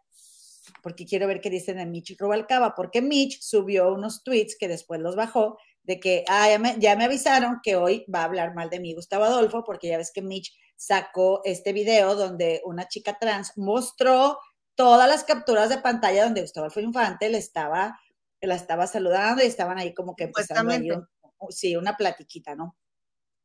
porque 0.83 1.05
quiero 1.07 1.27
ver 1.27 1.41
qué 1.41 1.51
dicen 1.51 1.77
de 1.79 1.87
Mitch 1.87 2.17
Rubalcaba, 2.19 2.75
porque 2.75 3.03
Mitch 3.03 3.41
subió 3.41 3.93
unos 3.93 4.23
tweets 4.23 4.57
que 4.59 4.69
después 4.69 5.01
los 5.01 5.17
bajó, 5.17 5.59
de 5.83 5.99
que, 6.01 6.25
ah, 6.29 6.49
ya 6.51 6.59
me, 6.59 6.77
ya 6.79 6.97
me 6.97 7.05
avisaron 7.05 7.61
que 7.63 7.77
hoy 7.77 8.05
va 8.15 8.21
a 8.21 8.25
hablar 8.25 8.55
mal 8.55 8.69
de 8.71 8.81
mí 8.81 8.95
Gustavo 8.95 9.25
Adolfo, 9.25 9.65
porque 9.65 9.89
ya 9.89 9.97
ves 9.97 10.13
que 10.13 10.23
Mitch 10.23 10.55
sacó 10.77 11.41
este 11.45 11.73
video 11.73 12.15
donde 12.15 12.61
una 12.65 12.87
chica 12.89 13.17
trans 13.19 13.53
mostró 13.57 14.39
todas 14.75 15.09
las 15.09 15.25
capturas 15.25 15.69
de 15.71 15.79
pantalla 15.79 16.25
donde 16.25 16.43
Gustavo 16.43 16.65
Adolfo 16.67 16.81
Infante 16.81 17.29
le 17.31 17.39
estaba, 17.39 17.99
la 18.41 18.55
estaba 18.55 18.87
saludando 18.87 19.43
y 19.43 19.47
estaban 19.47 19.79
ahí 19.79 19.93
como 19.95 20.15
que 20.15 20.25
empezando 20.25 20.71
ahí 20.83 20.91
un- 21.39 21.51
sí, 21.51 21.75
una 21.77 21.97
platiquita, 21.97 22.55
¿no? 22.55 22.77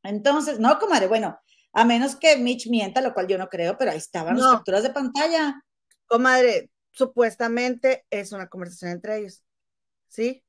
Entonces, 0.03 0.59
no, 0.59 0.77
comadre, 0.79 1.07
bueno, 1.07 1.39
a 1.71 1.85
menos 1.85 2.15
que 2.15 2.37
Mitch 2.37 2.67
mienta, 2.69 3.01
lo 3.01 3.13
cual 3.13 3.27
yo 3.27 3.37
no 3.37 3.47
creo, 3.49 3.77
pero 3.77 3.91
ahí 3.91 3.97
estaban 3.97 4.35
las 4.35 4.45
capturas 4.57 4.83
de 4.83 4.89
pantalla. 4.91 5.63
Comadre, 6.05 6.69
supuestamente 6.93 8.05
es 8.09 8.31
una 8.31 8.47
conversación 8.47 8.91
entre 8.91 9.17
ellos. 9.17 9.43
¿sí? 10.07 10.43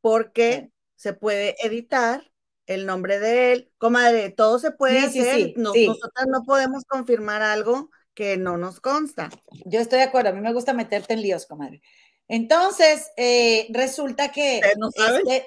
Porque 0.00 0.70
se 0.96 1.12
puede 1.12 1.54
editar 1.64 2.22
el 2.66 2.86
nombre 2.86 3.18
de 3.20 3.52
él. 3.52 3.72
Comadre, 3.78 4.30
todo 4.30 4.58
se 4.58 4.70
puede 4.72 5.08
Sí, 5.10 5.20
hacer. 5.20 5.34
sí, 5.36 5.54
Nos- 5.56 5.72
sí. 5.74 5.86
Nosotras 5.86 6.26
no 6.28 6.42
podemos 6.44 6.84
confirmar 6.84 7.42
algo 7.42 7.90
que 8.14 8.36
no 8.36 8.56
nos 8.56 8.80
consta. 8.80 9.30
Yo 9.66 9.80
estoy 9.80 9.98
de 9.98 10.04
acuerdo, 10.04 10.30
a 10.30 10.32
mí 10.32 10.40
me 10.40 10.52
gusta 10.52 10.72
meterte 10.74 11.14
en 11.14 11.22
líos, 11.22 11.46
comadre. 11.46 11.82
Entonces, 12.28 13.10
eh, 13.16 13.66
resulta 13.70 14.32
que 14.32 14.60
este, 14.60 15.46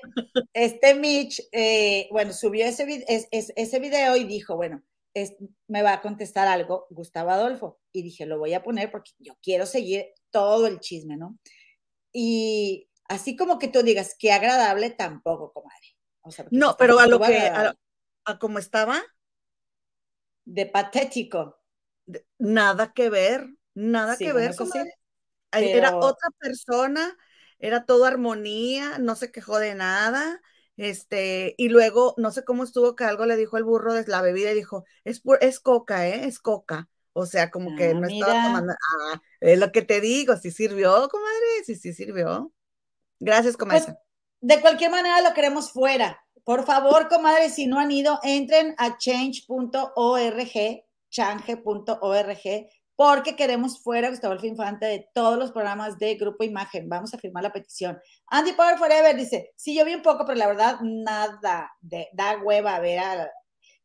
este 0.53 0.95
Mitch, 0.95 1.41
eh, 1.51 2.07
bueno, 2.11 2.33
subió 2.33 2.65
ese, 2.65 2.85
vid- 2.85 3.05
es- 3.07 3.27
es- 3.31 3.53
ese 3.55 3.79
video 3.79 4.15
y 4.15 4.25
dijo, 4.25 4.55
bueno, 4.55 4.83
es- 5.13 5.35
me 5.67 5.81
va 5.81 5.93
a 5.93 6.01
contestar 6.01 6.47
algo 6.47 6.85
Gustavo 6.91 7.31
Adolfo. 7.31 7.79
Y 7.91 8.03
dije, 8.03 8.25
lo 8.25 8.37
voy 8.37 8.53
a 8.53 8.61
poner 8.63 8.91
porque 8.91 9.11
yo 9.19 9.33
quiero 9.41 9.65
seguir 9.65 10.07
todo 10.35 10.67
el 10.67 10.79
chisme, 10.81 11.17
¿no? 11.17 11.39
Y 12.13 12.89
así 13.09 13.35
como 13.37 13.59
que 13.59 13.69
tú 13.69 13.83
digas, 13.83 14.15
qué 14.19 14.31
agradable, 14.33 14.91
tampoco, 14.91 15.53
comadre. 15.53 15.87
O 16.21 16.31
sea, 16.31 16.45
porque 16.45 16.61
No, 16.61 16.75
pero 16.77 16.99
a 16.99 17.07
lo 17.07 17.21
que, 17.21 17.51
a, 17.53 17.73
a 18.25 18.39
como 18.39 18.59
estaba, 18.59 19.01
De 20.55 20.65
patético. 20.65 21.41
de- 22.05 22.25
nada 22.37 22.93
que 22.93 23.09
ver, 23.09 23.47
nada 23.73 24.19
Sí, 24.19 24.21
que 24.21 24.33
ver, 24.33 24.55
sí, 24.55 25.67
Era 25.73 25.97
otra 26.01 26.29
persona, 26.39 27.17
era 27.59 27.85
todo 27.85 28.05
armonía, 28.05 28.99
no 28.99 29.15
se 29.15 29.31
quejó 29.31 29.59
de 29.59 29.75
nada. 29.75 30.41
Este, 30.77 31.55
y 31.57 31.69
luego, 31.69 32.15
no 32.17 32.31
sé 32.31 32.45
cómo 32.45 32.63
estuvo 32.63 32.95
que 32.95 33.05
algo 33.05 33.25
le 33.25 33.37
dijo 33.37 33.57
el 33.57 33.63
burro 33.65 33.93
de 33.93 34.05
la 34.07 34.21
bebida 34.21 34.51
y 34.51 34.55
dijo, 34.55 34.85
es, 35.05 35.21
es 35.41 35.59
coca, 35.61 36.07
¿eh? 36.07 36.27
Es 36.27 36.39
coca. 36.39 36.89
O 37.17 37.25
sea, 37.25 37.49
como 37.51 37.75
que 37.75 37.91
Ah, 37.91 37.93
no 37.93 38.07
estaba 38.07 38.33
mira. 38.33 38.43
tomando. 38.43 38.73
Ah, 38.73 39.21
es 39.39 39.57
lo 39.59 39.71
que 39.71 39.81
te 39.83 40.01
digo, 40.01 40.35
sí 40.37 40.51
sirvió, 40.51 41.07
comadre, 41.09 41.63
sí, 41.65 41.75
sí 41.75 41.93
sirvió. 41.93 42.51
Gracias, 43.19 43.57
Pues, 43.69 43.85
comadre. 43.85 43.97
de 44.41 44.61
cualquier 44.61 44.91
manera 44.91 45.21
lo 45.21 45.33
queremos 45.33 45.71
fuera. 45.71 46.19
Por 46.43 46.65
favor, 46.65 47.07
comadres, 47.09 47.55
si 47.55 47.67
no 47.67 47.79
han 47.79 47.91
ido, 47.91 48.19
entren 48.23 48.75
a 48.77 48.97
change.org, 48.97 50.83
change.org, 51.09 52.67
porque 52.95 53.35
queremos 53.35 53.81
fuera 53.83 54.07
a 54.07 54.11
Gustavo 54.11 54.35
Infante 54.45 54.85
de 54.85 55.09
todos 55.13 55.37
los 55.37 55.51
programas 55.51 55.97
de 55.99 56.15
Grupo 56.15 56.43
Imagen. 56.43 56.87
Vamos 56.89 57.13
a 57.13 57.17
firmar 57.17 57.43
la 57.43 57.51
petición. 57.53 57.99
Andy 58.27 58.53
Power 58.53 58.77
Forever 58.77 59.15
dice, 59.15 59.51
sí, 59.55 59.75
yo 59.75 59.83
vi 59.85 59.95
un 59.95 60.01
poco, 60.01 60.25
pero 60.25 60.37
la 60.37 60.47
verdad, 60.47 60.79
nada, 60.81 61.71
de, 61.81 62.07
da 62.13 62.37
hueva 62.43 62.79
ver 62.79 62.99
a... 62.99 63.31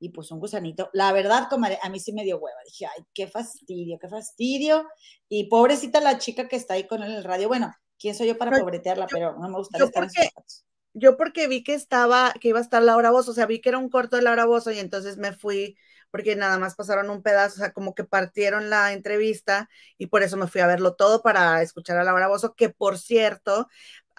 Y 0.00 0.08
pues 0.10 0.30
un 0.32 0.40
gusanito. 0.40 0.90
La 0.94 1.12
verdad, 1.12 1.48
comadre, 1.50 1.78
a 1.82 1.88
mí 1.90 2.00
sí 2.00 2.12
me 2.12 2.24
dio 2.24 2.38
hueva. 2.38 2.58
Dije, 2.64 2.86
ay, 2.86 3.04
qué 3.14 3.28
fastidio, 3.28 3.98
qué 4.00 4.08
fastidio. 4.08 4.88
Y 5.28 5.44
pobrecita 5.48 6.00
la 6.00 6.18
chica 6.18 6.48
que 6.48 6.56
está 6.56 6.74
ahí 6.74 6.86
con 6.86 7.02
él 7.02 7.10
en 7.12 7.18
el 7.18 7.24
radio. 7.24 7.48
Bueno, 7.48 7.74
¿quién 7.98 8.14
soy 8.14 8.28
yo 8.28 8.38
para 8.38 8.50
No, 8.50 8.58
pobretearla? 8.60 9.04
yo- 9.04 9.08
pero 9.12 9.38
no 9.38 9.48
me 9.48 9.56
gustaría 9.58 9.82
yo 9.82 9.86
estar 9.86 10.02
en 10.04 10.10
sus 10.10 10.24
zapatos. 10.24 10.64
Yo 10.92 11.16
porque 11.16 11.46
vi 11.46 11.62
que 11.62 11.74
estaba, 11.74 12.32
que 12.40 12.48
iba 12.48 12.58
a 12.58 12.62
estar 12.62 12.82
Laura 12.82 13.10
Bozo, 13.12 13.30
o 13.30 13.34
sea, 13.34 13.46
vi 13.46 13.60
que 13.60 13.68
era 13.68 13.78
un 13.78 13.90
corto 13.90 14.16
de 14.16 14.22
Laura 14.22 14.44
Bozo 14.46 14.72
y 14.72 14.78
entonces 14.80 15.18
me 15.18 15.32
fui 15.32 15.76
porque 16.10 16.34
nada 16.34 16.58
más 16.58 16.74
pasaron 16.74 17.08
un 17.10 17.22
pedazo, 17.22 17.54
o 17.54 17.58
sea, 17.58 17.72
como 17.72 17.94
que 17.94 18.02
partieron 18.02 18.68
la 18.70 18.92
entrevista 18.92 19.68
y 19.98 20.06
por 20.08 20.24
eso 20.24 20.36
me 20.36 20.48
fui 20.48 20.60
a 20.60 20.66
verlo 20.66 20.96
todo 20.96 21.22
para 21.22 21.62
escuchar 21.62 21.96
a 21.98 22.02
Laura 22.04 22.26
Bozo, 22.26 22.54
que 22.56 22.70
por 22.70 22.98
cierto, 22.98 23.68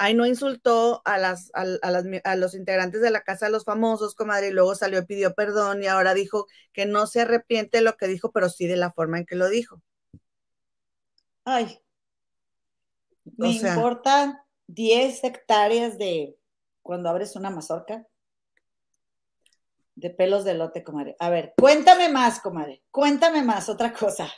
ahí 0.01 0.13
no 0.15 0.25
insultó 0.25 1.01
a, 1.05 1.17
las, 1.19 1.51
a, 1.53 1.61
a 1.61 1.91
las, 1.91 2.05
a 2.23 2.35
los 2.35 2.55
integrantes 2.55 3.01
de 3.01 3.11
la 3.11 3.21
Casa 3.21 3.45
de 3.45 3.51
los 3.51 3.65
Famosos, 3.65 4.15
comadre, 4.15 4.47
y 4.47 4.51
luego 4.51 4.73
salió 4.75 4.99
y 4.99 5.05
pidió 5.05 5.33
perdón 5.35 5.83
y 5.83 5.87
ahora 5.87 6.13
dijo 6.15 6.47
que 6.73 6.85
no 6.87 7.05
se 7.05 7.21
arrepiente 7.21 7.77
de 7.77 7.83
lo 7.83 7.95
que 7.97 8.07
dijo, 8.07 8.31
pero 8.31 8.49
sí 8.49 8.65
de 8.67 8.77
la 8.77 8.91
forma 8.91 9.19
en 9.19 9.25
que 9.25 9.35
lo 9.35 9.47
dijo. 9.47 9.81
Ay, 11.45 11.79
O 13.25 13.31
me 13.37 13.53
sea- 13.53 13.75
importan 13.75 14.39
10 14.67 15.23
hectáreas 15.23 15.97
de 15.97 16.35
cuando 16.81 17.09
abres 17.09 17.35
una 17.35 17.49
mazorca 17.51 18.07
de 19.95 20.09
pelos 20.09 20.43
de 20.45 20.55
lote, 20.55 20.83
comadre. 20.83 21.15
A 21.19 21.29
ver, 21.29 21.53
cuéntame 21.57 22.09
más, 22.09 22.39
comadre. 22.39 22.81
Cuéntame 22.89 23.43
más, 23.43 23.69
otra 23.69 23.93
cosa. 23.93 24.31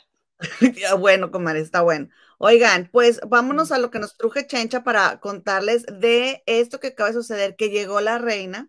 Ya, 0.76 0.94
Bueno, 0.98 1.30
comadre, 1.30 1.60
está 1.60 1.82
bueno. 1.82 2.08
Oigan, 2.38 2.88
pues 2.92 3.20
vámonos 3.28 3.72
a 3.72 3.78
lo 3.78 3.90
que 3.90 3.98
nos 3.98 4.16
truje 4.16 4.46
Chencha 4.46 4.82
para 4.84 5.20
contarles 5.20 5.84
de 5.86 6.42
esto 6.46 6.80
que 6.80 6.88
acaba 6.88 7.08
de 7.10 7.14
suceder, 7.14 7.56
que 7.56 7.70
llegó 7.70 8.00
la 8.00 8.18
reina 8.18 8.68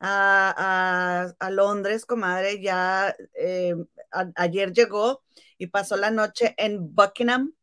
a, 0.00 0.54
a- 1.38 1.46
a 1.46 1.50
Londres, 1.50 2.06
comadre, 2.06 2.60
ya 2.62 3.14
eh, 3.34 3.74
a- 4.12 4.30
ayer 4.36 4.72
llegó 4.72 5.22
y 5.58 5.68
pasó 5.68 5.96
la 5.96 6.10
noche 6.10 6.54
en 6.58 6.94
Buckingham 6.94 7.54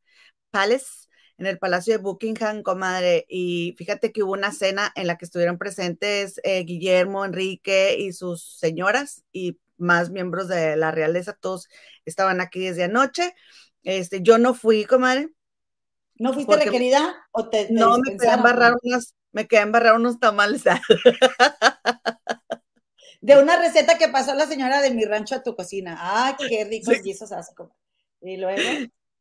Palace, 0.51 1.07
en 1.37 1.45
el 1.45 1.57
Palacio 1.59 1.93
de 1.93 2.03
Buckingham, 2.03 2.63
comadre, 2.63 3.25
y 3.29 3.73
fíjate 3.77 4.11
que 4.11 4.23
hubo 4.23 4.33
una 4.33 4.51
cena 4.51 4.91
en 4.95 5.07
la 5.07 5.17
que 5.17 5.25
estuvieron 5.25 5.57
presentes 5.57 6.39
eh, 6.43 6.63
Guillermo, 6.65 7.23
Enrique 7.25 7.97
y 7.99 8.11
sus 8.13 8.57
señoras 8.59 9.23
y 9.31 9.57
más 9.79 10.09
miembros 10.09 10.47
de 10.47 10.75
la 10.75 10.91
realeza, 10.91 11.33
todos 11.33 11.67
estaban 12.05 12.41
aquí 12.41 12.59
desde 12.59 12.83
anoche. 12.83 13.33
Este, 13.83 14.21
yo 14.21 14.37
no 14.37 14.53
fui, 14.53 14.85
comadre. 14.85 15.29
¿No 16.17 16.33
fuiste 16.33 16.55
requerida 16.55 17.15
o 17.31 17.49
te, 17.49 17.65
te 17.65 17.73
No, 17.73 17.97
me 17.97 18.15
quedé 18.17 18.31
embarrar 18.31 18.73
unos, 18.83 19.15
me 19.31 19.47
quedé 19.47 19.59
a 19.59 19.63
embarrar 19.63 19.95
unos 19.95 20.19
tamales. 20.19 20.63
De 23.21 23.37
una 23.37 23.57
receta 23.57 23.97
que 23.97 24.07
pasó 24.07 24.33
la 24.33 24.45
señora 24.47 24.81
de 24.81 24.91
mi 24.91 25.05
rancho 25.05 25.35
a 25.35 25.43
tu 25.43 25.55
cocina. 25.55 25.97
Ay, 25.99 26.35
qué 26.47 26.63
ricos 26.65 26.95
Sí. 26.95 27.01
guisos 27.03 27.31
hace, 27.31 27.53
comadre. 27.53 27.75
Y 28.21 28.37
luego, 28.37 28.63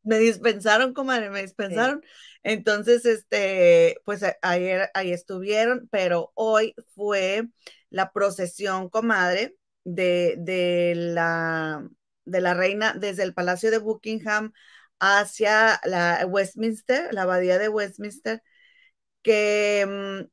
me 0.03 0.17
dispensaron, 0.17 0.93
comadre, 0.93 1.29
me 1.29 1.41
dispensaron. 1.41 2.01
Entonces, 2.43 3.05
este, 3.05 3.97
pues 4.05 4.23
ayer 4.41 4.89
ahí 4.93 5.11
estuvieron, 5.11 5.87
pero 5.91 6.31
hoy 6.35 6.73
fue 6.95 7.47
la 7.89 8.11
procesión, 8.11 8.89
comadre, 8.89 9.55
de, 9.83 10.35
de 10.39 10.93
la 10.95 11.87
de 12.25 12.41
la 12.41 12.53
reina 12.53 12.93
desde 12.93 13.23
el 13.23 13.33
Palacio 13.33 13.71
de 13.71 13.79
Buckingham 13.79 14.53
hacia 14.99 15.79
la 15.85 16.25
Westminster, 16.27 17.13
la 17.13 17.23
abadía 17.23 17.57
de 17.57 17.69
Westminster, 17.69 18.43
que 19.21 19.85
mm, 19.87 20.27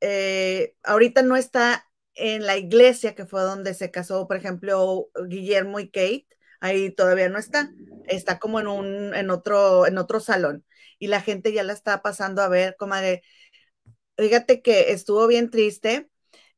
eh, 0.00 0.74
ahorita 0.82 1.22
no 1.22 1.36
está 1.36 1.86
en 2.14 2.46
la 2.46 2.56
iglesia 2.56 3.14
que 3.14 3.26
fue 3.26 3.42
donde 3.42 3.74
se 3.74 3.90
casó, 3.90 4.26
por 4.28 4.36
ejemplo, 4.36 5.08
Guillermo 5.28 5.80
y 5.80 5.90
Kate, 5.90 6.26
ahí 6.60 6.90
todavía 6.90 7.28
no 7.28 7.38
está, 7.38 7.70
está 8.08 8.38
como 8.38 8.60
en 8.60 8.66
un, 8.68 9.14
en 9.14 9.30
otro, 9.30 9.86
en 9.86 9.98
otro 9.98 10.20
salón, 10.20 10.64
y 10.98 11.08
la 11.08 11.20
gente 11.22 11.52
ya 11.52 11.62
la 11.62 11.72
está 11.72 12.02
pasando 12.02 12.42
a 12.42 12.48
ver, 12.48 12.76
comadre. 12.78 13.22
Fíjate 14.16 14.62
que 14.62 14.92
estuvo 14.92 15.26
bien 15.26 15.50
triste. 15.50 16.10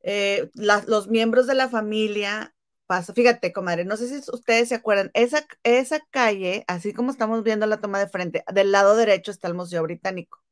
Eh, 0.03 0.51
la- 0.55 0.85
los 0.87 1.09
miembros 1.09 1.47
de 1.47 1.55
la 1.55 1.69
familia 1.69 2.55
pasa, 2.87 3.13
fíjate, 3.15 3.53
comadre, 3.53 3.85
no 3.85 3.97
sé 3.97 4.09
si 4.09 4.31
ustedes 4.33 4.69
se 4.69 4.75
acuerdan, 4.75 5.11
esa, 5.15 5.47
esa 5.65 6.01
calle, 6.11 6.65
así 6.69 6.93
como 6.93 7.11
estamos 7.11 7.43
viendo 7.45 7.67
la 7.67 7.81
toma 7.81 7.99
de 8.01 8.09
frente, 8.09 8.45
del 8.53 8.73
lado 8.73 8.97
derecho 8.97 9.31
está 9.31 9.49
el 9.49 9.55
Museo 9.55 9.83
Británico. 9.83 10.43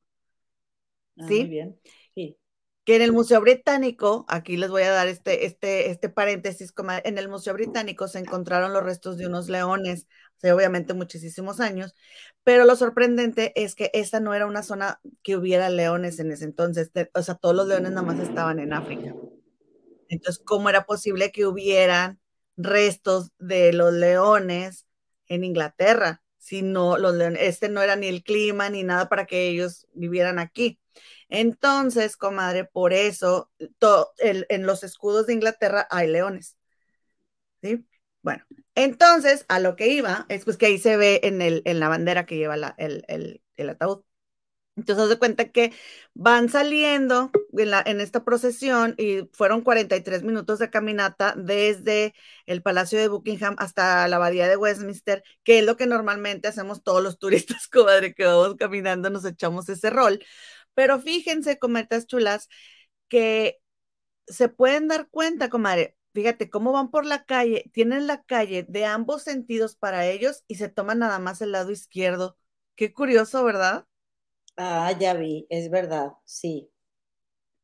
Ah, 1.18 1.24
¿Sí? 1.28 1.40
muy 1.40 1.48
bien. 1.48 1.80
Sí. 2.14 2.36
que 2.84 2.96
en 2.96 3.02
el 3.02 3.12
Museo 3.12 3.40
Británico, 3.40 4.24
aquí 4.28 4.56
les 4.56 4.70
voy 4.70 4.82
a 4.82 4.90
dar 4.90 5.06
este, 5.08 5.44
este, 5.46 5.90
este 5.90 6.08
paréntesis, 6.08 6.72
comadre, 6.72 7.02
en 7.08 7.18
el 7.18 7.28
Museo 7.28 7.54
Británico 7.54 8.08
se 8.08 8.18
encontraron 8.18 8.72
los 8.72 8.82
restos 8.82 9.16
de 9.16 9.26
unos 9.26 9.48
leones, 9.48 10.08
hace 10.38 10.52
obviamente 10.52 10.94
muchísimos 10.94 11.60
años, 11.60 11.94
pero 12.42 12.64
lo 12.64 12.74
sorprendente 12.76 13.52
es 13.62 13.74
que 13.74 13.90
esta 13.94 14.18
no 14.20 14.34
era 14.34 14.46
una 14.46 14.62
zona 14.62 15.00
que 15.22 15.36
hubiera 15.36 15.68
leones 15.70 16.18
en 16.20 16.32
ese 16.32 16.44
entonces, 16.44 16.90
o 17.14 17.22
sea, 17.22 17.34
todos 17.36 17.54
los 17.54 17.68
leones 17.68 17.92
nada 17.92 18.02
más 18.06 18.18
estaban 18.18 18.58
en 18.58 18.72
África. 18.72 19.14
Entonces, 20.10 20.42
¿cómo 20.46 20.70
era 20.70 20.84
posible 20.86 21.32
que 21.32 21.46
hubieran 21.46 22.20
restos 22.58 23.30
de 23.38 23.72
los 23.74 23.92
leones 23.94 24.86
en 25.28 25.44
Inglaterra? 25.44 26.22
Si 26.38 26.62
no, 26.62 26.98
los 26.98 27.14
leones, 27.16 27.42
este 27.44 27.68
no 27.70 27.82
era 27.82 27.96
ni 27.96 28.08
el 28.08 28.22
clima 28.24 28.70
ni 28.70 28.84
nada 28.84 29.08
para 29.08 29.26
que 29.26 29.48
ellos 29.48 29.88
vivieran 29.94 30.38
aquí. 30.40 30.80
Entonces, 31.30 32.16
comadre, 32.16 32.64
por 32.66 32.92
eso 32.94 33.50
to- 33.78 34.10
en 34.20 34.66
los 34.66 34.84
escudos 34.84 35.26
de 35.26 35.34
Inglaterra 35.34 35.86
hay 35.90 36.08
leones. 36.08 36.56
¿Sí? 37.62 37.84
Bueno, 38.22 38.44
entonces 38.74 39.44
a 39.48 39.58
lo 39.60 39.76
que 39.76 39.88
iba 39.88 40.26
es 40.28 40.44
pues 40.44 40.56
que 40.56 40.66
ahí 40.66 40.78
se 40.78 40.96
ve 40.96 41.20
en, 41.24 41.42
el, 41.42 41.62
la 41.64 41.88
bandera 41.88 42.26
que 42.26 42.36
lleva 42.36 42.54
el- 42.78 43.42
el 43.56 43.68
ataúd. 43.70 44.02
Entonces, 44.76 45.04
haz 45.04 45.10
de 45.10 45.18
cuenta 45.18 45.50
que 45.50 45.72
van 46.14 46.48
saliendo 46.48 47.30
en, 47.58 47.70
en 47.86 48.00
esta 48.00 48.24
procesión 48.24 48.94
y 48.96 49.28
fueron 49.32 49.60
43 49.62 50.22
minutos 50.22 50.58
de 50.58 50.70
caminata 50.70 51.34
desde 51.36 52.14
el 52.46 52.62
Palacio 52.62 52.98
de 52.98 53.08
Buckingham 53.08 53.56
hasta 53.58 54.08
la 54.08 54.16
Abadía 54.16 54.48
de 54.48 54.56
Westminster, 54.56 55.22
que 55.44 55.58
es 55.58 55.64
lo 55.66 55.76
que 55.76 55.86
normalmente 55.86 56.48
hacemos 56.48 56.82
todos 56.82 57.02
los 57.02 57.18
turistas, 57.20 57.68
comadre, 57.68 58.14
que 58.14 58.24
vamos 58.24 58.56
caminando, 58.56 59.10
nos 59.10 59.24
echamos 59.24 59.68
ese 59.68 59.90
rol. 59.90 60.24
Pero 60.74 61.00
fíjense, 61.00 61.58
cometas 61.58 62.06
chulas, 62.06 62.48
que 63.08 63.58
se 64.26 64.48
pueden 64.48 64.88
dar 64.88 65.08
cuenta, 65.10 65.50
comadre. 65.50 65.96
Fíjate 66.14 66.50
cómo 66.50 66.72
van 66.72 66.90
por 66.90 67.06
la 67.06 67.24
calle, 67.24 67.70
tienen 67.72 68.06
la 68.06 68.22
calle 68.24 68.64
de 68.68 68.84
ambos 68.86 69.22
sentidos 69.24 69.76
para 69.76 70.06
ellos 70.08 70.44
y 70.48 70.56
se 70.56 70.68
toman 70.68 70.98
nada 71.00 71.18
más 71.20 71.40
el 71.42 71.52
lado 71.52 71.70
izquierdo. 71.72 72.36
Qué 72.76 72.92
curioso, 72.92 73.44
¿verdad? 73.44 73.86
Ah, 74.64 74.92
ya 75.00 75.14
vi, 75.14 75.46
es 75.50 75.70
verdad, 75.70 76.12
sí. 76.24 76.70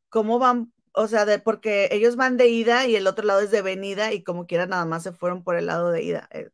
cómo 0.08 0.38
van, 0.38 0.72
o 0.92 1.06
sea, 1.08 1.24
de, 1.24 1.38
porque 1.38 1.88
ellos 1.92 2.16
van 2.16 2.36
de 2.36 2.48
ida 2.48 2.86
y 2.86 2.96
el 2.96 3.06
otro 3.06 3.24
lado 3.26 3.40
es 3.40 3.50
de 3.50 3.62
venida 3.62 4.12
y 4.12 4.22
como 4.24 4.46
quiera 4.46 4.66
nada 4.66 4.84
más 4.86 5.02
se 5.02 5.12
fueron 5.12 5.42
por 5.44 5.56
el 5.56 5.66
lado 5.66 5.90
de 5.90 6.02
ida. 6.02 6.28
Eh, 6.32 6.50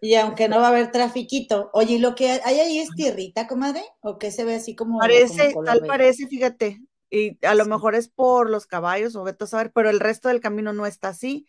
y 0.00 0.14
aunque 0.16 0.48
no 0.48 0.58
va 0.60 0.66
a 0.66 0.70
haber 0.70 0.90
trafiquito. 0.92 1.70
Oye, 1.72 1.94
¿y 1.94 1.98
lo 1.98 2.14
que 2.14 2.30
hay 2.44 2.60
ahí 2.60 2.78
es 2.78 2.94
tierrita, 2.94 3.46
comadre? 3.46 3.82
¿O 4.02 4.18
qué 4.18 4.30
se 4.30 4.44
ve 4.44 4.54
así 4.56 4.74
como? 4.76 4.98
Parece, 4.98 5.58
como 5.60 5.64
tal 5.64 5.84
parece, 5.84 6.26
fíjate. 6.28 6.80
Y 7.10 7.44
a 7.46 7.54
lo 7.54 7.64
Sí. 7.64 7.66
mejor 7.66 7.94
es 7.94 8.08
por 8.08 8.50
los 8.50 8.66
caballos 8.66 9.16
o 9.16 9.24
vete 9.24 9.44
a 9.44 9.46
saber, 9.46 9.72
pero 9.74 9.90
el 9.90 10.00
resto 10.00 10.28
del 10.28 10.40
camino 10.40 10.72
no 10.72 10.86
está 10.86 11.08
así. 11.08 11.46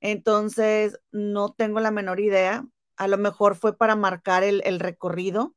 Entonces, 0.00 0.98
no 1.12 1.52
tengo 1.52 1.80
la 1.80 1.90
menor 1.90 2.20
idea. 2.20 2.66
A 2.96 3.08
lo 3.08 3.18
mejor 3.18 3.56
fue 3.56 3.76
para 3.76 3.96
marcar 3.96 4.42
el, 4.42 4.62
el 4.64 4.80
recorrido, 4.80 5.54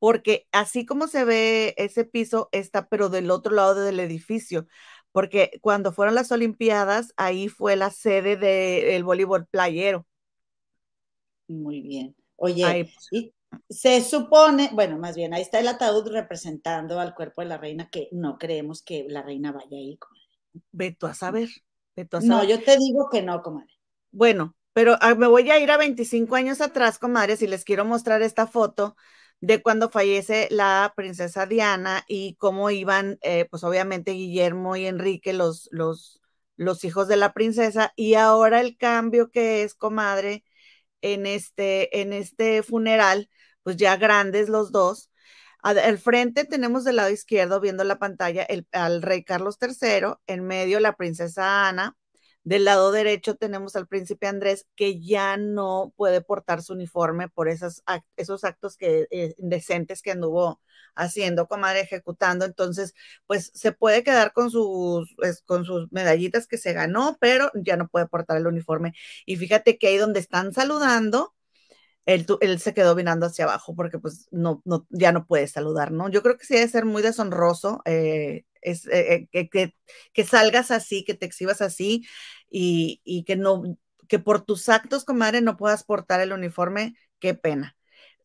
porque 0.00 0.48
así 0.52 0.86
como 0.86 1.08
se 1.08 1.24
ve 1.26 1.74
ese 1.78 2.06
piso, 2.06 2.50
está 2.52 2.88
pero 2.88 3.10
del 3.10 3.30
otro 3.32 3.54
lado 3.54 3.76
del 3.84 4.00
edificio. 4.00 4.68
Porque 5.12 5.60
cuando 5.62 5.92
fueron 5.92 6.16
las 6.16 6.32
Olimpiadas, 6.32 7.14
ahí 7.18 7.48
fue 7.50 7.76
la 7.76 7.90
sede 7.92 8.36
del 8.38 9.04
voleibol 9.04 9.46
playero. 9.48 10.08
Muy 11.48 11.82
bien. 11.82 12.16
Oye, 12.36 12.66
Ahí, 12.68 12.84
pues, 12.84 13.10
y 13.10 13.34
se 13.68 14.00
supone, 14.02 14.70
bueno, 14.72 14.96
más 14.98 15.16
bien, 15.16 15.34
ahí 15.34 15.42
está 15.42 15.58
el 15.60 15.68
ataúd 15.68 16.08
representando 16.08 16.98
al 17.00 17.14
cuerpo 17.14 17.42
de 17.42 17.48
la 17.48 17.58
reina, 17.58 17.90
que 17.90 18.08
no 18.12 18.38
creemos 18.38 18.82
que 18.82 19.04
la 19.08 19.22
reina 19.22 19.52
vaya 19.52 19.76
ahí, 19.76 19.96
comadre. 19.98 20.20
ve 20.72 20.92
tú 20.92 21.06
a 21.06 21.14
saber, 21.14 21.48
ve 21.96 22.04
tú 22.06 22.16
a 22.16 22.22
No, 22.28 22.36
saber. 22.36 22.50
yo 22.50 22.62
te 22.62 22.76
digo 22.78 23.08
que 23.10 23.20
no, 23.20 23.42
comadre. 23.42 23.74
Bueno, 24.12 24.56
pero 24.72 24.96
ah, 25.00 25.14
me 25.14 25.26
voy 25.26 25.50
a 25.50 25.58
ir 25.60 25.70
a 25.70 25.76
25 25.76 26.34
años 26.36 26.60
atrás, 26.60 26.98
comadres, 26.98 27.42
y 27.42 27.46
les 27.46 27.64
quiero 27.64 27.84
mostrar 27.84 28.22
esta 28.22 28.46
foto 28.46 28.96
de 29.40 29.62
cuando 29.62 29.90
fallece 29.90 30.48
la 30.50 30.92
princesa 30.96 31.46
Diana 31.46 32.04
y 32.08 32.34
cómo 32.36 32.70
iban, 32.70 33.18
eh, 33.22 33.46
pues 33.50 33.64
obviamente 33.64 34.12
Guillermo 34.12 34.76
y 34.76 34.86
Enrique, 34.86 35.32
los, 35.32 35.68
los, 35.72 36.20
los 36.56 36.84
hijos 36.84 37.08
de 37.08 37.16
la 37.16 37.32
princesa, 37.32 37.92
y 37.96 38.14
ahora 38.14 38.60
el 38.60 38.76
cambio 38.76 39.30
que 39.30 39.62
es, 39.62 39.74
comadre, 39.74 40.44
en 41.02 41.26
este, 41.26 42.00
en 42.02 42.12
este 42.12 42.62
funeral, 42.62 43.30
pues 43.62 43.76
ya 43.76 43.96
grandes 43.96 44.48
los 44.48 44.72
dos. 44.72 45.10
Al 45.62 45.98
frente 45.98 46.44
tenemos 46.44 46.84
del 46.84 46.96
lado 46.96 47.10
izquierdo, 47.10 47.60
viendo 47.60 47.84
la 47.84 47.98
pantalla, 47.98 48.42
el, 48.44 48.66
al 48.72 49.02
rey 49.02 49.24
Carlos 49.24 49.58
III, 49.60 50.14
en 50.26 50.44
medio 50.46 50.80
la 50.80 50.96
princesa 50.96 51.68
Ana, 51.68 51.96
del 52.44 52.64
lado 52.64 52.90
derecho 52.92 53.36
tenemos 53.36 53.76
al 53.76 53.86
príncipe 53.86 54.26
Andrés, 54.26 54.66
que 54.76 55.00
ya 55.00 55.36
no 55.36 55.92
puede 55.96 56.20
portar 56.22 56.62
su 56.62 56.72
uniforme 56.74 57.28
por 57.28 57.48
esos, 57.48 57.82
act- 57.86 58.04
esos 58.16 58.44
actos 58.44 58.76
que, 58.76 59.06
eh, 59.10 59.34
indecentes 59.38 60.02
que 60.02 60.12
anduvo 60.12 60.60
haciendo, 60.94 61.46
comadre, 61.48 61.80
ejecutando. 61.80 62.44
Entonces, 62.44 62.94
pues 63.26 63.50
se 63.54 63.72
puede 63.72 64.02
quedar 64.04 64.32
con 64.32 64.50
sus, 64.50 65.14
pues, 65.16 65.42
con 65.42 65.64
sus 65.64 65.90
medallitas 65.92 66.46
que 66.46 66.58
se 66.58 66.72
ganó, 66.72 67.16
pero 67.20 67.50
ya 67.54 67.76
no 67.76 67.88
puede 67.88 68.06
portar 68.08 68.36
el 68.38 68.46
uniforme. 68.46 68.94
Y 69.26 69.36
fíjate 69.36 69.78
que 69.78 69.88
ahí 69.88 69.96
donde 69.98 70.20
están 70.20 70.52
saludando, 70.52 71.34
él, 72.14 72.60
se 72.60 72.74
quedó 72.74 72.94
mirando 72.94 73.26
hacia 73.26 73.44
abajo 73.44 73.74
porque 73.74 73.98
pues 73.98 74.26
no, 74.30 74.62
no, 74.64 74.86
ya 74.90 75.12
no 75.12 75.26
puede 75.26 75.46
saludar, 75.46 75.92
¿no? 75.92 76.08
Yo 76.08 76.22
creo 76.22 76.36
que 76.36 76.44
sí 76.44 76.54
debe 76.54 76.68
ser 76.68 76.84
muy 76.84 77.02
deshonroso 77.02 77.82
eh, 77.84 78.44
es, 78.60 78.86
eh, 78.86 79.14
eh, 79.14 79.28
que, 79.30 79.48
que, 79.48 79.76
que 80.12 80.24
salgas 80.24 80.70
así, 80.70 81.04
que 81.04 81.14
te 81.14 81.26
exhibas 81.26 81.62
así 81.62 82.06
y, 82.50 83.00
y 83.04 83.24
que 83.24 83.36
no, 83.36 83.62
que 84.08 84.18
por 84.18 84.44
tus 84.44 84.68
actos, 84.68 85.04
comadre, 85.04 85.40
no 85.40 85.56
puedas 85.56 85.84
portar 85.84 86.20
el 86.20 86.32
uniforme, 86.32 86.94
qué 87.20 87.34
pena. 87.34 87.76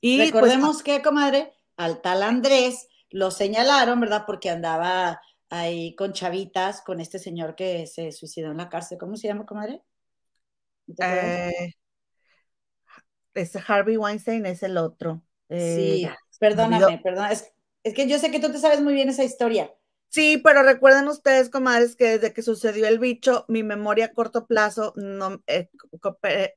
Y 0.01 0.17
pues, 0.17 0.31
Recordemos 0.31 0.83
que, 0.83 1.01
comadre, 1.01 1.53
al 1.77 2.01
tal 2.01 2.23
Andrés 2.23 2.87
lo 3.09 3.31
señalaron, 3.31 3.99
¿verdad? 3.99 4.23
Porque 4.25 4.49
andaba 4.49 5.21
ahí 5.49 5.95
con 5.95 6.13
chavitas, 6.13 6.81
con 6.81 6.99
este 6.99 7.19
señor 7.19 7.55
que 7.55 7.87
se 7.87 8.11
suicidó 8.11 8.51
en 8.51 8.57
la 8.57 8.69
cárcel. 8.69 8.97
¿Cómo 8.97 9.15
se 9.15 9.27
llama, 9.27 9.45
comadre? 9.45 9.83
Eh, 10.99 11.73
ese 13.35 13.61
Harvey 13.65 13.97
Weinstein 13.97 14.45
es 14.45 14.63
el 14.63 14.77
otro. 14.77 15.21
Eh, 15.49 15.75
sí, 15.77 16.09
perdóname, 16.39 16.99
perdona. 17.03 17.31
Es, 17.31 17.51
es 17.83 17.93
que 17.93 18.07
yo 18.07 18.17
sé 18.19 18.31
que 18.31 18.39
tú 18.39 18.51
te 18.51 18.57
sabes 18.57 18.81
muy 18.81 18.93
bien 18.93 19.09
esa 19.09 19.23
historia. 19.23 19.71
Sí, 20.09 20.37
pero 20.37 20.63
recuerden 20.63 21.07
ustedes, 21.09 21.49
comadres, 21.49 21.95
que 21.95 22.17
desde 22.17 22.33
que 22.33 22.41
sucedió 22.41 22.87
el 22.87 22.99
bicho, 22.99 23.45
mi 23.49 23.63
memoria 23.63 24.05
a 24.05 24.13
corto 24.13 24.47
plazo 24.47 24.93
no. 24.95 25.43
eh, 25.47 25.69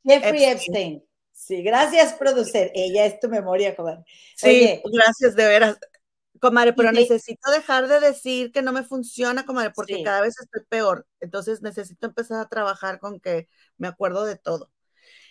Jeffrey 0.05 0.45
Epstein. 0.45 0.45
Epstein. 0.45 1.05
Sí, 1.33 1.63
gracias, 1.63 2.15
producer. 2.15 2.71
Ella 2.75 3.07
es 3.07 3.19
tu 3.21 3.29
memoria, 3.29 3.75
comadre. 3.75 4.05
Sí, 4.37 4.49
Oye, 4.49 4.83
gracias, 4.93 5.35
de 5.35 5.47
veras. 5.47 5.79
Comadre, 6.41 6.73
pero 6.73 6.93
necesito 6.93 7.51
dejar 7.51 7.89
de 7.89 7.99
decir 7.99 8.53
que 8.53 8.63
no 8.63 8.73
me 8.73 8.85
funciona, 8.85 9.45
comadre, 9.45 9.73
porque 9.75 9.97
Sí. 9.97 10.05
cada 10.05 10.21
vez 10.21 10.37
estoy 10.41 10.63
peor. 10.69 11.05
Entonces 11.21 11.63
necesito 11.63 12.07
empezar 12.07 12.41
a 12.41 12.49
trabajar 12.49 13.01
con 13.01 13.19
que 13.19 13.49
me 13.77 13.89
acuerdo 13.89 14.25
de 14.25 14.37
todo. 14.37 14.71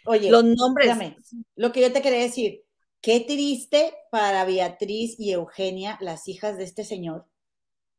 Oye, 0.08 0.32
Los 0.32 0.44
nombres. 0.44 0.90
espérame. 0.90 1.18
Lo 1.56 1.72
que 1.72 1.82
yo 1.82 1.92
te 1.94 2.02
quería 2.02 2.20
decir, 2.22 2.64
qué 3.02 3.20
triste 3.22 3.94
para 4.12 4.44
Beatriz 4.46 5.16
y 5.20 5.32
Eugenia, 5.32 5.98
las 6.02 6.28
hijas 6.28 6.58
de 6.58 6.64
este 6.64 6.84
señor, 6.84 7.26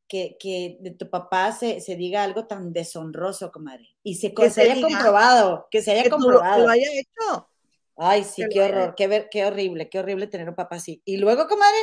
que, 0.08 0.36
que 0.40 0.78
de 0.80 0.90
tu 0.92 1.10
papá 1.10 1.52
se, 1.52 1.80
se 1.80 1.94
diga 1.96 2.24
algo 2.24 2.46
tan 2.46 2.72
deshonroso, 2.72 3.52
comadre. 3.52 3.94
Y 4.02 4.14
se, 4.16 4.32
Que 4.34 4.50
se 4.50 4.62
haya 4.62 4.74
diga 4.74 4.88
comprobado, 4.88 5.68
que 5.70 5.82
se 5.82 5.92
haya 5.92 6.02
Que 6.02 6.08
lo- 6.08 6.16
comprobado. 6.16 6.64
lo 6.64 6.70
haya 6.70 6.86
hecho. 6.92 7.50
Ay, 7.96 8.24
sí, 8.24 8.42
que 8.42 8.48
qué 8.48 8.62
horror, 8.62 8.94
qué, 8.96 9.06
ver, 9.08 9.28
qué 9.30 9.44
horrible, 9.44 9.88
qué 9.90 9.98
horrible 9.98 10.26
tener 10.28 10.48
un 10.48 10.54
papá 10.54 10.76
así. 10.76 11.02
Y 11.04 11.16
luego, 11.18 11.46
comadre, 11.48 11.76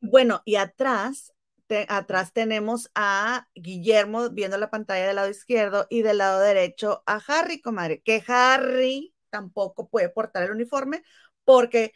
Bueno, 0.00 0.42
y 0.44 0.56
atrás, 0.56 1.32
te- 1.66 1.86
atrás 1.88 2.32
tenemos 2.32 2.90
a 2.94 3.48
Guillermo 3.54 4.30
viendo 4.30 4.56
la 4.58 4.70
pantalla 4.70 5.06
del 5.06 5.16
lado 5.16 5.28
izquierdo 5.28 5.86
y 5.90 6.02
del 6.02 6.18
lado 6.18 6.40
derecho 6.40 7.02
a 7.06 7.20
Harry, 7.28 7.60
comadre, 7.60 8.00
que 8.02 8.22
Harry 8.26 9.14
tampoco 9.30 9.88
puede 9.88 10.08
portar 10.10 10.44
el 10.44 10.52
uniforme 10.52 11.02
porque 11.44 11.92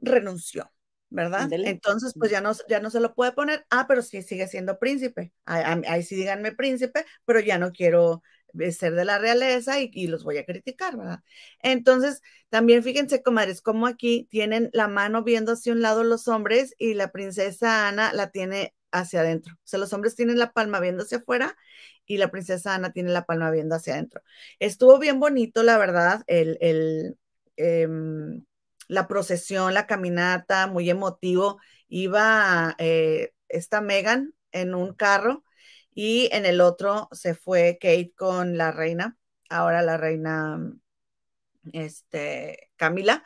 renunció, 0.00 0.70
¿verdad? 1.10 1.50
Entonces, 1.62 2.14
pues 2.18 2.30
ya 2.30 2.40
no, 2.40 2.52
ya 2.68 2.80
no 2.80 2.90
se 2.90 3.00
lo 3.00 3.14
puede 3.14 3.32
poner. 3.32 3.66
Ah, 3.70 3.86
pero 3.88 4.02
sí 4.02 4.22
sigue 4.22 4.46
siendo 4.48 4.78
príncipe. 4.78 5.32
Ahí, 5.44 5.62
ahí- 5.64 5.82
ahí 5.88 6.02
sí 6.02 6.16
díganme 6.16 6.52
príncipe, 6.52 7.04
pero 7.24 7.40
ya 7.40 7.58
no 7.58 7.72
quiero 7.72 8.22
eh, 8.58 8.72
ser 8.72 8.94
de 8.94 9.04
la 9.04 9.18
realeza 9.18 9.80
y, 9.80 9.90
y 9.92 10.06
los 10.08 10.24
voy 10.24 10.38
a 10.38 10.44
criticar, 10.46 10.96
¿verdad? 10.96 11.20
Entonces, 11.62 12.22
también 12.50 12.82
fíjense, 12.82 13.22
comadres, 13.22 13.60
como 13.62 13.86
aquí 13.86 14.26
tienen 14.30 14.70
la 14.72 14.88
mano 14.88 15.22
viendo 15.24 15.52
hacia 15.52 15.72
un 15.72 15.82
lado 15.82 16.04
los 16.04 16.28
hombres 16.28 16.74
y 16.78 16.94
la 16.94 17.12
princesa 17.12 17.88
Ana 17.88 18.12
la 18.12 18.30
tiene 18.30 18.74
hacia 18.92 19.20
adentro. 19.20 19.54
O 19.54 19.66
sea, 19.66 19.78
los 19.78 19.92
hombres 19.92 20.14
tienen 20.16 20.38
la 20.38 20.52
palma 20.52 20.80
viendo 20.80 21.02
hacia 21.04 21.18
afuera 21.18 21.56
y 22.06 22.18
la 22.18 22.30
princesa 22.30 22.74
Ana 22.74 22.92
tiene 22.92 23.10
la 23.10 23.26
palma 23.26 23.50
viendo 23.50 23.74
hacia 23.76 23.94
adentro. 23.94 24.22
Estuvo 24.58 24.98
bien 24.98 25.20
bonito, 25.20 25.62
la 25.62 25.78
verdad, 25.78 26.22
el, 26.26 26.58
el, 26.60 27.18
em, 27.56 28.44
la 28.88 29.06
procesión, 29.08 29.74
la 29.74 29.86
caminata, 29.86 30.66
muy 30.66 30.90
emotivo. 30.90 31.60
Iba 31.88 32.74
eh, 32.78 33.32
esta 33.48 33.80
Megan 33.80 34.34
en 34.52 34.74
un 34.74 34.94
carro 34.94 35.44
y 35.94 36.28
en 36.32 36.46
el 36.46 36.60
otro 36.60 37.08
se 37.12 37.34
fue 37.34 37.78
Kate 37.80 38.12
con 38.16 38.56
la 38.56 38.72
reina, 38.72 39.16
ahora 39.50 39.82
la 39.82 39.96
reina 39.96 40.58
este, 41.72 42.70
Camila. 42.76 43.24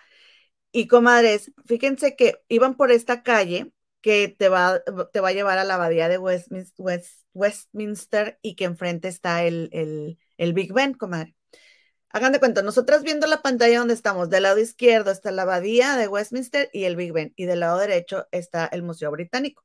Y 0.73 0.89
comadres, 0.89 1.53
fíjense 1.67 2.17
que 2.17 2.43
iban 2.49 2.77
por 2.77 2.91
esta 2.91 3.23
calle 3.23 3.73
que 4.03 4.29
te 4.29 4.49
va, 4.49 4.83
te 5.13 5.21
va 5.21 5.29
a 5.29 5.33
llevar 5.33 5.59
a 5.59 5.65
la 5.65 5.75
abadía 5.77 6.09
de 6.09 6.19
Westminster, 6.19 6.75
West, 6.79 7.23
Westminster 7.33 8.39
y 8.43 8.57
que 8.57 8.65
enfrente 8.65 9.09
está 9.09 9.45
el, 9.45 9.71
el, 9.73 10.19
el 10.37 10.53
Big 10.53 10.73
Ben, 10.73 10.95
comadre. 10.95 11.35
Hagan 12.11 12.33
de 12.33 12.41
cuenta, 12.41 12.63
nosotras 12.63 13.03
viendo 13.03 13.27
la 13.27 13.41
pantalla 13.41 13.79
donde 13.79 13.95
estamos, 13.95 14.29
del 14.29 14.43
lado 14.43 14.59
izquierdo 14.59 15.11
está 15.11 15.31
la 15.31 15.43
abadía 15.43 15.97
de 15.97 16.09
Westminster 16.09 16.69
y 16.73 16.85
el 16.85 16.97
Big 16.97 17.13
Ben, 17.13 17.33
y 17.37 17.47
del 17.47 17.61
lado 17.61 17.79
derecho 17.79 18.27
está 18.33 18.67
el 18.67 18.83
Museo 18.83 19.11
Británico. 19.11 19.65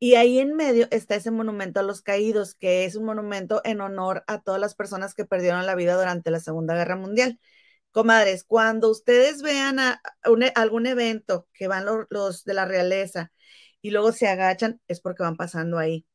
Y 0.00 0.14
ahí 0.14 0.38
en 0.38 0.56
medio 0.56 0.88
está 0.90 1.14
ese 1.14 1.30
monumento 1.30 1.78
a 1.78 1.82
los 1.82 2.02
caídos, 2.02 2.54
que 2.54 2.86
es 2.86 2.96
un 2.96 3.04
monumento 3.04 3.60
en 3.64 3.82
honor 3.82 4.24
a 4.26 4.40
todas 4.40 4.60
las 4.60 4.74
personas 4.74 5.14
que 5.14 5.26
perdieron 5.26 5.66
la 5.66 5.74
vida 5.74 5.94
durante 5.94 6.30
la 6.30 6.40
Segunda 6.40 6.74
Guerra 6.74 6.96
Mundial. 6.96 7.38
Comadres, 7.92 8.44
cuando 8.44 8.90
ustedes 8.90 9.42
vean 9.42 9.78
a, 9.78 10.00
un, 10.26 10.44
algún 10.54 10.86
evento 10.86 11.48
que 11.52 11.68
van 11.68 11.84
los, 12.08 12.44
de 12.44 12.54
la 12.54 12.64
realeza 12.64 13.32
y 13.82 13.90
luego 13.90 14.12
se 14.12 14.28
agachan, 14.28 14.80
es 14.88 15.00
porque 15.00 15.22
van 15.22 15.36
pasando 15.36 15.78
ahí 15.78 16.06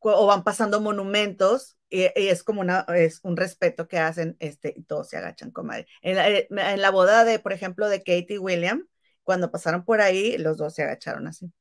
o 0.00 0.26
van 0.26 0.44
pasando 0.44 0.80
monumentos 0.80 1.76
y, 1.90 2.06
es 2.14 2.42
como 2.42 2.62
un 2.62 3.36
respeto 3.36 3.88
que 3.88 3.98
hacen 3.98 4.36
este, 4.40 4.72
y 4.76 4.82
todos 4.84 5.08
se 5.08 5.16
agachan, 5.16 5.50
comadre. 5.50 5.86
En 6.02 6.16
la, 6.16 6.76
la 6.76 6.90
boda 6.90 7.24
de, 7.24 7.38
por 7.38 7.52
ejemplo, 7.52 7.88
de 7.88 7.98
Kate 7.98 8.34
y 8.34 8.38
William, 8.38 8.86
cuando 9.22 9.50
pasaron 9.50 9.84
por 9.84 10.00
ahí, 10.00 10.38
los 10.38 10.56
dos 10.58 10.74
se 10.74 10.82
agacharon 10.82 11.26
así. 11.26 11.52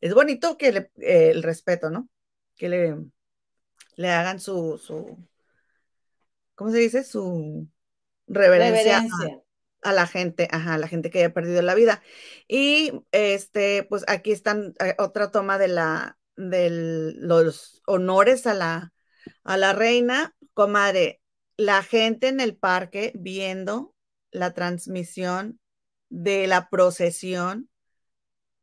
Es 0.00 0.14
bonito 0.14 0.58
que 0.58 0.68
eh, 0.68 1.30
el 1.30 1.42
respeto, 1.42 1.90
¿no? 1.90 2.08
Que 2.56 2.68
le, 3.96 4.10
hagan 4.10 4.40
su, 4.40 4.80
¿cómo 6.54 6.70
se 6.70 6.78
dice? 6.78 7.04
Su 7.04 7.68
reverencia, 8.32 9.00
reverencia. 9.00 9.42
A, 9.82 9.90
a, 9.90 9.92
la 9.92 10.06
gente, 10.06 10.48
ajá, 10.50 10.74
a 10.74 10.78
la 10.78 10.88
gente 10.88 11.10
que 11.10 11.18
haya 11.18 11.34
perdido 11.34 11.62
la 11.62 11.74
vida. 11.74 12.02
Y 12.48 12.92
este, 13.12 13.84
pues 13.84 14.04
aquí 14.08 14.32
están 14.32 14.74
eh, 14.80 14.94
otra 14.98 15.30
toma 15.30 15.58
de 15.58 15.68
la, 15.68 16.18
de 16.36 16.68
los 16.70 17.82
honores 17.86 18.46
a 18.46 18.54
la, 18.54 18.92
a 19.44 19.56
la 19.56 19.72
reina, 19.72 20.34
comadre, 20.54 21.20
la 21.56 21.82
gente 21.82 22.28
en 22.28 22.40
el 22.40 22.56
parque 22.56 23.12
viendo 23.14 23.94
la 24.30 24.52
transmisión 24.52 25.60
de 26.08 26.46
la 26.46 26.68
procesión, 26.68 27.68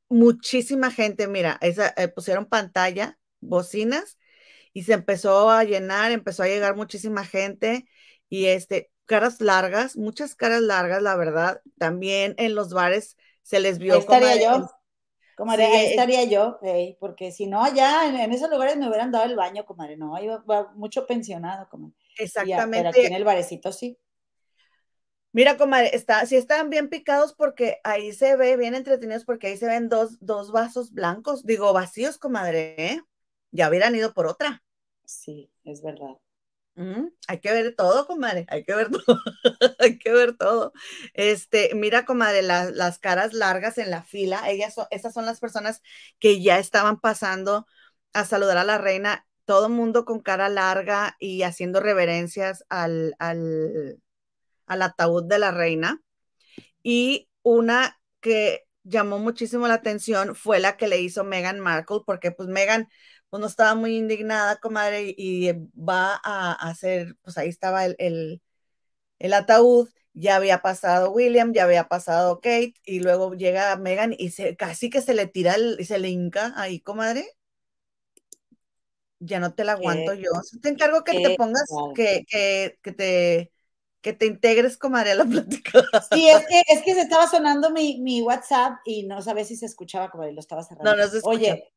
muchísima 0.10 0.92
gente, 0.92 1.28
mira, 1.28 1.58
esa, 1.62 1.94
eh, 1.98 2.08
pusieron 2.08 2.46
pantalla, 2.46 3.18
bocinas, 3.40 4.18
y 4.74 4.84
se 4.84 4.94
empezó 4.94 5.50
a 5.50 5.64
llenar, 5.64 6.12
empezó 6.12 6.44
a 6.44 6.48
llegar 6.48 6.76
muchísima 6.76 7.26
gente, 7.26 7.88
y 8.28 8.46
este, 8.48 8.92
caras 9.10 9.42
largas, 9.42 9.98
muchas 9.98 10.36
caras 10.36 10.62
largas, 10.62 11.02
la 11.02 11.16
verdad, 11.16 11.62
también 11.80 12.36
en 12.38 12.54
los 12.54 12.72
bares 12.72 13.18
se 13.42 13.60
les 13.60 13.80
vio. 13.80 13.98
estaría 13.98 14.40
yo. 14.40 14.70
Comadre, 15.36 15.66
ahí 15.66 15.86
estaría 15.88 16.26
yo, 16.26 16.60
porque 17.00 17.32
si 17.32 17.48
no, 17.48 17.74
ya 17.74 18.08
en, 18.08 18.32
esos 18.32 18.52
lugares 18.52 18.78
me 18.78 18.88
hubieran 18.88 19.12
dado 19.12 19.26
el 19.26 19.36
baño, 19.36 19.66
comadre, 19.66 19.98
no, 19.98 20.16
hay 20.16 20.28
mucho 20.76 21.08
pensionado, 21.08 21.68
comadre. 21.70 21.96
Exactamente. 22.20 22.78
pero 22.78 22.90
aquí 22.90 23.06
en 23.08 23.14
el 23.14 23.24
barecito 23.24 23.72
sí. 23.72 23.98
Mira, 25.32 25.58
comadre, 25.58 25.96
está, 25.96 26.26
sí 26.28 26.36
están 26.36 26.70
bien 26.70 26.90
picados 26.90 27.34
porque 27.34 27.80
ahí 27.84 28.12
se 28.12 28.36
ve, 28.36 28.58
bien 28.58 28.76
entretenidos 28.76 29.26
porque 29.26 29.48
ahí 29.48 29.58
se 29.58 29.66
ven 29.66 29.90
dos, 29.90 30.18
dos 30.20 30.52
vasos 30.52 30.92
blancos, 30.92 31.46
digo, 31.46 31.74
vacíos, 31.74 32.18
comadre, 32.18 32.76
¿eh? 32.78 33.02
Ya 33.52 33.70
hubieran 33.70 33.96
ido 33.96 34.14
por 34.14 34.28
otra. 34.28 34.62
Sí, 35.06 35.50
es 35.64 35.82
verdad. 35.82 36.18
Hay 37.28 37.40
que 37.40 37.52
ver 37.52 37.76
todo, 37.76 38.08
comadre, 38.08 38.46
hay 38.50 38.64
que 38.64 38.74
ver 38.76 38.90
todo, 38.92 39.20
hay 39.80 39.98
que 40.00 40.12
ver 40.12 40.38
todo. 40.38 40.74
Este, 41.14 41.74
mira, 41.76 42.06
comadre, 42.06 42.42
las 42.42 43.00
caras 43.00 43.34
largas 43.34 43.78
en 43.78 43.92
la 43.92 44.04
fila, 44.04 44.50
ellas 44.50 44.74
son, 44.76 44.88
esas 44.92 45.14
son 45.14 45.26
las 45.26 45.40
personas 45.40 45.82
que 46.20 46.42
ya 46.42 46.60
estaban 46.60 47.00
pasando 47.00 47.68
a 48.14 48.26
saludar 48.26 48.58
a 48.58 48.64
la 48.64 48.78
reina, 48.78 49.28
todo 49.46 49.70
mundo 49.70 50.06
con 50.06 50.20
cara 50.22 50.50
larga 50.50 51.16
y 51.20 51.44
haciendo 51.44 51.80
reverencias 51.80 52.66
al, 52.70 53.16
al, 53.20 54.00
al 54.68 54.82
ataúd 54.82 55.26
de 55.26 55.40
la 55.40 55.52
reina. 55.52 56.02
Y 56.84 57.30
una 57.44 58.00
que 58.22 58.68
llamó 58.90 59.20
muchísimo 59.20 59.68
la 59.68 59.76
atención 59.76 60.36
fue 60.36 60.60
la 60.60 60.78
que 60.78 60.88
le 60.88 61.00
hizo 61.00 61.24
Meghan 61.24 61.60
Markle, 61.60 62.00
porque 62.06 62.32
pues 62.32 62.50
Meghan 62.50 62.90
pues 63.30 63.42
no 63.42 63.48
estaba 63.48 63.76
muy 63.76 63.96
indignada, 63.96 64.60
comadre, 64.60 65.14
y, 65.16 65.52
va 65.76 66.20
a 66.24 66.54
hacer, 66.70 67.16
pues 67.22 67.38
ahí 67.38 67.50
estaba 67.50 67.86
el, 67.86 68.42
el, 69.20 69.34
ataúd, 69.34 69.90
ya 70.14 70.36
había 70.36 70.62
pasado 70.62 71.12
William, 71.12 71.54
ya 71.54 71.66
había 71.66 71.88
pasado 71.88 72.42
Kate, 72.42 72.74
y 72.86 73.02
luego 73.02 73.34
llega 73.36 73.76
Meghan 73.78 74.16
y 74.18 74.32
se, 74.32 74.56
casi 74.56 74.90
que 74.90 75.02
se 75.02 75.14
le 75.14 75.28
tira 75.28 75.56
y 75.78 75.86
se 75.86 76.00
le 76.00 76.10
hinca 76.10 76.54
ahí, 76.56 76.80
comadre. 76.82 77.28
Ya 79.20 79.40
no 79.40 79.54
te 79.54 79.66
la 79.66 79.74
aguanto 79.74 80.14
yo. 80.14 80.32
Te 80.62 80.70
encargo 80.70 81.04
que 81.04 81.20
te 81.20 81.36
pongas, 81.36 81.66
que, 81.94 82.26
que, 82.28 82.80
que 82.82 82.92
te 82.94 83.52
que 84.02 84.14
te 84.14 84.26
integres, 84.26 84.78
comadre, 84.78 85.12
a 85.12 85.16
la 85.16 85.26
plática. 85.26 85.84
Sí, 86.12 86.30
es 86.30 86.46
que, 86.48 86.64
es 86.68 86.82
que 86.84 86.94
se 86.94 87.02
estaba 87.02 87.28
sonando 87.28 87.70
mi, 87.70 88.00
mi 88.02 88.22
WhatsApp 88.22 88.80
y 88.86 89.04
no 89.04 89.22
sabía 89.22 89.46
si 89.46 89.56
se 89.56 89.66
escuchaba, 89.66 90.10
como 90.10 90.26
lo 90.26 90.40
estaba 90.40 90.64
cerrando. 90.64 90.96
No, 90.96 90.98
no 90.98 91.10
se 91.10 91.20
Oye, 91.24 91.72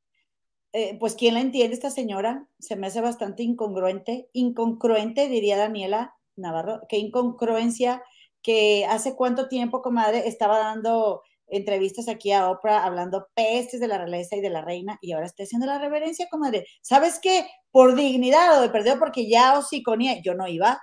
eh, 0.73 0.97
pues 0.99 1.15
¿quién 1.15 1.35
la 1.35 1.41
entiende 1.41 1.75
esta 1.75 1.91
señora? 1.91 2.47
Se 2.59 2.77
me 2.77 2.87
hace 2.87 3.01
bastante 3.01 3.43
incongruente, 3.43 4.29
incongruente, 4.33 5.29
diría 5.29 5.57
Daniela 5.57 6.15
Navarro, 6.37 6.81
qué 6.89 6.97
incongruencia 6.99 8.03
que 8.43 8.87
hace 8.87 9.15
cuánto 9.15 9.49
tiempo, 9.49 9.83
comadre, 9.83 10.27
estaba 10.27 10.59
dando 10.59 11.23
entrevistas 11.47 12.09
aquí 12.09 12.33
a 12.33 12.51
Oprah 12.51 12.85
hablando 12.85 13.29
pestes 13.35 13.79
de 13.79 13.87
la 13.87 13.99
realeza 13.99 14.37
y 14.37 14.41
de 14.41 14.49
la 14.49 14.63
reina 14.63 14.99
y 15.03 15.13
ahora 15.13 15.27
está 15.27 15.43
haciendo 15.43 15.67
la 15.67 15.79
reverencia, 15.79 16.27
comadre. 16.31 16.67
¿Sabes 16.81 17.19
qué? 17.21 17.47
Por 17.71 17.95
dignidad 17.95 18.59
o 18.59 18.63
de 18.63 18.71
perdido 18.71 18.99
porque 18.99 19.29
ya 19.29 19.59
o 19.59 19.63
conía, 19.85 20.21
yo 20.23 20.35
no 20.35 20.49
iba, 20.49 20.81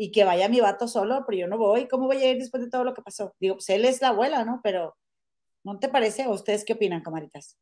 y 0.00 0.12
que 0.12 0.22
vaya 0.22 0.48
mi 0.48 0.60
vato 0.60 0.86
solo, 0.86 1.24
pero 1.26 1.36
yo 1.38 1.48
no 1.48 1.58
voy. 1.58 1.88
¿Cómo 1.88 2.06
voy 2.06 2.18
a 2.18 2.30
ir 2.30 2.38
después 2.38 2.62
de 2.62 2.70
todo 2.70 2.84
lo 2.84 2.94
que 2.94 3.02
pasó? 3.02 3.34
Digo, 3.40 3.56
pues 3.56 3.68
él 3.70 3.84
es 3.84 4.00
la 4.00 4.08
abuela, 4.08 4.44
¿no? 4.44 4.60
Pero, 4.62 4.96
¿no 5.64 5.80
te 5.80 5.88
parece? 5.88 6.28
¿O 6.28 6.30
ustedes 6.30 6.64
qué 6.64 6.74
opinan, 6.74 7.02
camaritas? 7.02 7.58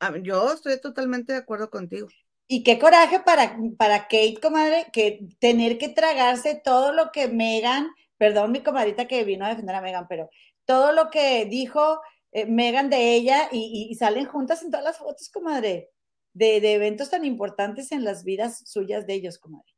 Ah, 0.00 0.14
yo 0.22 0.54
estoy 0.54 0.80
totalmente 0.80 1.34
de 1.34 1.40
acuerdo 1.40 1.68
contigo. 1.68 2.08
Y 2.48 2.62
qué 2.64 2.78
coraje 2.78 3.20
para, 3.20 3.58
para 3.76 4.04
Kate, 4.04 4.38
comadre, 4.40 4.86
que 4.90 5.28
tener 5.38 5.76
que 5.76 5.90
tragarse 5.90 6.54
todo 6.64 6.92
lo 6.92 7.12
que 7.12 7.28
Megan, 7.28 7.90
perdón 8.16 8.50
mi 8.50 8.62
comadrita 8.62 9.06
que 9.06 9.24
vino 9.24 9.44
a 9.44 9.50
defender 9.50 9.74
a 9.74 9.82
Megan, 9.82 10.06
pero 10.08 10.30
todo 10.64 10.92
lo 10.92 11.10
que 11.10 11.44
dijo 11.44 12.00
eh, 12.32 12.46
Megan 12.46 12.88
de 12.88 13.14
ella 13.14 13.50
y, 13.52 13.94
salen 13.98 14.24
juntas 14.24 14.62
en 14.62 14.70
todas 14.70 14.84
las 14.84 14.96
fotos, 14.96 15.28
comadre, 15.28 15.90
de, 16.32 16.62
de 16.62 16.72
eventos 16.72 17.10
tan 17.10 17.26
importantes 17.26 17.92
en 17.92 18.02
las 18.02 18.24
vidas 18.24 18.62
suyas 18.64 19.06
de 19.06 19.12
ellos, 19.14 19.38
comadre. 19.38 19.73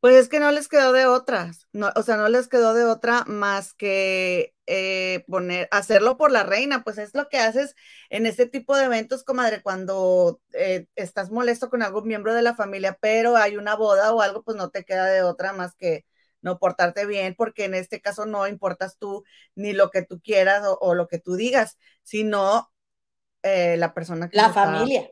Pues 0.00 0.14
es 0.14 0.28
que 0.28 0.40
no 0.40 0.50
les 0.52 0.68
quedó 0.68 0.92
de 0.92 1.06
otras, 1.06 1.66
no, 1.72 1.90
o 1.96 2.02
sea, 2.02 2.16
no 2.16 2.28
les 2.28 2.48
quedó 2.48 2.74
de 2.74 2.84
otra 2.84 3.24
más 3.26 3.74
que 3.74 4.54
eh, 4.66 5.24
poner, 5.26 5.68
hacerlo 5.70 6.16
por 6.16 6.30
la 6.30 6.42
reina, 6.42 6.84
pues 6.84 6.98
es 6.98 7.14
lo 7.14 7.28
que 7.28 7.38
haces 7.38 7.74
en 8.10 8.26
este 8.26 8.46
tipo 8.46 8.76
de 8.76 8.84
eventos, 8.84 9.24
comadre, 9.24 9.62
cuando 9.62 10.40
eh, 10.52 10.86
estás 10.94 11.30
molesto 11.30 11.70
con 11.70 11.82
algún 11.82 12.06
miembro 12.06 12.34
de 12.34 12.42
la 12.42 12.54
familia, 12.54 12.98
pero 13.00 13.36
hay 13.36 13.56
una 13.56 13.74
boda 13.74 14.12
o 14.12 14.20
algo, 14.20 14.42
pues 14.42 14.56
no 14.56 14.70
te 14.70 14.84
queda 14.84 15.06
de 15.06 15.22
otra 15.22 15.52
más 15.52 15.74
que 15.74 16.04
no 16.40 16.58
portarte 16.58 17.06
bien, 17.06 17.34
porque 17.34 17.64
en 17.64 17.74
este 17.74 18.00
caso 18.00 18.26
no 18.26 18.46
importas 18.46 18.98
tú 18.98 19.24
ni 19.54 19.72
lo 19.72 19.90
que 19.90 20.02
tú 20.02 20.20
quieras 20.20 20.62
o, 20.80 20.94
lo 20.94 21.08
que 21.08 21.18
tú 21.18 21.34
digas, 21.34 21.78
sino 22.02 22.70
eh, 23.42 23.76
la 23.76 23.94
persona 23.94 24.28
que... 24.28 24.36
La 24.36 24.52
familia 24.52 25.08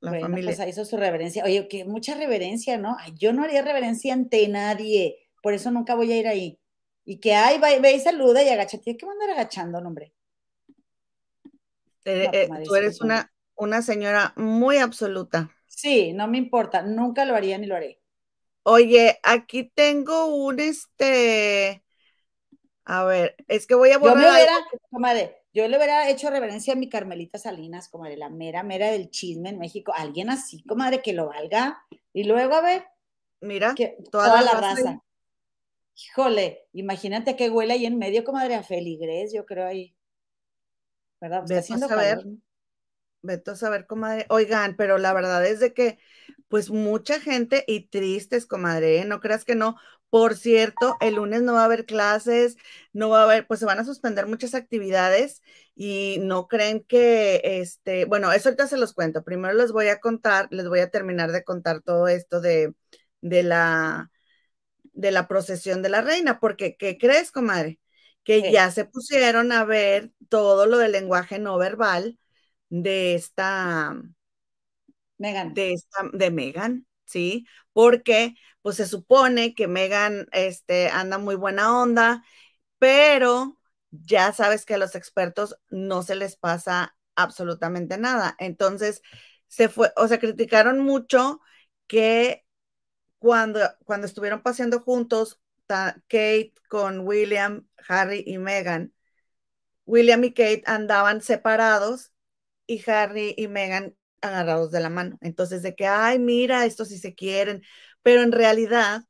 la 0.00 0.10
bueno, 0.10 0.26
familia. 0.26 0.54
Pues 0.56 0.68
hizo 0.68 0.84
su 0.84 0.96
reverencia. 0.96 1.44
Oye, 1.44 1.68
que 1.68 1.84
mucha 1.84 2.14
reverencia, 2.14 2.78
¿no? 2.78 2.96
yo 3.16 3.32
no 3.32 3.44
haría 3.44 3.62
reverencia 3.62 4.14
ante 4.14 4.46
nadie, 4.48 5.28
por 5.42 5.54
eso 5.54 5.70
nunca 5.70 5.94
voy 5.94 6.12
a 6.12 6.16
ir 6.16 6.28
ahí. 6.28 6.58
Y 7.04 7.18
que 7.18 7.34
ay, 7.34 7.58
ve, 7.80 7.92
y 7.92 8.00
saluda 8.00 8.42
y 8.42 8.48
agacha. 8.48 8.78
Tienes 8.78 9.00
que 9.00 9.06
mandar 9.06 9.30
agachando, 9.30 9.78
hombre. 9.78 10.12
Eh, 12.04 12.28
eh, 12.32 12.48
tú 12.64 12.74
eres 12.74 13.00
una, 13.00 13.32
una 13.56 13.82
señora 13.82 14.32
muy 14.36 14.78
absoluta. 14.78 15.50
Sí, 15.66 16.12
no 16.12 16.28
me 16.28 16.38
importa, 16.38 16.82
nunca 16.82 17.24
lo 17.24 17.34
haría 17.34 17.58
ni 17.58 17.66
lo 17.66 17.76
haré. 17.76 18.00
Oye, 18.62 19.18
aquí 19.22 19.70
tengo 19.74 20.26
un 20.26 20.60
este. 20.60 21.82
A 22.84 23.04
ver, 23.04 23.36
es 23.48 23.66
que 23.66 23.74
voy 23.74 23.90
a 23.90 23.98
volver. 23.98 24.18
Yo 24.18 24.22
me 24.22 24.34
hubiera, 24.34 24.52
comadre, 24.90 25.39
yo 25.52 25.66
le 25.66 25.76
hubiera 25.76 26.08
hecho 26.08 26.30
reverencia 26.30 26.74
a 26.74 26.76
mi 26.76 26.88
Carmelita 26.88 27.38
Salinas, 27.38 27.88
como 27.88 28.04
de 28.04 28.16
la 28.16 28.28
mera, 28.28 28.62
mera 28.62 28.90
del 28.90 29.10
chisme 29.10 29.48
en 29.48 29.58
México. 29.58 29.92
Alguien 29.94 30.30
así, 30.30 30.62
comadre, 30.62 31.02
que 31.02 31.12
lo 31.12 31.26
valga. 31.26 31.84
Y 32.12 32.24
luego, 32.24 32.54
a 32.54 32.62
ver. 32.62 32.84
Mira, 33.40 33.74
que, 33.74 33.96
toda, 34.12 34.42
la, 34.42 34.52
raza. 34.52 35.02
Híjole, 35.96 36.66
imagínate 36.72 37.36
que 37.36 37.50
huele 37.50 37.74
ahí 37.74 37.86
en 37.86 37.98
medio, 37.98 38.22
comadre, 38.22 38.54
a 38.54 38.62
feligres, 38.62 39.32
yo 39.32 39.44
creo 39.44 39.66
ahí. 39.66 39.96
¿Verdad? 41.20 41.44
Pues 41.46 41.68
Vete 41.68 41.84
a 41.84 41.88
saber. 41.88 42.24
Vete 43.22 43.50
a 43.50 43.56
saber, 43.56 43.86
comadre. 43.86 44.26
Oigan, 44.28 44.76
pero 44.76 44.98
la 44.98 45.12
verdad 45.12 45.44
es 45.44 45.58
de 45.60 45.74
que, 45.74 45.98
pues 46.48 46.70
mucha 46.70 47.20
gente 47.20 47.64
y 47.66 47.88
tristes, 47.88 48.46
comadre, 48.46 49.00
¿eh? 49.00 49.04
no 49.04 49.20
creas 49.20 49.44
que 49.44 49.54
no, 49.54 49.76
por 50.10 50.36
cierto, 50.36 50.96
el 51.00 51.14
lunes 51.16 51.42
no 51.42 51.54
va 51.54 51.62
a 51.62 51.64
haber 51.66 51.86
clases, 51.86 52.56
no 52.92 53.08
va 53.10 53.20
a 53.22 53.24
haber, 53.24 53.46
pues 53.46 53.60
se 53.60 53.66
van 53.66 53.78
a 53.78 53.84
suspender 53.84 54.26
muchas 54.26 54.54
actividades 54.54 55.42
y 55.74 56.18
no 56.20 56.48
creen 56.48 56.84
que, 56.84 57.40
este, 57.44 58.04
bueno, 58.04 58.32
eso 58.32 58.48
ahorita 58.48 58.66
se 58.66 58.76
los 58.76 58.92
cuento. 58.92 59.24
Primero 59.24 59.54
les 59.54 59.72
voy 59.72 59.88
a 59.88 60.00
contar, 60.00 60.48
les 60.50 60.68
voy 60.68 60.80
a 60.80 60.90
terminar 60.90 61.32
de 61.32 61.44
contar 61.44 61.80
todo 61.82 62.08
esto 62.08 62.40
de, 62.40 62.74
de 63.20 63.42
la, 63.44 64.10
de 64.92 65.10
la 65.12 65.28
procesión 65.28 65.82
de 65.82 65.88
la 65.88 66.02
reina, 66.02 66.40
porque, 66.40 66.76
¿qué 66.76 66.98
crees, 66.98 67.32
comadre? 67.32 67.80
Que 68.24 68.52
ya 68.52 68.70
se 68.70 68.84
pusieron 68.84 69.50
a 69.52 69.64
ver 69.64 70.12
todo 70.28 70.66
lo 70.66 70.78
del 70.78 70.92
lenguaje 70.92 71.38
no 71.38 71.56
verbal 71.56 72.18
de 72.68 73.14
esta, 73.14 73.96
Megan. 75.18 75.54
De 75.54 75.72
esta, 75.72 76.02
de 76.12 76.30
Megan, 76.30 76.86
¿sí? 77.04 77.46
Porque 77.72 78.34
pues 78.62 78.76
se 78.76 78.86
supone 78.86 79.54
que 79.54 79.68
Megan 79.68 80.26
este, 80.32 80.88
anda 80.88 81.18
muy 81.18 81.34
buena 81.36 81.80
onda, 81.80 82.24
pero 82.78 83.58
ya 83.90 84.32
sabes 84.32 84.66
que 84.66 84.74
a 84.74 84.78
los 84.78 84.94
expertos 84.94 85.56
no 85.70 86.02
se 86.02 86.14
les 86.16 86.36
pasa 86.36 86.96
absolutamente 87.16 87.98
nada. 87.98 88.36
Entonces, 88.38 89.02
se 89.48 89.68
fue, 89.68 89.92
o 89.96 90.08
sea, 90.08 90.18
criticaron 90.20 90.80
mucho 90.80 91.40
que 91.86 92.44
cuando, 93.18 93.60
cuando 93.84 94.06
estuvieron 94.06 94.42
paseando 94.42 94.80
juntos, 94.80 95.40
Kate 95.68 96.52
con 96.68 97.00
William, 97.06 97.68
Harry 97.88 98.24
y 98.26 98.38
Megan, 98.38 98.92
William 99.86 100.22
y 100.24 100.32
Kate 100.32 100.62
andaban 100.66 101.20
separados 101.22 102.12
y 102.66 102.82
Harry 102.90 103.34
y 103.36 103.48
Megan 103.48 103.96
agarrados 104.20 104.70
de 104.70 104.80
la 104.80 104.90
mano. 104.90 105.18
Entonces, 105.20 105.62
de 105.62 105.74
que, 105.74 105.86
ay, 105.86 106.18
mira, 106.18 106.66
estos 106.66 106.88
sí 106.88 106.98
se 106.98 107.14
quieren, 107.14 107.62
pero 108.02 108.22
en 108.22 108.32
realidad 108.32 109.04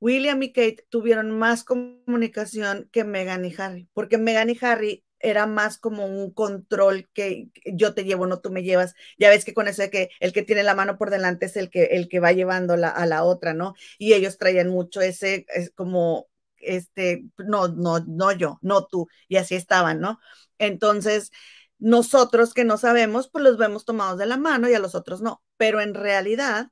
William 0.00 0.42
y 0.42 0.52
Kate 0.52 0.86
tuvieron 0.90 1.30
más 1.38 1.64
comunicación 1.64 2.88
que 2.92 3.04
Meghan 3.04 3.44
y 3.44 3.54
Harry, 3.58 3.88
porque 3.94 4.18
Meghan 4.18 4.50
y 4.50 4.58
Harry 4.60 5.04
era 5.20 5.46
más 5.46 5.78
como 5.78 6.04
un 6.06 6.32
control 6.32 7.08
que 7.14 7.48
yo 7.64 7.94
te 7.94 8.04
llevo, 8.04 8.26
no 8.26 8.40
tú 8.40 8.50
me 8.50 8.64
llevas. 8.64 8.94
Ya 9.18 9.30
ves 9.30 9.44
que 9.44 9.54
con 9.54 9.68
eso 9.68 9.82
de 9.82 9.90
que 9.90 10.10
el 10.20 10.32
que 10.32 10.42
tiene 10.42 10.64
la 10.64 10.74
mano 10.74 10.98
por 10.98 11.10
delante 11.10 11.46
es 11.46 11.56
el 11.56 11.70
que, 11.70 11.84
el 11.84 12.08
que 12.08 12.18
va 12.20 12.32
llevando 12.32 12.74
a 12.74 13.06
la 13.06 13.24
otra, 13.24 13.54
¿no? 13.54 13.74
Y 13.98 14.14
ellos 14.14 14.36
traían 14.38 14.68
mucho 14.68 15.00
ese, 15.00 15.46
es 15.54 15.70
como, 15.70 16.28
este, 16.58 17.24
no, 17.38 17.68
no, 17.68 18.00
no 18.00 18.32
yo, 18.32 18.58
no 18.62 18.86
tú, 18.86 19.08
y 19.28 19.36
así 19.36 19.54
estaban, 19.54 20.00
¿no? 20.00 20.18
Entonces, 20.58 21.30
nosotros 21.78 22.54
que 22.54 22.64
no 22.64 22.78
sabemos, 22.78 23.28
pues 23.30 23.44
los 23.44 23.58
vemos 23.58 23.84
tomados 23.84 24.18
de 24.18 24.26
la 24.26 24.36
mano 24.36 24.68
y 24.68 24.74
a 24.74 24.78
los 24.78 24.94
otros 24.94 25.20
no, 25.22 25.42
pero 25.56 25.80
en 25.80 25.94
realidad, 25.94 26.68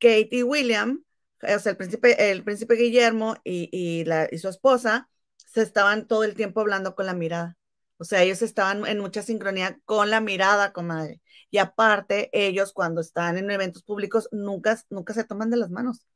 Kate 0.00 0.28
y 0.32 0.42
William, 0.42 1.04
o 1.42 1.58
sea, 1.58 1.72
el 1.72 1.76
príncipe, 1.76 2.30
el 2.30 2.42
príncipe 2.42 2.74
Guillermo 2.74 3.36
y, 3.44 3.68
y, 3.72 4.04
la, 4.04 4.28
y 4.30 4.38
su 4.38 4.48
esposa, 4.48 5.08
se 5.36 5.62
estaban 5.62 6.06
todo 6.06 6.24
el 6.24 6.34
tiempo 6.34 6.60
hablando 6.60 6.94
con 6.94 7.06
la 7.06 7.14
mirada. 7.14 7.56
O 7.98 8.04
sea, 8.04 8.22
ellos 8.22 8.40
estaban 8.40 8.86
en 8.86 8.98
mucha 8.98 9.22
sincronía 9.22 9.78
con 9.84 10.08
la 10.08 10.20
mirada, 10.20 10.72
comadre. 10.72 11.20
Y 11.50 11.58
aparte, 11.58 12.30
ellos 12.32 12.72
cuando 12.72 13.02
están 13.02 13.36
en 13.36 13.50
eventos 13.50 13.82
públicos 13.82 14.28
nunca, 14.32 14.80
nunca 14.88 15.12
se 15.12 15.24
toman 15.24 15.50
de 15.50 15.58
las 15.58 15.70
manos. 15.70 16.06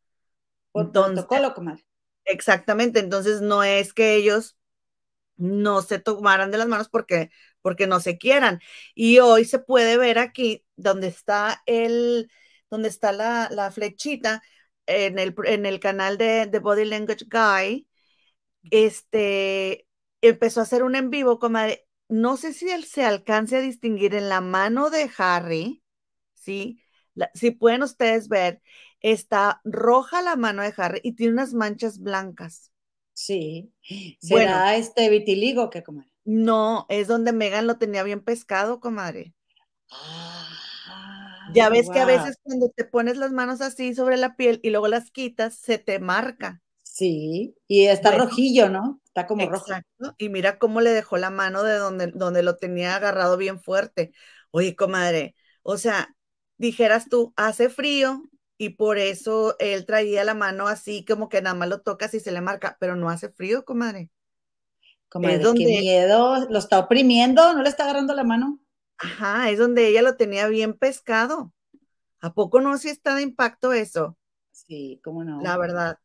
Por 0.73 0.93
protocolo, 0.93 1.53
comadre. 1.53 1.85
Exactamente. 2.25 3.01
Entonces, 3.01 3.43
no 3.43 3.63
es 3.63 3.93
que 3.93 4.15
ellos 4.15 4.57
no 5.37 5.83
se 5.83 5.99
tomaran 5.99 6.51
de 6.51 6.59
las 6.59 6.69
manos 6.69 6.89
porque, 6.89 7.31
porque 7.61 7.87
no 7.87 8.01
se 8.01 8.17
quieran. 8.17 8.61
Y 8.95 9.19
hoy 9.19 9.45
se 9.45 9.59
puede 9.59 9.99
ver 9.99 10.19
aquí 10.19 10.65
donde 10.77 11.09
está 11.09 11.63
el, 11.67 12.31
donde 12.71 12.89
está 12.89 13.13
la, 13.13 13.49
la 13.51 13.71
flechita 13.71 14.43
en 14.87 15.19
el, 15.19 15.35
en 15.45 15.67
el 15.67 15.81
canal 15.81 16.19
de, 16.19 16.47
de 16.47 16.59
Body 16.59 16.85
Language 16.85 17.27
Guy. 17.31 17.89
Este, 18.71 19.87
empezó 20.21 20.61
a 20.61 20.65
hacer 20.65 20.83
un 20.83 20.97
en 20.97 21.11
vivo, 21.11 21.39
comadre. 21.39 21.87
No 22.09 22.37
sé 22.37 22.53
si 22.53 22.71
él 22.71 22.85
se 22.85 23.05
alcance 23.05 23.57
a 23.57 23.61
distinguir 23.61 24.15
en 24.15 24.29
la 24.29 24.41
mano 24.41 24.91
de 24.91 25.11
Harry, 25.19 25.83
¿sí? 26.35 26.81
si 27.35 27.51
pueden 27.53 27.83
ustedes 27.83 28.29
ver, 28.29 28.61
está 29.01 29.61
roja 29.65 30.23
la 30.23 30.37
mano 30.37 30.63
de 30.63 30.75
Harry 30.77 31.01
y 31.03 31.13
tiene 31.13 31.35
unas 31.35 31.55
manchas 31.55 31.99
blancas. 31.99 32.73
Sí. 33.13 33.73
¿Será 34.21 34.77
este 34.77 35.09
vitiligo 35.09 35.71
que 35.71 35.83
comadre? 35.83 36.11
No, 36.25 36.87
es 36.89 37.09
donde 37.09 37.33
Megan 37.33 37.67
lo 37.67 37.79
tenía 37.79 38.03
bien 38.03 38.23
pescado, 38.23 38.81
comadre. 38.81 39.35
Ya 41.55 41.69
ves 41.69 41.89
que 41.91 42.01
a 42.01 42.05
veces 42.05 42.39
cuando 42.43 42.71
te 42.71 42.85
pones 42.85 43.17
las 43.17 43.33
manos 43.33 43.61
así 43.61 43.95
sobre 43.95 44.17
la 44.17 44.37
piel 44.37 44.61
y 44.63 44.71
luego 44.71 44.89
las 44.89 45.11
quitas, 45.11 45.55
se 45.55 45.79
te 45.79 45.99
marca. 45.99 46.61
Sí, 46.83 47.57
y 47.67 47.87
está 47.87 48.17
rojillo, 48.17 48.69
¿no? 48.69 49.01
Está 49.07 49.27
como 49.27 49.43
exacto. 49.43 49.89
rojo. 49.99 50.15
Y 50.19 50.29
mira 50.29 50.59
cómo 50.59 50.81
le 50.81 50.91
dejó 50.91 51.17
la 51.17 51.31
mano 51.31 51.63
de 51.63 51.77
donde, 51.77 52.09
donde 52.09 52.43
lo 52.43 52.57
tenía 52.57 52.95
agarrado 52.97 53.37
bien 53.37 53.61
fuerte. 53.61 54.13
Oye, 54.51 54.77
comadre, 54.77 55.35
o 55.63 55.77
sea, 55.77 56.15
dijeras 56.57 57.09
tú, 57.09 57.33
hace 57.37 57.69
frío 57.69 58.23
y 58.59 58.71
por 58.71 58.99
eso 58.99 59.57
él 59.59 59.87
traía 59.87 60.25
la 60.25 60.35
mano 60.35 60.69
así 60.69 61.05
como 61.05 61.29
que 61.29 61.43
nada 61.43 61.57
más 61.57 61.69
lo 61.69 61.81
tocas 61.81 62.15
y 62.15 62.21
se 62.21 62.33
le 62.33 62.41
marca, 62.41 62.77
pero 62.79 62.95
no 62.95 63.11
hace 63.11 63.29
frío, 63.29 63.65
comadre. 63.65 64.11
Comadre, 65.09 65.39
donde... 65.39 65.65
qué 65.65 65.81
miedo, 65.81 66.49
lo 66.49 66.59
está 66.59 66.79
oprimiendo, 66.79 67.53
no 67.55 67.63
le 67.63 67.69
está 67.69 67.85
agarrando 67.85 68.15
la 68.15 68.25
mano. 68.25 68.61
Ajá, 68.99 69.51
es 69.51 69.59
donde 69.59 69.89
ella 69.89 70.03
lo 70.03 70.17
tenía 70.17 70.49
bien 70.49 70.75
pescado. 70.75 71.53
¿A 72.21 72.33
poco 72.33 72.61
no 72.61 72.79
si 72.79 72.89
está 72.89 73.15
de 73.15 73.23
impacto 73.23 73.73
eso? 73.73 74.17
Sí, 74.53 75.01
cómo 75.03 75.25
no. 75.25 75.43
La 75.43 75.57
verdad 75.57 75.99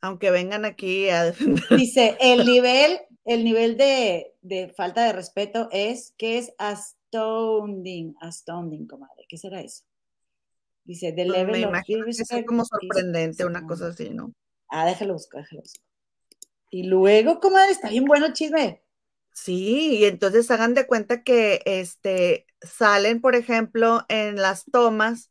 aunque 0.00 0.30
vengan 0.30 0.64
aquí 0.64 1.08
a 1.10 1.32
Dice, 1.70 2.16
el 2.20 2.46
nivel, 2.46 2.98
el 3.24 3.44
nivel 3.44 3.76
de, 3.76 4.34
de, 4.42 4.68
falta 4.68 5.04
de 5.04 5.12
respeto 5.12 5.68
es 5.72 6.14
que 6.16 6.38
es 6.38 6.52
astounding, 6.58 8.14
astounding, 8.20 8.86
comadre. 8.86 9.24
¿Qué 9.28 9.36
será 9.36 9.60
eso? 9.60 9.84
Dice, 10.84 11.12
the 11.12 11.24
level 11.24 11.64
of 11.64 11.74
que 11.84 12.44
como 12.44 12.64
sorprendente, 12.64 13.44
una 13.44 13.66
cosa 13.66 13.88
así, 13.88 14.10
¿no? 14.10 14.32
Ah, 14.68 14.86
déjalo 14.86 15.14
buscar, 15.14 15.42
déjalo 15.42 15.62
buscar. 15.62 15.84
Y 16.70 16.84
luego, 16.84 17.40
comadre, 17.40 17.72
está 17.72 17.88
bien 17.88 18.04
bueno 18.04 18.26
el 18.26 18.32
chisme. 18.32 18.82
Sí, 19.36 19.98
y 19.98 20.04
entonces 20.06 20.50
hagan 20.50 20.74
de 20.74 20.86
cuenta 20.86 21.22
que 21.22 21.62
este 21.66 22.46
salen, 22.62 23.20
por 23.20 23.34
ejemplo, 23.36 24.04
en 24.08 24.36
las 24.36 24.64
tomas, 24.64 25.30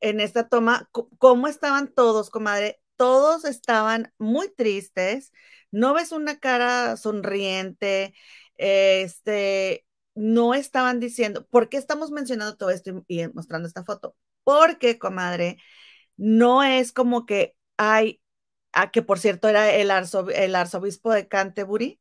en 0.00 0.20
esta 0.20 0.48
toma, 0.48 0.88
cómo 1.18 1.48
estaban 1.48 1.88
todos, 1.94 2.30
comadre, 2.30 2.80
todos 2.96 3.44
estaban 3.46 4.12
muy 4.18 4.50
tristes, 4.54 5.32
no 5.72 5.94
ves 5.94 6.12
una 6.12 6.38
cara 6.40 6.96
sonriente, 6.98 8.14
este, 8.56 9.86
no 10.14 10.54
estaban 10.54 11.00
diciendo, 11.00 11.46
¿por 11.48 11.68
qué 11.70 11.78
estamos 11.78 12.10
mencionando 12.12 12.56
todo 12.56 12.70
esto 12.70 13.04
y, 13.08 13.28
mostrando 13.28 13.68
esta 13.68 13.84
foto? 13.84 14.16
Porque, 14.44 14.98
comadre, 14.98 15.58
no 16.18 16.62
es 16.64 16.92
como 16.92 17.26
que 17.26 17.56
hay, 17.78 18.22
ah, 18.72 18.90
que 18.92 19.02
por 19.02 19.18
cierto 19.20 19.48
era 19.48 19.72
el, 19.74 19.90
el 20.34 20.56
arzobispo 20.56 21.12
de 21.12 21.28
Canterbury, 21.28 22.00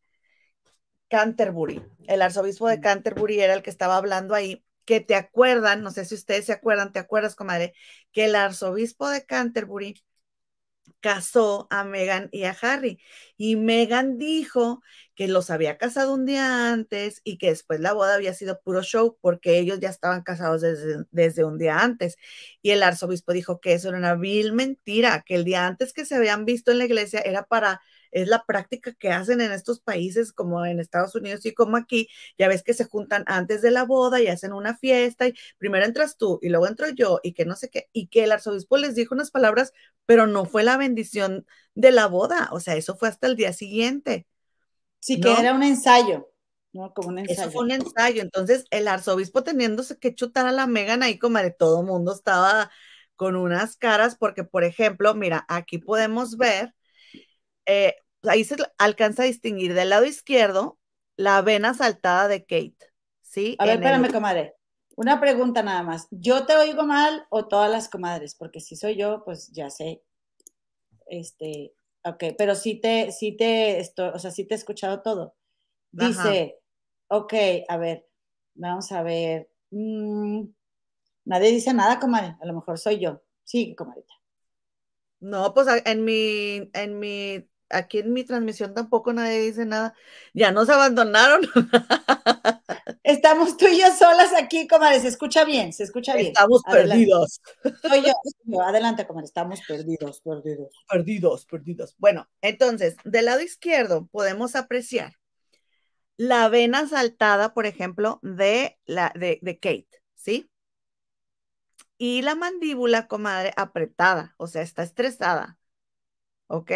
Canterbury, 1.11 1.83
el 2.07 2.23
arzobispo 2.23 2.69
de 2.69 2.79
Canterbury 2.81 3.41
era 3.41 3.53
el 3.53 3.63
que 3.63 3.69
estaba 3.69 3.97
hablando 3.97 4.33
ahí, 4.35 4.63
que 4.85 5.01
te 5.01 5.15
acuerdan, 5.15 5.83
no 5.83 5.91
sé 5.91 6.05
si 6.05 6.15
ustedes 6.15 6.45
se 6.45 6.53
acuerdan, 6.53 6.93
te 6.93 6.99
acuerdas, 6.99 7.35
comadre, 7.35 7.73
que 8.13 8.25
el 8.25 8.35
arzobispo 8.35 9.09
de 9.09 9.25
Canterbury 9.25 10.01
casó 11.01 11.67
a 11.69 11.83
Megan 11.83 12.29
y 12.31 12.43
a 12.45 12.55
Harry. 12.61 12.99
Y 13.37 13.55
Megan 13.55 14.17
dijo 14.17 14.81
que 15.15 15.27
los 15.27 15.49
había 15.49 15.77
casado 15.77 16.13
un 16.13 16.25
día 16.25 16.71
antes 16.71 17.21
y 17.23 17.37
que 17.37 17.49
después 17.49 17.79
la 17.79 17.93
boda 17.93 18.15
había 18.15 18.33
sido 18.33 18.61
puro 18.61 18.83
show 18.83 19.17
porque 19.21 19.59
ellos 19.59 19.79
ya 19.79 19.89
estaban 19.89 20.21
casados 20.23 20.61
desde, 20.61 21.05
desde 21.11 21.43
un 21.43 21.57
día 21.57 21.79
antes. 21.79 22.17
Y 22.61 22.71
el 22.71 22.83
arzobispo 22.83 23.33
dijo 23.33 23.59
que 23.59 23.73
eso 23.73 23.89
era 23.89 23.97
una 23.97 24.15
vil 24.15 24.53
mentira, 24.53 25.23
que 25.25 25.35
el 25.35 25.43
día 25.45 25.67
antes 25.67 25.93
que 25.93 26.05
se 26.05 26.15
habían 26.15 26.45
visto 26.45 26.71
en 26.71 26.77
la 26.79 26.85
iglesia 26.85 27.21
era 27.21 27.43
para 27.43 27.81
es 28.11 28.27
la 28.27 28.45
práctica 28.45 28.93
que 28.93 29.09
hacen 29.09 29.41
en 29.41 29.51
estos 29.51 29.79
países 29.79 30.31
como 30.33 30.65
en 30.65 30.79
Estados 30.79 31.15
Unidos 31.15 31.45
y 31.45 31.53
como 31.53 31.77
aquí, 31.77 32.07
ya 32.37 32.47
ves 32.47 32.63
que 32.63 32.73
se 32.73 32.85
juntan 32.85 33.23
antes 33.27 33.61
de 33.61 33.71
la 33.71 33.83
boda 33.83 34.21
y 34.21 34.27
hacen 34.27 34.53
una 34.53 34.77
fiesta 34.77 35.27
y 35.27 35.33
primero 35.57 35.85
entras 35.85 36.17
tú 36.17 36.39
y 36.41 36.49
luego 36.49 36.67
entro 36.67 36.89
yo 36.89 37.19
y 37.23 37.33
que 37.33 37.45
no 37.45 37.55
sé 37.55 37.69
qué, 37.69 37.89
y 37.93 38.07
que 38.07 38.23
el 38.23 38.31
arzobispo 38.31 38.77
les 38.77 38.95
dijo 38.95 39.15
unas 39.15 39.31
palabras, 39.31 39.73
pero 40.05 40.27
no 40.27 40.45
fue 40.45 40.63
la 40.63 40.77
bendición 40.77 41.45
de 41.75 41.91
la 41.91 42.07
boda, 42.07 42.49
o 42.51 42.59
sea, 42.59 42.75
eso 42.75 42.95
fue 42.97 43.09
hasta 43.09 43.27
el 43.27 43.35
día 43.35 43.53
siguiente. 43.53 44.27
Sí, 44.99 45.19
que 45.19 45.31
era 45.31 45.53
un 45.53 45.63
ensayo. 45.63 46.27
¿no? 46.73 46.93
Como 46.93 47.09
un 47.09 47.19
ensayo. 47.19 47.41
Eso 47.41 47.51
fue 47.51 47.63
un 47.63 47.71
ensayo. 47.71 48.21
Entonces, 48.21 48.65
el 48.71 48.87
arzobispo 48.87 49.43
teniéndose 49.43 49.97
que 49.97 50.15
chutar 50.15 50.45
a 50.47 50.51
la 50.51 50.67
Megan 50.67 51.03
ahí, 51.03 51.17
como 51.17 51.39
de 51.39 51.51
todo 51.51 51.83
mundo 51.83 52.13
estaba 52.13 52.71
con 53.15 53.35
unas 53.35 53.75
caras, 53.75 54.15
porque, 54.15 54.43
por 54.43 54.63
ejemplo, 54.63 55.13
mira, 55.13 55.45
aquí 55.47 55.77
podemos 55.77 56.37
ver 56.37 56.73
eh, 57.71 57.95
ahí 58.23 58.43
se 58.43 58.55
alcanza 58.77 59.23
a 59.23 59.27
distinguir 59.27 59.73
del 59.73 59.89
lado 59.89 60.05
izquierdo 60.05 60.77
la 61.15 61.41
vena 61.41 61.73
saltada 61.73 62.27
de 62.27 62.41
Kate. 62.41 62.91
¿sí? 63.21 63.55
A 63.59 63.65
ver, 63.65 63.75
espérame, 63.75 64.11
comadre. 64.11 64.55
Una 64.95 65.19
pregunta 65.19 65.63
nada 65.63 65.83
más. 65.83 66.07
¿Yo 66.11 66.45
te 66.45 66.55
oigo 66.55 66.83
mal 66.83 67.25
o 67.29 67.47
todas 67.47 67.71
las 67.71 67.87
comadres? 67.87 68.35
Porque 68.35 68.59
si 68.59 68.75
soy 68.75 68.97
yo, 68.97 69.23
pues 69.23 69.51
ya 69.51 69.69
sé. 69.69 70.03
Este, 71.07 71.73
ok, 72.03 72.23
pero 72.37 72.55
sí 72.55 72.79
te, 72.79 73.11
sí 73.11 73.35
te, 73.37 73.79
estoy, 73.79 74.09
o 74.13 74.19
sea, 74.19 74.31
sí 74.31 74.45
te 74.45 74.53
he 74.53 74.57
escuchado 74.57 75.01
todo. 75.01 75.35
Dice, 75.91 76.59
ok, 77.07 77.33
a 77.67 77.77
ver, 77.77 78.07
vamos 78.53 78.91
a 78.91 79.01
ver. 79.01 79.49
Mm, 79.71 80.43
nadie 81.25 81.51
dice 81.51 81.73
nada, 81.73 81.99
comadre. 81.99 82.35
A 82.41 82.45
lo 82.45 82.53
mejor 82.53 82.77
soy 82.77 82.99
yo. 82.99 83.21
Sí, 83.43 83.75
comadita. 83.75 84.13
No, 85.19 85.53
pues 85.53 85.67
en 85.85 86.03
mi, 86.03 86.69
en 86.73 86.99
mi 86.99 87.50
aquí 87.71 87.99
en 87.99 88.13
mi 88.13 88.23
transmisión 88.23 88.73
tampoco 88.73 89.13
nadie 89.13 89.39
dice 89.41 89.65
nada. 89.65 89.93
Ya 90.33 90.51
nos 90.51 90.69
abandonaron. 90.69 91.41
Estamos 93.03 93.57
tú 93.57 93.67
y 93.67 93.79
yo 93.79 93.87
solas 93.97 94.33
aquí, 94.37 94.67
comadre. 94.67 94.99
Se 94.99 95.07
escucha 95.07 95.43
bien, 95.45 95.73
se 95.73 95.83
escucha 95.83 96.15
bien. 96.15 96.27
Estamos 96.27 96.61
perdidos. 96.63 97.41
Soy 97.81 98.03
yo, 98.03 98.61
Adelante, 98.61 99.07
comadre. 99.07 99.25
Estamos 99.25 99.61
perdidos, 99.67 100.21
perdidos. 100.21 100.69
Perdidos, 100.87 101.45
perdidos. 101.45 101.95
Bueno, 101.97 102.29
entonces, 102.41 102.95
del 103.03 103.25
lado 103.25 103.41
izquierdo 103.41 104.07
podemos 104.11 104.55
apreciar 104.55 105.17
la 106.17 106.49
vena 106.49 106.87
saltada, 106.87 107.53
por 107.53 107.65
ejemplo, 107.65 108.19
de, 108.21 108.77
la, 108.85 109.11
de, 109.15 109.39
de 109.41 109.59
Kate, 109.59 110.03
¿sí? 110.13 110.51
Y 111.97 112.21
la 112.23 112.35
mandíbula, 112.35 113.07
comadre, 113.07 113.53
apretada, 113.57 114.33
o 114.37 114.47
sea, 114.47 114.61
está 114.61 114.83
estresada. 114.83 115.59
¿Ok? 116.47 116.71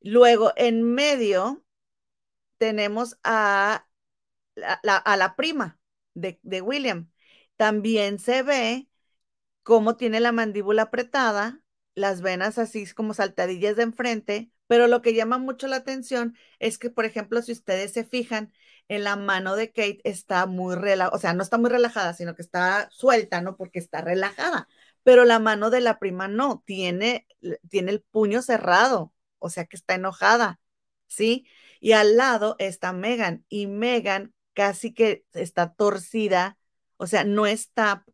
Luego, 0.00 0.52
en 0.56 0.82
medio, 0.82 1.64
tenemos 2.58 3.18
a 3.24 3.86
la, 4.56 4.96
a 4.96 5.16
la 5.16 5.36
prima 5.36 5.78
de, 6.14 6.38
de, 6.42 6.60
William. 6.62 7.10
También 7.56 8.18
se 8.18 8.42
ve 8.42 8.88
cómo 9.62 9.96
tiene 9.96 10.20
la 10.20 10.32
mandíbula 10.32 10.82
apretada, 10.82 11.62
las 11.94 12.22
venas 12.22 12.58
así 12.58 12.86
como 12.94 13.14
saltadillas 13.14 13.76
de 13.76 13.84
enfrente, 13.84 14.50
Pero 14.66 14.86
lo 14.88 15.02
que 15.02 15.14
llama 15.14 15.38
mucho 15.38 15.66
la 15.68 15.76
atención 15.76 16.36
es 16.58 16.78
que, 16.78 16.90
por 16.90 17.04
ejemplo, 17.04 17.42
si 17.42 17.52
ustedes 17.52 17.92
se 17.92 18.04
fijan, 18.04 18.52
en 18.88 19.04
la 19.04 19.16
mano 19.16 19.56
de 19.56 19.68
Kate 19.72 20.00
está 20.04 20.46
muy 20.46 20.74
relajada, 20.76 21.16
o 21.16 21.18
sea, 21.20 21.34
no 21.34 21.42
está 21.42 21.58
muy 21.58 21.70
relajada, 21.70 22.14
sino 22.14 22.34
que 22.34 22.42
está 22.42 22.88
suelta, 22.90 23.40
¿no? 23.42 23.56
Porque 23.56 23.78
está 23.78 24.00
relajada. 24.02 24.68
Pero 25.02 25.24
la 25.24 25.38
mano 25.38 25.70
de 25.70 25.80
la 25.80 25.98
prima 25.98 26.28
no, 26.28 26.62
tiene, 26.66 27.26
tiene 27.68 27.92
el 27.92 28.02
puño 28.02 28.42
cerrado, 28.42 29.12
o 29.38 29.50
sea 29.50 29.66
que 29.66 29.76
está 29.76 29.94
enojada, 29.94 30.60
¿sí? 31.06 31.46
Y 31.80 31.92
al 31.92 32.16
lado 32.16 32.56
está 32.58 32.92
Megan, 32.92 33.44
y 33.48 33.66
Megan 33.66 34.34
casi 34.54 34.92
que 34.92 35.24
está 35.34 35.72
torcida, 35.74 36.58
o 36.96 37.06
sea, 37.06 37.24
no 37.24 37.46
está, 37.46 38.04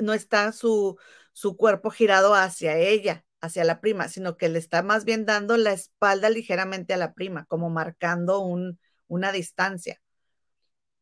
no 0.00 0.12
está 0.14 0.52
su, 0.52 0.98
su 1.32 1.56
cuerpo 1.56 1.90
girado 1.90 2.34
hacia 2.34 2.76
ella, 2.76 3.24
hacia 3.40 3.64
la 3.64 3.80
prima, 3.80 4.08
sino 4.08 4.36
que 4.36 4.48
le 4.48 4.58
está 4.58 4.82
más 4.82 5.04
bien 5.04 5.24
dando 5.26 5.56
la 5.56 5.72
espalda 5.72 6.30
ligeramente 6.30 6.94
a 6.94 6.96
la 6.96 7.14
prima, 7.14 7.44
como 7.46 7.70
marcando 7.70 8.40
un, 8.40 8.80
una 9.06 9.32
distancia. 9.32 10.00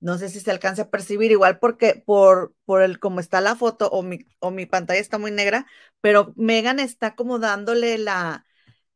No 0.01 0.19
sé 0.19 0.29
si 0.29 0.41
se 0.41 0.51
alcanza 0.51 0.83
a 0.83 0.91
percibir, 0.91 1.33
igual 1.33 1.59
porque 1.59 2.03
por, 2.07 2.55
por 2.65 2.83
el 2.83 2.99
como 3.01 3.21
está 3.21 3.41
la 3.41 3.57
foto 3.57 3.89
o 3.89 4.03
mi, 4.03 4.27
o 4.41 4.51
mi 4.51 4.67
pantalla 4.67 5.01
está 5.01 5.19
muy 5.19 5.31
negra, 5.31 5.67
pero 6.03 6.35
Megan 6.37 6.79
está 6.81 7.15
como 7.17 7.39
dándole 7.39 7.99
la, 7.99 8.46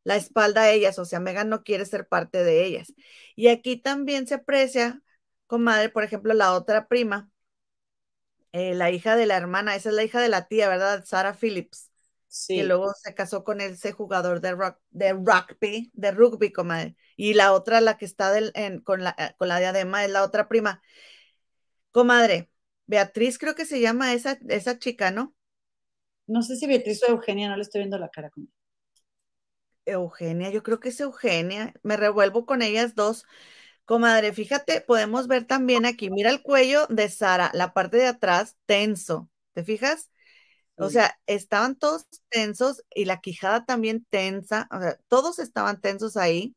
la 0.05 0.17
espalda 0.17 0.63
a 0.63 0.71
ellas, 0.71 0.99
o 0.99 1.05
sea, 1.05 1.21
Megan 1.21 1.49
no 1.49 1.63
quiere 1.63 1.85
ser 1.85 2.07
parte 2.09 2.43
de 2.45 2.65
ellas. 2.65 2.93
Y 3.37 3.49
aquí 3.49 3.77
también 3.77 4.27
se 4.27 4.35
aprecia, 4.35 5.03
comadre, 5.47 5.89
por 5.89 6.05
ejemplo, 6.05 6.35
la 6.35 6.55
otra 6.55 6.89
prima, 6.89 7.31
eh, 8.53 8.75
la 8.75 8.91
hija 8.91 9.17
de 9.17 9.27
la 9.27 9.37
hermana, 9.37 9.77
esa 9.77 9.91
es 9.91 9.95
la 9.95 10.05
hija 10.05 10.21
de 10.21 10.29
la 10.29 10.49
tía, 10.49 10.69
¿verdad? 10.69 11.05
Sarah 11.05 11.35
Phillips. 11.35 11.91
Sí. 12.29 12.57
Que 12.57 12.65
luego 12.65 12.93
se 12.95 13.13
casó 13.13 13.43
con 13.43 13.61
ese 13.61 13.91
jugador 13.91 14.41
de, 14.41 14.53
rock, 14.53 14.79
de 14.91 15.13
rugby, 15.13 15.91
de 15.95 16.11
rugby, 16.13 16.53
comadre. 16.53 16.97
Y 17.17 17.35
la 17.35 17.53
otra, 17.53 17.81
la 17.81 17.99
que 17.99 18.05
está 18.05 18.33
con, 18.85 19.03
la, 19.03 19.35
con 19.37 19.49
la 19.49 19.59
diadema, 19.59 20.05
es 20.05 20.11
la 20.11 20.23
otra 20.23 20.49
prima. 20.49 20.81
Comadre, 21.91 22.51
Beatriz 22.87 23.37
creo 23.37 23.57
que 23.57 23.67
se 23.67 23.81
llama 23.81 24.15
esa, 24.15 24.39
esa 24.49 24.79
chica, 24.79 25.11
¿no? 25.11 25.35
No 26.29 26.43
sé 26.43 26.55
si 26.55 26.69
Beatriz 26.69 27.03
o 27.03 27.11
Eugenia, 27.11 27.49
no 27.49 27.57
le 27.57 27.63
estoy 27.63 27.81
viendo 27.81 27.99
la 27.99 28.09
cara. 28.09 28.31
Comadre. 28.31 28.60
Eugenia, 29.87 30.51
yo 30.51 30.63
creo 30.63 30.81
que 30.81 30.91
es 30.91 31.01
Eugenia, 31.01 31.75
me 31.83 31.97
revuelvo 31.97 32.47
con 32.47 32.63
ellas 32.63 32.95
dos. 32.95 33.25
Comadre, 33.85 34.33
fíjate, 34.33 34.81
podemos 34.83 35.27
ver 35.29 35.47
también 35.47 35.87
aquí, 35.87 36.11
mira 36.11 36.31
el 36.31 36.43
cuello 36.43 36.87
de 36.89 37.09
Sara, 37.09 37.51
la 37.55 37.73
parte 37.73 37.97
de 37.99 38.07
atrás 38.07 38.57
tenso, 38.67 39.29
¿te 39.55 39.65
fijas? 39.65 40.11
O 40.77 40.91
sea, 40.91 41.19
estaban 41.27 41.77
todos 41.77 42.07
tensos 42.31 42.85
y 42.95 43.05
la 43.07 43.21
quijada 43.21 43.67
también 43.67 44.07
tensa, 44.11 44.69
o 44.73 44.81
sea, 44.81 44.99
todos 45.09 45.39
estaban 45.39 45.81
tensos 45.81 46.17
ahí. 46.17 46.57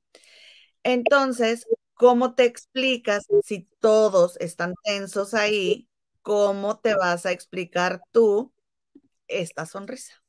Entonces, 0.84 1.67
¿cómo 1.93 2.36
te 2.36 2.45
explicas 2.45 3.28
si 3.43 3.67
todos 3.80 4.38
están 4.39 4.74
tensos 4.84 5.34
ahí? 5.34 5.88
¿Cómo 6.21 6.80
te 6.80 6.95
vas 6.95 7.26
a 7.26 7.32
explicar 7.32 8.01
tú 8.11 8.53
esta 9.28 9.65
sonrisa? 9.65 10.24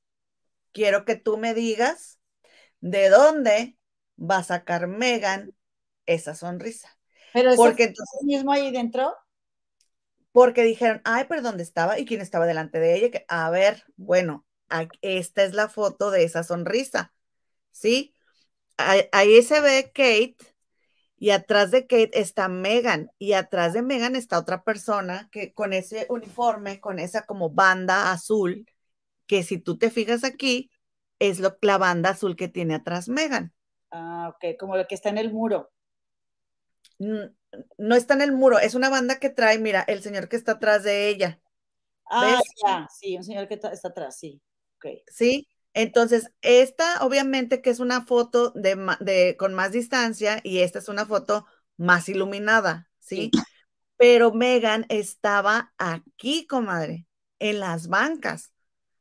Quiero 0.73 1.05
que 1.05 1.17
tú 1.17 1.39
me 1.39 1.55
digas 1.55 2.19
de 2.85 3.09
dónde 3.09 3.79
va 4.19 4.39
a 4.39 4.45
sacar 4.45 4.89
Megan 4.89 5.55
esa 6.05 6.35
sonrisa. 6.35 6.99
Pero 7.33 7.55
porque 7.57 7.85
entonces 7.85 8.23
mismo 8.25 8.53
ahí 8.53 8.71
dentro. 8.71 9.17
Porque 10.33 10.65
dijeron, 10.65 11.01
ay, 11.05 11.25
pero 11.27 11.41
¿dónde 11.41 11.63
estaba? 11.63 11.99
¿Y 11.99 12.05
quién 12.05 12.21
estaba 12.21 12.45
delante 12.45 12.81
de 12.81 12.97
ella? 12.97 13.11
Que, 13.11 13.25
a 13.29 13.49
ver, 13.49 13.85
bueno, 13.97 14.45
esta 15.01 15.45
es 15.45 15.55
la 15.55 15.71
foto 15.71 16.11
de 16.11 16.25
esa 16.25 16.43
sonrisa, 16.43 17.15
¿sí? 17.71 18.15
Ahí, 18.77 19.43
se 19.43 19.61
ve 19.61 19.85
Kate 19.95 20.37
y 21.17 21.31
atrás 21.31 21.71
de 21.71 21.87
Kate 21.87 22.21
está 22.21 22.49
Megan 22.49 23.11
y 23.19 23.33
atrás 23.33 23.73
de 23.73 23.81
Megan 23.81 24.15
está 24.15 24.39
otra 24.39 24.63
persona 24.63 25.29
que 25.33 25.55
con 25.55 25.73
ese 25.73 26.07
uniforme, 26.11 26.81
con 26.81 26.99
esa 26.99 27.25
como 27.25 27.49
banda 27.49 28.13
azul, 28.13 28.67
que 29.27 29.43
si 29.43 29.59
tú 29.59 29.79
te 29.79 29.91
fijas 29.91 30.25
aquí, 30.25 30.71
es 31.19 31.41
lo, 31.41 31.57
la 31.61 31.79
banda 31.79 32.11
azul 32.11 32.37
que 32.37 32.49
tiene 32.49 32.75
atrás 32.75 33.09
Megan. 33.09 33.53
Ah, 33.91 34.33
ok, 34.35 34.57
como 34.59 34.77
lo 34.77 34.87
que 34.87 34.95
está 34.95 35.09
en 35.09 35.19
el 35.19 35.33
muro. 35.33 35.71
No, 36.99 37.95
está 37.95 38.15
en 38.15 38.23
el 38.23 38.33
muro, 38.33 38.59
es 38.59 38.75
una 38.75 38.89
banda 38.89 39.19
que 39.19 39.31
trae, 39.31 39.59
mira, 39.59 39.83
el 39.83 40.03
señor 40.03 40.29
que 40.29 40.37
está 40.37 40.53
atrás 40.53 40.83
de 40.83 41.09
ella. 41.09 41.41
Ah, 42.11 42.41
ya, 42.65 42.89
sí, 42.91 43.17
un 43.17 43.25
señor 43.25 43.49
que 43.49 43.55
está, 43.55 43.69
atrás, 43.69 44.19
sí. 44.19 44.41
Okay. 44.77 45.03
Sí, 45.09 45.49
entonces, 45.73 46.31
esta 46.43 47.05
obviamente 47.05 47.63
que 47.63 47.71
es 47.71 47.81
una 47.81 48.05
foto 48.05 48.51
de, 48.51 48.77
de, 49.01 49.37
con 49.37 49.55
más 49.55 49.73
distancia 49.73 50.41
y 50.43 50.59
esta 50.59 50.79
es 50.79 50.89
una 50.89 51.07
foto 51.07 51.47
más 51.77 52.09
iluminada, 52.09 52.89
¿sí? 52.99 53.31
sí. 53.33 53.41
Pero 53.97 54.33
Megan 54.33 54.87
estaba 54.89 55.73
aquí, 55.79 56.47
comadre, 56.47 57.07
en 57.39 57.61
las 57.61 57.89
bancas. 57.89 58.54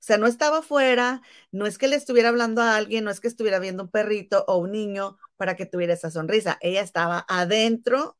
O 0.03 0.05
sea, 0.05 0.17
no 0.17 0.27
estaba 0.27 0.57
afuera, 0.59 1.21
no 1.53 1.65
es 1.65 1.77
que 1.77 1.87
le 1.87 1.95
estuviera 1.95 2.27
hablando 2.27 2.61
a 2.61 2.75
alguien, 2.75 3.05
no 3.05 3.09
es 3.11 3.21
que 3.21 3.29
estuviera 3.29 3.59
viendo 3.59 3.83
un 3.83 3.89
perrito 3.89 4.43
o 4.49 4.57
un 4.57 4.73
niño 4.73 5.17
para 5.37 5.55
que 5.55 5.65
tuviera 5.65 5.93
esa 5.93 6.11
sonrisa. 6.11 6.57
Ella 6.61 6.81
estaba 6.81 7.25
adentro 7.29 8.17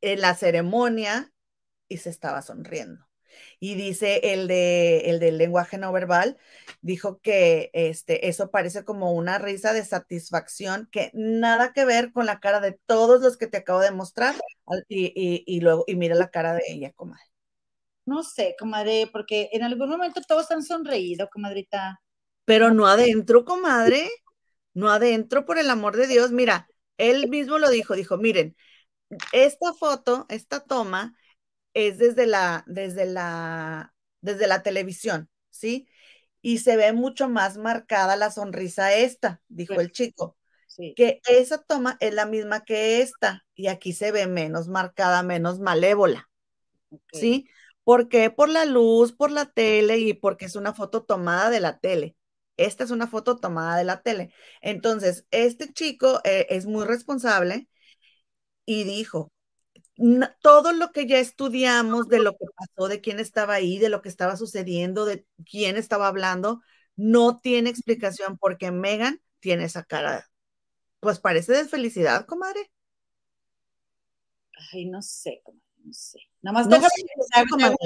en 0.00 0.20
la 0.20 0.34
ceremonia 0.34 1.32
y 1.88 1.98
se 1.98 2.10
estaba 2.10 2.42
sonriendo. 2.42 3.06
Y 3.60 3.74
dice 3.76 4.20
el 4.34 4.48
de 4.48 5.10
el 5.10 5.20
del 5.20 5.38
lenguaje 5.38 5.78
no 5.78 5.92
verbal, 5.92 6.38
dijo 6.82 7.20
que 7.20 7.70
este, 7.74 8.28
eso 8.28 8.50
parece 8.50 8.84
como 8.84 9.12
una 9.14 9.38
risa 9.38 9.72
de 9.72 9.84
satisfacción 9.84 10.88
que 10.92 11.10
nada 11.14 11.72
que 11.72 11.84
ver 11.84 12.12
con 12.12 12.26
la 12.26 12.40
cara 12.40 12.60
de 12.60 12.72
todos 12.86 13.22
los 13.22 13.36
que 13.38 13.46
te 13.48 13.58
acabo 13.58 13.80
de 13.80 13.92
mostrar. 13.92 14.36
Y, 14.88 15.44
y, 15.46 15.60
luego, 15.60 15.84
y 15.86 15.96
mira 15.96 16.14
la 16.16 16.30
cara 16.30 16.54
de 16.54 16.62
ella, 16.68 16.92
comadre. 16.94 17.35
No 18.06 18.22
sé, 18.22 18.54
comadre, 18.58 19.08
porque 19.12 19.50
en 19.52 19.64
algún 19.64 19.90
momento 19.90 20.20
todos 20.26 20.50
han 20.52 20.62
sonreído, 20.62 21.28
comadrita. 21.28 22.00
Pero 22.44 22.72
no 22.72 22.86
adentro, 22.86 23.44
comadre. 23.44 24.08
No 24.74 24.90
adentro, 24.90 25.44
por 25.44 25.58
el 25.58 25.70
amor 25.70 25.96
de 25.96 26.06
Dios. 26.06 26.30
Mira, 26.30 26.68
él 26.98 27.28
mismo 27.28 27.58
lo 27.58 27.68
dijo, 27.68 27.94
dijo, 27.94 28.16
miren, 28.16 28.56
esta 29.32 29.72
foto, 29.72 30.26
esta 30.28 30.60
toma, 30.60 31.16
es 31.74 31.98
desde 31.98 32.26
la, 32.26 32.62
desde 32.66 33.06
la, 33.06 33.94
desde 34.20 34.46
la 34.46 34.62
televisión, 34.62 35.28
¿sí? 35.50 35.88
Y 36.42 36.58
se 36.58 36.76
ve 36.76 36.92
mucho 36.92 37.28
más 37.28 37.56
marcada 37.58 38.16
la 38.16 38.30
sonrisa 38.30 38.94
esta, 38.94 39.40
dijo 39.48 39.80
el 39.80 39.90
chico. 39.92 40.36
Sí. 40.68 40.94
Que 40.94 41.20
esa 41.28 41.62
toma 41.62 41.96
es 42.00 42.14
la 42.14 42.26
misma 42.26 42.64
que 42.64 43.00
esta, 43.00 43.44
y 43.54 43.66
aquí 43.66 43.92
se 43.92 44.12
ve 44.12 44.26
menos 44.26 44.68
marcada, 44.68 45.22
menos 45.22 45.58
malévola. 45.58 46.28
¿Sí? 47.12 47.48
¿Por 47.86 48.08
qué? 48.08 48.30
Por 48.30 48.48
la 48.50 48.64
luz, 48.64 49.12
por 49.12 49.30
la 49.30 49.46
tele 49.46 49.98
y 49.98 50.12
porque 50.14 50.46
es 50.46 50.56
una 50.56 50.74
foto 50.74 51.04
tomada 51.04 51.50
de 51.50 51.60
la 51.60 51.78
tele. 51.78 52.16
Esta 52.56 52.82
es 52.84 52.90
una 52.90 53.06
foto 53.06 53.36
tomada 53.38 53.76
de 53.78 53.84
la 53.84 54.02
tele. 54.02 54.32
Entonces, 54.60 55.26
este 55.30 55.72
chico 55.72 56.20
eh, 56.24 56.48
es 56.50 56.66
muy 56.66 56.84
responsable 56.84 57.68
y 58.66 58.84
dijo, 58.84 59.32
todo 60.42 60.72
lo 60.72 60.92
que 60.92 61.06
ya 61.06 61.18
estudiamos 61.20 62.08
de 62.08 62.18
lo 62.20 62.32
que 62.32 62.46
pasó, 62.56 62.88
de 62.88 63.00
quién 63.00 63.20
estaba 63.20 63.54
ahí, 63.54 63.78
de 63.78 63.88
lo 63.88 64.02
que 64.02 64.08
estaba 64.08 64.36
sucediendo, 64.36 65.04
de 65.04 65.26
quién 65.48 65.76
estaba 65.76 66.08
hablando, 66.08 66.62
no 66.96 67.40
tiene 67.40 67.70
explicación 67.70 68.38
porque 68.38 68.72
Megan 68.72 69.22
tiene 69.40 69.64
esa 69.64 69.84
cara, 69.84 70.28
pues 71.00 71.20
parece 71.20 71.52
de 71.54 71.66
felicidad, 71.66 72.26
comadre. 72.26 72.70
Ay, 74.72 74.86
no 74.86 75.02
sé, 75.02 75.40
comadre 75.44 75.62
no 75.86 75.92
sé. 75.92 76.18
Nada 76.46 76.58
más 76.60 76.68
déjame 76.68 76.88
sé, 76.88 77.44
comadre. 77.50 77.76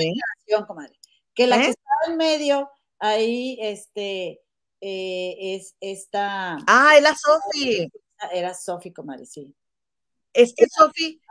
comadre. 0.67 1.01
Que 1.33 1.47
la 1.47 1.57
que 1.57 1.69
¿Eh? 1.69 1.71
estaba 1.71 2.01
en 2.09 2.17
medio, 2.19 2.71
ahí, 2.99 3.57
este, 3.59 4.43
eh, 4.83 5.37
es 5.39 5.77
esta. 5.81 6.59
Ah, 6.67 6.93
es 6.95 7.03
la 7.03 7.17
Sofi. 7.17 7.91
Era 8.31 8.53
Sofi, 8.53 8.93
comadre, 8.93 9.25
sí. 9.25 9.57
Es 10.35 10.53
que 10.55 10.67
Sofi, 10.69 11.23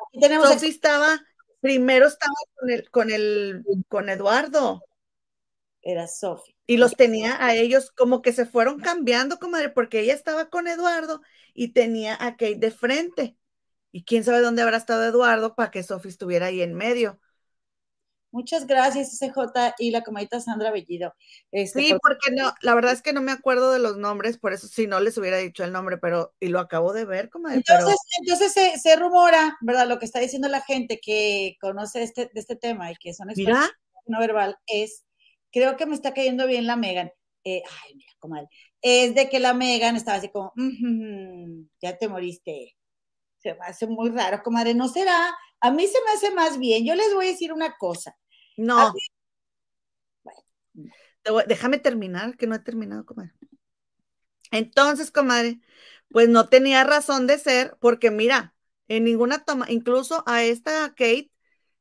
Sofi 0.41 0.69
estaba, 0.69 1.21
primero 1.61 2.07
estaba 2.07 2.33
con 2.55 2.71
el, 2.71 2.89
con 2.89 3.11
el, 3.11 3.63
con 3.87 4.09
Eduardo. 4.09 4.83
Era 5.83 6.07
Sofi. 6.07 6.55
Y 6.65 6.77
los 6.77 6.95
tenía 6.95 7.45
a 7.45 7.53
ellos 7.53 7.91
como 7.91 8.23
que 8.23 8.33
se 8.33 8.47
fueron 8.47 8.79
cambiando, 8.79 9.37
comadre, 9.37 9.69
porque 9.69 9.99
ella 9.99 10.15
estaba 10.15 10.49
con 10.49 10.67
Eduardo 10.67 11.21
y 11.53 11.73
tenía 11.73 12.17
a 12.19 12.31
Kate 12.37 12.55
de 12.55 12.71
frente. 12.71 13.37
Y 13.91 14.03
quién 14.03 14.23
sabe 14.23 14.41
dónde 14.41 14.61
habrá 14.61 14.77
estado 14.77 15.03
Eduardo 15.03 15.55
para 15.55 15.71
que 15.71 15.83
Sofi 15.83 16.09
estuviera 16.09 16.47
ahí 16.47 16.61
en 16.61 16.75
medio. 16.75 17.19
Muchas 18.31 18.67
gracias, 18.67 19.13
SJ 19.13 19.73
y 19.79 19.89
la 19.89 20.03
comadita 20.03 20.39
Sandra 20.39 20.71
Bellido. 20.71 21.15
Este, 21.51 21.81
sí, 21.81 21.95
porque 21.99 22.29
no, 22.31 22.53
la 22.61 22.75
verdad 22.75 22.91
es 22.93 23.01
que 23.01 23.11
no 23.11 23.21
me 23.21 23.31
acuerdo 23.31 23.71
de 23.71 23.79
los 23.79 23.97
nombres, 23.97 24.37
por 24.37 24.53
eso 24.53 24.67
si 24.67 24.85
no 24.85 24.99
les 24.99 25.17
hubiera 25.17 25.37
dicho 25.37 25.63
el 25.63 25.71
nombre, 25.71 25.97
pero, 25.97 26.35
y 26.39 26.49
lo 26.49 26.59
acabo 26.59 26.93
de 26.93 27.05
ver, 27.05 27.29
comadre. 27.29 27.57
Entonces, 27.67 27.95
entonces 28.21 28.81
se, 28.81 28.95
rumora, 28.95 29.57
¿verdad? 29.61 29.87
Lo 29.87 29.97
que 29.97 30.05
está 30.05 30.19
diciendo 30.19 30.47
la 30.47 30.61
gente 30.61 30.99
que 31.01 31.55
conoce 31.59 32.03
este, 32.03 32.29
de 32.31 32.39
este 32.39 32.55
tema 32.55 32.91
y 32.91 32.95
que 32.95 33.13
son 33.13 33.31
expertos 33.31 33.71
no 34.05 34.19
verbal 34.19 34.57
es, 34.67 35.05
creo 35.51 35.77
que 35.77 35.85
me 35.85 35.95
está 35.95 36.13
cayendo 36.13 36.47
bien 36.47 36.67
la 36.67 36.75
Megan. 36.75 37.11
eh, 37.45 37.63
ay, 37.85 37.95
mira, 37.95 38.11
comadre, 38.19 38.47
es 38.81 39.15
de 39.15 39.29
que 39.29 39.39
la 39.39 39.53
Megan 39.53 39.95
estaba 39.95 40.17
así 40.17 40.29
como, 40.29 40.51
"Ujú, 40.57 41.67
ya 41.81 41.97
te 41.97 42.07
moriste. 42.09 42.75
Se 43.39 43.53
me 43.55 43.65
hace 43.65 43.87
muy 43.87 44.09
raro, 44.11 44.41
comadre. 44.43 44.73
¿No 44.75 44.87
será? 44.87 45.35
A 45.61 45.71
mí 45.71 45.87
se 45.87 45.97
me 46.05 46.11
hace 46.11 46.31
más 46.35 46.57
bien. 46.59 46.85
Yo 46.85 46.95
les 46.95 47.13
voy 47.13 47.27
a 47.27 47.31
decir 47.31 47.51
una 47.53 47.75
cosa. 47.77 48.15
No. 48.57 48.93
Voy- 51.25 51.43
déjame 51.47 51.77
terminar, 51.79 52.35
que 52.37 52.47
no 52.47 52.55
he 52.55 52.59
terminado, 52.59 53.05
comadre. 53.05 53.31
Entonces, 54.51 55.11
comadre, 55.11 55.59
pues 56.11 56.27
no 56.29 56.49
tenía 56.49 56.83
razón 56.83 57.27
de 57.27 57.37
ser, 57.37 57.77
porque 57.79 58.11
mira, 58.11 58.55
en 58.87 59.03
ninguna 59.03 59.43
toma, 59.45 59.65
incluso 59.69 60.23
a 60.27 60.43
esta 60.43 60.89
Kate 60.89 61.31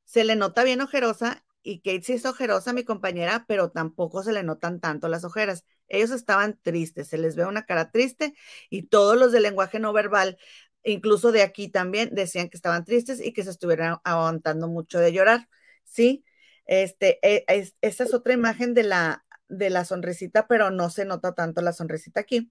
se 0.05 0.25
le 0.25 0.37
nota 0.37 0.65
bien 0.65 0.81
ojerosa 0.83 1.45
y 1.63 1.81
Kate 1.81 2.03
sí 2.03 2.13
es 2.15 2.27
ojerosa, 2.27 2.73
mi 2.73 2.85
compañera, 2.85 3.45
pero 3.49 3.71
tampoco 3.71 4.23
se 4.23 4.33
le 4.33 4.43
notan 4.43 4.81
tanto 4.81 5.09
las 5.09 5.25
ojeras. 5.25 5.65
Ellos 5.89 6.11
estaban 6.11 6.59
tristes, 6.63 7.09
se 7.09 7.19
les 7.19 7.37
ve 7.37 7.47
una 7.47 7.65
cara 7.67 7.91
triste 7.91 8.35
y 8.71 8.85
todos 8.85 9.17
los 9.19 9.33
de 9.33 9.41
lenguaje 9.41 9.79
no 9.81 9.93
verbal, 9.95 10.39
incluso 10.85 11.33
de 11.33 11.43
aquí 11.43 11.69
también, 11.69 12.11
decían 12.15 12.49
que 12.49 12.57
estaban 12.57 12.85
tristes 12.85 13.21
y 13.25 13.33
que 13.33 13.45
se 13.45 13.51
estuvieran 13.51 13.99
aguantando 14.05 14.69
mucho 14.69 14.99
de 15.01 15.13
llorar, 15.13 15.49
¿sí? 15.85 16.25
Este, 16.67 17.19
eh, 17.23 17.45
es- 17.49 17.77
esta 17.81 18.05
es 18.05 18.15
otra 18.15 18.33
imagen 18.35 18.75
de 18.75 18.83
la, 18.85 19.25
de 19.49 19.71
la 19.71 19.85
sonrisita, 19.85 20.47
pero 20.49 20.71
no 20.71 20.91
se 20.91 21.05
nota 21.05 21.35
tanto 21.35 21.63
la 21.63 21.73
sonrisita 21.73 22.21
aquí. 22.21 22.51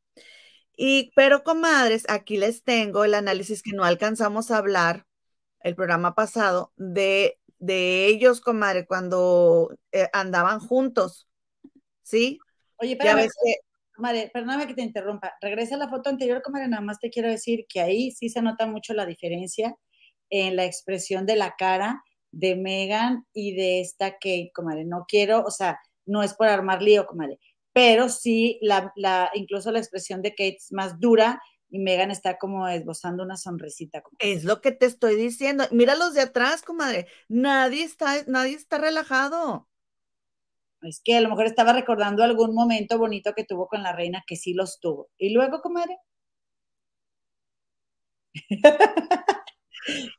Y, 0.76 1.12
pero 1.16 1.44
comadres, 1.44 2.06
aquí 2.10 2.38
les 2.38 2.64
tengo 2.64 3.04
el 3.04 3.14
análisis 3.16 3.64
que 3.64 3.74
no 3.74 3.84
alcanzamos 3.84 4.52
a 4.52 4.58
hablar 4.58 5.06
el 5.62 5.76
programa 5.76 6.16
pasado 6.16 6.74
de, 6.78 7.40
de 7.60 8.08
ellos, 8.08 8.42
comadre, 8.42 8.88
cuando 8.88 9.78
eh, 9.92 10.10
andaban 10.14 10.60
juntos, 10.60 11.28
¿sí? 12.04 12.46
Oye, 12.80 12.96
Ya 13.02 13.16
ves 13.16 13.34
que 13.44 13.56
comadre, 13.98 14.32
perdóname 14.34 14.68
que 14.68 14.74
te 14.74 14.82
interrumpa. 14.82 15.34
Regresa 15.42 15.76
a 15.76 15.80
la 15.80 15.90
foto 15.90 16.10
anterior, 16.10 16.42
comadre, 16.42 16.70
nada 16.70 16.82
más 16.82 17.00
te 17.00 17.10
quiero 17.10 17.30
decir 17.30 17.66
que 17.68 17.82
ahí 17.82 18.12
sí 18.12 18.30
se 18.30 18.42
nota 18.42 18.66
mucho 18.66 18.94
la 18.94 19.06
diferencia 19.06 19.76
en 20.30 20.56
la 20.56 20.64
expresión 20.64 21.26
de 21.26 21.36
la 21.36 21.56
cara 21.58 22.02
de 22.32 22.56
Megan 22.56 23.26
y 23.34 23.56
de 23.56 23.82
esta 23.82 24.12
Kate, 24.12 24.52
comadre. 24.54 24.86
No 24.86 25.06
quiero, 25.08 25.44
o 25.44 25.52
sea, 25.52 25.80
no 26.06 26.24
es 26.24 26.34
por 26.34 26.48
armar 26.48 26.82
lío, 26.82 27.06
comadre, 27.06 27.40
pero 27.74 28.08
sí, 28.08 28.60
la, 28.62 28.94
la, 28.96 29.32
incluso 29.34 29.72
la 29.72 29.80
expresión 29.80 30.22
de 30.22 30.32
Kate 30.32 30.58
es 30.58 30.72
más 30.72 31.00
dura 31.00 31.42
y 31.70 31.80
Megan 31.80 32.12
está 32.12 32.38
como 32.38 32.68
esbozando 32.68 33.24
una 33.24 33.36
sonrisita. 33.36 34.02
es 34.20 34.44
lo 34.44 34.62
que 34.62 34.72
te 34.72 34.86
estoy 34.86 35.16
diciendo. 35.16 35.66
Mira 35.72 35.96
los 35.96 36.14
de 36.14 36.22
atrás, 36.22 36.62
comadre. 36.62 37.08
Nadie 37.28 37.84
está, 37.84 38.24
nadie 38.28 38.56
está 38.56 38.78
relajado. 38.78 39.68
Es 40.88 41.02
que 41.04 41.18
a 41.18 41.22
lo 41.22 41.30
mejor 41.30 41.46
estaba 41.46 41.74
recordando 41.74 42.24
algún 42.24 42.54
momento 42.56 42.98
bonito 42.98 43.34
que 43.34 43.44
tuvo 43.44 43.68
con 43.68 43.84
la 43.84 43.94
reina, 43.94 44.24
que 44.26 44.36
sí 44.36 44.54
los 44.54 44.80
tuvo. 44.80 45.10
Y 45.18 45.34
luego, 45.34 45.62
comadre. 45.62 45.98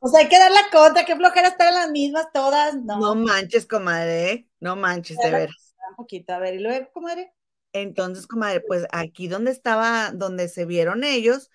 o 0.00 0.08
sea, 0.08 0.20
hay 0.20 0.28
que 0.28 0.38
dar 0.38 0.50
la 0.50 0.70
contra, 0.72 1.04
qué 1.04 1.16
flojera 1.16 1.48
estar 1.48 1.68
en 1.68 1.74
las 1.74 1.90
mismas 1.90 2.26
todas. 2.32 2.74
No, 2.76 2.98
No 2.98 3.14
manches, 3.14 3.66
comadre, 3.66 4.32
¿eh? 4.32 4.48
no 4.60 4.76
manches, 4.76 5.16
de 5.18 5.30
veras. 5.30 5.74
un 5.90 5.96
poquito. 5.96 6.32
A 6.34 6.38
ver, 6.38 6.54
y 6.54 6.58
luego, 6.58 6.90
comadre. 6.92 7.32
Entonces, 7.72 8.26
comadre, 8.26 8.60
pues 8.60 8.86
aquí 8.92 9.28
donde 9.28 9.50
estaba, 9.50 10.10
donde 10.12 10.48
se 10.48 10.64
vieron 10.64 11.04
ellos, 11.04 11.50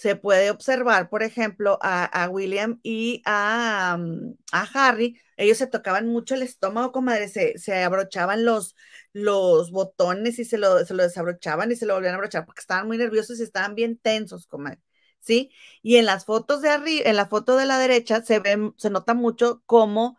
se 0.00 0.16
puede 0.16 0.50
observar, 0.50 1.10
por 1.10 1.22
ejemplo, 1.22 1.78
a, 1.82 2.04
a 2.06 2.30
William 2.30 2.80
y 2.82 3.20
a, 3.26 3.98
um, 3.98 4.34
a, 4.50 4.62
Harry. 4.72 5.20
Ellos 5.36 5.58
se 5.58 5.66
tocaban 5.66 6.06
mucho 6.08 6.34
el 6.34 6.42
estómago, 6.42 6.90
comadre, 6.90 7.28
se, 7.28 7.58
se 7.58 7.82
abrochaban 7.82 8.46
los, 8.46 8.74
los 9.12 9.70
botones 9.70 10.38
y 10.38 10.46
se 10.46 10.56
lo, 10.56 10.78
se 10.86 10.94
lo 10.94 11.02
desabrochaban 11.02 11.70
y 11.70 11.76
se 11.76 11.84
lo 11.84 11.94
volvían 11.94 12.14
a 12.14 12.16
abrochar 12.16 12.46
porque 12.46 12.60
estaban 12.60 12.86
muy 12.86 12.96
nerviosos 12.96 13.40
y 13.40 13.42
estaban 13.42 13.74
bien 13.74 13.98
tensos, 13.98 14.46
comadre. 14.46 14.80
¿Sí? 15.20 15.50
Y 15.82 15.96
en 15.96 16.06
las 16.06 16.24
fotos 16.24 16.62
de 16.62 16.70
arriba, 16.70 17.02
en 17.04 17.16
la 17.16 17.26
foto 17.26 17.56
de 17.58 17.66
la 17.66 17.78
derecha, 17.78 18.22
se 18.22 18.38
ve, 18.40 18.72
se 18.78 18.88
nota 18.88 19.12
mucho 19.12 19.62
cómo 19.66 20.18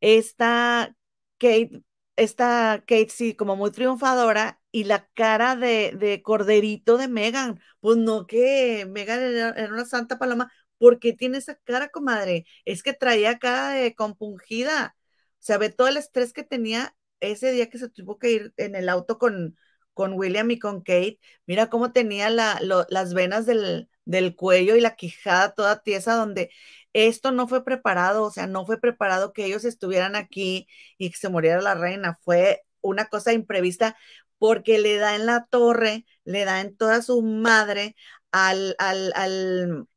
esta 0.00 0.96
Kate, 1.38 1.82
esta 2.16 2.78
Kate 2.86 3.10
sí, 3.10 3.34
como 3.34 3.56
muy 3.56 3.72
triunfadora, 3.72 4.57
y 4.70 4.84
la 4.84 5.08
cara 5.14 5.56
de, 5.56 5.92
de 5.98 6.22
corderito 6.22 6.96
de 6.98 7.08
Megan. 7.08 7.60
Pues 7.80 7.96
no, 7.96 8.26
que 8.26 8.86
Megan 8.90 9.20
era, 9.20 9.50
era, 9.50 9.72
una 9.72 9.84
santa 9.84 10.18
paloma. 10.18 10.52
¿Por 10.78 10.98
qué 11.00 11.12
tiene 11.12 11.38
esa 11.38 11.56
cara, 11.64 11.88
comadre? 11.88 12.46
Es 12.64 12.82
que 12.82 12.92
traía 12.92 13.38
cara 13.38 13.70
de 13.70 13.94
compungida. 13.94 14.96
O 15.34 15.42
sea, 15.42 15.58
ve 15.58 15.70
todo 15.70 15.88
el 15.88 15.96
estrés 15.96 16.32
que 16.32 16.44
tenía 16.44 16.94
ese 17.20 17.52
día 17.52 17.68
que 17.70 17.78
se 17.78 17.88
tuvo 17.88 18.18
que 18.18 18.30
ir 18.32 18.54
en 18.56 18.74
el 18.76 18.88
auto 18.88 19.18
con, 19.18 19.56
con 19.94 20.14
William 20.14 20.50
y 20.50 20.58
con 20.58 20.80
Kate. 20.82 21.18
Mira 21.46 21.68
cómo 21.70 21.92
tenía 21.92 22.30
las 22.30 23.14
venas 23.14 23.46
del, 23.46 23.88
del 24.04 24.36
cuello 24.36 24.76
y 24.76 24.80
la 24.80 24.96
quijada 24.96 25.54
toda 25.54 25.82
tiesa, 25.82 26.14
donde 26.14 26.50
esto 26.92 27.32
no 27.32 27.48
fue 27.48 27.64
preparado, 27.64 28.24
o 28.24 28.30
sea, 28.30 28.46
no 28.46 28.64
fue 28.66 28.80
preparado 28.80 29.32
que 29.32 29.44
ellos 29.44 29.64
estuvieran 29.64 30.16
aquí 30.16 30.66
y 30.98 31.10
que 31.10 31.16
se 31.16 31.28
muriera 31.28 31.60
la 31.60 31.74
reina. 31.74 32.18
Fue 32.22 32.62
una 32.80 33.06
cosa 33.08 33.32
imprevista 33.32 33.96
porque 34.38 34.78
le 34.78 34.96
da 34.96 35.16
en 35.16 35.26
la 35.26 35.46
torre, 35.50 36.06
le 36.24 36.44
da 36.44 36.60
en 36.60 36.76
toda 36.76 37.02
su 37.02 37.22
madre 37.22 37.96
al, 38.32 38.74
al, 38.78 39.12
al 39.14 39.88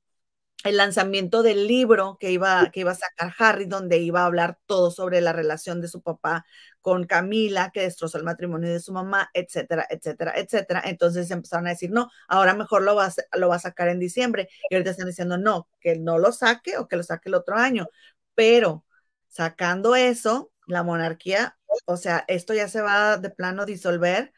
el 0.63 0.77
lanzamiento 0.77 1.43
del 1.43 1.67
libro 1.67 2.17
que 2.19 2.31
iba, 2.31 2.69
que 2.71 2.81
iba 2.81 2.91
a 2.91 2.95
sacar 2.95 3.33
Harry, 3.39 3.65
donde 3.65 3.97
iba 3.97 4.21
a 4.21 4.25
hablar 4.25 4.59
todo 4.65 4.91
sobre 4.91 5.21
la 5.21 5.33
relación 5.33 5.81
de 5.81 5.87
su 5.87 6.01
papá 6.01 6.45
con 6.81 7.05
Camila, 7.05 7.71
que 7.73 7.81
destrozó 7.81 8.17
el 8.17 8.23
matrimonio 8.23 8.71
de 8.71 8.79
su 8.79 8.91
mamá, 8.93 9.29
etcétera, 9.33 9.87
etcétera, 9.89 10.33
etcétera. 10.35 10.81
Entonces 10.85 11.29
empezaron 11.31 11.67
a 11.67 11.71
decir, 11.71 11.91
no, 11.91 12.09
ahora 12.27 12.53
mejor 12.53 12.83
lo 12.83 12.95
va 12.95 13.07
a, 13.07 13.37
lo 13.37 13.49
va 13.49 13.55
a 13.55 13.59
sacar 13.59 13.87
en 13.89 13.99
diciembre. 13.99 14.49
Y 14.69 14.75
ahorita 14.75 14.91
están 14.91 15.07
diciendo, 15.07 15.37
no, 15.37 15.67
que 15.79 15.97
no 15.97 16.19
lo 16.19 16.31
saque 16.31 16.77
o 16.77 16.87
que 16.87 16.95
lo 16.97 17.03
saque 17.03 17.29
el 17.29 17.35
otro 17.35 17.55
año. 17.57 17.87
Pero 18.35 18.85
sacando 19.27 19.95
eso, 19.95 20.51
la 20.67 20.83
monarquía, 20.83 21.57
o 21.85 21.97
sea, 21.97 22.25
esto 22.27 22.53
ya 22.53 22.67
se 22.67 22.81
va 22.81 23.17
de 23.17 23.29
plano 23.29 23.65
disolver, 23.65 24.33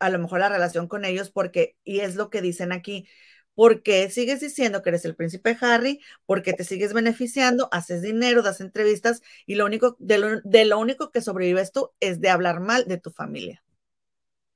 a 0.00 0.10
lo 0.10 0.18
mejor 0.18 0.40
la 0.40 0.48
relación 0.48 0.88
con 0.88 1.04
ellos, 1.04 1.30
porque, 1.30 1.76
y 1.84 2.00
es 2.00 2.16
lo 2.16 2.30
que 2.30 2.42
dicen 2.42 2.72
aquí, 2.72 3.08
porque 3.54 4.10
sigues 4.10 4.40
diciendo 4.40 4.82
que 4.82 4.90
eres 4.90 5.04
el 5.04 5.16
príncipe 5.16 5.56
Harry, 5.60 6.00
porque 6.26 6.52
te 6.54 6.64
sigues 6.64 6.92
beneficiando, 6.94 7.68
haces 7.72 8.02
dinero, 8.02 8.42
das 8.42 8.60
entrevistas 8.60 9.22
y 9.46 9.56
lo 9.56 9.66
único, 9.66 9.96
de 9.98 10.18
lo, 10.18 10.40
de 10.42 10.64
lo 10.64 10.78
único 10.78 11.10
que 11.10 11.20
sobrevives 11.22 11.72
tú 11.72 11.92
es 12.00 12.20
de 12.20 12.30
hablar 12.30 12.60
mal 12.60 12.86
de 12.86 12.98
tu 12.98 13.10
familia. 13.10 13.62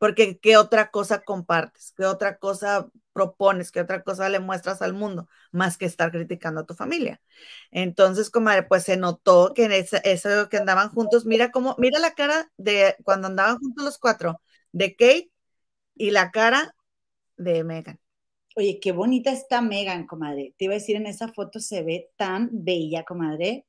Porque 0.05 0.38
qué 0.38 0.59
otra 0.59 0.90
cosa 0.90 1.22
compartes, 1.24 1.94
qué 1.96 2.05
otra 2.05 2.36
cosa 2.36 2.90
propones, 3.14 3.70
qué 3.72 3.80
otra 3.80 4.02
cosa 4.02 4.28
le 4.28 4.38
muestras 4.38 4.82
al 4.82 4.92
mundo, 4.92 5.28
más 5.50 5.78
que 5.78 5.86
estar 5.86 6.11
criticando 6.12 6.61
a 6.61 6.66
tu 6.66 6.74
familia. 6.74 7.22
Entonces, 7.70 8.28
comadre, 8.28 8.64
pues 8.64 8.82
se 8.84 8.98
notó 8.98 9.55
que 9.55 9.64
en 9.64 9.72
ese, 9.72 10.02
eso 10.05 10.50
que 10.50 10.59
andaban 10.59 10.90
juntos, 10.90 11.24
mira 11.24 11.50
cómo, 11.50 11.74
mira 11.78 11.98
la 12.00 12.12
cara 12.14 12.50
de 12.59 12.96
cuando 13.02 13.28
andaban 13.28 13.59
juntos 13.59 13.82
los 13.82 13.96
cuatro, 13.98 14.42
de 14.72 14.94
Kate 14.94 15.30
y 15.94 16.11
la 16.12 16.30
cara 16.32 16.76
de 17.36 17.64
Megan. 17.64 18.00
Oye, 18.57 18.78
qué 18.80 18.92
bonita 18.92 19.32
está 19.32 19.61
Megan, 19.62 20.07
comadre. 20.07 20.55
Te 20.59 20.66
iba 20.66 20.74
a 20.74 20.78
decir, 20.78 20.96
en 20.96 21.07
esa 21.07 21.28
foto 21.28 21.59
se 21.61 21.82
ve 21.82 22.11
tan 22.16 22.50
bella, 22.52 23.05
comadre. 23.05 23.66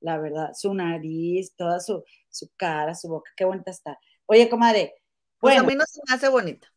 La 0.00 0.18
verdad, 0.18 0.50
su 0.54 0.74
nariz, 0.74 1.54
toda 1.56 1.80
su, 1.80 2.04
su 2.30 2.50
cara, 2.56 2.94
su 2.94 3.08
boca, 3.08 3.30
qué 3.36 3.44
bonita 3.46 3.70
está. 3.72 3.98
Oye, 4.26 4.48
comadre. 4.50 4.94
Pues 5.40 5.54
bueno, 5.54 5.60
a 5.60 5.66
mí 5.66 5.74
no 5.74 5.84
se 5.86 6.00
me 6.06 6.14
hace 6.14 6.28
bonita. 6.28 6.72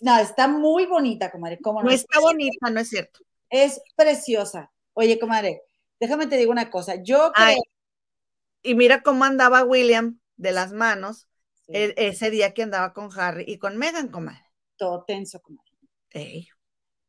No, 0.00 0.18
está 0.18 0.46
muy 0.48 0.86
bonita, 0.86 1.30
comadre. 1.30 1.58
¿Cómo 1.60 1.80
no, 1.80 1.88
no 1.88 1.94
está 1.94 2.20
bonita, 2.20 2.70
no 2.70 2.80
es 2.80 2.88
cierto. 2.88 3.20
Es 3.48 3.80
preciosa. 3.96 4.70
Oye, 4.92 5.18
comadre, 5.18 5.62
déjame 5.98 6.26
te 6.26 6.36
digo 6.36 6.52
una 6.52 6.70
cosa. 6.70 6.96
Yo 6.96 7.32
creo... 7.32 7.46
Ay, 7.46 7.56
y 8.62 8.74
mira 8.74 9.02
cómo 9.02 9.24
andaba 9.24 9.64
William 9.64 10.20
de 10.36 10.52
las 10.52 10.72
manos 10.72 11.28
sí. 11.66 11.72
el, 11.74 11.94
ese 11.96 12.30
día 12.30 12.52
que 12.52 12.62
andaba 12.62 12.92
con 12.92 13.08
Harry 13.18 13.44
y 13.46 13.58
con 13.58 13.78
Megan, 13.78 14.08
comadre. 14.08 14.44
Todo 14.76 15.04
tenso, 15.04 15.40
comadre. 15.40 15.70
Ey. 16.10 16.48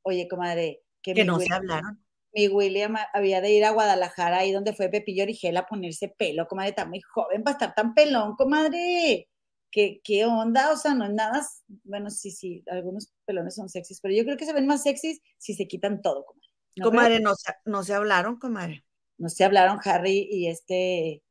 Oye, 0.04 0.28
comadre, 0.30 0.84
que, 1.02 1.14
que 1.14 1.26
no 1.26 1.36
William, 1.36 1.48
se 1.48 1.54
hablaron. 1.54 2.06
Mi 2.34 2.48
William 2.48 2.96
había 3.14 3.42
de 3.42 3.52
ir 3.52 3.66
a 3.66 3.72
Guadalajara, 3.72 4.38
ahí 4.38 4.54
donde 4.54 4.74
fue 4.74 4.88
Pepillo 4.88 5.24
Origel 5.24 5.58
a 5.58 5.66
ponerse 5.66 6.08
pelo, 6.08 6.48
comadre, 6.48 6.70
está 6.70 6.86
muy 6.86 7.02
joven 7.02 7.44
para 7.44 7.54
estar 7.56 7.76
tan 7.76 7.94
pelón, 7.94 8.36
comadre. 8.38 9.28
¿Qué, 9.72 10.02
¿Qué 10.04 10.26
onda? 10.26 10.72
O 10.72 10.78
sea, 10.78 10.94
no 10.94 11.06
es 11.06 11.12
nada, 11.14 11.42
bueno, 11.84 12.10
sí, 12.10 12.32
sí, 12.32 12.64
algunos 12.68 13.14
pelones 13.26 13.56
son 13.56 13.70
sexys, 13.70 14.02
pero 14.02 14.14
yo 14.14 14.24
creo 14.26 14.38
que 14.38 14.46
se 14.46 14.54
ven 14.54 14.68
más 14.68 14.84
sexys 14.84 15.22
si 15.38 15.54
se 15.54 15.68
quitan 15.68 16.02
todo, 16.02 16.26
comadre. 16.26 16.50
¿No 16.76 16.86
comadre, 16.86 17.20
no 17.20 17.36
se, 17.36 17.54
no 17.66 17.84
se 17.84 17.94
hablaron, 17.94 18.38
comadre. 18.38 18.84
No 19.18 19.30
se 19.30 19.44
hablaron 19.46 19.80
Harry 19.86 20.28
y 20.32 20.48
este, 20.48 21.24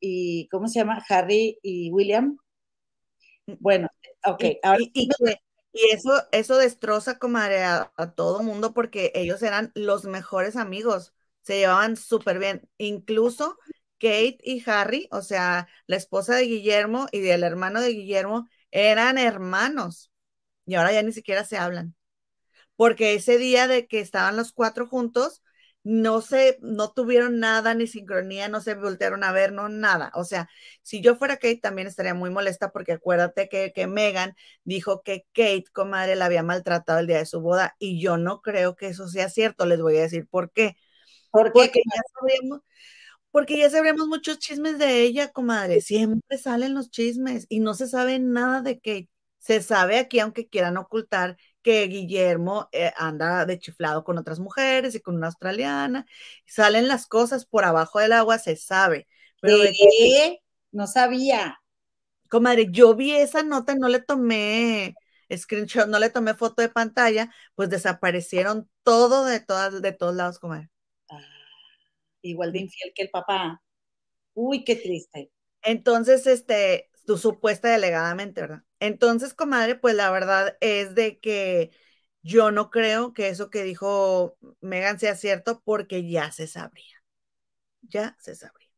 y 0.00 0.48
¿cómo 0.50 0.68
se 0.68 0.80
llama? 0.80 1.02
Harry 1.08 1.58
y 1.62 1.90
William. 1.92 2.38
Bueno, 3.60 3.88
ok. 4.24 4.44
Y, 4.44 4.58
ahora, 4.62 4.78
y, 4.80 4.90
y, 4.94 5.08
y 5.72 5.90
eso, 5.92 6.10
eso 6.32 6.56
destroza, 6.56 7.18
comadre, 7.18 7.64
a, 7.64 7.92
a 7.96 8.12
todo 8.14 8.42
mundo 8.42 8.72
porque 8.74 9.12
ellos 9.14 9.42
eran 9.42 9.72
los 9.74 10.04
mejores 10.04 10.56
amigos, 10.56 11.12
se 11.42 11.58
llevaban 11.58 11.96
súper 11.96 12.38
bien. 12.38 12.68
Incluso 12.78 13.58
Kate 13.98 14.38
y 14.42 14.62
Harry, 14.68 15.08
o 15.10 15.22
sea, 15.22 15.68
la 15.86 15.96
esposa 15.96 16.34
de 16.36 16.44
Guillermo 16.44 17.06
y 17.12 17.20
del 17.20 17.42
hermano 17.44 17.80
de 17.80 17.90
Guillermo, 17.90 18.48
eran 18.70 19.18
hermanos 19.18 20.10
y 20.66 20.74
ahora 20.74 20.92
ya 20.92 21.02
ni 21.02 21.12
siquiera 21.12 21.44
se 21.44 21.58
hablan. 21.58 21.96
Porque 22.76 23.14
ese 23.14 23.38
día 23.38 23.66
de 23.68 23.86
que 23.88 24.00
estaban 24.00 24.36
los 24.36 24.52
cuatro 24.52 24.86
juntos, 24.86 25.42
no 25.84 26.20
se, 26.20 26.58
no 26.60 26.92
tuvieron 26.92 27.40
nada, 27.40 27.74
ni 27.74 27.86
sincronía, 27.86 28.48
no 28.48 28.60
se 28.60 28.74
voltearon 28.74 29.24
a 29.24 29.32
ver, 29.32 29.52
no 29.52 29.68
nada. 29.68 30.12
O 30.14 30.24
sea, 30.24 30.48
si 30.82 31.00
yo 31.00 31.16
fuera 31.16 31.36
Kate 31.36 31.56
también 31.56 31.88
estaría 31.88 32.14
muy 32.14 32.30
molesta 32.30 32.70
porque 32.72 32.92
acuérdate 32.92 33.48
que, 33.48 33.72
que 33.72 33.86
Megan 33.86 34.36
dijo 34.64 35.02
que 35.02 35.26
Kate, 35.32 35.64
comadre, 35.72 36.14
la 36.16 36.26
había 36.26 36.42
maltratado 36.42 36.98
el 37.00 37.06
día 37.06 37.18
de 37.18 37.26
su 37.26 37.40
boda 37.40 37.74
y 37.78 38.00
yo 38.00 38.18
no 38.18 38.42
creo 38.42 38.76
que 38.76 38.88
eso 38.88 39.08
sea 39.08 39.28
cierto. 39.30 39.66
Les 39.66 39.80
voy 39.80 39.96
a 39.96 40.02
decir 40.02 40.28
por 40.28 40.52
qué. 40.52 40.76
porque 41.32 41.80
ya 41.84 42.02
sabemos, 42.20 42.60
porque 43.30 43.58
ya 43.58 43.70
sabemos 43.70 44.08
muchos 44.08 44.38
chismes 44.38 44.78
de 44.78 45.02
ella, 45.02 45.28
comadre. 45.32 45.80
Siempre 45.80 46.38
salen 46.38 46.74
los 46.74 46.90
chismes 46.90 47.46
y 47.48 47.60
no 47.60 47.74
se 47.74 47.86
sabe 47.88 48.18
nada 48.18 48.62
de 48.62 48.76
Kate. 48.76 49.08
Se 49.38 49.62
sabe 49.62 49.98
aquí, 49.98 50.18
aunque 50.20 50.48
quieran 50.48 50.76
ocultar, 50.76 51.36
que 51.62 51.84
Guillermo 51.86 52.68
eh, 52.72 52.92
anda 52.96 53.44
de 53.46 53.58
chiflado 53.58 54.04
con 54.04 54.18
otras 54.18 54.40
mujeres 54.40 54.94
y 54.94 55.00
con 55.00 55.16
una 55.16 55.28
australiana. 55.28 56.06
Salen 56.46 56.88
las 56.88 57.06
cosas 57.06 57.46
por 57.46 57.64
abajo 57.64 57.98
del 57.98 58.12
agua, 58.12 58.38
se 58.38 58.56
sabe. 58.56 59.06
Pero 59.40 59.58
¿Qué? 59.72 60.40
No 60.72 60.86
sabía. 60.86 61.60
Comadre, 62.28 62.68
yo 62.70 62.94
vi 62.94 63.12
esa 63.12 63.42
nota, 63.42 63.74
no 63.74 63.88
le 63.88 64.00
tomé 64.00 64.94
screenshot, 65.36 65.88
no 65.88 65.98
le 65.98 66.10
tomé 66.10 66.34
foto 66.34 66.62
de 66.62 66.68
pantalla, 66.68 67.30
pues 67.54 67.70
desaparecieron 67.70 68.68
todo 68.82 69.24
de 69.24 69.40
todas, 69.40 69.82
de 69.82 69.92
todos 69.92 70.14
lados, 70.14 70.38
comadre. 70.38 70.70
Igual 72.30 72.52
de 72.52 72.60
infiel 72.60 72.92
que 72.94 73.02
el 73.02 73.10
papá. 73.10 73.62
Uy, 74.34 74.64
qué 74.64 74.76
triste. 74.76 75.30
Entonces, 75.62 76.26
este, 76.26 76.90
tu 77.06 77.18
supuesta 77.18 77.68
delegadamente, 77.70 78.40
¿verdad? 78.42 78.62
Entonces, 78.80 79.34
comadre, 79.34 79.74
pues 79.74 79.94
la 79.94 80.10
verdad 80.10 80.56
es 80.60 80.94
de 80.94 81.18
que 81.18 81.70
yo 82.22 82.50
no 82.50 82.70
creo 82.70 83.12
que 83.12 83.28
eso 83.28 83.50
que 83.50 83.64
dijo 83.64 84.36
Megan 84.60 84.98
sea 84.98 85.14
cierto 85.16 85.62
porque 85.64 86.08
ya 86.08 86.30
se 86.32 86.46
sabría. 86.46 87.02
Ya 87.82 88.16
se 88.20 88.34
sabría. 88.34 88.68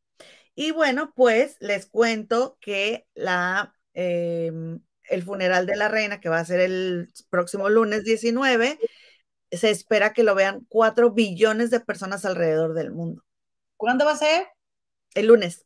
Y 0.55 0.71
bueno, 0.71 1.13
pues 1.15 1.57
les 1.59 1.85
cuento 1.85 2.57
que 2.61 3.07
la, 3.13 3.73
em, 3.93 4.81
el 5.09 5.23
funeral 5.23 5.65
de 5.65 5.75
la 5.75 5.87
reina, 5.89 6.19
que 6.19 6.29
va 6.29 6.39
a 6.39 6.45
ser 6.45 6.59
el 6.59 7.11
próximo 7.29 7.69
lunes 7.69 8.03
19, 8.03 8.79
se 9.51 9.69
espera 9.69 10.13
que 10.13 10.23
lo 10.23 10.35
vean 10.35 10.65
4 10.69 11.11
billones 11.11 11.69
de 11.71 11.79
personas 11.81 12.25
alrededor 12.25 12.73
del 12.73 12.91
mundo. 12.91 13.23
¿Cuándo 13.81 14.05
va 14.05 14.11
a 14.11 14.15
ser? 14.15 14.45
El 15.15 15.25
lunes. 15.25 15.65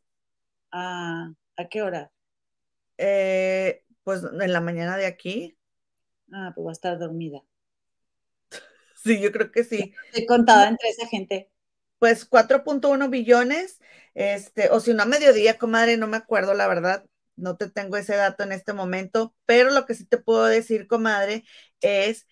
Ah, 0.71 1.33
¿A 1.57 1.67
qué 1.67 1.81
hora? 1.81 2.13
Eh, 2.97 3.83
pues 4.05 4.21
en 4.23 4.53
la 4.53 4.61
mañana 4.61 4.95
de 4.95 5.05
aquí. 5.05 5.57
Ah, 6.31 6.53
pues 6.55 6.65
va 6.65 6.69
a 6.69 6.71
estar 6.71 6.97
dormida. 6.97 7.43
Sí, 9.03 9.19
yo 9.19 9.33
creo 9.33 9.51
que 9.51 9.65
sí. 9.65 9.93
He 10.13 10.25
contado 10.25 10.65
entre 10.65 10.89
esa 10.89 11.05
gente. 11.07 11.51
Pues 11.99 12.23
4.1 12.23 13.09
billones, 13.09 13.81
este, 14.13 14.69
o 14.69 14.79
si 14.79 14.93
no 14.93 15.03
a 15.03 15.05
mediodía, 15.05 15.57
comadre, 15.57 15.97
no 15.97 16.07
me 16.07 16.15
acuerdo 16.17 16.53
la 16.53 16.67
verdad, 16.69 17.05
no 17.35 17.57
te 17.57 17.69
tengo 17.69 17.97
ese 17.97 18.15
dato 18.15 18.43
en 18.43 18.53
este 18.53 18.71
momento, 18.71 19.35
pero 19.45 19.71
lo 19.71 19.85
que 19.85 19.93
sí 19.93 20.05
te 20.05 20.17
puedo 20.17 20.45
decir, 20.45 20.87
comadre, 20.87 21.43
es 21.81 22.25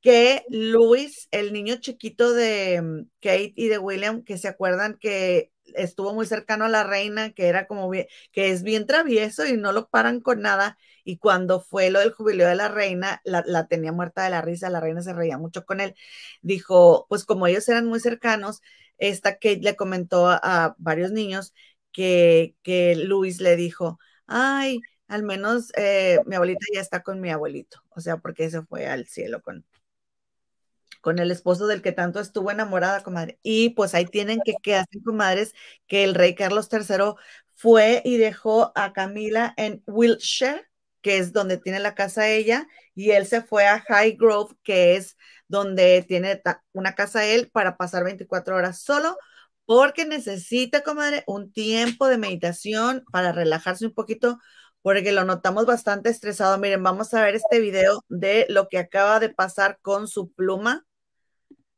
que 0.00 0.44
Luis, 0.48 1.28
el 1.30 1.52
niño 1.52 1.76
chiquito 1.76 2.32
de 2.32 2.80
mm, 2.82 3.08
Kate 3.20 3.52
y 3.56 3.68
de 3.68 3.78
William, 3.78 4.22
que 4.24 4.38
se 4.38 4.48
acuerdan 4.48 4.96
que 4.98 5.52
estuvo 5.74 6.14
muy 6.14 6.26
cercano 6.26 6.64
a 6.64 6.68
la 6.68 6.84
reina, 6.84 7.32
que 7.32 7.46
era 7.46 7.66
como 7.66 7.88
bien, 7.88 8.06
que 8.32 8.50
es 8.50 8.62
bien 8.62 8.86
travieso 8.86 9.46
y 9.46 9.56
no 9.56 9.72
lo 9.72 9.88
paran 9.88 10.20
con 10.20 10.40
nada. 10.40 10.78
Y 11.04 11.18
cuando 11.18 11.60
fue 11.60 11.90
lo 11.90 12.00
del 12.00 12.12
jubileo 12.12 12.48
de 12.48 12.54
la 12.54 12.68
reina, 12.68 13.20
la, 13.24 13.66
tenía 13.68 13.92
muerta 13.92 14.24
de 14.24 14.30
la 14.30 14.42
risa, 14.42 14.70
la 14.70 14.80
reina 14.80 15.02
se 15.02 15.12
reía 15.12 15.38
mucho 15.38 15.64
con 15.64 15.80
él. 15.80 15.94
Dijo, 16.42 17.06
pues 17.08 17.24
como 17.24 17.46
ellos 17.46 17.68
eran 17.68 17.86
muy 17.86 18.00
cercanos, 18.00 18.60
esta 18.98 19.34
Kate 19.34 19.60
le 19.62 19.76
comentó 19.76 20.28
a, 20.28 20.74
varios 20.78 21.12
niños 21.12 21.54
que, 21.92 22.54
que 22.62 22.96
Luis 22.96 23.40
le 23.40 23.56
dijo, 23.56 23.98
ay, 24.26 24.80
al 25.08 25.22
menos 25.24 25.72
eh, 25.76 26.20
mi 26.26 26.36
abuelita 26.36 26.64
ya 26.72 26.80
está 26.80 27.02
con 27.02 27.20
mi 27.20 27.30
abuelito, 27.30 27.82
o 27.90 28.00
sea, 28.00 28.18
porque 28.18 28.50
se 28.50 28.62
fue 28.62 28.86
al 28.86 29.06
cielo 29.06 29.42
con, 29.42 29.64
con 31.00 31.18
el 31.18 31.30
esposo 31.30 31.66
del 31.66 31.82
que 31.82 31.92
tanto 31.92 32.20
estuvo 32.20 32.50
enamorada, 32.50 33.02
comadre. 33.02 33.38
Y 33.42 33.70
pues 33.70 33.94
ahí 33.94 34.06
tienen 34.06 34.40
que 34.44 34.54
quedarse, 34.62 35.02
comadres, 35.04 35.54
que 35.86 36.04
el 36.04 36.14
rey 36.14 36.34
Carlos 36.34 36.68
III 36.70 37.14
fue 37.54 38.02
y 38.04 38.16
dejó 38.18 38.72
a 38.74 38.92
Camila 38.92 39.54
en 39.56 39.82
Wiltshire, 39.86 40.66
que 41.02 41.18
es 41.18 41.32
donde 41.32 41.58
tiene 41.58 41.80
la 41.80 41.94
casa 41.94 42.28
ella, 42.28 42.66
y 42.94 43.10
él 43.12 43.26
se 43.26 43.42
fue 43.42 43.66
a 43.66 43.80
High 43.80 44.16
Grove, 44.16 44.54
que 44.62 44.96
es 44.96 45.16
donde 45.48 46.04
tiene 46.06 46.42
una 46.72 46.94
casa 46.94 47.24
él 47.26 47.50
para 47.50 47.76
pasar 47.76 48.04
24 48.04 48.56
horas 48.56 48.80
solo, 48.82 49.16
porque 49.64 50.04
necesita, 50.04 50.82
comadre, 50.82 51.24
un 51.26 51.52
tiempo 51.52 52.06
de 52.08 52.18
meditación 52.18 53.04
para 53.12 53.32
relajarse 53.32 53.86
un 53.86 53.94
poquito, 53.94 54.38
porque 54.82 55.12
lo 55.12 55.24
notamos 55.24 55.66
bastante 55.66 56.10
estresado. 56.10 56.58
Miren, 56.58 56.82
vamos 56.82 57.14
a 57.14 57.22
ver 57.22 57.34
este 57.34 57.60
video 57.60 58.04
de 58.08 58.46
lo 58.48 58.68
que 58.68 58.78
acaba 58.78 59.20
de 59.20 59.28
pasar 59.28 59.78
con 59.82 60.08
su 60.08 60.32
pluma. 60.32 60.86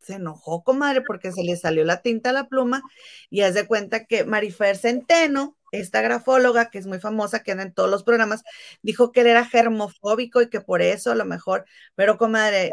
se 0.00 0.14
enojó, 0.14 0.62
comadre, 0.64 1.02
porque 1.02 1.32
se 1.32 1.44
le 1.44 1.56
salió 1.56 1.84
la 1.84 2.02
tinta 2.02 2.30
a 2.30 2.32
la 2.32 2.48
pluma 2.48 2.82
y 3.30 3.42
haz 3.42 3.54
de 3.54 3.66
cuenta 3.66 4.06
que 4.06 4.24
Marifer 4.24 4.76
Centeno, 4.76 5.56
esta 5.72 6.00
grafóloga 6.02 6.70
que 6.70 6.78
es 6.78 6.86
muy 6.86 6.98
famosa, 6.98 7.42
que 7.42 7.52
anda 7.52 7.64
en 7.64 7.72
todos 7.74 7.90
los 7.90 8.02
programas, 8.02 8.42
dijo 8.82 9.12
que 9.12 9.20
él 9.20 9.28
era 9.28 9.44
germofóbico 9.44 10.42
y 10.42 10.50
que 10.50 10.60
por 10.60 10.82
eso 10.82 11.12
a 11.12 11.14
lo 11.14 11.24
mejor, 11.24 11.64
pero 11.94 12.18
comadre, 12.18 12.70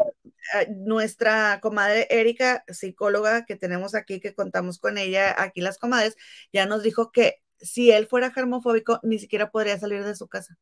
eh, 0.54 0.68
nuestra 0.70 1.60
comadre 1.60 2.06
Erika, 2.10 2.64
psicóloga 2.68 3.44
que 3.44 3.56
tenemos 3.56 3.94
aquí, 3.94 4.20
que 4.20 4.34
contamos 4.34 4.78
con 4.78 4.98
ella, 4.98 5.34
aquí 5.40 5.60
las 5.60 5.78
comadres, 5.78 6.16
ya 6.52 6.66
nos 6.66 6.82
dijo 6.82 7.12
que 7.12 7.42
si 7.60 7.90
él 7.92 8.06
fuera 8.08 8.30
germofóbico, 8.32 9.00
ni 9.02 9.18
siquiera 9.18 9.50
podría 9.50 9.78
salir 9.78 10.04
de 10.04 10.16
su 10.16 10.28
casa 10.28 10.58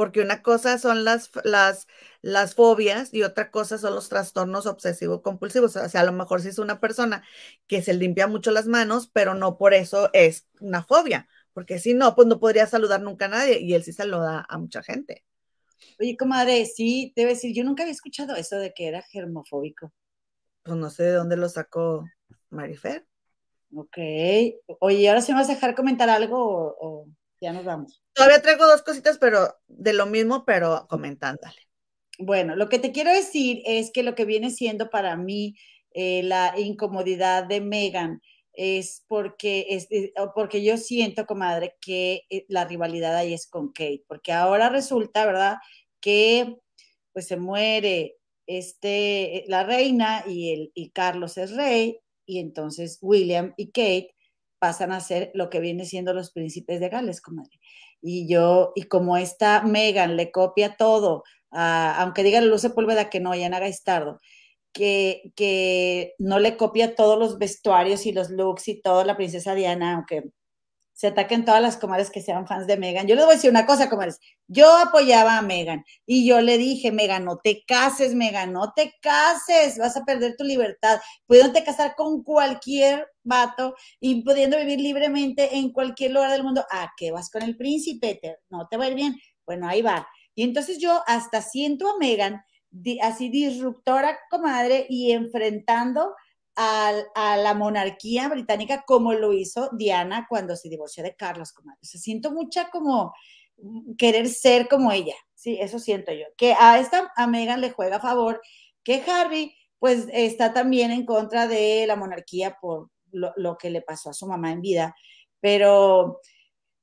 porque 0.00 0.22
una 0.22 0.40
cosa 0.40 0.78
son 0.78 1.04
las, 1.04 1.30
las, 1.44 1.86
las 2.22 2.54
fobias 2.54 3.12
y 3.12 3.22
otra 3.22 3.50
cosa 3.50 3.76
son 3.76 3.94
los 3.94 4.08
trastornos 4.08 4.64
obsesivo-compulsivos. 4.64 5.76
O 5.76 5.88
sea, 5.90 6.00
a 6.00 6.04
lo 6.04 6.12
mejor 6.12 6.40
sí 6.40 6.48
es 6.48 6.58
una 6.58 6.80
persona 6.80 7.22
que 7.66 7.82
se 7.82 7.92
limpia 7.92 8.26
mucho 8.26 8.50
las 8.50 8.66
manos, 8.66 9.10
pero 9.12 9.34
no 9.34 9.58
por 9.58 9.74
eso 9.74 10.08
es 10.14 10.48
una 10.58 10.82
fobia, 10.82 11.28
porque 11.52 11.78
si 11.78 11.92
no, 11.92 12.14
pues 12.14 12.26
no 12.28 12.40
podría 12.40 12.66
saludar 12.66 13.02
nunca 13.02 13.26
a 13.26 13.28
nadie 13.28 13.60
y 13.60 13.74
él 13.74 13.84
sí 13.84 13.92
saluda 13.92 14.46
a 14.48 14.56
mucha 14.56 14.82
gente. 14.82 15.22
Oye, 16.00 16.16
comadre, 16.16 16.64
sí, 16.64 17.12
debe 17.14 17.32
decir, 17.32 17.54
yo 17.54 17.62
nunca 17.62 17.82
había 17.82 17.92
escuchado 17.92 18.36
eso 18.36 18.56
de 18.56 18.72
que 18.72 18.88
era 18.88 19.02
germofóbico. 19.02 19.92
Pues 20.62 20.78
no 20.78 20.88
sé 20.88 21.02
de 21.02 21.12
dónde 21.12 21.36
lo 21.36 21.50
sacó 21.50 22.08
Marifer. 22.48 23.06
Ok. 23.76 23.98
Oye, 24.78 25.10
ahora 25.10 25.20
sí 25.20 25.32
me 25.32 25.40
vas 25.40 25.50
a 25.50 25.52
dejar 25.56 25.74
comentar 25.74 26.08
algo 26.08 26.74
o 26.80 27.06
ya 27.40 27.52
nos 27.52 27.64
vamos. 27.64 28.02
Todavía 28.12 28.42
traigo 28.42 28.66
dos 28.66 28.82
cositas, 28.82 29.18
pero 29.18 29.56
de 29.66 29.92
lo 29.92 30.06
mismo, 30.06 30.44
pero 30.44 30.86
comentándole. 30.88 31.56
Bueno, 32.18 32.54
lo 32.54 32.68
que 32.68 32.78
te 32.78 32.92
quiero 32.92 33.12
decir 33.12 33.62
es 33.64 33.90
que 33.90 34.02
lo 34.02 34.14
que 34.14 34.26
viene 34.26 34.50
siendo 34.50 34.90
para 34.90 35.16
mí 35.16 35.56
eh, 35.92 36.22
la 36.22 36.54
incomodidad 36.58 37.44
de 37.44 37.60
Megan 37.60 38.20
es 38.52 39.04
porque, 39.08 39.66
es, 39.70 39.86
eh, 39.90 40.12
porque 40.34 40.62
yo 40.62 40.76
siento, 40.76 41.26
comadre, 41.26 41.76
que 41.80 42.22
eh, 42.30 42.44
la 42.48 42.64
rivalidad 42.64 43.16
ahí 43.16 43.32
es 43.32 43.46
con 43.48 43.72
Kate, 43.72 44.04
porque 44.06 44.32
ahora 44.32 44.68
resulta, 44.68 45.24
¿verdad?, 45.24 45.56
que 46.00 46.56
pues 47.12 47.26
se 47.26 47.36
muere 47.36 48.16
este, 48.46 49.44
la 49.48 49.64
reina 49.64 50.24
y, 50.26 50.52
el, 50.52 50.72
y 50.74 50.90
Carlos 50.90 51.38
es 51.38 51.56
rey, 51.56 52.00
y 52.26 52.38
entonces 52.38 52.98
William 53.00 53.54
y 53.56 53.68
Kate 53.68 54.14
pasan 54.60 54.92
a 54.92 55.00
ser 55.00 55.32
lo 55.34 55.50
que 55.50 55.58
viene 55.58 55.84
siendo 55.84 56.14
los 56.14 56.30
príncipes 56.30 56.78
de 56.78 56.88
Gales, 56.88 57.20
comadre. 57.20 57.58
Y 58.00 58.28
yo, 58.32 58.72
y 58.76 58.84
como 58.84 59.16
esta 59.16 59.62
Megan 59.62 60.16
le 60.16 60.30
copia 60.30 60.76
todo, 60.76 61.24
aunque 61.50 62.22
diga 62.22 62.40
luz 62.40 62.60
Sepúlveda 62.60 63.10
que 63.10 63.20
no, 63.20 63.34
ya 63.34 63.48
haga 63.48 63.68
Tardo, 63.84 64.20
que, 64.72 65.32
que 65.34 66.14
no 66.18 66.38
le 66.38 66.56
copia 66.56 66.94
todos 66.94 67.18
los 67.18 67.38
vestuarios 67.38 68.06
y 68.06 68.12
los 68.12 68.30
looks 68.30 68.68
y 68.68 68.80
toda 68.80 69.04
la 69.04 69.16
princesa 69.16 69.54
Diana, 69.54 69.94
aunque 69.94 70.30
se 71.00 71.06
ataquen 71.06 71.46
todas 71.46 71.62
las 71.62 71.78
comadres 71.78 72.10
que 72.10 72.20
sean 72.20 72.46
fans 72.46 72.66
de 72.66 72.76
Megan. 72.76 73.06
Yo 73.06 73.14
les 73.14 73.24
voy 73.24 73.32
a 73.32 73.36
decir 73.36 73.50
una 73.50 73.64
cosa, 73.64 73.88
comadres. 73.88 74.20
Yo 74.48 74.70
apoyaba 74.76 75.38
a 75.38 75.40
Megan 75.40 75.82
y 76.04 76.28
yo 76.28 76.42
le 76.42 76.58
dije, 76.58 76.92
Megan, 76.92 77.24
no 77.24 77.38
te 77.38 77.64
cases, 77.66 78.14
Megan, 78.14 78.52
no 78.52 78.74
te 78.76 78.92
cases, 79.00 79.78
vas 79.78 79.96
a 79.96 80.04
perder 80.04 80.36
tu 80.36 80.44
libertad. 80.44 81.00
Pudiéndote 81.24 81.64
casar 81.64 81.94
con 81.96 82.22
cualquier 82.22 83.08
vato 83.22 83.74
y 83.98 84.22
pudiendo 84.22 84.58
vivir 84.58 84.78
libremente 84.78 85.56
en 85.56 85.72
cualquier 85.72 86.10
lugar 86.10 86.32
del 86.32 86.42
mundo. 86.42 86.66
¿A 86.70 86.90
qué 86.98 87.12
vas 87.12 87.30
con 87.30 87.40
el 87.40 87.56
príncipe? 87.56 88.20
no 88.50 88.68
te 88.68 88.76
va 88.76 88.84
a 88.84 88.88
ir 88.88 88.94
bien. 88.94 89.16
Bueno, 89.46 89.68
ahí 89.68 89.80
va. 89.80 90.06
Y 90.34 90.42
entonces 90.42 90.76
yo 90.76 91.02
hasta 91.06 91.40
siento 91.40 91.88
a 91.88 91.96
Megan 91.96 92.42
así 93.00 93.30
disruptora, 93.30 94.18
comadre, 94.28 94.84
y 94.90 95.12
enfrentando 95.12 96.14
a, 96.56 97.36
la 97.36 97.54
monarquía 97.54 98.28
británica 98.28 98.84
como 98.86 99.12
lo 99.12 99.32
hizo 99.32 99.70
Diana 99.72 100.26
cuando 100.28 100.56
se 100.56 100.68
divorció 100.68 101.02
de 101.02 101.14
Carlos, 101.14 101.52
comadre. 101.52 101.78
O 101.82 101.86
sea, 101.86 102.00
siento 102.00 102.32
mucha 102.32 102.70
como 102.70 103.14
querer 103.98 104.28
ser 104.28 104.68
como 104.68 104.90
ella, 104.90 105.14
sí, 105.34 105.58
eso 105.60 105.78
siento 105.78 106.12
yo. 106.12 106.26
Que 106.36 106.54
a 106.58 106.78
esta, 106.78 107.12
a 107.16 107.26
Meghan 107.26 107.60
le 107.60 107.70
juega 107.70 107.96
a 107.96 108.00
favor, 108.00 108.40
que 108.82 109.02
Harry, 109.06 109.54
pues, 109.78 110.06
está 110.12 110.52
también 110.52 110.90
en 110.90 111.06
contra 111.06 111.46
de 111.46 111.86
la 111.86 111.96
monarquía 111.96 112.56
por 112.60 112.90
lo, 113.12 113.58
que 113.58 113.70
le 113.70 113.82
pasó 113.82 114.10
a 114.10 114.14
su 114.14 114.26
mamá 114.26 114.52
en 114.52 114.60
vida, 114.60 114.94
pero 115.40 116.20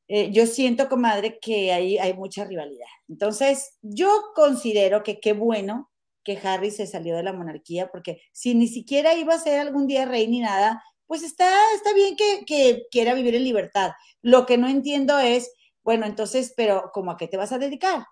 eh, 0.07 0.31
yo 0.31 0.45
siento, 0.45 0.89
comadre, 0.89 1.39
que 1.39 1.71
hay 1.71 2.13
mucha 2.13 2.45
rivalidad. 2.45 2.87
Entonces, 3.07 3.77
yo 3.81 4.09
considero 4.35 5.03
que 5.03 5.19
qué 5.19 5.33
bueno 5.33 5.89
que 6.27 6.37
Harry 6.45 6.71
se 6.71 6.87
salió 6.87 7.15
de 7.15 7.23
la 7.23 7.31
monarquía, 7.31 7.87
porque 7.87 8.21
si 8.33 8.53
ni 8.53 8.67
siquiera 8.67 9.15
iba 9.15 9.33
a 9.33 9.39
ser 9.39 9.61
algún 9.61 9.87
día 9.87 10.03
rey 10.03 10.27
ni 10.27 10.41
nada, 10.41 10.83
pues 11.05 11.23
está, 11.23 11.49
está 11.73 11.93
bien 11.93 12.17
que, 12.17 12.85
quiera 12.91 13.13
vivir 13.13 13.33
en 13.33 13.45
libertad. 13.45 13.91
Lo 14.21 14.45
que 14.45 14.57
no 14.57 14.67
entiendo 14.67 15.17
es, 15.19 15.49
bueno, 15.85 16.05
entonces, 16.05 16.53
pero 16.57 16.91
¿cómo 16.93 17.11
a 17.11 17.17
qué 17.17 17.29
te 17.29 17.37
vas 17.37 17.53
a 17.53 17.59
dedicar? 17.59 18.05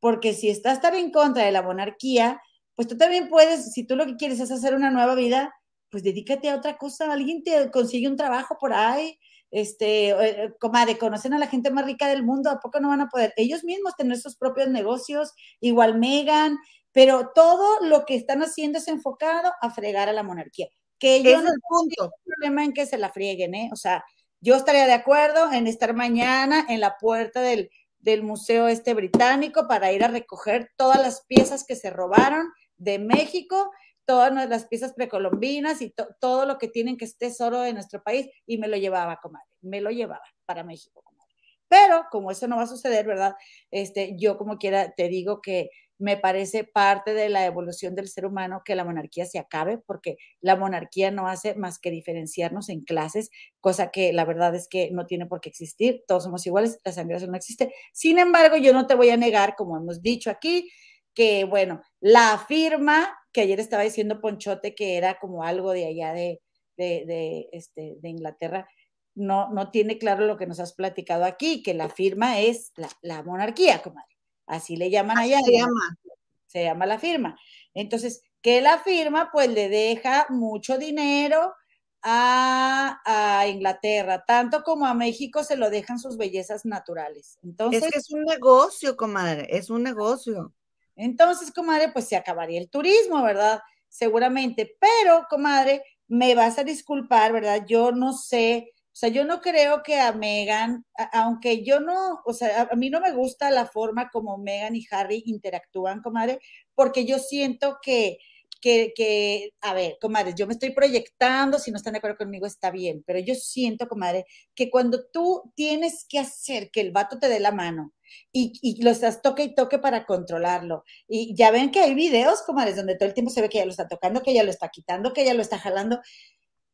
Porque 0.00 0.34
si 0.34 0.48
estás 0.48 0.80
tan 0.80 0.96
en 0.96 1.12
contra 1.12 1.44
de 1.44 1.52
la 1.52 1.62
monarquía, 1.62 2.42
pues 2.74 2.88
tú 2.88 2.96
también 2.96 3.28
puedes, 3.28 3.72
si 3.72 3.86
tú 3.86 3.94
lo 3.94 4.06
que 4.06 4.16
quieres 4.16 4.40
es 4.40 4.50
hacer 4.50 4.74
una 4.74 4.90
nueva 4.90 5.14
vida, 5.14 5.54
pues 5.88 6.02
dedícate 6.02 6.50
a 6.50 6.56
otra 6.56 6.78
cosa, 6.78 7.12
alguien 7.12 7.44
te 7.44 7.70
consigue 7.70 8.08
un 8.08 8.16
trabajo 8.16 8.56
por 8.58 8.72
ahí, 8.72 9.20
este, 9.52 10.08
eh, 10.08 10.52
comadre, 10.58 10.98
conocen 10.98 11.34
a 11.34 11.38
la 11.38 11.46
gente 11.46 11.70
más 11.70 11.84
rica 11.84 12.08
del 12.08 12.24
mundo, 12.24 12.50
¿a 12.50 12.58
poco 12.58 12.80
no 12.80 12.88
van 12.88 13.02
a 13.02 13.08
poder 13.08 13.32
ellos 13.36 13.62
mismos 13.62 13.94
tener 13.94 14.18
sus 14.18 14.34
propios 14.34 14.68
negocios? 14.68 15.32
Igual 15.60 16.00
Megan, 16.00 16.58
pero 16.92 17.30
todo 17.34 17.84
lo 17.84 18.04
que 18.04 18.14
están 18.14 18.42
haciendo 18.42 18.78
es 18.78 18.88
enfocado 18.88 19.52
a 19.60 19.70
fregar 19.70 20.08
a 20.08 20.12
la 20.12 20.22
monarquía. 20.22 20.68
Que 20.98 21.22
yo 21.22 21.42
no 21.42 21.50
tengo 21.50 22.12
problema 22.24 22.64
en 22.64 22.72
que 22.72 22.86
se 22.86 22.98
la 22.98 23.10
frieguen, 23.10 23.54
¿eh? 23.54 23.70
O 23.72 23.76
sea, 23.76 24.04
yo 24.40 24.54
estaría 24.54 24.86
de 24.86 24.92
acuerdo 24.92 25.50
en 25.52 25.66
estar 25.66 25.94
mañana 25.94 26.64
en 26.68 26.80
la 26.80 26.96
puerta 26.98 27.40
del, 27.40 27.70
del 27.98 28.22
museo 28.22 28.68
este 28.68 28.94
británico 28.94 29.66
para 29.66 29.92
ir 29.92 30.04
a 30.04 30.08
recoger 30.08 30.70
todas 30.76 31.00
las 31.00 31.24
piezas 31.26 31.64
que 31.64 31.76
se 31.76 31.90
robaron 31.90 32.52
de 32.76 32.98
México, 32.98 33.70
todas 34.04 34.32
las 34.48 34.66
piezas 34.66 34.92
precolombinas 34.92 35.80
y 35.80 35.94
todo 36.20 36.44
lo 36.46 36.58
que 36.58 36.68
tienen 36.68 36.96
que 36.96 37.04
es 37.04 37.16
tesoro 37.16 37.60
de 37.60 37.72
nuestro 37.72 38.02
país 38.02 38.28
y 38.46 38.58
me 38.58 38.68
lo 38.68 38.76
llevaba, 38.76 39.20
comadre, 39.22 39.46
me 39.60 39.80
lo 39.80 39.90
llevaba 39.90 40.24
para 40.44 40.64
México, 40.64 41.02
comadre. 41.02 41.32
Pero 41.68 42.04
como 42.10 42.30
eso 42.30 42.48
no 42.48 42.56
va 42.56 42.64
a 42.64 42.66
suceder, 42.66 43.06
¿verdad? 43.06 43.34
Este, 43.70 44.14
yo 44.18 44.36
como 44.36 44.58
quiera 44.58 44.92
te 44.92 45.08
digo 45.08 45.40
que 45.40 45.70
me 46.02 46.16
parece 46.16 46.64
parte 46.64 47.14
de 47.14 47.28
la 47.28 47.46
evolución 47.46 47.94
del 47.94 48.08
ser 48.08 48.26
humano 48.26 48.62
que 48.64 48.74
la 48.74 48.84
monarquía 48.84 49.24
se 49.24 49.38
acabe, 49.38 49.78
porque 49.78 50.16
la 50.40 50.56
monarquía 50.56 51.12
no 51.12 51.28
hace 51.28 51.54
más 51.54 51.78
que 51.78 51.92
diferenciarnos 51.92 52.68
en 52.70 52.82
clases, 52.82 53.30
cosa 53.60 53.92
que 53.92 54.12
la 54.12 54.24
verdad 54.24 54.52
es 54.56 54.66
que 54.68 54.90
no 54.90 55.06
tiene 55.06 55.26
por 55.26 55.40
qué 55.40 55.48
existir, 55.48 56.02
todos 56.08 56.24
somos 56.24 56.44
iguales, 56.44 56.80
la 56.84 56.90
sangre 56.90 57.24
no 57.28 57.36
existe. 57.36 57.72
Sin 57.92 58.18
embargo, 58.18 58.56
yo 58.56 58.72
no 58.72 58.88
te 58.88 58.96
voy 58.96 59.10
a 59.10 59.16
negar, 59.16 59.54
como 59.56 59.76
hemos 59.76 60.02
dicho 60.02 60.28
aquí, 60.28 60.68
que 61.14 61.44
bueno, 61.44 61.80
la 62.00 62.44
firma, 62.48 63.16
que 63.32 63.42
ayer 63.42 63.60
estaba 63.60 63.84
diciendo 63.84 64.20
Ponchote 64.20 64.74
que 64.74 64.96
era 64.96 65.20
como 65.20 65.44
algo 65.44 65.70
de 65.70 65.86
allá 65.86 66.12
de, 66.14 66.40
de, 66.76 67.48
este, 67.52 67.96
de 68.00 68.08
Inglaterra, 68.08 68.68
no, 69.14 69.50
no 69.50 69.70
tiene 69.70 69.98
claro 69.98 70.26
lo 70.26 70.36
que 70.36 70.48
nos 70.48 70.58
has 70.58 70.72
platicado 70.74 71.24
aquí, 71.24 71.62
que 71.62 71.74
la 71.74 71.88
firma 71.88 72.40
es 72.40 72.72
la, 72.74 72.88
la 73.02 73.22
monarquía, 73.22 73.82
comadre. 73.82 74.11
Así 74.46 74.76
le 74.76 74.90
llaman 74.90 75.18
allá. 75.18 75.40
Se 75.44 75.52
llama. 75.52 75.98
Se 76.46 76.64
llama 76.64 76.86
la 76.86 76.98
firma. 76.98 77.38
Entonces, 77.74 78.22
que 78.42 78.60
la 78.60 78.78
firma 78.78 79.30
pues 79.32 79.48
le 79.48 79.68
deja 79.68 80.26
mucho 80.28 80.76
dinero 80.76 81.54
a, 82.02 83.46
Inglaterra, 83.48 84.24
tanto 84.26 84.62
como 84.62 84.86
a 84.86 84.94
México 84.94 85.44
se 85.44 85.56
lo 85.56 85.70
dejan 85.70 85.98
sus 85.98 86.16
bellezas 86.16 86.64
naturales. 86.64 87.38
Entonces, 87.42 87.84
es 87.84 87.90
que 87.90 87.98
es 87.98 88.10
un 88.10 88.24
negocio, 88.24 88.96
comadre, 88.96 89.46
es 89.50 89.70
un 89.70 89.82
negocio. 89.82 90.52
Entonces, 90.96 91.52
comadre, 91.52 91.90
pues 91.92 92.08
se 92.08 92.16
acabaría 92.16 92.60
el 92.60 92.68
turismo, 92.68 93.22
¿verdad? 93.22 93.60
Seguramente, 93.88 94.76
pero, 94.78 95.26
comadre, 95.30 95.82
me 96.08 96.34
vas 96.34 96.58
a 96.58 96.64
disculpar, 96.64 97.32
¿verdad? 97.32 97.64
Yo 97.66 97.92
no 97.92 98.12
sé 98.12 98.72
o 98.92 98.94
sea, 98.94 99.08
yo 99.08 99.24
no 99.24 99.40
creo 99.40 99.82
que 99.82 99.98
a 99.98 100.12
Megan, 100.12 100.84
aunque 101.12 101.64
yo 101.64 101.80
no, 101.80 102.20
o 102.26 102.34
sea, 102.34 102.68
a, 102.70 102.76
mí 102.76 102.90
no 102.90 103.00
me 103.00 103.12
gusta 103.12 103.50
la 103.50 103.64
forma 103.64 104.10
como 104.10 104.36
Megan 104.36 104.76
y 104.76 104.86
Harry 104.90 105.22
interactúan, 105.24 106.02
comadre, 106.02 106.40
porque 106.74 107.06
yo 107.06 107.18
siento 107.18 107.78
que, 107.82 108.18
que, 108.60 108.92
que, 108.94 109.54
a 109.62 109.72
ver, 109.72 109.96
comadre, 109.98 110.34
yo 110.36 110.46
me 110.46 110.52
estoy 110.52 110.70
proyectando, 110.74 111.58
si 111.58 111.70
no 111.70 111.78
están 111.78 111.94
de 111.94 111.98
acuerdo 111.98 112.18
conmigo 112.18 112.46
está 112.46 112.70
bien, 112.70 113.02
pero 113.06 113.18
yo 113.18 113.34
siento, 113.34 113.88
comadre, 113.88 114.26
que 114.54 114.70
cuando 114.70 115.06
tú 115.10 115.52
tienes 115.56 116.04
que 116.06 116.18
hacer 116.18 116.70
que 116.70 116.82
el 116.82 116.92
vato 116.92 117.18
te 117.18 117.30
dé 117.30 117.40
la 117.40 117.50
mano 117.50 117.94
y, 118.30 118.82
lo 118.82 118.90
estás 118.90 119.22
toque 119.22 119.42
y 119.44 119.54
toque 119.54 119.78
para 119.78 120.04
controlarlo, 120.04 120.84
y 121.08 121.34
ya 121.34 121.50
ven 121.50 121.70
que 121.70 121.80
hay 121.80 121.94
videos, 121.94 122.42
comadre, 122.42 122.74
donde 122.74 122.96
todo 122.96 123.08
el 123.08 123.14
tiempo 123.14 123.30
se 123.30 123.40
ve 123.40 123.48
que 123.48 123.58
ella 123.58 123.66
lo 123.66 123.70
está 123.72 123.88
tocando, 123.88 124.22
que 124.22 124.32
ella 124.32 124.44
lo 124.44 124.50
está 124.50 124.68
quitando, 124.68 125.14
que 125.14 125.22
ella 125.22 125.34
lo 125.34 125.42
está 125.42 125.58
jalando, 125.58 126.00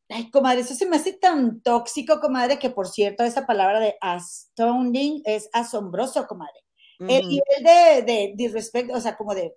Ay, 0.08 0.30
comadre, 0.30 0.60
eso 0.60 0.74
se 0.74 0.86
me 0.86 0.96
hace 0.96 1.12
tan 1.12 1.60
tóxico, 1.60 2.18
comadre, 2.20 2.58
que 2.58 2.70
por 2.70 2.88
cierto, 2.88 3.24
esa 3.24 3.46
palabra 3.46 3.78
de 3.78 3.96
astounding 4.00 5.22
es 5.24 5.50
asombroso, 5.52 6.26
comadre. 6.26 6.60
El 7.00 7.28
nivel 7.28 7.62
de, 7.62 8.02
de, 8.02 8.32
de 8.34 8.92
o 8.92 9.00
sea, 9.00 9.16
como 9.16 9.34
de, 9.34 9.54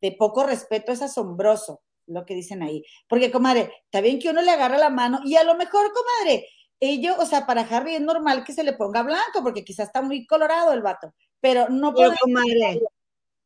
de 0.00 0.12
poco 0.12 0.44
respeto 0.44 0.92
es 0.92 1.02
asombroso, 1.02 1.82
lo 2.06 2.24
que 2.24 2.34
dicen 2.34 2.62
ahí. 2.62 2.82
Porque, 3.08 3.30
comadre, 3.30 3.72
está 3.84 4.00
bien 4.00 4.18
que 4.18 4.30
uno 4.30 4.40
le 4.40 4.50
agarra 4.50 4.78
la 4.78 4.88
mano 4.88 5.20
y 5.24 5.36
a 5.36 5.44
lo 5.44 5.54
mejor, 5.54 5.92
comadre, 5.92 6.46
ello, 6.80 7.14
o 7.18 7.26
sea, 7.26 7.46
para 7.46 7.62
Harry 7.62 7.96
es 7.96 8.00
normal 8.00 8.44
que 8.44 8.52
se 8.52 8.64
le 8.64 8.72
ponga 8.72 9.02
blanco 9.02 9.42
porque 9.42 9.64
quizás 9.64 9.88
está 9.88 10.00
muy 10.00 10.26
colorado 10.26 10.72
el 10.72 10.82
vato, 10.82 11.12
pero 11.40 11.68
no 11.68 11.92
podemos, 11.92 12.18
comadre. 12.20 12.80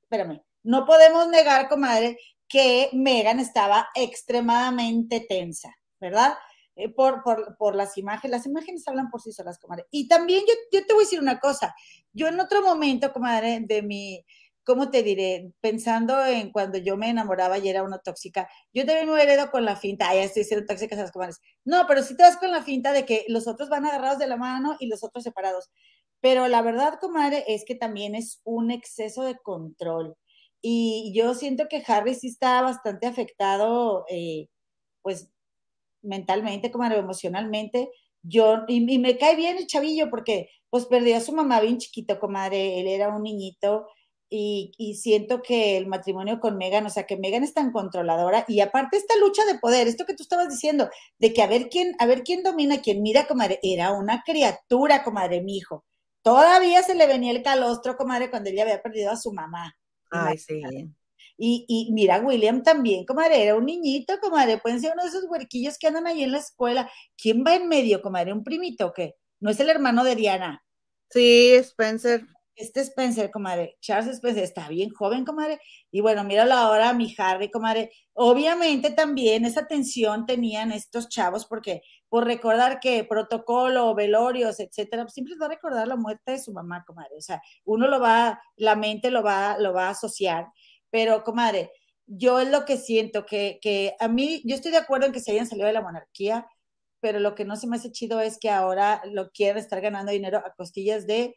espérame, 0.02 0.42
no 0.62 0.86
podemos 0.86 1.28
negar, 1.28 1.68
comadre, 1.68 2.18
que 2.48 2.90
Megan 2.92 3.40
estaba 3.40 3.88
extremadamente 3.94 5.20
tensa. 5.28 5.76
¿Verdad? 6.00 6.34
Eh, 6.76 6.90
por, 6.90 7.22
por, 7.58 7.74
las 7.74 7.96
imágenes, 7.96 8.30
las 8.30 8.46
imágenes 8.46 8.86
hablan 8.86 9.10
por 9.10 9.22
sí 9.22 9.32
solas, 9.32 9.58
comadre. 9.58 9.86
Y 9.90 10.08
también 10.08 10.44
yo, 10.46 10.52
yo 10.78 10.86
te 10.86 10.92
voy 10.92 11.04
a 11.04 11.06
decir 11.06 11.20
una 11.20 11.40
cosa, 11.40 11.74
yo 12.12 12.28
en 12.28 12.38
otro 12.38 12.62
momento, 12.62 13.12
comadre, 13.12 13.60
de 13.62 13.82
mi, 13.82 14.24
¿cómo 14.62 14.90
te 14.90 15.02
diré? 15.02 15.52
Pensando 15.60 16.26
en 16.26 16.50
cuando 16.52 16.76
yo 16.76 16.96
me 16.98 17.08
enamoraba 17.08 17.56
y 17.58 17.68
era 17.68 17.82
una 17.82 17.98
tóxica, 17.98 18.48
yo 18.74 18.84
también 18.84 19.08
me 19.08 19.22
heredo 19.22 19.50
con 19.50 19.64
la 19.64 19.76
finta, 19.76 20.10
ay, 20.10 20.18
estoy 20.18 20.44
siendo 20.44 20.66
tóxica, 20.66 20.94
esas 20.96 21.12
comadres. 21.12 21.40
No, 21.64 21.86
pero 21.86 22.02
si 22.02 22.16
te 22.16 22.24
vas 22.24 22.36
con 22.36 22.50
la 22.50 22.62
finta 22.62 22.92
de 22.92 23.06
que 23.06 23.24
los 23.28 23.46
otros 23.48 23.68
van 23.70 23.86
agarrados 23.86 24.18
de 24.18 24.26
la 24.26 24.36
mano 24.36 24.76
y 24.80 24.88
los 24.88 25.02
otros 25.04 25.24
separados. 25.24 25.70
Pero 26.20 26.48
la 26.48 26.62
verdad, 26.62 26.98
comadre, 27.00 27.44
es 27.48 27.64
que 27.64 27.74
también 27.76 28.14
es 28.14 28.40
un 28.44 28.70
exceso 28.70 29.22
de 29.22 29.38
control. 29.38 30.16
Y 30.60 31.12
yo 31.14 31.34
siento 31.34 31.68
que 31.68 31.82
Harry 31.86 32.14
sí 32.14 32.28
está 32.28 32.60
bastante 32.62 33.06
afectado, 33.06 34.04
eh, 34.10 34.48
pues 35.02 35.30
mentalmente, 36.02 36.70
como 36.70 36.84
emocionalmente. 36.84 37.90
Yo, 38.22 38.64
y, 38.68 38.98
me 38.98 39.18
cae 39.18 39.36
bien 39.36 39.56
el 39.56 39.66
chavillo 39.66 40.10
porque 40.10 40.50
pues 40.70 40.86
perdió 40.86 41.16
a 41.16 41.20
su 41.20 41.32
mamá 41.32 41.60
bien 41.60 41.78
chiquito, 41.78 42.18
comadre, 42.18 42.80
él 42.80 42.88
era 42.88 43.14
un 43.14 43.22
niñito 43.22 43.86
y, 44.28 44.94
siento 45.00 45.42
que 45.42 45.76
el 45.76 45.86
matrimonio 45.86 46.40
con 46.40 46.56
Megan, 46.56 46.86
o 46.86 46.90
sea, 46.90 47.06
que 47.06 47.16
Megan 47.16 47.44
es 47.44 47.54
tan 47.54 47.70
controladora 47.72 48.44
y 48.48 48.60
aparte 48.60 48.96
esta 48.96 49.16
lucha 49.16 49.44
de 49.44 49.58
poder, 49.58 49.86
esto 49.86 50.04
que 50.04 50.14
tú 50.14 50.22
estabas 50.22 50.48
diciendo, 50.48 50.90
de 51.18 51.32
que 51.32 51.42
a 51.42 51.46
ver 51.46 51.68
quién, 51.68 51.94
a 51.98 52.06
ver 52.06 52.22
quién 52.24 52.42
domina, 52.42 52.80
quién 52.82 53.02
mira, 53.02 53.26
comadre, 53.26 53.60
era 53.62 53.92
una 53.92 54.22
criatura, 54.24 55.04
comadre, 55.04 55.42
mi 55.42 55.58
hijo. 55.58 55.84
Todavía 56.22 56.82
se 56.82 56.96
le 56.96 57.06
venía 57.06 57.30
el 57.30 57.42
calostro, 57.42 57.96
comadre, 57.96 58.30
cuando 58.30 58.50
ella 58.50 58.64
había 58.64 58.82
perdido 58.82 59.12
a 59.12 59.16
su 59.16 59.32
mamá. 59.32 59.76
Ay, 60.10 60.38
sí. 60.38 60.60
Y, 61.38 61.64
y, 61.68 61.92
mira, 61.92 62.20
William 62.20 62.62
también, 62.62 63.04
comadre, 63.04 63.42
era 63.42 63.56
un 63.56 63.66
niñito, 63.66 64.18
comadre, 64.20 64.58
pueden 64.58 64.80
ser 64.80 64.92
uno 64.94 65.02
de 65.02 65.10
esos 65.10 65.24
huerquillos 65.24 65.78
que 65.78 65.86
andan 65.88 66.06
ahí 66.06 66.22
en 66.22 66.32
la 66.32 66.38
escuela. 66.38 66.90
¿Quién 67.16 67.44
va 67.46 67.54
en 67.54 67.68
medio, 67.68 68.00
comadre? 68.02 68.32
¿Un 68.32 68.44
primito 68.44 68.86
o 68.86 68.92
qué? 68.92 69.16
¿No 69.40 69.50
es 69.50 69.60
el 69.60 69.68
hermano 69.70 70.02
de 70.04 70.16
Diana? 70.16 70.64
Sí, 71.10 71.54
Spencer. 71.56 72.26
este 72.56 72.80
Spencer, 72.80 73.30
comadre, 73.30 73.76
Charles 73.80 74.08
Spencer 74.08 74.42
está 74.42 74.68
bien 74.68 74.90
joven, 74.90 75.24
comadre, 75.26 75.60
y 75.90 76.00
bueno, 76.00 76.24
míralo 76.24 76.54
ahora, 76.54 76.94
mi 76.94 77.14
Harry, 77.18 77.50
comadre. 77.50 77.92
Obviamente 78.14 78.90
también 78.90 79.44
esa 79.44 79.66
tensión 79.66 80.24
tenían 80.26 80.72
estos 80.72 81.08
chavos, 81.08 81.44
porque 81.46 81.82
por 82.08 82.24
recordar 82.24 82.80
que 82.80 83.04
protocolo, 83.04 83.94
velorios, 83.94 84.58
etcétera, 84.58 85.02
pues 85.04 85.14
siempre 85.14 85.34
va 85.40 85.46
a 85.46 85.50
recordar 85.50 85.86
la 85.86 85.96
muerte 85.96 86.32
de 86.32 86.38
su 86.38 86.52
mamá, 86.52 86.82
comadre. 86.86 87.16
O 87.18 87.20
sea, 87.20 87.42
uno 87.64 87.88
lo 87.88 88.00
va, 88.00 88.40
la 88.56 88.74
mente 88.74 89.10
lo 89.10 89.22
va, 89.22 89.58
lo 89.58 89.74
va 89.74 89.88
a 89.88 89.90
asociar, 89.90 90.46
pero, 90.96 91.24
comadre, 91.24 91.70
yo 92.06 92.40
es 92.40 92.48
lo 92.48 92.64
que 92.64 92.78
siento, 92.78 93.26
que, 93.26 93.58
que 93.60 93.96
a 94.00 94.08
mí, 94.08 94.40
yo 94.46 94.54
estoy 94.54 94.70
de 94.70 94.78
acuerdo 94.78 95.04
en 95.04 95.12
que 95.12 95.20
se 95.20 95.32
hayan 95.32 95.46
salido 95.46 95.66
de 95.66 95.74
la 95.74 95.82
monarquía, 95.82 96.46
pero 97.00 97.20
lo 97.20 97.34
que 97.34 97.44
no 97.44 97.56
se 97.56 97.66
me 97.66 97.76
hace 97.76 97.92
chido 97.92 98.18
es 98.18 98.38
que 98.38 98.48
ahora 98.48 99.02
lo 99.04 99.30
quieren 99.30 99.58
estar 99.58 99.82
ganando 99.82 100.12
dinero 100.12 100.38
a 100.38 100.54
costillas 100.54 101.06
de 101.06 101.36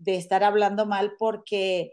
de 0.00 0.16
estar 0.16 0.42
hablando 0.44 0.86
mal 0.86 1.14
porque, 1.18 1.92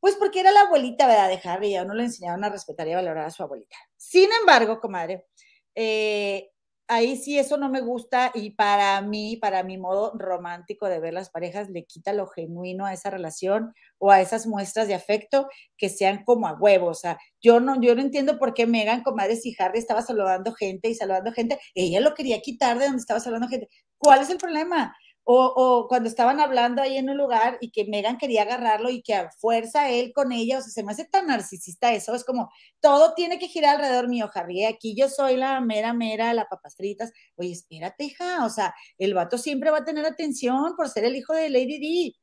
pues 0.00 0.16
porque 0.16 0.40
era 0.40 0.50
la 0.50 0.62
abuelita, 0.62 1.06
¿verdad? 1.06 1.28
De 1.28 1.40
Harry, 1.44 1.72
ya 1.72 1.84
no 1.84 1.94
le 1.94 2.04
enseñaron 2.04 2.44
a 2.44 2.48
respetar 2.48 2.88
y 2.88 2.92
a 2.92 2.96
valorar 2.96 3.26
a 3.26 3.30
su 3.30 3.42
abuelita. 3.42 3.76
Sin 3.96 4.28
embargo, 4.40 4.80
comadre, 4.80 5.26
eh, 5.74 6.50
ahí 6.88 7.16
sí 7.16 7.38
eso 7.38 7.56
no 7.58 7.68
me 7.68 7.80
gusta 7.80 8.32
y 8.34 8.50
para 8.50 9.00
mí, 9.02 9.36
para 9.36 9.62
mi 9.62 9.78
modo 9.78 10.12
romántico 10.16 10.88
de 10.88 10.98
ver 11.00 11.14
las 11.14 11.30
parejas, 11.30 11.68
le 11.70 11.84
quita 11.84 12.12
lo 12.12 12.26
genuino 12.26 12.86
a 12.86 12.92
esa 12.92 13.10
relación 13.10 13.74
o 13.98 14.10
a 14.10 14.20
esas 14.20 14.46
muestras 14.46 14.88
de 14.88 14.94
afecto 14.94 15.48
que 15.76 15.90
sean 15.90 16.24
como 16.24 16.48
a 16.48 16.54
huevos. 16.54 16.98
O 16.98 17.00
sea, 17.00 17.18
yo 17.40 17.60
no, 17.60 17.80
yo 17.80 17.94
no 17.94 18.00
entiendo 18.00 18.38
por 18.38 18.54
qué 18.54 18.66
Megan, 18.66 19.02
comadre, 19.02 19.36
si 19.36 19.54
Harry 19.58 19.78
estaba 19.78 20.02
saludando 20.02 20.52
gente 20.54 20.88
y 20.88 20.94
saludando 20.94 21.32
gente, 21.32 21.58
ella 21.74 22.00
lo 22.00 22.14
quería 22.14 22.40
quitar 22.40 22.78
de 22.78 22.86
donde 22.86 23.00
estaba 23.00 23.20
saludando 23.20 23.48
gente. 23.48 23.68
¿Cuál 23.98 24.22
es 24.22 24.30
el 24.30 24.38
problema? 24.38 24.96
O, 25.30 25.86
cuando 25.90 26.08
estaban 26.08 26.40
hablando 26.40 26.80
ahí 26.80 26.96
en 26.96 27.10
un 27.10 27.18
lugar 27.18 27.58
y 27.60 27.70
que 27.70 27.84
Megan 27.84 28.16
quería 28.16 28.42
agarrarlo 28.42 28.88
y 28.88 29.02
que 29.02 29.14
a 29.14 29.30
fuerza 29.30 29.90
él 29.90 30.10
con 30.14 30.32
ella, 30.32 30.56
o 30.56 30.62
sea, 30.62 30.70
se 30.70 30.82
me 30.82 30.92
hace 30.92 31.04
tan 31.04 31.26
narcisista 31.26 31.92
eso, 31.92 32.14
es 32.14 32.24
como, 32.24 32.50
todo 32.80 33.12
tiene 33.12 33.38
que 33.38 33.46
girar 33.46 33.76
alrededor 33.76 34.08
mío, 34.08 34.30
Harry, 34.32 34.64
aquí 34.64 34.94
yo 34.96 35.10
soy 35.10 35.36
la 35.36 35.60
mera, 35.60 35.92
mera, 35.92 36.32
la 36.32 36.48
papastritas, 36.48 37.12
oye, 37.36 37.52
espérate, 37.52 38.04
hija, 38.04 38.46
o 38.46 38.48
sea, 38.48 38.74
el 38.96 39.12
vato 39.12 39.36
siempre 39.36 39.70
va 39.70 39.78
a 39.78 39.84
tener 39.84 40.06
atención 40.06 40.74
por 40.76 40.88
ser 40.88 41.04
el 41.04 41.14
hijo 41.14 41.34
de 41.34 41.50
Lady 41.50 41.78
D, 41.78 42.14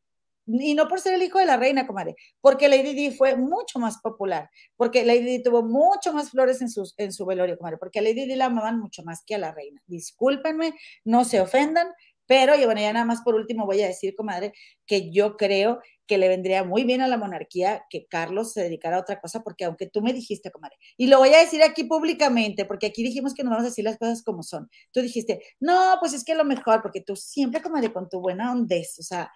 y 0.47 0.73
no 0.73 0.87
por 0.87 0.99
ser 0.99 1.13
el 1.13 1.23
hijo 1.23 1.37
de 1.37 1.45
la 1.45 1.57
reina, 1.57 1.85
comadre, 1.85 2.15
porque 2.41 2.69
Lady 2.69 2.95
D 2.95 3.15
fue 3.15 3.35
mucho 3.35 3.77
más 3.77 3.99
popular, 3.99 4.49
porque 4.77 5.05
Lady 5.05 5.37
D 5.37 5.41
tuvo 5.43 5.61
mucho 5.61 6.11
más 6.11 6.31
flores 6.31 6.59
en, 6.61 6.69
sus, 6.69 6.95
en 6.97 7.11
su 7.11 7.25
velorio, 7.25 7.57
comadre, 7.57 7.77
porque 7.77 7.99
a 7.99 8.01
Lady 8.01 8.25
D 8.25 8.35
la 8.35 8.45
amaban 8.45 8.79
mucho 8.79 9.03
más 9.03 9.23
que 9.25 9.35
a 9.35 9.39
la 9.39 9.51
reina. 9.51 9.81
Discúlpenme, 9.87 10.73
no 11.03 11.23
se 11.23 11.41
ofendan, 11.41 11.87
pero, 12.27 12.55
y 12.55 12.65
bueno, 12.65 12.81
ya 12.81 12.93
nada 12.93 13.05
más 13.05 13.21
por 13.21 13.35
último 13.35 13.65
voy 13.65 13.81
a 13.81 13.87
decir, 13.87 14.15
comadre, 14.15 14.53
que 14.85 15.11
yo 15.11 15.37
creo 15.37 15.79
que 16.07 16.17
le 16.17 16.27
vendría 16.27 16.63
muy 16.63 16.83
bien 16.83 17.01
a 17.01 17.07
la 17.07 17.17
monarquía 17.17 17.85
que 17.89 18.05
Carlos 18.07 18.53
se 18.53 18.63
dedicara 18.63 18.97
a 18.97 19.01
otra 19.01 19.19
cosa, 19.19 19.41
porque 19.43 19.65
aunque 19.65 19.87
tú 19.87 20.01
me 20.01 20.13
dijiste, 20.13 20.51
comadre, 20.51 20.77
y 20.97 21.07
lo 21.07 21.17
voy 21.17 21.33
a 21.33 21.39
decir 21.39 21.63
aquí 21.63 21.83
públicamente, 21.85 22.65
porque 22.65 22.87
aquí 22.87 23.03
dijimos 23.03 23.33
que 23.33 23.43
nos 23.43 23.51
vamos 23.51 23.65
a 23.65 23.69
decir 23.69 23.83
las 23.83 23.97
cosas 23.97 24.23
como 24.23 24.43
son. 24.43 24.69
Tú 24.91 25.01
dijiste, 25.01 25.41
no, 25.59 25.97
pues 25.99 26.13
es 26.13 26.23
que 26.23 26.35
lo 26.35 26.45
mejor, 26.45 26.81
porque 26.81 27.01
tú 27.01 27.15
siempre, 27.15 27.61
comadre, 27.61 27.91
con 27.91 28.09
tu 28.09 28.19
buena 28.21 28.51
hondez, 28.51 28.99
o 28.99 29.03
sea, 29.03 29.31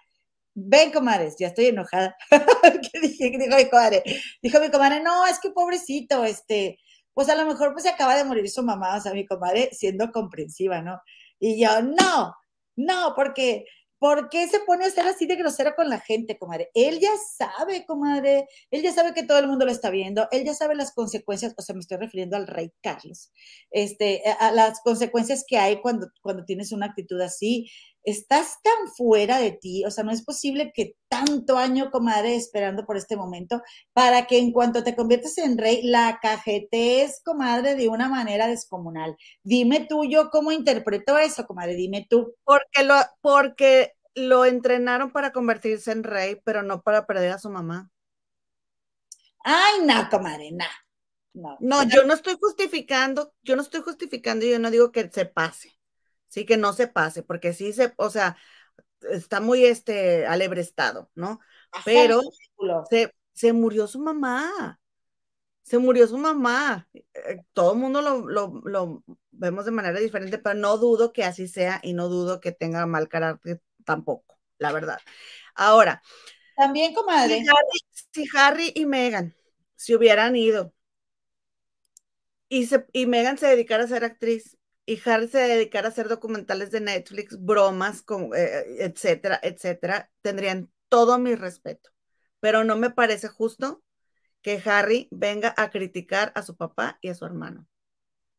ven, 0.54 0.92
comadres, 0.92 1.36
ya 1.38 1.48
estoy 1.48 1.66
enojada. 1.66 2.16
¿Qué 2.92 3.00
dije? 3.00 3.30
Dijo 3.30 3.56
mi 3.56 3.68
comadre, 3.68 4.02
dijo 4.42 4.60
mi 4.60 4.70
comadre, 4.70 5.02
no, 5.02 5.26
es 5.26 5.38
que 5.40 5.50
pobrecito, 5.50 6.24
este, 6.24 6.78
pues 7.14 7.28
a 7.28 7.34
lo 7.34 7.46
mejor 7.46 7.72
pues 7.72 7.86
acaba 7.86 8.16
de 8.16 8.24
morir 8.24 8.48
su 8.48 8.62
mamá, 8.62 8.96
o 8.96 9.00
sea, 9.00 9.12
mi 9.12 9.26
comadre 9.26 9.70
siendo 9.72 10.10
comprensiva, 10.12 10.82
¿no? 10.82 11.00
Y 11.38 11.60
yo, 11.60 11.82
no, 11.82 12.34
no, 12.76 13.12
porque, 13.16 13.64
¿por 13.98 14.30
qué 14.30 14.48
se 14.48 14.60
pone 14.60 14.86
a 14.86 14.90
ser 14.90 15.06
así 15.06 15.26
de 15.26 15.36
grosero 15.36 15.74
con 15.76 15.88
la 15.90 16.00
gente, 16.00 16.38
comadre? 16.38 16.70
Él 16.74 17.00
ya 17.00 17.10
sabe, 17.36 17.84
comadre, 17.86 18.46
él 18.70 18.82
ya 18.82 18.92
sabe 18.92 19.12
que 19.14 19.24
todo 19.24 19.38
el 19.38 19.46
mundo 19.46 19.66
lo 19.66 19.72
está 19.72 19.90
viendo, 19.90 20.26
él 20.32 20.44
ya 20.44 20.54
sabe 20.54 20.74
las 20.74 20.92
consecuencias, 20.92 21.54
o 21.58 21.62
sea, 21.62 21.74
me 21.74 21.80
estoy 21.80 21.98
refiriendo 21.98 22.36
al 22.36 22.46
rey 22.46 22.72
Carlos, 22.82 23.30
este, 23.70 24.22
a 24.40 24.52
las 24.52 24.80
consecuencias 24.82 25.44
que 25.46 25.58
hay 25.58 25.80
cuando, 25.82 26.08
cuando 26.22 26.44
tienes 26.44 26.72
una 26.72 26.86
actitud 26.86 27.20
así 27.20 27.70
estás 28.04 28.58
tan 28.62 28.88
fuera 28.96 29.38
de 29.38 29.52
ti, 29.52 29.84
o 29.84 29.90
sea, 29.90 30.04
no 30.04 30.10
es 30.10 30.24
posible 30.24 30.72
que 30.74 30.96
tanto 31.08 31.58
año, 31.58 31.90
comadre, 31.90 32.36
esperando 32.36 32.86
por 32.86 32.96
este 32.96 33.16
momento, 33.16 33.62
para 33.92 34.26
que 34.26 34.38
en 34.38 34.52
cuanto 34.52 34.82
te 34.84 34.96
conviertes 34.96 35.38
en 35.38 35.58
rey, 35.58 35.82
la 35.82 36.18
cajetees, 36.20 37.20
comadre, 37.24 37.74
de 37.74 37.88
una 37.88 38.08
manera 38.08 38.46
descomunal. 38.46 39.16
Dime 39.42 39.86
tú, 39.88 40.04
yo 40.04 40.30
cómo 40.30 40.52
interpreto 40.52 41.18
eso, 41.18 41.46
comadre, 41.46 41.74
dime 41.74 42.06
tú. 42.08 42.34
Porque 42.44 42.84
lo, 42.84 42.94
porque 43.20 43.94
lo 44.14 44.44
entrenaron 44.44 45.10
para 45.12 45.32
convertirse 45.32 45.92
en 45.92 46.04
rey, 46.04 46.40
pero 46.44 46.62
no 46.62 46.82
para 46.82 47.06
perder 47.06 47.32
a 47.32 47.38
su 47.38 47.50
mamá. 47.50 47.90
Ay, 49.42 49.84
no, 49.84 50.08
comadre, 50.10 50.52
no. 50.52 50.64
No, 51.32 51.56
no, 51.60 51.84
yo 51.84 52.04
no 52.04 52.14
estoy 52.14 52.36
justificando, 52.40 53.32
yo 53.42 53.54
no 53.54 53.62
estoy 53.62 53.82
justificando, 53.82 54.44
yo 54.44 54.58
no 54.58 54.68
digo 54.68 54.90
que 54.90 55.08
se 55.12 55.26
pase 55.26 55.79
sí 56.30 56.46
que 56.46 56.56
no 56.56 56.72
se 56.72 56.86
pase, 56.86 57.22
porque 57.22 57.52
sí 57.52 57.74
se, 57.74 57.92
o 57.96 58.08
sea, 58.08 58.38
está 59.10 59.40
muy 59.40 59.64
este 59.66 60.26
alebrestado, 60.26 61.10
¿no? 61.14 61.40
Pero 61.84 62.22
se, 62.88 63.14
se, 63.32 63.52
murió 63.52 63.86
su 63.86 63.98
mamá, 63.98 64.80
se 65.62 65.78
murió 65.78 66.06
su 66.06 66.16
mamá. 66.16 66.88
Eh, 66.94 67.42
todo 67.52 67.72
el 67.72 67.78
mundo 67.78 68.00
lo, 68.00 68.28
lo, 68.28 68.60
lo, 68.64 69.04
vemos 69.32 69.64
de 69.64 69.70
manera 69.72 69.98
diferente, 69.98 70.38
pero 70.38 70.54
no 70.54 70.78
dudo 70.78 71.12
que 71.12 71.24
así 71.24 71.48
sea 71.48 71.80
y 71.82 71.92
no 71.92 72.08
dudo 72.08 72.40
que 72.40 72.52
tenga 72.52 72.86
mal 72.86 73.08
carácter 73.08 73.60
tampoco, 73.84 74.38
la 74.58 74.72
verdad. 74.72 74.98
Ahora. 75.54 76.02
También, 76.56 76.94
comadre. 76.94 77.42
Si 78.12 78.24
Harry, 78.36 78.72
y 78.74 78.86
Megan 78.86 79.34
se 79.76 79.96
hubieran 79.96 80.36
ido 80.36 80.74
y, 82.50 82.66
se, 82.66 82.84
y 82.92 83.06
Megan 83.06 83.38
se 83.38 83.46
dedicara 83.46 83.84
a 83.84 83.88
ser 83.88 84.04
actriz, 84.04 84.58
y 84.90 85.00
Harry 85.04 85.28
se 85.28 85.38
dedicara 85.38 85.86
a 85.86 85.90
hacer 85.92 86.08
documentales 86.08 86.72
de 86.72 86.80
Netflix, 86.80 87.40
bromas, 87.40 88.04
eh, 88.36 88.64
etcétera, 88.80 89.38
etcétera, 89.40 90.10
tendrían 90.20 90.68
todo 90.88 91.16
mi 91.16 91.36
respeto. 91.36 91.90
Pero 92.40 92.64
no 92.64 92.74
me 92.74 92.90
parece 92.90 93.28
justo 93.28 93.84
que 94.42 94.60
Harry 94.64 95.06
venga 95.12 95.54
a 95.56 95.70
criticar 95.70 96.32
a 96.34 96.42
su 96.42 96.56
papá 96.56 96.98
y 97.02 97.08
a 97.08 97.14
su 97.14 97.24
hermano. 97.24 97.68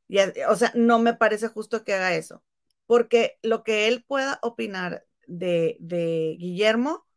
Y, 0.10 0.18
o 0.20 0.56
sea, 0.58 0.74
no 0.76 1.00
me 1.00 1.14
parece 1.14 1.48
justo 1.48 1.86
que 1.86 1.94
haga 1.94 2.16
eso, 2.16 2.44
porque 2.86 3.40
lo 3.44 3.64
que 3.64 3.88
él 3.88 4.04
pueda 4.06 4.38
opinar 4.42 5.06
de, 5.28 5.78
de 5.80 6.36
Guillermo, 6.38 7.08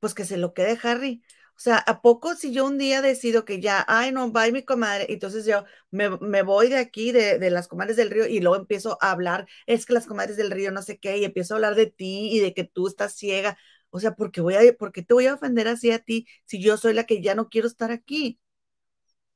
pues 0.00 0.12
que 0.12 0.24
se 0.24 0.38
lo 0.38 0.54
quede 0.54 0.76
Harry. 0.82 1.22
O 1.56 1.60
sea, 1.60 1.78
¿a 1.78 2.02
poco 2.02 2.34
si 2.34 2.52
yo 2.52 2.66
un 2.66 2.78
día 2.78 3.00
decido 3.00 3.44
que 3.44 3.60
ya, 3.60 3.84
ay, 3.88 4.10
no, 4.12 4.32
va 4.32 4.48
mi 4.50 4.64
comadre, 4.64 5.06
entonces 5.08 5.46
yo 5.46 5.64
me, 5.90 6.08
voy 6.42 6.68
de 6.68 6.76
aquí, 6.78 7.12
de, 7.12 7.38
de, 7.38 7.50
las 7.50 7.68
comadres 7.68 7.96
del 7.96 8.10
río, 8.10 8.26
y 8.26 8.40
luego 8.40 8.56
empiezo 8.56 8.98
a 9.00 9.12
hablar, 9.12 9.46
es 9.66 9.86
que 9.86 9.92
las 9.92 10.06
comadres 10.06 10.36
del 10.36 10.50
río 10.50 10.72
no 10.72 10.82
sé 10.82 10.98
qué, 10.98 11.18
y 11.18 11.24
empiezo 11.24 11.54
a 11.54 11.56
hablar 11.58 11.76
de 11.76 11.86
ti 11.86 12.28
y 12.32 12.40
de 12.40 12.54
que 12.54 12.64
tú 12.64 12.88
estás 12.88 13.14
ciega. 13.14 13.56
O 13.90 14.00
sea, 14.00 14.16
¿por 14.16 14.32
qué, 14.32 14.40
voy 14.40 14.54
a, 14.56 14.76
¿por 14.76 14.90
qué 14.92 15.02
te 15.02 15.14
voy 15.14 15.26
a 15.26 15.34
ofender 15.34 15.68
así 15.68 15.92
a 15.92 16.00
ti 16.00 16.26
si 16.44 16.60
yo 16.60 16.76
soy 16.76 16.94
la 16.94 17.04
que 17.04 17.22
ya 17.22 17.36
no 17.36 17.48
quiero 17.48 17.68
estar 17.68 17.92
aquí? 17.92 18.40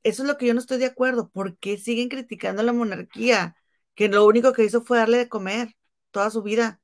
Eso 0.03 0.23
es 0.23 0.27
lo 0.29 0.37
que 0.37 0.47
yo 0.47 0.53
no 0.53 0.59
estoy 0.59 0.77
de 0.79 0.85
acuerdo. 0.85 1.29
¿Por 1.29 1.57
qué 1.57 1.77
siguen 1.77 2.09
criticando 2.09 2.61
a 2.61 2.65
la 2.65 2.73
monarquía? 2.73 3.55
Que 3.95 4.07
lo 4.09 4.25
único 4.25 4.53
que 4.53 4.63
hizo 4.63 4.81
fue 4.83 4.97
darle 4.97 5.17
de 5.17 5.29
comer 5.29 5.75
toda 6.11 6.29
su 6.29 6.41
vida. 6.43 6.81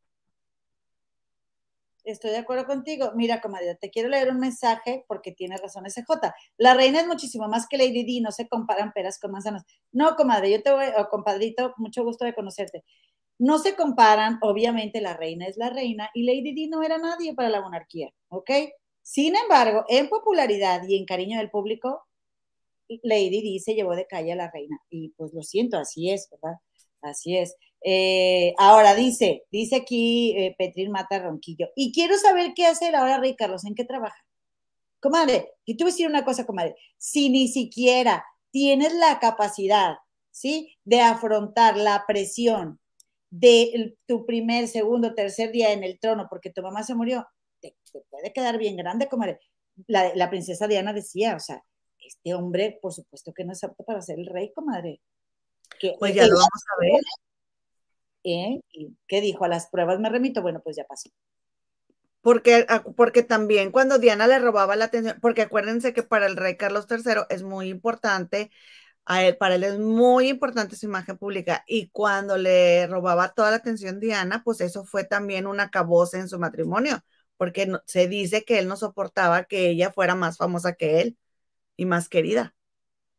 Estoy 2.05 2.31
de 2.31 2.37
acuerdo 2.37 2.67
contigo. 2.67 3.11
Mira, 3.15 3.41
comadre, 3.41 3.75
te 3.75 3.89
quiero 3.89 4.09
leer 4.09 4.29
un 4.29 4.39
mensaje 4.39 5.03
porque 5.07 5.31
tiene 5.31 5.57
razón 5.57 5.85
ese. 5.87 6.05
La 6.57 6.75
reina 6.75 7.01
es 7.01 7.07
muchísimo 7.07 7.47
más 7.47 7.67
que 7.67 7.77
Lady 7.77 8.03
D, 8.03 8.21
no 8.21 8.31
se 8.31 8.47
comparan 8.47 8.93
peras 8.93 9.19
con 9.19 9.31
manzanas. 9.31 9.63
No, 9.91 10.15
comadre, 10.15 10.51
yo 10.51 10.61
te 10.61 10.71
voy, 10.71 10.85
o 10.97 11.09
compadrito, 11.09 11.73
mucho 11.77 12.03
gusto 12.03 12.23
de 12.23 12.35
conocerte. 12.35 12.83
No 13.39 13.59
se 13.59 13.75
comparan, 13.75 14.39
obviamente 14.41 15.01
la 15.01 15.15
reina 15.17 15.47
es 15.47 15.57
la 15.57 15.69
reina 15.69 16.09
y 16.13 16.23
Lady 16.25 16.53
D 16.53 16.67
no 16.69 16.83
era 16.83 16.97
nadie 16.97 17.33
para 17.35 17.49
la 17.49 17.61
monarquía, 17.61 18.09
¿ok? 18.29 18.51
Sin 19.01 19.35
embargo, 19.35 19.85
en 19.89 20.07
popularidad 20.09 20.83
y 20.87 20.97
en 20.97 21.05
cariño 21.05 21.39
del 21.39 21.49
público, 21.49 22.05
Lady 23.03 23.41
D 23.41 23.59
se 23.59 23.75
llevó 23.75 23.95
de 23.95 24.07
calle 24.07 24.33
a 24.33 24.35
la 24.35 24.51
reina. 24.51 24.77
Y 24.89 25.09
pues 25.17 25.33
lo 25.33 25.41
siento, 25.43 25.77
así 25.77 26.11
es, 26.11 26.29
¿verdad? 26.31 26.57
Así 27.01 27.37
es. 27.37 27.55
Eh, 27.87 28.55
ahora 28.57 28.95
dice, 28.95 29.43
dice 29.51 29.75
aquí 29.75 30.35
eh, 30.35 30.55
Petrín 30.57 30.89
Mata 30.89 31.19
Ronquillo, 31.19 31.69
y 31.75 31.91
quiero 31.93 32.17
saber 32.17 32.53
qué 32.55 32.65
hace 32.65 32.91
la 32.91 33.03
hora 33.03 33.19
Rey 33.19 33.35
Carlos, 33.35 33.63
¿en 33.63 33.75
qué 33.75 33.85
trabaja? 33.85 34.17
Comadre, 34.99 35.51
y 35.65 35.77
tú 35.77 35.83
voy 35.83 35.91
a 35.91 35.93
decir 35.93 36.07
una 36.07 36.25
cosa, 36.25 36.47
comadre, 36.47 36.75
si 36.97 37.29
ni 37.29 37.47
siquiera 37.47 38.25
tienes 38.49 38.91
la 38.95 39.19
capacidad, 39.19 39.97
¿sí? 40.31 40.75
De 40.83 41.01
afrontar 41.01 41.77
la 41.77 42.05
presión 42.07 42.79
de 43.29 43.95
tu 44.07 44.25
primer, 44.25 44.67
segundo, 44.67 45.13
tercer 45.13 45.51
día 45.51 45.71
en 45.71 45.83
el 45.83 45.99
trono 45.99 46.25
porque 46.27 46.49
tu 46.49 46.63
mamá 46.63 46.81
se 46.81 46.95
murió, 46.95 47.27
te, 47.61 47.75
puede 48.09 48.33
quedar 48.33 48.57
bien 48.57 48.77
grande, 48.77 49.07
comadre. 49.07 49.39
La, 49.85 50.11
la 50.15 50.31
princesa 50.31 50.67
Diana 50.67 50.91
decía, 50.91 51.35
o 51.35 51.39
sea, 51.39 51.63
este 51.99 52.33
hombre, 52.33 52.79
por 52.81 52.93
supuesto 52.93 53.31
que 53.31 53.45
no 53.45 53.51
es 53.51 53.63
apto 53.63 53.83
para 53.83 54.01
ser 54.01 54.17
el 54.17 54.25
rey, 54.25 54.51
comadre. 54.53 55.01
pues 55.99 56.15
ya 56.15 56.25
lo 56.25 56.33
vamos 56.33 56.63
a 56.75 56.81
ver. 56.81 57.01
¿Eh? 58.33 58.61
¿Y 58.71 58.95
qué 59.07 59.21
dijo? 59.21 59.45
A 59.45 59.47
las 59.47 59.67
pruebas 59.67 59.99
me 59.99 60.09
remito, 60.09 60.41
bueno, 60.41 60.61
pues 60.63 60.75
ya 60.77 60.85
pasó. 60.85 61.09
Porque, 62.21 62.65
porque 62.97 63.21
también 63.23 63.71
cuando 63.71 63.99
Diana 63.99 64.25
le 64.27 64.39
robaba 64.39 64.75
la 64.75 64.85
atención, 64.85 65.19
porque 65.21 65.43
acuérdense 65.43 65.93
que 65.93 66.01
para 66.03 66.25
el 66.25 66.35
rey 66.37 66.57
Carlos 66.57 66.87
III 66.89 67.27
es 67.29 67.43
muy 67.43 67.69
importante, 67.69 68.49
para 69.39 69.55
él 69.55 69.63
es 69.63 69.79
muy 69.79 70.29
importante 70.29 70.75
su 70.75 70.87
imagen 70.87 71.17
pública. 71.17 71.63
Y 71.67 71.89
cuando 71.89 72.37
le 72.37 72.87
robaba 72.87 73.33
toda 73.33 73.51
la 73.51 73.57
atención 73.57 73.99
Diana, 73.99 74.41
pues 74.43 74.61
eso 74.61 74.85
fue 74.85 75.03
también 75.03 75.47
una 75.47 75.69
caboce 75.69 76.17
en 76.19 76.29
su 76.29 76.39
matrimonio, 76.39 77.03
porque 77.37 77.71
se 77.85 78.07
dice 78.07 78.43
que 78.43 78.59
él 78.59 78.67
no 78.67 78.75
soportaba 78.77 79.43
que 79.45 79.69
ella 79.69 79.91
fuera 79.91 80.15
más 80.15 80.37
famosa 80.37 80.73
que 80.73 81.01
él 81.01 81.17
y 81.77 81.85
más 81.85 82.09
querida. 82.09 82.55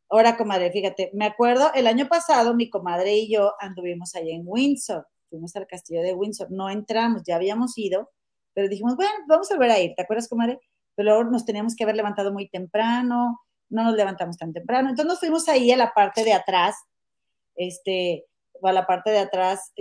Ahora, 0.09 0.37
comadre, 0.37 0.71
fíjate, 0.71 1.11
me 1.15 1.27
acuerdo 1.27 1.73
el 1.75 1.87
año 1.87 2.07
pasado 2.09 2.55
mi 2.55 2.71
comadre 2.71 3.17
y 3.17 3.33
yo 3.33 3.55
anduvimos 3.59 4.15
allá 4.15 4.31
en 4.31 4.43
Windsor, 4.45 5.07
fuimos 5.29 5.57
al 5.57 5.67
castillo 5.67 6.03
de 6.03 6.15
Windsor, 6.15 6.51
no 6.51 6.71
entramos, 6.71 7.23
ya 7.27 7.37
habíamos 7.37 7.77
ido, 7.77 8.11
pero 8.55 8.69
dijimos, 8.69 8.95
bueno, 8.95 9.13
vamos 9.27 9.51
a 9.51 9.55
volver 9.55 9.71
a 9.73 9.81
ir, 9.81 9.95
¿te 9.97 10.03
acuerdas, 10.03 10.29
comadre? 10.29 10.61
Pero 10.95 11.11
luego 11.11 11.31
nos 11.31 11.45
teníamos 11.45 11.75
que 11.75 11.83
haber 11.83 11.97
levantado 11.97 12.33
muy 12.33 12.49
temprano, 12.49 13.41
no 13.69 13.85
nos 13.85 13.95
levantamos 13.95 14.37
tan 14.37 14.53
temprano, 14.53 14.91
entonces 14.91 15.09
nos 15.09 15.19
fuimos 15.19 15.49
ahí 15.49 15.73
a 15.73 15.77
la 15.77 15.93
parte 15.93 16.23
de 16.23 16.33
atrás, 16.33 16.77
este, 17.57 18.27
a 18.63 18.73
la 18.73 18.87
parte 18.87 19.11
de 19.11 19.19
atrás, 19.19 19.73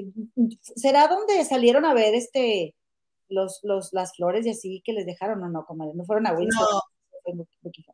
¿será 0.75 1.07
donde 1.07 1.45
salieron 1.45 1.85
a 1.85 1.93
ver 1.93 2.15
este, 2.15 2.75
los, 3.29 3.59
los, 3.63 3.93
las 3.93 4.15
flores 4.15 4.45
y 4.47 4.49
así 4.49 4.81
que 4.83 4.93
les 4.93 5.05
dejaron 5.05 5.43
o 5.43 5.49
no, 5.49 5.65
comadre? 5.65 5.93
No 5.95 6.03
fueron 6.03 6.25
a 6.25 6.33
Windsor. 6.33 6.67
No. 7.27 7.45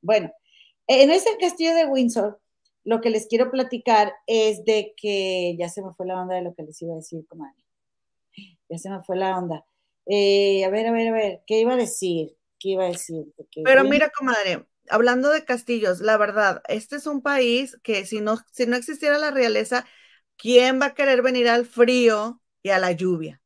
Bueno, 0.02 0.32
en 0.92 1.12
ese 1.12 1.30
castillo 1.40 1.74
de 1.76 1.86
Windsor, 1.86 2.40
lo 2.84 3.02
que 3.02 3.10
les 3.10 3.28
quiero 3.28 3.52
platicar 3.52 4.14
es 4.28 4.66
de 4.66 4.94
que 4.98 5.56
ya 5.58 5.70
se 5.70 5.82
me 5.82 5.94
fue 5.94 6.06
la 6.06 6.22
onda 6.22 6.36
de 6.36 6.42
lo 6.42 6.54
que 6.54 6.64
les 6.64 6.82
iba 6.82 6.94
a 6.94 6.98
decir, 6.98 7.26
comadre. 7.28 7.56
Ya 8.70 8.78
se 8.78 8.90
me 8.90 9.02
fue 9.04 9.18
la 9.18 9.38
onda. 9.38 9.66
Eh, 10.06 10.66
a 10.66 10.70
ver, 10.70 10.88
a 10.88 10.92
ver, 10.92 11.10
a 11.10 11.12
ver, 11.12 11.42
¿qué 11.46 11.60
iba 11.60 11.74
a 11.74 11.78
decir? 11.78 12.36
¿Qué 12.60 12.70
iba 12.70 12.86
a 12.86 12.88
decir? 12.88 13.26
Pero 13.64 13.84
mira, 13.84 14.10
comadre, 14.10 14.66
hablando 14.90 15.30
de 15.30 15.46
castillos, 15.46 16.00
la 16.02 16.18
verdad, 16.18 16.62
este 16.68 16.96
es 16.96 17.08
un 17.08 17.22
país 17.22 17.78
que 17.84 18.06
si 18.06 18.20
no, 18.22 18.38
si 18.52 18.66
no 18.66 18.76
existiera 18.76 19.18
la 19.18 19.32
realeza, 19.32 19.86
¿quién 20.38 20.82
va 20.82 20.88
a 20.88 20.94
querer 20.94 21.22
venir 21.22 21.50
al 21.50 21.66
frío 21.66 22.42
y 22.64 22.70
a 22.70 22.80
la 22.80 22.92
lluvia? 22.92 23.42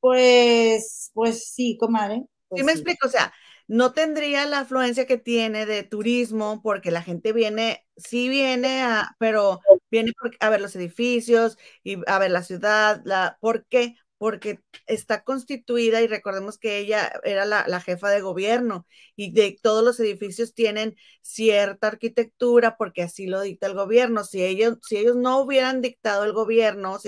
Pues, 0.00 1.10
pues 1.14 1.48
sí, 1.48 1.76
comadre. 1.78 2.26
Pues 2.48 2.60
sí, 2.60 2.66
me 2.66 2.72
explico, 2.72 3.06
o 3.06 3.10
sea, 3.10 3.32
no 3.66 3.92
tendría 3.92 4.46
la 4.46 4.60
afluencia 4.60 5.06
que 5.06 5.18
tiene 5.18 5.66
de 5.66 5.82
turismo 5.82 6.60
porque 6.62 6.90
la 6.90 7.02
gente 7.02 7.32
viene, 7.32 7.86
sí 7.96 8.28
viene 8.28 8.82
a, 8.82 9.16
pero 9.18 9.60
viene 9.90 10.12
a 10.40 10.50
ver 10.50 10.60
los 10.60 10.76
edificios 10.76 11.58
y 11.82 11.98
a 12.06 12.18
ver 12.18 12.30
la 12.30 12.42
ciudad, 12.42 13.02
la, 13.04 13.38
¿por 13.40 13.66
qué? 13.66 13.96
porque 14.18 14.60
está 14.86 15.22
constituida 15.24 16.00
y 16.00 16.06
recordemos 16.06 16.56
que 16.58 16.78
ella 16.78 17.12
era 17.24 17.44
la, 17.44 17.80
jefa 17.80 18.08
de 18.08 18.20
gobierno 18.22 18.86
y 19.16 19.32
de 19.32 19.58
todos 19.60 19.84
los 19.84 20.00
edificios 20.00 20.54
tienen 20.54 20.96
cierta 21.22 21.88
arquitectura 21.88 22.76
porque 22.78 23.02
así 23.02 23.26
lo 23.26 23.40
dicta 23.42 23.66
el 23.66 23.74
gobierno. 23.74 24.24
Si 24.24 24.42
ellos, 24.42 24.78
si 24.82 24.96
ellos 24.96 25.16
no 25.16 25.40
hubieran 25.40 25.82
dictado 25.82 26.24
el 26.24 26.32
gobierno, 26.32 26.98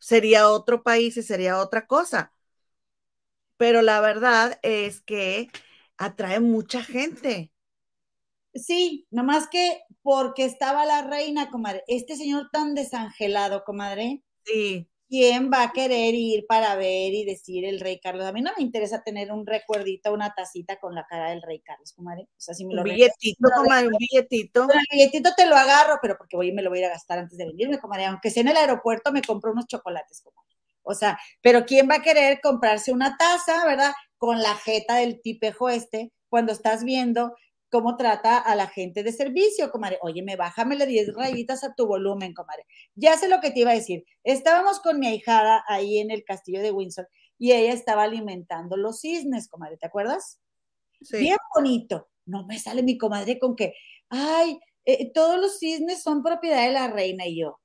sería 0.00 0.48
otro 0.50 0.82
país 0.82 1.16
y 1.16 1.22
sería 1.22 1.60
otra 1.60 1.86
cosa. 1.86 2.32
Pero 3.56 3.82
la 3.82 4.00
verdad 4.00 4.58
es 4.62 5.00
que 5.00 5.48
atrae 5.98 6.40
mucha 6.40 6.82
gente. 6.82 7.52
Sí, 8.54 9.06
nomás 9.10 9.48
que 9.48 9.82
porque 10.02 10.44
estaba 10.44 10.86
la 10.86 11.02
reina, 11.02 11.50
comadre. 11.50 11.84
Este 11.86 12.16
señor 12.16 12.48
tan 12.50 12.74
desangelado, 12.74 13.64
comadre. 13.64 14.22
Sí 14.44 14.88
¿quién 15.08 15.50
va 15.50 15.62
a 15.64 15.72
querer 15.72 16.14
ir 16.14 16.46
para 16.46 16.76
ver 16.76 17.12
y 17.14 17.24
decir 17.24 17.64
el 17.64 17.80
rey 17.80 17.98
Carlos? 17.98 18.26
A 18.26 18.32
mí 18.32 18.42
no 18.42 18.50
me 18.56 18.62
interesa 18.62 19.02
tener 19.02 19.32
un 19.32 19.46
recuerdito, 19.46 20.12
una 20.12 20.34
tacita 20.34 20.78
con 20.78 20.94
la 20.94 21.06
cara 21.06 21.30
del 21.30 21.42
rey 21.42 21.60
Carlos, 21.60 21.92
comadre. 21.92 22.22
O 22.22 22.40
sea, 22.40 22.54
si 22.54 22.64
me 22.66 22.74
lo 22.74 22.82
un 22.82 22.90
billetito, 22.90 23.48
comadre, 23.56 23.88
un 23.88 23.96
billetito. 23.98 24.62
el 24.62 24.86
billetito 24.90 25.30
te 25.36 25.46
lo 25.46 25.56
agarro, 25.56 25.98
pero 26.00 26.16
porque 26.16 26.36
voy, 26.36 26.52
me 26.52 26.62
lo 26.62 26.70
voy 26.70 26.78
a 26.78 26.82
ir 26.82 26.86
a 26.86 26.90
gastar 26.90 27.18
antes 27.18 27.38
de 27.38 27.46
venirme, 27.46 27.78
comadre. 27.78 28.06
Aunque 28.06 28.30
sea 28.30 28.42
en 28.42 28.48
el 28.48 28.56
aeropuerto, 28.56 29.12
me 29.12 29.22
compro 29.22 29.52
unos 29.52 29.66
chocolates, 29.66 30.22
comadre. 30.22 30.48
O 30.82 30.94
sea, 30.94 31.18
pero 31.42 31.66
¿quién 31.66 31.88
va 31.88 31.96
a 31.96 32.02
querer 32.02 32.40
comprarse 32.40 32.92
una 32.92 33.16
taza, 33.16 33.66
verdad? 33.66 33.92
Con 34.18 34.42
la 34.42 34.54
jeta 34.56 34.96
del 34.96 35.20
tipejo 35.20 35.68
este, 35.70 36.12
cuando 36.28 36.52
estás 36.52 36.84
viendo 36.84 37.34
cómo 37.70 37.96
trata 37.96 38.38
a 38.38 38.54
la 38.54 38.66
gente 38.66 39.02
de 39.02 39.12
servicio, 39.12 39.70
comadre. 39.70 39.98
Oye, 40.02 40.22
me 40.22 40.36
bájamele 40.36 40.86
10 40.86 41.14
rayitas 41.14 41.64
a 41.64 41.74
tu 41.74 41.86
volumen, 41.86 42.34
comadre. 42.34 42.64
Ya 42.94 43.16
sé 43.16 43.28
lo 43.28 43.40
que 43.40 43.50
te 43.50 43.60
iba 43.60 43.70
a 43.70 43.74
decir. 43.74 44.04
Estábamos 44.24 44.80
con 44.80 44.98
mi 44.98 45.06
ahijada 45.06 45.64
ahí 45.68 45.98
en 45.98 46.10
el 46.10 46.24
castillo 46.24 46.60
de 46.62 46.70
Windsor 46.70 47.08
y 47.38 47.52
ella 47.52 47.72
estaba 47.72 48.04
alimentando 48.04 48.76
los 48.76 49.00
cisnes, 49.00 49.48
comadre, 49.48 49.76
¿te 49.76 49.86
acuerdas? 49.86 50.40
Sí. 51.02 51.18
Bien 51.18 51.36
bonito. 51.54 52.08
No 52.26 52.46
me 52.46 52.58
sale 52.58 52.82
mi 52.82 52.98
comadre 52.98 53.38
con 53.38 53.56
que, 53.56 53.74
ay, 54.08 54.58
eh, 54.84 55.12
todos 55.12 55.38
los 55.38 55.58
cisnes 55.58 56.02
son 56.02 56.22
propiedad 56.22 56.66
de 56.66 56.72
la 56.72 56.88
reina 56.88 57.26
y 57.26 57.40
yo. 57.40 57.60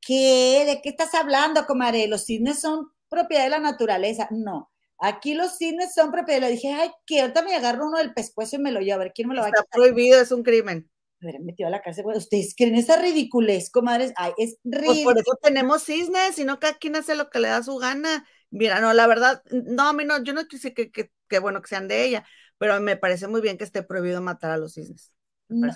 ¿Qué? 0.00 0.64
¿De 0.66 0.82
qué 0.82 0.90
estás 0.90 1.14
hablando, 1.14 1.64
comadre? 1.66 2.06
Los 2.08 2.26
cisnes 2.26 2.60
son 2.60 2.90
propiedad 3.08 3.44
de 3.44 3.50
la 3.50 3.60
naturaleza. 3.60 4.28
No, 4.30 4.70
Aquí 5.06 5.34
los 5.34 5.58
cines 5.58 5.92
son 5.92 6.10
propiedad. 6.10 6.40
Le 6.40 6.52
dije, 6.52 6.72
ay, 6.72 6.90
que 7.04 7.20
ahorita 7.20 7.42
me 7.42 7.54
agarro 7.54 7.88
uno 7.88 7.98
del 7.98 8.14
pescuezo 8.14 8.56
y 8.56 8.58
me 8.58 8.72
lo 8.72 8.80
llevo. 8.80 8.94
A 8.94 9.04
ver, 9.04 9.12
¿quién 9.14 9.28
me 9.28 9.34
lo 9.34 9.42
va 9.42 9.48
a 9.48 9.50
quitar? 9.50 9.64
Está 9.64 9.76
prohibido, 9.76 10.18
es 10.18 10.32
un 10.32 10.42
crimen. 10.42 10.90
Me 11.20 11.26
hubieran 11.28 11.44
metido 11.44 11.66
a 11.66 11.70
la 11.70 11.82
cárcel. 11.82 12.06
¿Ustedes 12.06 12.54
creen 12.56 12.76
esa 12.76 12.96
ridiculez, 12.96 13.70
comadres? 13.70 14.14
Ay, 14.16 14.32
es 14.38 14.56
ridículo. 14.64 14.94
Pues 14.94 15.04
por 15.04 15.18
eso 15.18 15.38
tenemos 15.42 15.82
cisnes, 15.82 16.36
sino 16.36 16.58
cada 16.58 16.78
quien 16.78 16.96
hace 16.96 17.16
lo 17.16 17.28
que 17.28 17.38
le 17.38 17.48
da 17.48 17.62
su 17.62 17.76
gana. 17.76 18.26
Mira, 18.48 18.80
no, 18.80 18.94
la 18.94 19.06
verdad, 19.06 19.42
no, 19.50 19.88
a 19.88 19.92
mí 19.92 20.06
no, 20.06 20.22
yo 20.24 20.32
no 20.32 20.46
quise 20.46 20.72
que, 20.72 20.90
que, 20.90 21.10
que 21.28 21.38
bueno 21.38 21.60
que 21.60 21.68
sean 21.68 21.86
de 21.86 22.06
ella, 22.06 22.24
pero 22.56 22.80
me 22.80 22.96
parece 22.96 23.28
muy 23.28 23.42
bien 23.42 23.58
que 23.58 23.64
esté 23.64 23.82
prohibido 23.82 24.22
matar 24.22 24.52
a 24.52 24.56
los 24.56 24.72
cisnes. 24.72 25.12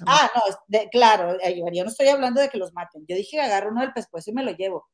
ah, 0.06 0.30
no, 0.34 0.78
claro, 0.90 1.36
eh, 1.42 1.60
yo 1.74 1.84
no 1.84 1.90
estoy 1.90 2.08
hablando 2.08 2.40
de 2.40 2.48
que 2.48 2.56
los 2.56 2.72
maten. 2.72 3.04
Yo 3.06 3.14
dije 3.14 3.36
que 3.36 3.42
agarro 3.42 3.72
uno 3.72 3.82
del 3.82 3.92
pescuezo 3.92 4.30
y 4.30 4.34
me 4.34 4.42
lo 4.42 4.52
llevo. 4.52 4.88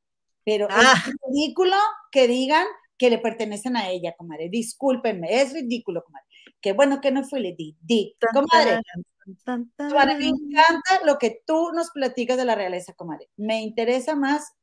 Pero 0.45 0.67
ah. 0.71 0.95
es 1.07 1.15
ridículo 1.29 1.77
que 2.11 2.27
digan 2.27 2.67
que 3.05 3.11
le 3.11 3.19
pertenecen 3.19 3.77
a 3.77 3.91
ella, 3.91 4.15
comadre. 4.17 4.49
Discúlpenme, 4.49 5.43
es 5.43 5.53
ridículo, 5.53 6.03
comadre. 6.03 6.27
Qué 6.59 6.73
bueno 6.73 7.03
que 7.03 7.11
no 7.11 7.23
fue 7.23 7.41
le 7.41 7.55
di, 7.55 7.77
di. 7.83 8.17
Comadre, 8.33 8.81
me 9.27 10.27
encanta 10.27 11.05
lo 11.05 11.19
que 11.19 11.43
tú 11.47 11.71
nos 11.75 11.91
platicas 11.91 12.39
de 12.39 12.47
la 12.47 12.55
realeza, 12.55 12.95
comadre. 12.95 13.29
Me 13.37 13.61
interesa 13.61 14.17
más 14.17 14.55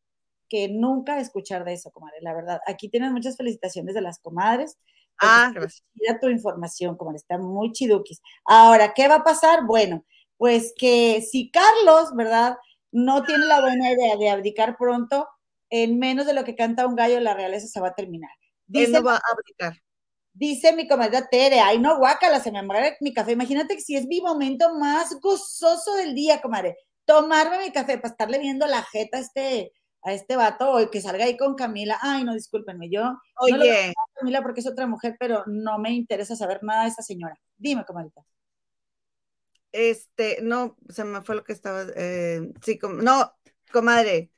que 0.49 0.69
nunca 0.69 1.19
escuchar 1.19 1.63
de 1.65 1.73
eso, 1.73 1.91
comadre, 1.91 2.17
la 2.21 2.33
verdad. 2.33 2.61
Aquí 2.65 2.89
tienes 2.89 3.11
muchas 3.11 3.37
felicitaciones 3.37 3.93
de 3.93 4.01
las 4.01 4.17
comadres. 4.17 4.79
Ah, 5.19 5.51
gracias. 5.53 5.83
tu 6.19 6.27
información, 6.27 6.97
comadre, 6.97 7.17
está 7.17 7.37
muy 7.37 7.71
chiduquis. 7.73 8.23
Ahora, 8.45 8.93
¿qué 8.95 9.07
va 9.07 9.17
a 9.17 9.23
pasar? 9.23 9.67
Bueno, 9.67 10.03
pues 10.37 10.73
que 10.75 11.21
si 11.21 11.51
Carlos, 11.51 12.15
¿verdad? 12.15 12.57
No 12.91 13.21
tiene 13.21 13.45
la 13.45 13.61
buena 13.61 13.91
idea 13.91 14.17
de 14.17 14.29
abdicar 14.31 14.77
pronto, 14.77 15.27
en 15.71 15.97
menos 15.97 16.27
de 16.27 16.33
lo 16.33 16.43
que 16.43 16.55
canta 16.55 16.85
un 16.85 16.95
gallo, 16.95 17.19
la 17.19 17.33
realeza 17.33 17.65
se 17.65 17.79
va 17.79 17.87
a 17.87 17.95
terminar. 17.95 18.29
Dice, 18.67 18.85
Él 18.85 18.91
no 18.91 19.03
va 19.03 19.15
a 19.15 19.21
abdicar. 19.31 19.81
Dice 20.33 20.73
mi 20.73 20.87
comadre 20.87 21.23
Tere, 21.29 21.59
ay 21.59 21.79
no, 21.79 21.97
guácala, 21.97 22.39
se 22.39 22.51
me 22.51 22.59
amarga 22.59 22.95
mi 22.99 23.13
café. 23.13 23.31
Imagínate 23.31 23.75
que 23.75 23.81
si 23.81 23.95
es 23.95 24.05
mi 24.05 24.21
momento 24.21 24.75
más 24.75 25.19
gozoso 25.19 25.95
del 25.95 26.13
día, 26.13 26.41
comadre, 26.41 26.77
tomarme 27.05 27.59
mi 27.59 27.71
café 27.71 27.97
para 27.97 28.11
estarle 28.11 28.39
viendo 28.39 28.67
la 28.67 28.83
jeta 28.83 29.17
a 29.17 29.21
este, 29.21 29.73
a 30.03 30.13
este 30.13 30.35
vato 30.35 30.71
o 30.71 30.91
que 30.91 31.01
salga 31.01 31.25
ahí 31.25 31.37
con 31.37 31.55
Camila. 31.55 31.97
Ay, 32.01 32.23
no, 32.23 32.33
discúlpenme, 32.33 32.89
yo 32.89 33.17
Oye. 33.37 33.51
no 33.51 33.57
le 33.57 33.89
a 33.89 33.93
Camila 34.15 34.41
porque 34.41 34.59
es 34.59 34.67
otra 34.67 34.87
mujer, 34.87 35.15
pero 35.19 35.43
no 35.47 35.79
me 35.79 35.91
interesa 35.91 36.35
saber 36.35 36.63
nada 36.63 36.83
de 36.83 36.89
esa 36.89 37.01
señora. 37.01 37.37
Dime, 37.57 37.85
comadita. 37.85 38.21
Este, 39.71 40.39
no, 40.41 40.75
se 40.89 41.05
me 41.05 41.21
fue 41.21 41.35
lo 41.35 41.43
que 41.43 41.53
estaba, 41.53 41.85
eh, 41.95 42.41
sí, 42.61 42.77
no, 43.01 43.33
comadre, 43.71 44.31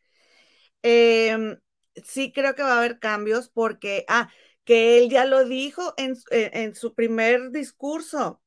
Em, 0.83 1.57
sí 2.03 2.31
creo 2.33 2.55
que 2.55 2.63
va 2.63 2.75
a 2.75 2.77
haber 2.79 2.99
cambios 2.99 3.49
porque, 3.49 4.05
ah, 4.07 4.29
que 4.65 4.99
él 4.99 5.09
ya 5.09 5.25
lo 5.25 5.45
dijo 5.45 5.93
en, 5.97 6.15
en, 6.31 6.75
su 6.75 6.93
primer 6.93 7.51
discurso. 7.51 8.41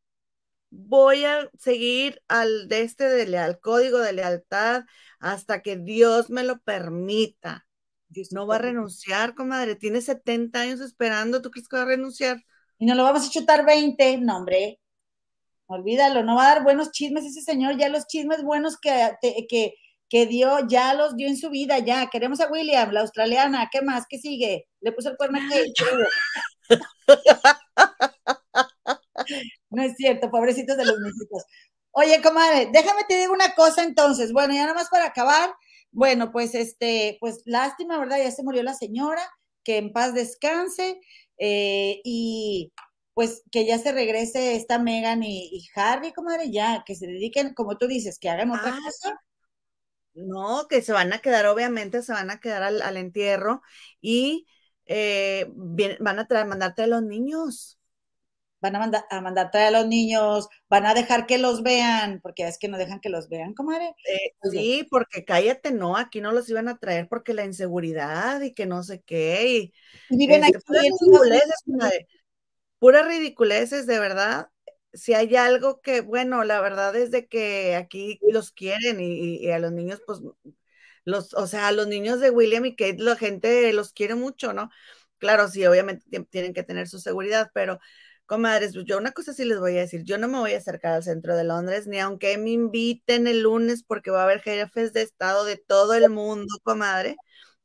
Voy 0.70 1.24
a 1.24 1.50
seguir 1.58 2.22
al 2.28 2.68
de 2.68 2.82
este 2.82 3.04
de 3.04 3.26
leal, 3.26 3.60
código 3.60 3.98
de 3.98 4.12
lealtad 4.12 4.84
hasta 5.20 5.62
que 5.62 5.76
Dios 5.76 6.30
me 6.30 6.44
lo 6.44 6.60
permita. 6.60 7.66
no 8.32 8.46
va 8.46 8.56
a 8.56 8.58
renunciar, 8.58 9.34
comadre. 9.34 9.76
Tiene 9.76 10.00
70 10.00 10.60
años 10.60 10.80
esperando. 10.80 11.42
¿Tú 11.42 11.50
crees 11.50 11.68
que 11.68 11.76
va 11.76 11.82
a 11.82 11.86
renunciar? 11.86 12.42
Y 12.78 12.86
no 12.86 12.94
lo 12.94 13.04
vamos 13.04 13.26
a 13.26 13.30
chutar 13.30 13.64
20, 13.64 14.18
no, 14.18 14.38
hombre. 14.38 14.80
Olvídalo, 15.66 16.22
no 16.22 16.36
va 16.36 16.44
a 16.44 16.54
dar 16.54 16.64
buenos 16.64 16.92
chismes 16.92 17.24
ese 17.24 17.42
señor. 17.42 17.76
Ya 17.78 17.88
los 17.88 18.06
chismes 18.06 18.42
buenos 18.42 18.78
que, 18.78 18.90
que, 19.48 19.74
que 20.08 20.26
dio, 20.26 20.66
ya 20.68 20.94
los 20.94 21.16
dio 21.16 21.28
en 21.28 21.36
su 21.36 21.50
vida, 21.50 21.78
ya. 21.80 22.08
Queremos 22.10 22.40
a 22.40 22.48
William, 22.50 22.90
la 22.92 23.00
australiana, 23.02 23.68
¿qué 23.72 23.82
más? 23.82 24.04
¿Qué 24.08 24.18
sigue? 24.18 24.66
Le 24.80 24.92
puso 24.92 25.10
el 25.10 25.16
cuerno 25.16 25.38
aquí. 25.38 25.72
no 29.70 29.82
es 29.82 29.96
cierto, 29.96 30.30
pobrecitos 30.30 30.76
de 30.76 30.84
los 30.84 30.98
músicos. 31.00 31.44
Oye, 31.92 32.20
comadre, 32.22 32.68
déjame 32.72 33.04
te 33.08 33.18
digo 33.18 33.32
una 33.32 33.54
cosa 33.54 33.82
entonces. 33.82 34.32
Bueno, 34.32 34.54
ya 34.54 34.62
nada 34.62 34.74
más 34.74 34.88
para 34.90 35.06
acabar. 35.06 35.50
Bueno, 35.92 36.30
pues 36.32 36.54
este, 36.54 37.16
pues 37.20 37.42
lástima, 37.46 37.98
¿verdad? 37.98 38.18
Ya 38.18 38.30
se 38.30 38.42
murió 38.42 38.62
la 38.62 38.74
señora, 38.74 39.22
que 39.64 39.78
en 39.78 39.92
paz 39.92 40.14
descanse. 40.14 41.00
eh, 41.38 42.00
y 42.04 42.72
pues 43.14 43.42
que 43.50 43.64
ya 43.66 43.78
se 43.78 43.92
regrese 43.92 44.56
esta 44.56 44.78
Megan 44.78 45.22
y, 45.22 45.48
y 45.52 45.66
Harry, 45.74 46.12
comadre, 46.12 46.50
ya, 46.50 46.82
que 46.86 46.94
se 46.94 47.06
dediquen, 47.06 47.54
como 47.54 47.78
tú 47.78 47.86
dices, 47.86 48.18
que 48.18 48.28
hagan 48.28 48.50
otra 48.50 48.72
Ah, 48.74 48.78
cosa. 48.84 49.18
No, 50.16 50.66
que 50.68 50.80
se 50.82 50.92
van 50.92 51.12
a 51.12 51.18
quedar, 51.18 51.46
obviamente, 51.46 52.02
se 52.02 52.12
van 52.12 52.30
a 52.30 52.40
quedar 52.40 52.62
al, 52.62 52.80
al 52.82 52.96
entierro 52.96 53.62
y 54.00 54.46
eh, 54.86 55.46
bien- 55.54 55.98
van 56.00 56.18
a 56.18 56.26
traer, 56.26 56.46
mandarte 56.46 56.82
a 56.82 56.86
los 56.86 57.02
niños. 57.02 57.78
Van 58.60 58.76
a 58.76 58.78
mandar 58.80 59.04
a 59.10 59.20
mandar 59.20 59.50
traer 59.50 59.68
a 59.74 59.80
los 59.80 59.88
niños, 59.88 60.48
van 60.70 60.86
a 60.86 60.94
dejar 60.94 61.26
que 61.26 61.38
los 61.38 61.62
vean, 61.62 62.20
porque 62.22 62.46
es 62.48 62.58
que 62.58 62.68
no 62.68 62.78
dejan 62.78 63.00
que 63.00 63.10
los 63.10 63.28
vean, 63.28 63.54
comadre. 63.54 63.94
Eh, 64.08 64.32
sí, 64.50 64.86
porque 64.90 65.24
cállate, 65.24 65.72
no, 65.72 65.96
aquí 65.96 66.20
no 66.20 66.32
los 66.32 66.48
iban 66.48 66.68
a 66.68 66.78
traer 66.78 67.08
porque 67.08 67.34
la 67.34 67.44
inseguridad 67.44 68.40
y 68.42 68.54
que 68.54 68.66
no 68.66 68.82
sé 68.82 69.02
qué. 69.02 69.48
Y, 69.48 69.74
Y 70.08 70.16
viven 70.16 70.44
aquí 70.44 70.62
puras 70.66 70.84
ridiculeces, 70.84 71.64
puras 72.78 73.06
ridiculeces, 73.06 73.86
de 73.86 73.98
verdad. 73.98 74.50
Si 74.96 75.14
hay 75.14 75.36
algo 75.36 75.80
que, 75.82 76.00
bueno, 76.02 76.44
la 76.44 76.60
verdad 76.60 76.96
es 76.96 77.10
de 77.10 77.26
que 77.28 77.76
aquí 77.76 78.18
los 78.30 78.52
quieren 78.52 79.00
y, 79.00 79.36
y 79.38 79.50
a 79.52 79.58
los 79.58 79.72
niños, 79.72 80.02
pues, 80.06 80.20
los, 81.04 81.34
o 81.34 81.46
sea, 81.46 81.68
a 81.68 81.72
los 81.72 81.86
niños 81.88 82.20
de 82.20 82.30
William 82.30 82.64
y 82.66 82.76
Kate, 82.76 82.96
la 82.98 83.16
gente 83.16 83.72
los 83.72 83.92
quiere 83.92 84.14
mucho, 84.14 84.52
¿no? 84.52 84.70
Claro, 85.18 85.48
sí, 85.48 85.64
obviamente 85.66 86.04
tien- 86.10 86.28
tienen 86.28 86.52
que 86.54 86.62
tener 86.62 86.88
su 86.88 86.98
seguridad, 86.98 87.50
pero, 87.54 87.78
comadres, 88.26 88.72
pues, 88.74 88.84
yo 88.86 88.98
una 88.98 89.12
cosa 89.12 89.32
sí 89.32 89.44
les 89.44 89.58
voy 89.60 89.76
a 89.76 89.80
decir, 89.80 90.02
yo 90.04 90.18
no 90.18 90.28
me 90.28 90.38
voy 90.38 90.52
a 90.54 90.58
acercar 90.58 90.92
al 90.94 91.02
centro 91.04 91.36
de 91.36 91.44
Londres, 91.44 91.86
ni 91.86 91.98
aunque 92.00 92.36
me 92.38 92.50
inviten 92.50 93.26
el 93.26 93.42
lunes, 93.42 93.82
porque 93.84 94.10
va 94.10 94.20
a 94.22 94.24
haber 94.24 94.40
jefes 94.42 94.92
de 94.92 95.02
Estado 95.02 95.44
de 95.44 95.56
todo 95.56 95.94
el 95.94 96.10
mundo, 96.10 96.54
comadre, 96.64 97.16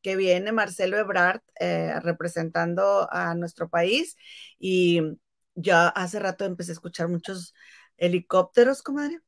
que 0.01 0.15
viene 0.15 0.51
Marcelo 0.51 0.97
Ebrard 0.97 1.41
eh, 1.59 1.93
representando 2.01 3.07
a 3.11 3.35
nuestro 3.35 3.69
país, 3.69 4.15
y 4.59 5.01
ya 5.55 5.87
hace 5.89 6.19
rato 6.19 6.45
empecé 6.45 6.71
a 6.71 6.73
escuchar 6.73 7.07
muchos 7.09 7.53
helicópteros, 7.97 8.81
comadre. 8.83 9.21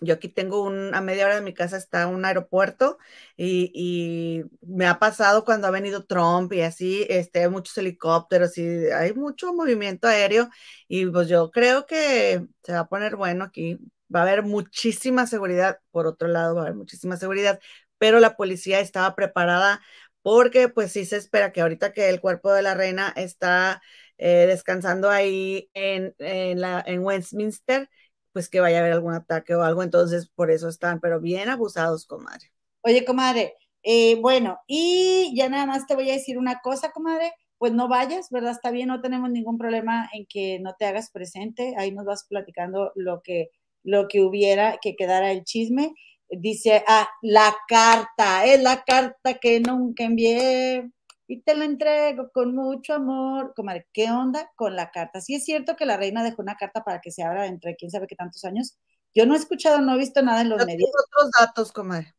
Yo 0.00 0.14
aquí 0.14 0.28
tengo 0.28 0.62
un, 0.62 0.94
a 0.94 1.00
media 1.00 1.26
hora 1.26 1.36
de 1.36 1.42
mi 1.42 1.54
casa 1.54 1.76
está 1.76 2.06
un 2.06 2.24
aeropuerto 2.24 2.98
y, 3.36 4.44
me 4.62 4.86
ha 4.86 4.98
pasado 4.98 5.44
cuando 5.44 5.66
ha 5.66 5.70
venido 5.70 6.04
Trump 6.04 6.52
y 6.52 6.60
así, 6.60 7.06
este, 7.08 7.48
muchos 7.48 7.76
helicópteros 7.78 8.56
y 8.58 8.62
hay 8.90 9.12
mucho 9.14 9.52
movimiento 9.54 10.06
aéreo 10.08 10.50
y 10.86 11.06
pues 11.06 11.28
yo 11.28 11.50
creo 11.50 11.86
que 11.86 12.46
se 12.62 12.72
va 12.72 12.80
a 12.80 12.88
poner 12.88 13.16
bueno 13.16 13.44
aquí. 13.44 13.78
Va 14.14 14.20
a 14.20 14.22
haber 14.22 14.42
muchísima 14.42 15.26
seguridad, 15.26 15.80
por 15.90 16.06
otro 16.06 16.28
lado 16.28 16.54
va 16.54 16.62
a 16.62 16.64
haber 16.64 16.76
muchísima 16.76 17.16
seguridad, 17.16 17.60
pero 17.98 18.20
la 18.20 18.36
policía 18.36 18.80
estaba 18.80 19.14
preparada 19.14 19.80
porque 20.22 20.68
pues 20.68 20.92
sí 20.92 21.04
se 21.06 21.16
espera 21.16 21.52
que 21.52 21.60
ahorita 21.60 21.92
que 21.92 22.08
el 22.08 22.20
cuerpo 22.20 22.52
de 22.52 22.62
la 22.62 22.74
reina 22.74 23.12
está 23.16 23.82
eh, 24.18 24.46
descansando 24.46 25.08
ahí 25.10 25.70
en, 25.74 26.14
en, 26.18 27.00
Westminster, 27.00 27.88
pues 28.32 28.48
que 28.48 28.60
vaya 28.60 28.78
a 28.78 28.80
haber 28.80 28.92
algún 28.92 29.14
ataque 29.14 29.54
o 29.54 29.62
algo, 29.62 29.82
entonces 29.82 30.28
por 30.28 30.50
eso 30.50 30.68
están, 30.68 31.00
pero 31.00 31.20
bien 31.20 31.48
abusados, 31.48 32.04
comadre. 32.04 32.52
Oye, 32.82 33.04
comadre, 33.04 33.54
eh, 33.82 34.16
bueno, 34.20 34.58
y 34.66 35.32
ya 35.36 35.48
nada 35.48 35.66
más 35.66 35.86
te 35.86 35.94
voy 35.94 36.10
a 36.10 36.14
decir 36.14 36.36
una 36.36 36.60
cosa, 36.60 36.90
comadre, 36.90 37.32
pues 37.58 37.72
no 37.72 37.88
vayas, 37.88 38.28
¿verdad? 38.30 38.52
Está 38.52 38.70
bien, 38.70 38.88
no 38.88 39.00
tenemos 39.00 39.30
ningún 39.30 39.58
problema 39.58 40.08
en 40.12 40.26
que 40.26 40.58
no 40.60 40.74
te 40.78 40.86
hagas 40.86 41.10
presente, 41.10 41.74
ahí 41.76 41.92
nos 41.92 42.04
vas 42.04 42.26
platicando 42.28 42.92
lo 42.94 43.22
que, 43.22 43.50
lo 43.84 44.08
que 44.08 44.20
hubiera, 44.20 44.78
que 44.82 44.96
quedara 44.96 45.30
el 45.32 45.44
chisme. 45.44 45.94
Dice, 46.30 46.84
ah, 46.86 47.08
la 47.22 47.56
carta, 47.68 48.44
es 48.44 48.62
la 48.62 48.82
carta 48.84 49.34
que 49.40 49.60
nunca 49.60 50.04
envié 50.04 50.90
y 51.28 51.42
te 51.42 51.54
la 51.56 51.64
entrego 51.66 52.30
con 52.32 52.54
mucho 52.56 52.94
amor. 52.94 53.54
Comadre, 53.54 53.86
¿qué 53.92 54.10
onda 54.10 54.50
con 54.56 54.76
la 54.76 54.90
carta? 54.90 55.20
Sí 55.20 55.36
es 55.36 55.44
cierto 55.44 55.76
que 55.76 55.86
la 55.86 55.96
reina 55.98 56.24
dejó 56.24 56.42
una 56.42 56.56
carta 56.56 56.84
para 56.84 57.00
que 57.00 57.12
se 57.12 57.22
abra 57.24 57.46
entre 57.46 57.76
quién 57.76 57.90
sabe 57.92 58.08
qué 58.08 58.16
tantos 58.16 58.44
años. 58.44 58.78
Yo 59.14 59.26
no 59.26 59.34
he 59.34 59.38
escuchado, 59.38 59.80
no 59.80 59.94
he 59.94 59.98
visto 59.98 60.22
nada 60.22 60.42
en 60.42 60.50
los 60.50 60.58
Yo 60.60 60.64
medios. 60.64 60.90
otros 61.04 61.30
datos, 61.38 61.72
comadre. 61.72 62.14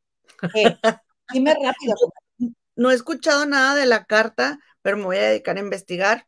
Eh, 0.54 0.78
dime 1.30 1.54
rápido, 1.56 1.96
comadre. 2.00 2.56
No 2.76 2.92
he 2.92 2.96
escuchado 2.96 3.46
nada 3.46 3.76
de 3.76 3.86
la 3.86 4.06
carta, 4.06 4.60
pero 4.82 4.98
me 4.98 5.04
voy 5.06 5.18
a 5.18 5.30
dedicar 5.30 5.58
a 5.58 5.62
investigar. 5.62 6.28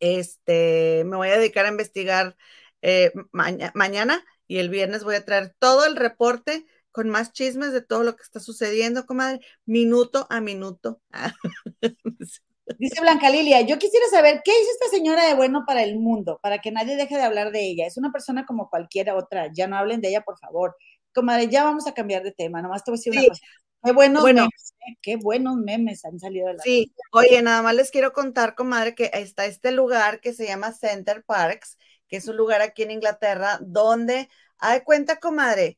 Este, 0.00 1.04
me 1.06 1.16
voy 1.16 1.28
a 1.28 1.38
dedicar 1.38 1.66
a 1.66 1.68
investigar 1.70 2.36
eh, 2.82 3.12
maña- 3.32 3.72
mañana 3.74 4.24
y 4.46 4.58
el 4.58 4.68
viernes 4.68 5.04
voy 5.04 5.14
a 5.16 5.24
traer 5.24 5.54
todo 5.58 5.86
el 5.86 5.96
reporte 5.96 6.66
con 6.94 7.10
más 7.10 7.32
chismes 7.32 7.72
de 7.72 7.82
todo 7.82 8.04
lo 8.04 8.14
que 8.14 8.22
está 8.22 8.38
sucediendo, 8.38 9.04
comadre, 9.04 9.40
minuto 9.66 10.28
a 10.30 10.40
minuto. 10.40 11.00
Dice 12.78 13.00
Blanca 13.00 13.30
Lilia, 13.30 13.62
yo 13.62 13.78
quisiera 13.78 14.06
saber 14.10 14.42
qué 14.44 14.52
hizo 14.52 14.70
esta 14.70 14.96
señora 14.96 15.26
de 15.26 15.34
bueno 15.34 15.64
para 15.66 15.82
el 15.82 15.98
mundo, 15.98 16.38
para 16.40 16.60
que 16.60 16.70
nadie 16.70 16.94
deje 16.94 17.16
de 17.16 17.22
hablar 17.22 17.50
de 17.50 17.66
ella. 17.66 17.84
Es 17.84 17.96
una 17.96 18.12
persona 18.12 18.46
como 18.46 18.70
cualquier 18.70 19.10
otra. 19.10 19.50
Ya 19.52 19.66
no 19.66 19.76
hablen 19.76 20.00
de 20.00 20.10
ella, 20.10 20.20
por 20.22 20.38
favor. 20.38 20.76
Comadre, 21.12 21.48
ya 21.48 21.64
vamos 21.64 21.88
a 21.88 21.94
cambiar 21.94 22.22
de 22.22 22.30
tema. 22.30 22.62
Nomás 22.62 22.84
te 22.84 22.92
voy 22.92 22.96
a 22.96 23.00
decir 23.00 23.12
Sí. 23.12 23.18
una 23.18 23.28
cosa. 23.28 23.42
Qué 23.82 23.92
buenos 23.92 24.22
Bueno. 24.22 24.42
memes, 24.42 24.74
¿eh? 24.88 24.96
qué 25.02 25.16
buenos 25.16 25.56
memes 25.56 26.04
han 26.04 26.20
salido 26.20 26.46
de 26.46 26.54
la. 26.54 26.62
Sí, 26.62 26.94
oye, 27.12 27.42
nada 27.42 27.60
más 27.60 27.74
les 27.74 27.90
quiero 27.90 28.12
contar, 28.12 28.54
comadre, 28.54 28.94
que 28.94 29.10
está 29.12 29.46
este 29.46 29.72
lugar 29.72 30.20
que 30.20 30.32
se 30.32 30.46
llama 30.46 30.72
Center 30.72 31.24
Parks, 31.24 31.76
que 32.08 32.16
es 32.18 32.28
un 32.28 32.36
lugar 32.36 32.62
aquí 32.62 32.84
en 32.84 32.92
Inglaterra, 32.92 33.58
donde, 33.60 34.28
hay 34.58 34.82
cuenta, 34.82 35.16
comadre, 35.16 35.76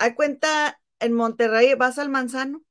hay 0.00 0.14
cuenta 0.16 0.80
en 1.00 1.14
Monterrey, 1.14 1.74
vas 1.76 1.98
al 2.00 2.10
Manzano, 2.10 2.64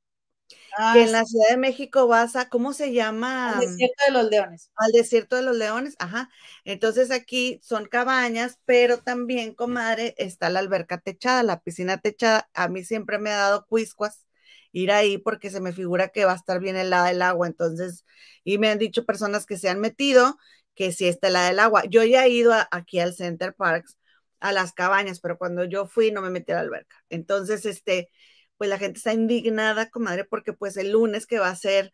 Ah, 0.77 0.97
que 0.97 1.03
en 1.03 1.11
sí, 1.11 1.13
la 1.13 1.25
Ciudad 1.25 1.49
de 1.51 1.57
México 1.57 2.07
vas 2.07 2.35
a, 2.35 2.49
¿cómo 2.49 2.73
se 2.73 2.93
llama? 2.93 3.51
el 3.51 3.57
desierto 3.59 4.01
de 4.07 4.13
los 4.13 4.29
leones. 4.29 4.71
Al 4.75 4.91
desierto 4.93 5.35
de 5.35 5.41
los 5.41 5.57
leones, 5.57 5.95
ajá. 5.99 6.29
Entonces 6.63 7.11
aquí 7.11 7.59
son 7.63 7.85
cabañas, 7.87 8.59
pero 8.65 8.99
también, 8.99 9.53
comadre, 9.53 10.15
está 10.17 10.49
la 10.49 10.59
alberca 10.59 10.99
techada, 10.99 11.43
la 11.43 11.59
piscina 11.61 11.97
techada. 11.99 12.49
A 12.53 12.69
mí 12.69 12.83
siempre 12.85 13.19
me 13.19 13.29
ha 13.31 13.37
dado 13.37 13.65
cuiscuas 13.67 14.25
ir 14.71 14.91
ahí 14.91 15.17
porque 15.17 15.49
se 15.49 15.59
me 15.61 15.73
figura 15.73 16.09
que 16.09 16.23
va 16.25 16.31
a 16.33 16.35
estar 16.35 16.59
bien 16.61 16.77
helada 16.77 17.11
el 17.11 17.21
agua. 17.21 17.47
Entonces, 17.47 18.05
y 18.45 18.57
me 18.57 18.69
han 18.69 18.79
dicho 18.79 19.05
personas 19.05 19.45
que 19.45 19.57
se 19.57 19.67
han 19.69 19.81
metido 19.81 20.37
que 20.75 20.93
sí 20.93 21.07
está 21.09 21.27
helada 21.27 21.49
el 21.51 21.59
agua. 21.59 21.83
Yo 21.89 22.03
ya 22.05 22.25
he 22.25 22.29
ido 22.29 22.53
a- 22.53 22.67
aquí 22.71 22.99
al 23.01 23.13
Center 23.13 23.53
Parks, 23.55 23.97
a 24.39 24.51
las 24.51 24.73
cabañas, 24.73 25.19
pero 25.19 25.37
cuando 25.37 25.63
yo 25.65 25.85
fui 25.87 26.11
no 26.11 26.21
me 26.21 26.29
metí 26.29 26.51
a 26.51 26.55
la 26.55 26.61
alberca. 26.61 26.95
Entonces, 27.09 27.65
este, 27.65 28.09
pues 28.57 28.69
la 28.69 28.77
gente 28.77 28.97
está 28.97 29.13
indignada, 29.13 29.89
comadre, 29.89 30.25
porque 30.25 30.53
pues 30.53 30.77
el 30.77 30.91
lunes 30.91 31.25
que 31.25 31.39
va 31.39 31.49
a 31.49 31.55
ser 31.55 31.91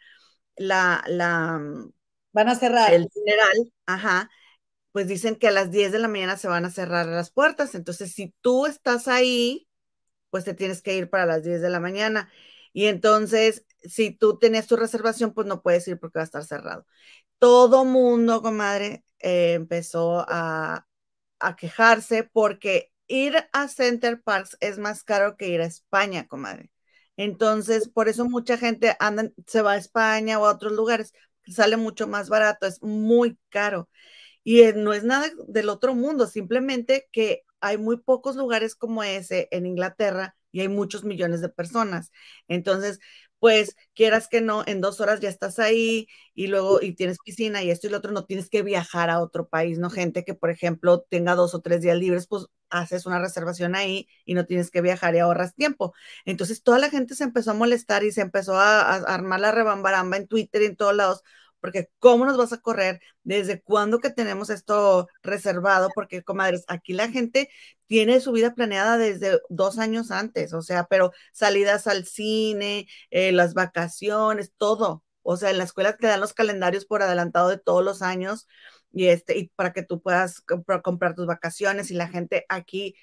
la, 0.55 1.03
la, 1.07 1.61
Van 2.33 2.49
a 2.49 2.55
cerrar. 2.55 2.93
el 2.93 3.09
funeral, 3.11 3.73
ajá, 3.85 4.29
pues 4.91 5.07
dicen 5.07 5.35
que 5.35 5.49
a 5.49 5.51
las 5.51 5.71
10 5.71 5.91
de 5.91 5.99
la 5.99 6.07
mañana 6.07 6.37
se 6.37 6.47
van 6.47 6.65
a 6.65 6.71
cerrar 6.71 7.05
las 7.05 7.31
puertas. 7.31 7.75
Entonces, 7.75 8.13
si 8.13 8.33
tú 8.41 8.65
estás 8.65 9.07
ahí, 9.07 9.67
pues 10.29 10.45
te 10.45 10.53
tienes 10.53 10.81
que 10.81 10.95
ir 10.95 11.09
para 11.09 11.25
las 11.25 11.43
10 11.43 11.61
de 11.61 11.69
la 11.69 11.79
mañana. 11.79 12.31
Y 12.73 12.87
entonces, 12.87 13.65
si 13.83 14.11
tú 14.11 14.39
tenías 14.39 14.67
tu 14.67 14.75
reservación, 14.77 15.33
pues 15.33 15.47
no 15.47 15.61
puedes 15.61 15.87
ir 15.87 15.99
porque 15.99 16.19
va 16.19 16.23
a 16.23 16.25
estar 16.25 16.43
cerrado. 16.45 16.85
Todo 17.39 17.85
mundo, 17.85 18.41
comadre, 18.41 19.05
eh, 19.19 19.53
empezó 19.53 20.25
a, 20.27 20.87
a 21.47 21.55
quejarse 21.55 22.23
porque 22.31 22.91
ir 23.07 23.35
a 23.53 23.67
Center 23.67 24.21
Parks 24.21 24.57
es 24.61 24.77
más 24.79 25.03
caro 25.03 25.37
que 25.37 25.49
ir 25.49 25.61
a 25.61 25.65
España, 25.65 26.27
comadre. 26.27 26.71
Entonces, 27.17 27.89
por 27.89 28.09
eso 28.09 28.25
mucha 28.25 28.57
gente 28.57 28.95
se 29.47 29.61
va 29.61 29.73
a 29.73 29.77
España 29.77 30.39
o 30.39 30.45
a 30.45 30.51
otros 30.53 30.73
lugares, 30.73 31.13
sale 31.47 31.77
mucho 31.77 32.07
más 32.07 32.29
barato, 32.29 32.67
es 32.67 32.81
muy 32.81 33.37
caro. 33.49 33.89
Y 34.43 34.61
eh, 34.61 34.73
no 34.75 34.93
es 34.93 35.03
nada 35.03 35.29
del 35.47 35.69
otro 35.69 35.95
mundo, 35.95 36.27
simplemente 36.27 37.07
que 37.11 37.43
hay 37.61 37.77
muy 37.77 37.97
pocos 37.97 38.35
lugares 38.35 38.75
como 38.75 39.03
ese 39.03 39.47
en 39.51 39.65
Inglaterra 39.65 40.35
y 40.51 40.61
hay 40.61 40.69
muchos 40.69 41.03
millones 41.03 41.41
de 41.41 41.49
personas. 41.49 42.11
Entonces, 42.47 42.99
pues 43.39 43.75
quieras 43.93 44.27
que 44.27 44.41
no, 44.41 44.63
en 44.65 44.81
dos 44.81 45.01
horas 45.01 45.19
ya 45.19 45.29
estás 45.29 45.59
ahí 45.59 46.07
y 46.33 46.47
luego 46.47 46.81
y 46.81 46.93
tienes 46.95 47.17
piscina 47.23 47.63
y 47.63 47.69
esto 47.71 47.87
y 47.87 47.89
lo 47.91 47.97
otro, 47.97 48.11
no 48.11 48.25
tienes 48.25 48.49
que 48.49 48.63
viajar 48.63 49.09
a 49.09 49.21
otro 49.21 49.47
país, 49.47 49.77
¿no? 49.79 49.89
Gente 49.89 50.23
que, 50.23 50.33
por 50.33 50.49
ejemplo, 50.49 51.01
tenga 51.09 51.35
dos 51.35 51.53
o 51.53 51.61
tres 51.61 51.81
días 51.81 51.97
libres, 51.97 52.27
pues 52.27 52.45
haces 52.69 53.05
una 53.05 53.19
reservación 53.19 53.75
ahí 53.75 54.07
y 54.25 54.33
no 54.33 54.45
tienes 54.45 54.71
que 54.71 54.81
viajar 54.81 55.15
y 55.15 55.19
ahorras 55.19 55.53
tiempo. 55.55 55.93
Entonces, 56.25 56.63
toda 56.63 56.79
la 56.79 56.89
gente 56.89 57.15
se 57.15 57.23
empezó 57.23 57.51
a 57.51 57.53
molestar 57.53 58.03
y 58.03 58.11
se 58.11 58.21
empezó 58.21 58.55
a, 58.57 58.81
a 58.81 58.95
armar 58.97 59.39
la 59.39 59.51
rebambaramba 59.51 60.17
en 60.17 60.27
Twitter 60.27 60.61
y 60.63 60.65
en 60.65 60.75
todos 60.75 60.95
lados, 60.95 61.23
porque 61.65 61.89
¿cómo 61.97 62.25
nos 62.25 62.37
vas 62.37 62.53
a 62.53 62.59
correr? 62.59 63.01
¿Desde 63.23 63.59
cuándo 63.63 63.99
que 63.99 64.11
tenemos 64.11 64.51
esto 64.51 65.07
reservado? 65.23 65.89
Porque, 65.95 66.21
comadres, 66.21 66.63
aquí 66.67 66.93
la 66.93 67.09
gente 67.09 67.49
tiene 67.87 68.19
su 68.19 68.31
vida 68.31 68.53
planeada 68.53 68.99
desde 68.99 69.39
dos 69.49 69.79
años 69.79 70.11
antes, 70.11 70.53
o 70.53 70.61
sea, 70.61 70.85
pero 70.85 71.11
salidas 71.33 71.87
al 71.87 72.05
cine, 72.05 72.87
eh, 73.09 73.31
las 73.31 73.55
vacaciones, 73.55 74.51
todo. 74.57 75.03
O 75.23 75.37
sea, 75.37 75.49
en 75.49 75.57
la 75.57 75.63
escuela 75.63 75.97
te 75.97 76.05
dan 76.05 76.19
los 76.21 76.33
calendarios 76.33 76.85
por 76.85 77.01
adelantado 77.01 77.49
de 77.49 77.57
todos 77.57 77.83
los 77.83 78.03
años 78.03 78.47
y 78.91 79.07
este, 79.07 79.37
y 79.39 79.47
para 79.55 79.73
que 79.73 79.81
tú 79.83 80.01
puedas 80.01 80.41
comprar, 80.41 80.83
comprar 80.83 81.15
tus 81.15 81.25
vacaciones 81.25 81.89
y 81.89 81.95
la 81.95 82.09
gente 82.09 82.45
aquí 82.47 82.95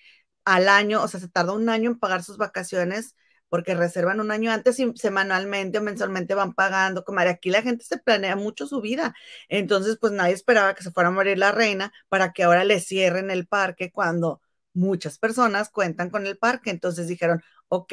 al 0.44 0.68
año, 0.68 1.02
o 1.02 1.08
sea, 1.08 1.18
se 1.18 1.28
tarda 1.28 1.52
un 1.52 1.68
año 1.68 1.90
en 1.90 1.98
pagar 1.98 2.22
sus 2.22 2.36
vacaciones 2.36 3.16
porque 3.52 3.74
reservan 3.74 4.18
un 4.18 4.30
año 4.30 4.50
antes 4.50 4.78
y 4.78 4.94
semanalmente 4.96 5.76
o 5.76 5.82
mensualmente 5.82 6.34
van 6.34 6.54
pagando. 6.54 7.04
Como 7.04 7.20
aquí 7.20 7.50
la 7.50 7.60
gente 7.60 7.84
se 7.84 7.98
planea 7.98 8.34
mucho 8.34 8.66
su 8.66 8.80
vida. 8.80 9.14
Entonces, 9.50 9.98
pues 10.00 10.10
nadie 10.14 10.32
esperaba 10.32 10.74
que 10.74 10.82
se 10.82 10.90
fuera 10.90 11.10
a 11.10 11.12
morir 11.12 11.36
la 11.36 11.52
reina 11.52 11.92
para 12.08 12.32
que 12.32 12.44
ahora 12.44 12.64
le 12.64 12.80
cierren 12.80 13.30
el 13.30 13.46
parque 13.46 13.92
cuando 13.92 14.40
muchas 14.72 15.18
personas 15.18 15.68
cuentan 15.68 16.08
con 16.08 16.26
el 16.26 16.38
parque. 16.38 16.70
Entonces 16.70 17.08
dijeron, 17.08 17.42
ok, 17.68 17.92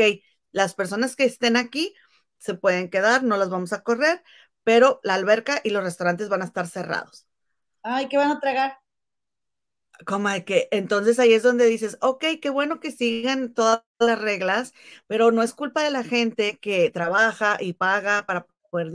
las 0.53 0.75
personas 0.75 1.17
que 1.17 1.25
estén 1.25 1.57
aquí 1.57 1.93
se 2.37 2.53
pueden 2.53 2.89
quedar, 2.89 3.23
no 3.23 3.35
las 3.35 3.49
vamos 3.49 3.73
a 3.73 3.83
correr, 3.83 4.23
pero 4.63 5.01
la 5.03 5.15
alberca 5.15 5.59
y 5.61 5.71
los 5.71 5.83
restaurantes 5.83 6.29
van 6.29 6.41
a 6.41 6.45
estar 6.45 6.67
cerrados. 6.67 7.27
Ay, 7.83 8.07
¿qué 8.07 8.15
van 8.15 8.31
a 8.31 8.39
tragar? 8.39 8.77
Como 10.05 10.29
que 10.45 10.69
entonces 10.71 11.19
ahí 11.19 11.33
es 11.33 11.43
donde 11.43 11.65
dices, 11.65 11.97
ok, 12.01 12.23
qué 12.41 12.49
bueno 12.49 12.79
que 12.79 12.91
sigan 12.91 13.53
todas 13.53 13.83
las 13.99 14.19
reglas, 14.19 14.73
pero 15.07 15.31
no 15.31 15.43
es 15.43 15.53
culpa 15.53 15.83
de 15.83 15.91
la 15.91 16.03
gente 16.03 16.57
que 16.59 16.89
trabaja 16.89 17.57
y 17.59 17.73
paga 17.73 18.25
para 18.25 18.47
poder 18.69 18.91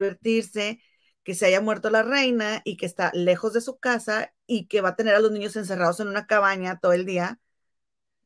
divertirse, 0.00 0.80
que 1.22 1.34
se 1.34 1.46
haya 1.46 1.60
muerto 1.60 1.88
la 1.90 2.02
reina 2.02 2.62
y 2.64 2.76
que 2.76 2.86
está 2.86 3.10
lejos 3.14 3.52
de 3.52 3.60
su 3.60 3.78
casa 3.78 4.34
y 4.46 4.66
que 4.66 4.80
va 4.80 4.90
a 4.90 4.96
tener 4.96 5.14
a 5.14 5.20
los 5.20 5.30
niños 5.30 5.56
encerrados 5.56 6.00
en 6.00 6.08
una 6.08 6.26
cabaña 6.26 6.80
todo 6.80 6.92
el 6.92 7.06
día 7.06 7.38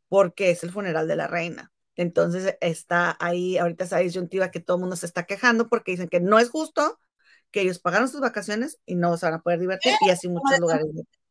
porque 0.09 0.51
es 0.51 0.65
el 0.65 0.73
funeral 0.73 1.09
de 1.09 1.17
la 1.17 1.27
reina. 1.27 1.73
Entonces 1.97 2.57
está 2.61 3.17
ahí 3.21 3.59
ahorita 3.59 3.85
esa 3.85 3.99
disyuntiva 3.99 4.51
que 4.51 4.61
todo 4.61 4.77
el 4.77 4.83
mundo 4.83 4.97
se 4.97 5.07
está 5.07 5.25
quejando 5.27 5.69
porque 5.69 5.93
dicen 5.93 6.09
que 6.09 6.21
no 6.21 6.39
es 6.39 6.51
justo 6.51 6.99
que 7.51 7.63
ellos 7.63 7.79
pagaron 7.81 8.09
sus 8.09 8.21
vacaciones 8.21 8.79
y 8.87 8.95
no 8.97 9.17
se 9.17 9.27
van 9.27 9.35
a 9.37 9.43
poder 9.43 9.61
divertir 9.61 9.93
y 10.07 10.11
así 10.11 10.29
muchos 10.29 10.59
lugares 10.59 10.87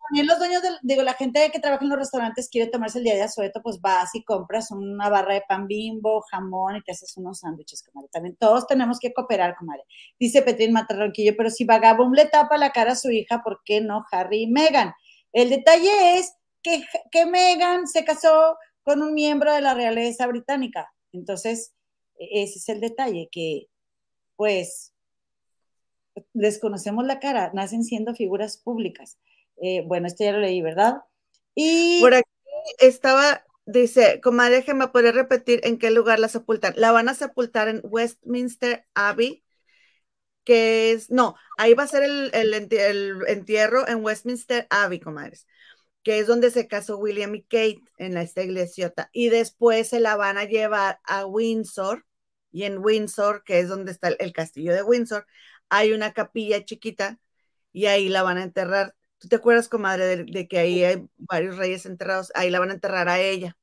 también 0.07 0.27
los 0.27 0.39
dueños, 0.39 0.61
del, 0.61 0.77
digo, 0.81 1.03
la 1.03 1.13
gente 1.13 1.49
que 1.51 1.59
trabaja 1.59 1.83
en 1.83 1.89
los 1.89 1.99
restaurantes 1.99 2.49
quiere 2.49 2.69
tomarse 2.69 2.99
el 2.99 3.03
día 3.03 3.15
de 3.15 3.23
asueto, 3.23 3.61
pues 3.61 3.79
vas 3.81 4.13
y 4.15 4.23
compras 4.23 4.71
una 4.71 5.09
barra 5.09 5.33
de 5.33 5.43
pan 5.47 5.67
bimbo, 5.67 6.21
jamón 6.31 6.77
y 6.77 6.81
te 6.81 6.91
haces 6.91 7.15
unos 7.17 7.39
sándwiches, 7.39 7.83
comadre. 7.83 8.09
También 8.11 8.35
todos 8.37 8.67
tenemos 8.67 8.99
que 8.99 9.13
cooperar, 9.13 9.55
comadre. 9.55 9.83
Dice 10.19 10.41
Petrín 10.41 10.73
Matarronquillo, 10.73 11.35
pero 11.35 11.49
si 11.49 11.65
Vagabum 11.65 12.13
le 12.13 12.25
tapa 12.25 12.57
la 12.57 12.71
cara 12.71 12.93
a 12.93 12.95
su 12.95 13.09
hija, 13.11 13.41
¿por 13.43 13.61
qué 13.65 13.81
no 13.81 14.05
Harry 14.11 14.43
y 14.43 14.47
Meghan? 14.47 14.93
El 15.33 15.49
detalle 15.49 16.17
es 16.17 16.33
que, 16.61 16.83
que 17.11 17.25
Meghan 17.25 17.87
se 17.87 18.05
casó 18.05 18.57
con 18.83 19.01
un 19.01 19.13
miembro 19.13 19.53
de 19.53 19.61
la 19.61 19.73
realeza 19.73 20.27
británica. 20.27 20.93
Entonces, 21.11 21.73
e, 22.17 22.43
ese 22.43 22.59
es 22.59 22.69
el 22.69 22.79
detalle, 22.79 23.29
que 23.31 23.67
pues 24.35 24.93
desconocemos 26.33 27.05
la 27.05 27.19
cara, 27.19 27.51
nacen 27.53 27.83
siendo 27.83 28.15
figuras 28.15 28.57
públicas. 28.57 29.17
Eh, 29.61 29.83
bueno, 29.85 30.07
esto 30.07 30.23
ya 30.23 30.31
lo 30.31 30.39
leí, 30.39 30.61
¿verdad? 30.61 31.01
Y 31.55 31.99
por 32.01 32.13
aquí 32.13 32.29
estaba, 32.79 33.43
dice, 33.65 34.21
comadre, 34.21 34.63
me 34.73 34.87
podría 34.89 35.11
repetir 35.11 35.61
en 35.63 35.77
qué 35.79 35.91
lugar 35.91 36.19
la 36.19 36.29
sepultan. 36.29 36.73
La 36.77 36.91
van 36.91 37.09
a 37.09 37.15
sepultar 37.15 37.67
en 37.67 37.81
Westminster 37.83 38.85
Abbey, 38.93 39.43
que 40.43 40.91
es, 40.91 41.09
no, 41.09 41.35
ahí 41.57 41.73
va 41.73 41.83
a 41.83 41.87
ser 41.87 42.03
el, 42.03 42.53
entierro 43.27 43.87
en 43.87 44.03
Westminster 44.03 44.67
Abbey, 44.69 44.99
comadres, 44.99 45.47
que 46.03 46.19
es 46.19 46.27
donde 46.27 46.51
se 46.51 46.67
casó 46.67 46.97
William 46.97 47.35
y 47.35 47.43
Kate 47.43 47.81
en 47.97 48.17
esta 48.17 48.43
iglesiota. 48.43 49.09
Y 49.11 49.29
después 49.29 49.89
se 49.89 49.99
la 49.99 50.15
van 50.15 50.37
a 50.37 50.45
llevar 50.45 50.99
a 51.03 51.25
Windsor, 51.25 52.05
y 52.51 52.63
en 52.63 52.77
Windsor, 52.79 53.43
que 53.43 53.59
es 53.59 53.67
donde 53.67 53.91
está 53.91 54.09
el 54.09 54.33
castillo 54.33 54.73
de 54.73 54.83
Windsor, 54.83 55.25
hay 55.69 55.91
una 55.93 56.13
capilla 56.13 56.63
chiquita 56.63 57.19
y 57.73 57.87
ahí 57.87 58.09
la 58.09 58.23
van 58.23 58.37
a 58.37 58.43
enterrar 58.43 58.95
¿Tú 59.19 59.27
te 59.27 59.35
acuerdas, 59.35 59.67
comadre, 59.67 60.23
de, 60.23 60.47
que 60.47 60.59
ahí 60.59 60.83
hay 60.83 61.07
varios 61.17 61.57
reyes 61.57 61.85
enterrados? 61.85 62.31
Ahí 62.35 62.49
la 62.49 62.59
van 62.59 62.69
a 62.69 62.73
enterrar 62.73 63.09
a 63.09 63.19
ella. 63.19 63.57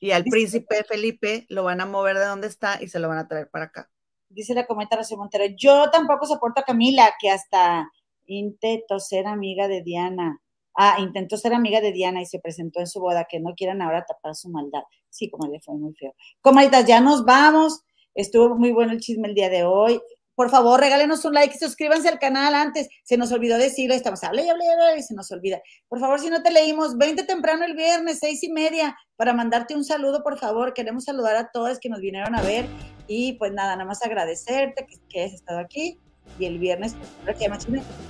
Y 0.00 0.10
al 0.10 0.24
príncipe 0.24 0.84
Felipe 0.84 1.46
lo 1.48 1.64
van 1.64 1.80
a 1.80 1.86
mover 1.86 2.18
de 2.18 2.26
donde 2.26 2.48
está 2.48 2.82
y 2.82 2.88
se 2.88 2.98
lo 2.98 3.08
van 3.08 3.18
a 3.18 3.28
traer 3.28 3.48
para 3.48 3.66
acá. 3.66 3.90
Dice 4.28 4.52
la 4.52 4.66
comenta 4.66 4.96
Rocío 4.96 5.16
Montero, 5.16 5.44
yo 5.56 5.90
tampoco 5.90 6.26
soporto 6.26 6.60
a 6.60 6.64
Camila, 6.64 7.14
que 7.20 7.30
hasta 7.30 7.88
intentó 8.26 8.98
ser 8.98 9.26
amiga 9.28 9.68
de 9.68 9.82
Diana. 9.82 10.40
Ah, 10.76 10.96
intentó 10.98 11.36
ser 11.36 11.54
amiga 11.54 11.80
de 11.80 11.92
Diana 11.92 12.20
y 12.20 12.26
se 12.26 12.40
presentó 12.40 12.80
en 12.80 12.88
su 12.88 13.00
boda, 13.00 13.26
que 13.30 13.38
no 13.38 13.54
quieran 13.54 13.80
ahora 13.80 14.04
tapar 14.04 14.34
su 14.34 14.48
maldad. 14.48 14.82
Sí, 15.08 15.30
comadre, 15.30 15.60
fue 15.60 15.76
muy 15.76 15.94
feo. 15.94 16.14
Comaditas, 16.40 16.84
ya 16.84 17.00
nos 17.00 17.24
vamos. 17.24 17.82
Estuvo 18.12 18.56
muy 18.56 18.72
bueno 18.72 18.92
el 18.92 19.00
chisme 19.00 19.28
el 19.28 19.34
día 19.34 19.48
de 19.50 19.62
hoy 19.62 20.00
por 20.34 20.50
favor, 20.50 20.80
regálenos 20.80 21.24
un 21.24 21.34
like 21.34 21.54
y 21.54 21.58
suscríbanse 21.58 22.08
al 22.08 22.18
canal 22.18 22.54
antes. 22.54 22.88
Se 23.04 23.16
nos 23.16 23.30
olvidó 23.32 23.56
decirlo, 23.56 23.94
estamos 23.94 24.24
habla 24.24 24.42
y 24.42 24.48
habla 24.48 24.64
y 24.98 25.02
se 25.02 25.14
nos 25.14 25.30
olvida. 25.30 25.60
Por 25.88 26.00
favor, 26.00 26.20
si 26.20 26.28
no 26.28 26.42
te 26.42 26.50
leímes, 26.50 26.96
20 26.96 27.22
temprano 27.24 27.64
el 27.64 27.74
viernes, 27.74 28.18
seis 28.20 28.42
y 28.42 28.50
media, 28.50 28.96
para 29.16 29.32
mandarte 29.32 29.74
un 29.74 29.84
saludo, 29.84 30.22
por 30.22 30.38
favor. 30.38 30.74
Queremos 30.74 31.04
saludar 31.04 31.36
a 31.36 31.50
todos 31.50 31.78
que 31.78 31.88
nos 31.88 32.00
vinieron 32.00 32.34
a 32.34 32.42
ver 32.42 32.66
y 33.06 33.34
pues 33.34 33.52
nada, 33.52 33.76
nada 33.76 33.84
más 33.84 34.04
agradecerte 34.04 34.86
que, 34.86 34.96
que 35.08 35.22
hayas 35.22 35.34
estado 35.34 35.60
aquí. 35.60 35.98
Y 36.38 36.46
el 36.46 36.58
viernes, 36.58 36.96
pues, 37.24 37.36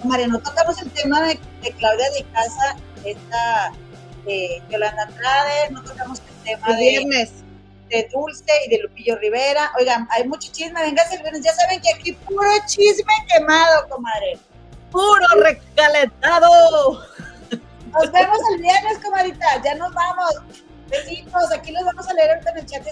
María, 0.04 0.28
no 0.28 0.38
tocamos 0.38 0.80
el 0.80 0.90
tema 0.92 1.20
de, 1.26 1.38
Claudia 1.78 2.10
de 2.10 2.24
Casa, 2.32 2.76
esta 3.04 3.72
de 4.24 4.62
Yolanda 4.70 5.02
Andrade, 5.02 5.70
no 5.72 5.82
tocamos 5.82 6.20
el 6.20 6.44
tema 6.44 6.66
el 6.68 6.76
viernes 6.78 7.44
de 7.88 8.08
Dulce 8.12 8.52
y 8.66 8.70
de 8.70 8.82
Lupillo 8.82 9.16
Rivera. 9.18 9.72
Oigan, 9.78 10.08
hay 10.10 10.26
mucho 10.26 10.50
chisme, 10.52 10.80
venga 10.82 11.02
el 11.02 11.42
Ya 11.42 11.52
saben 11.52 11.80
que 11.80 11.92
aquí 11.92 12.12
puro 12.12 12.50
chisme 12.66 13.12
quemado, 13.28 13.88
comadre. 13.88 14.38
Puro 14.90 15.26
recalentado. 15.42 17.02
Nos 17.50 18.12
vemos 18.12 18.38
el 18.52 18.62
viernes, 18.62 18.98
comadita. 19.02 19.62
Ya 19.64 19.74
nos 19.74 19.92
vamos. 19.92 20.34
Besitos. 20.88 21.52
Aquí 21.52 21.72
los 21.72 21.84
vamos 21.84 22.08
a 22.08 22.14
leer 22.14 22.40
en 22.46 22.58
el 22.58 22.66
chat 22.66 22.86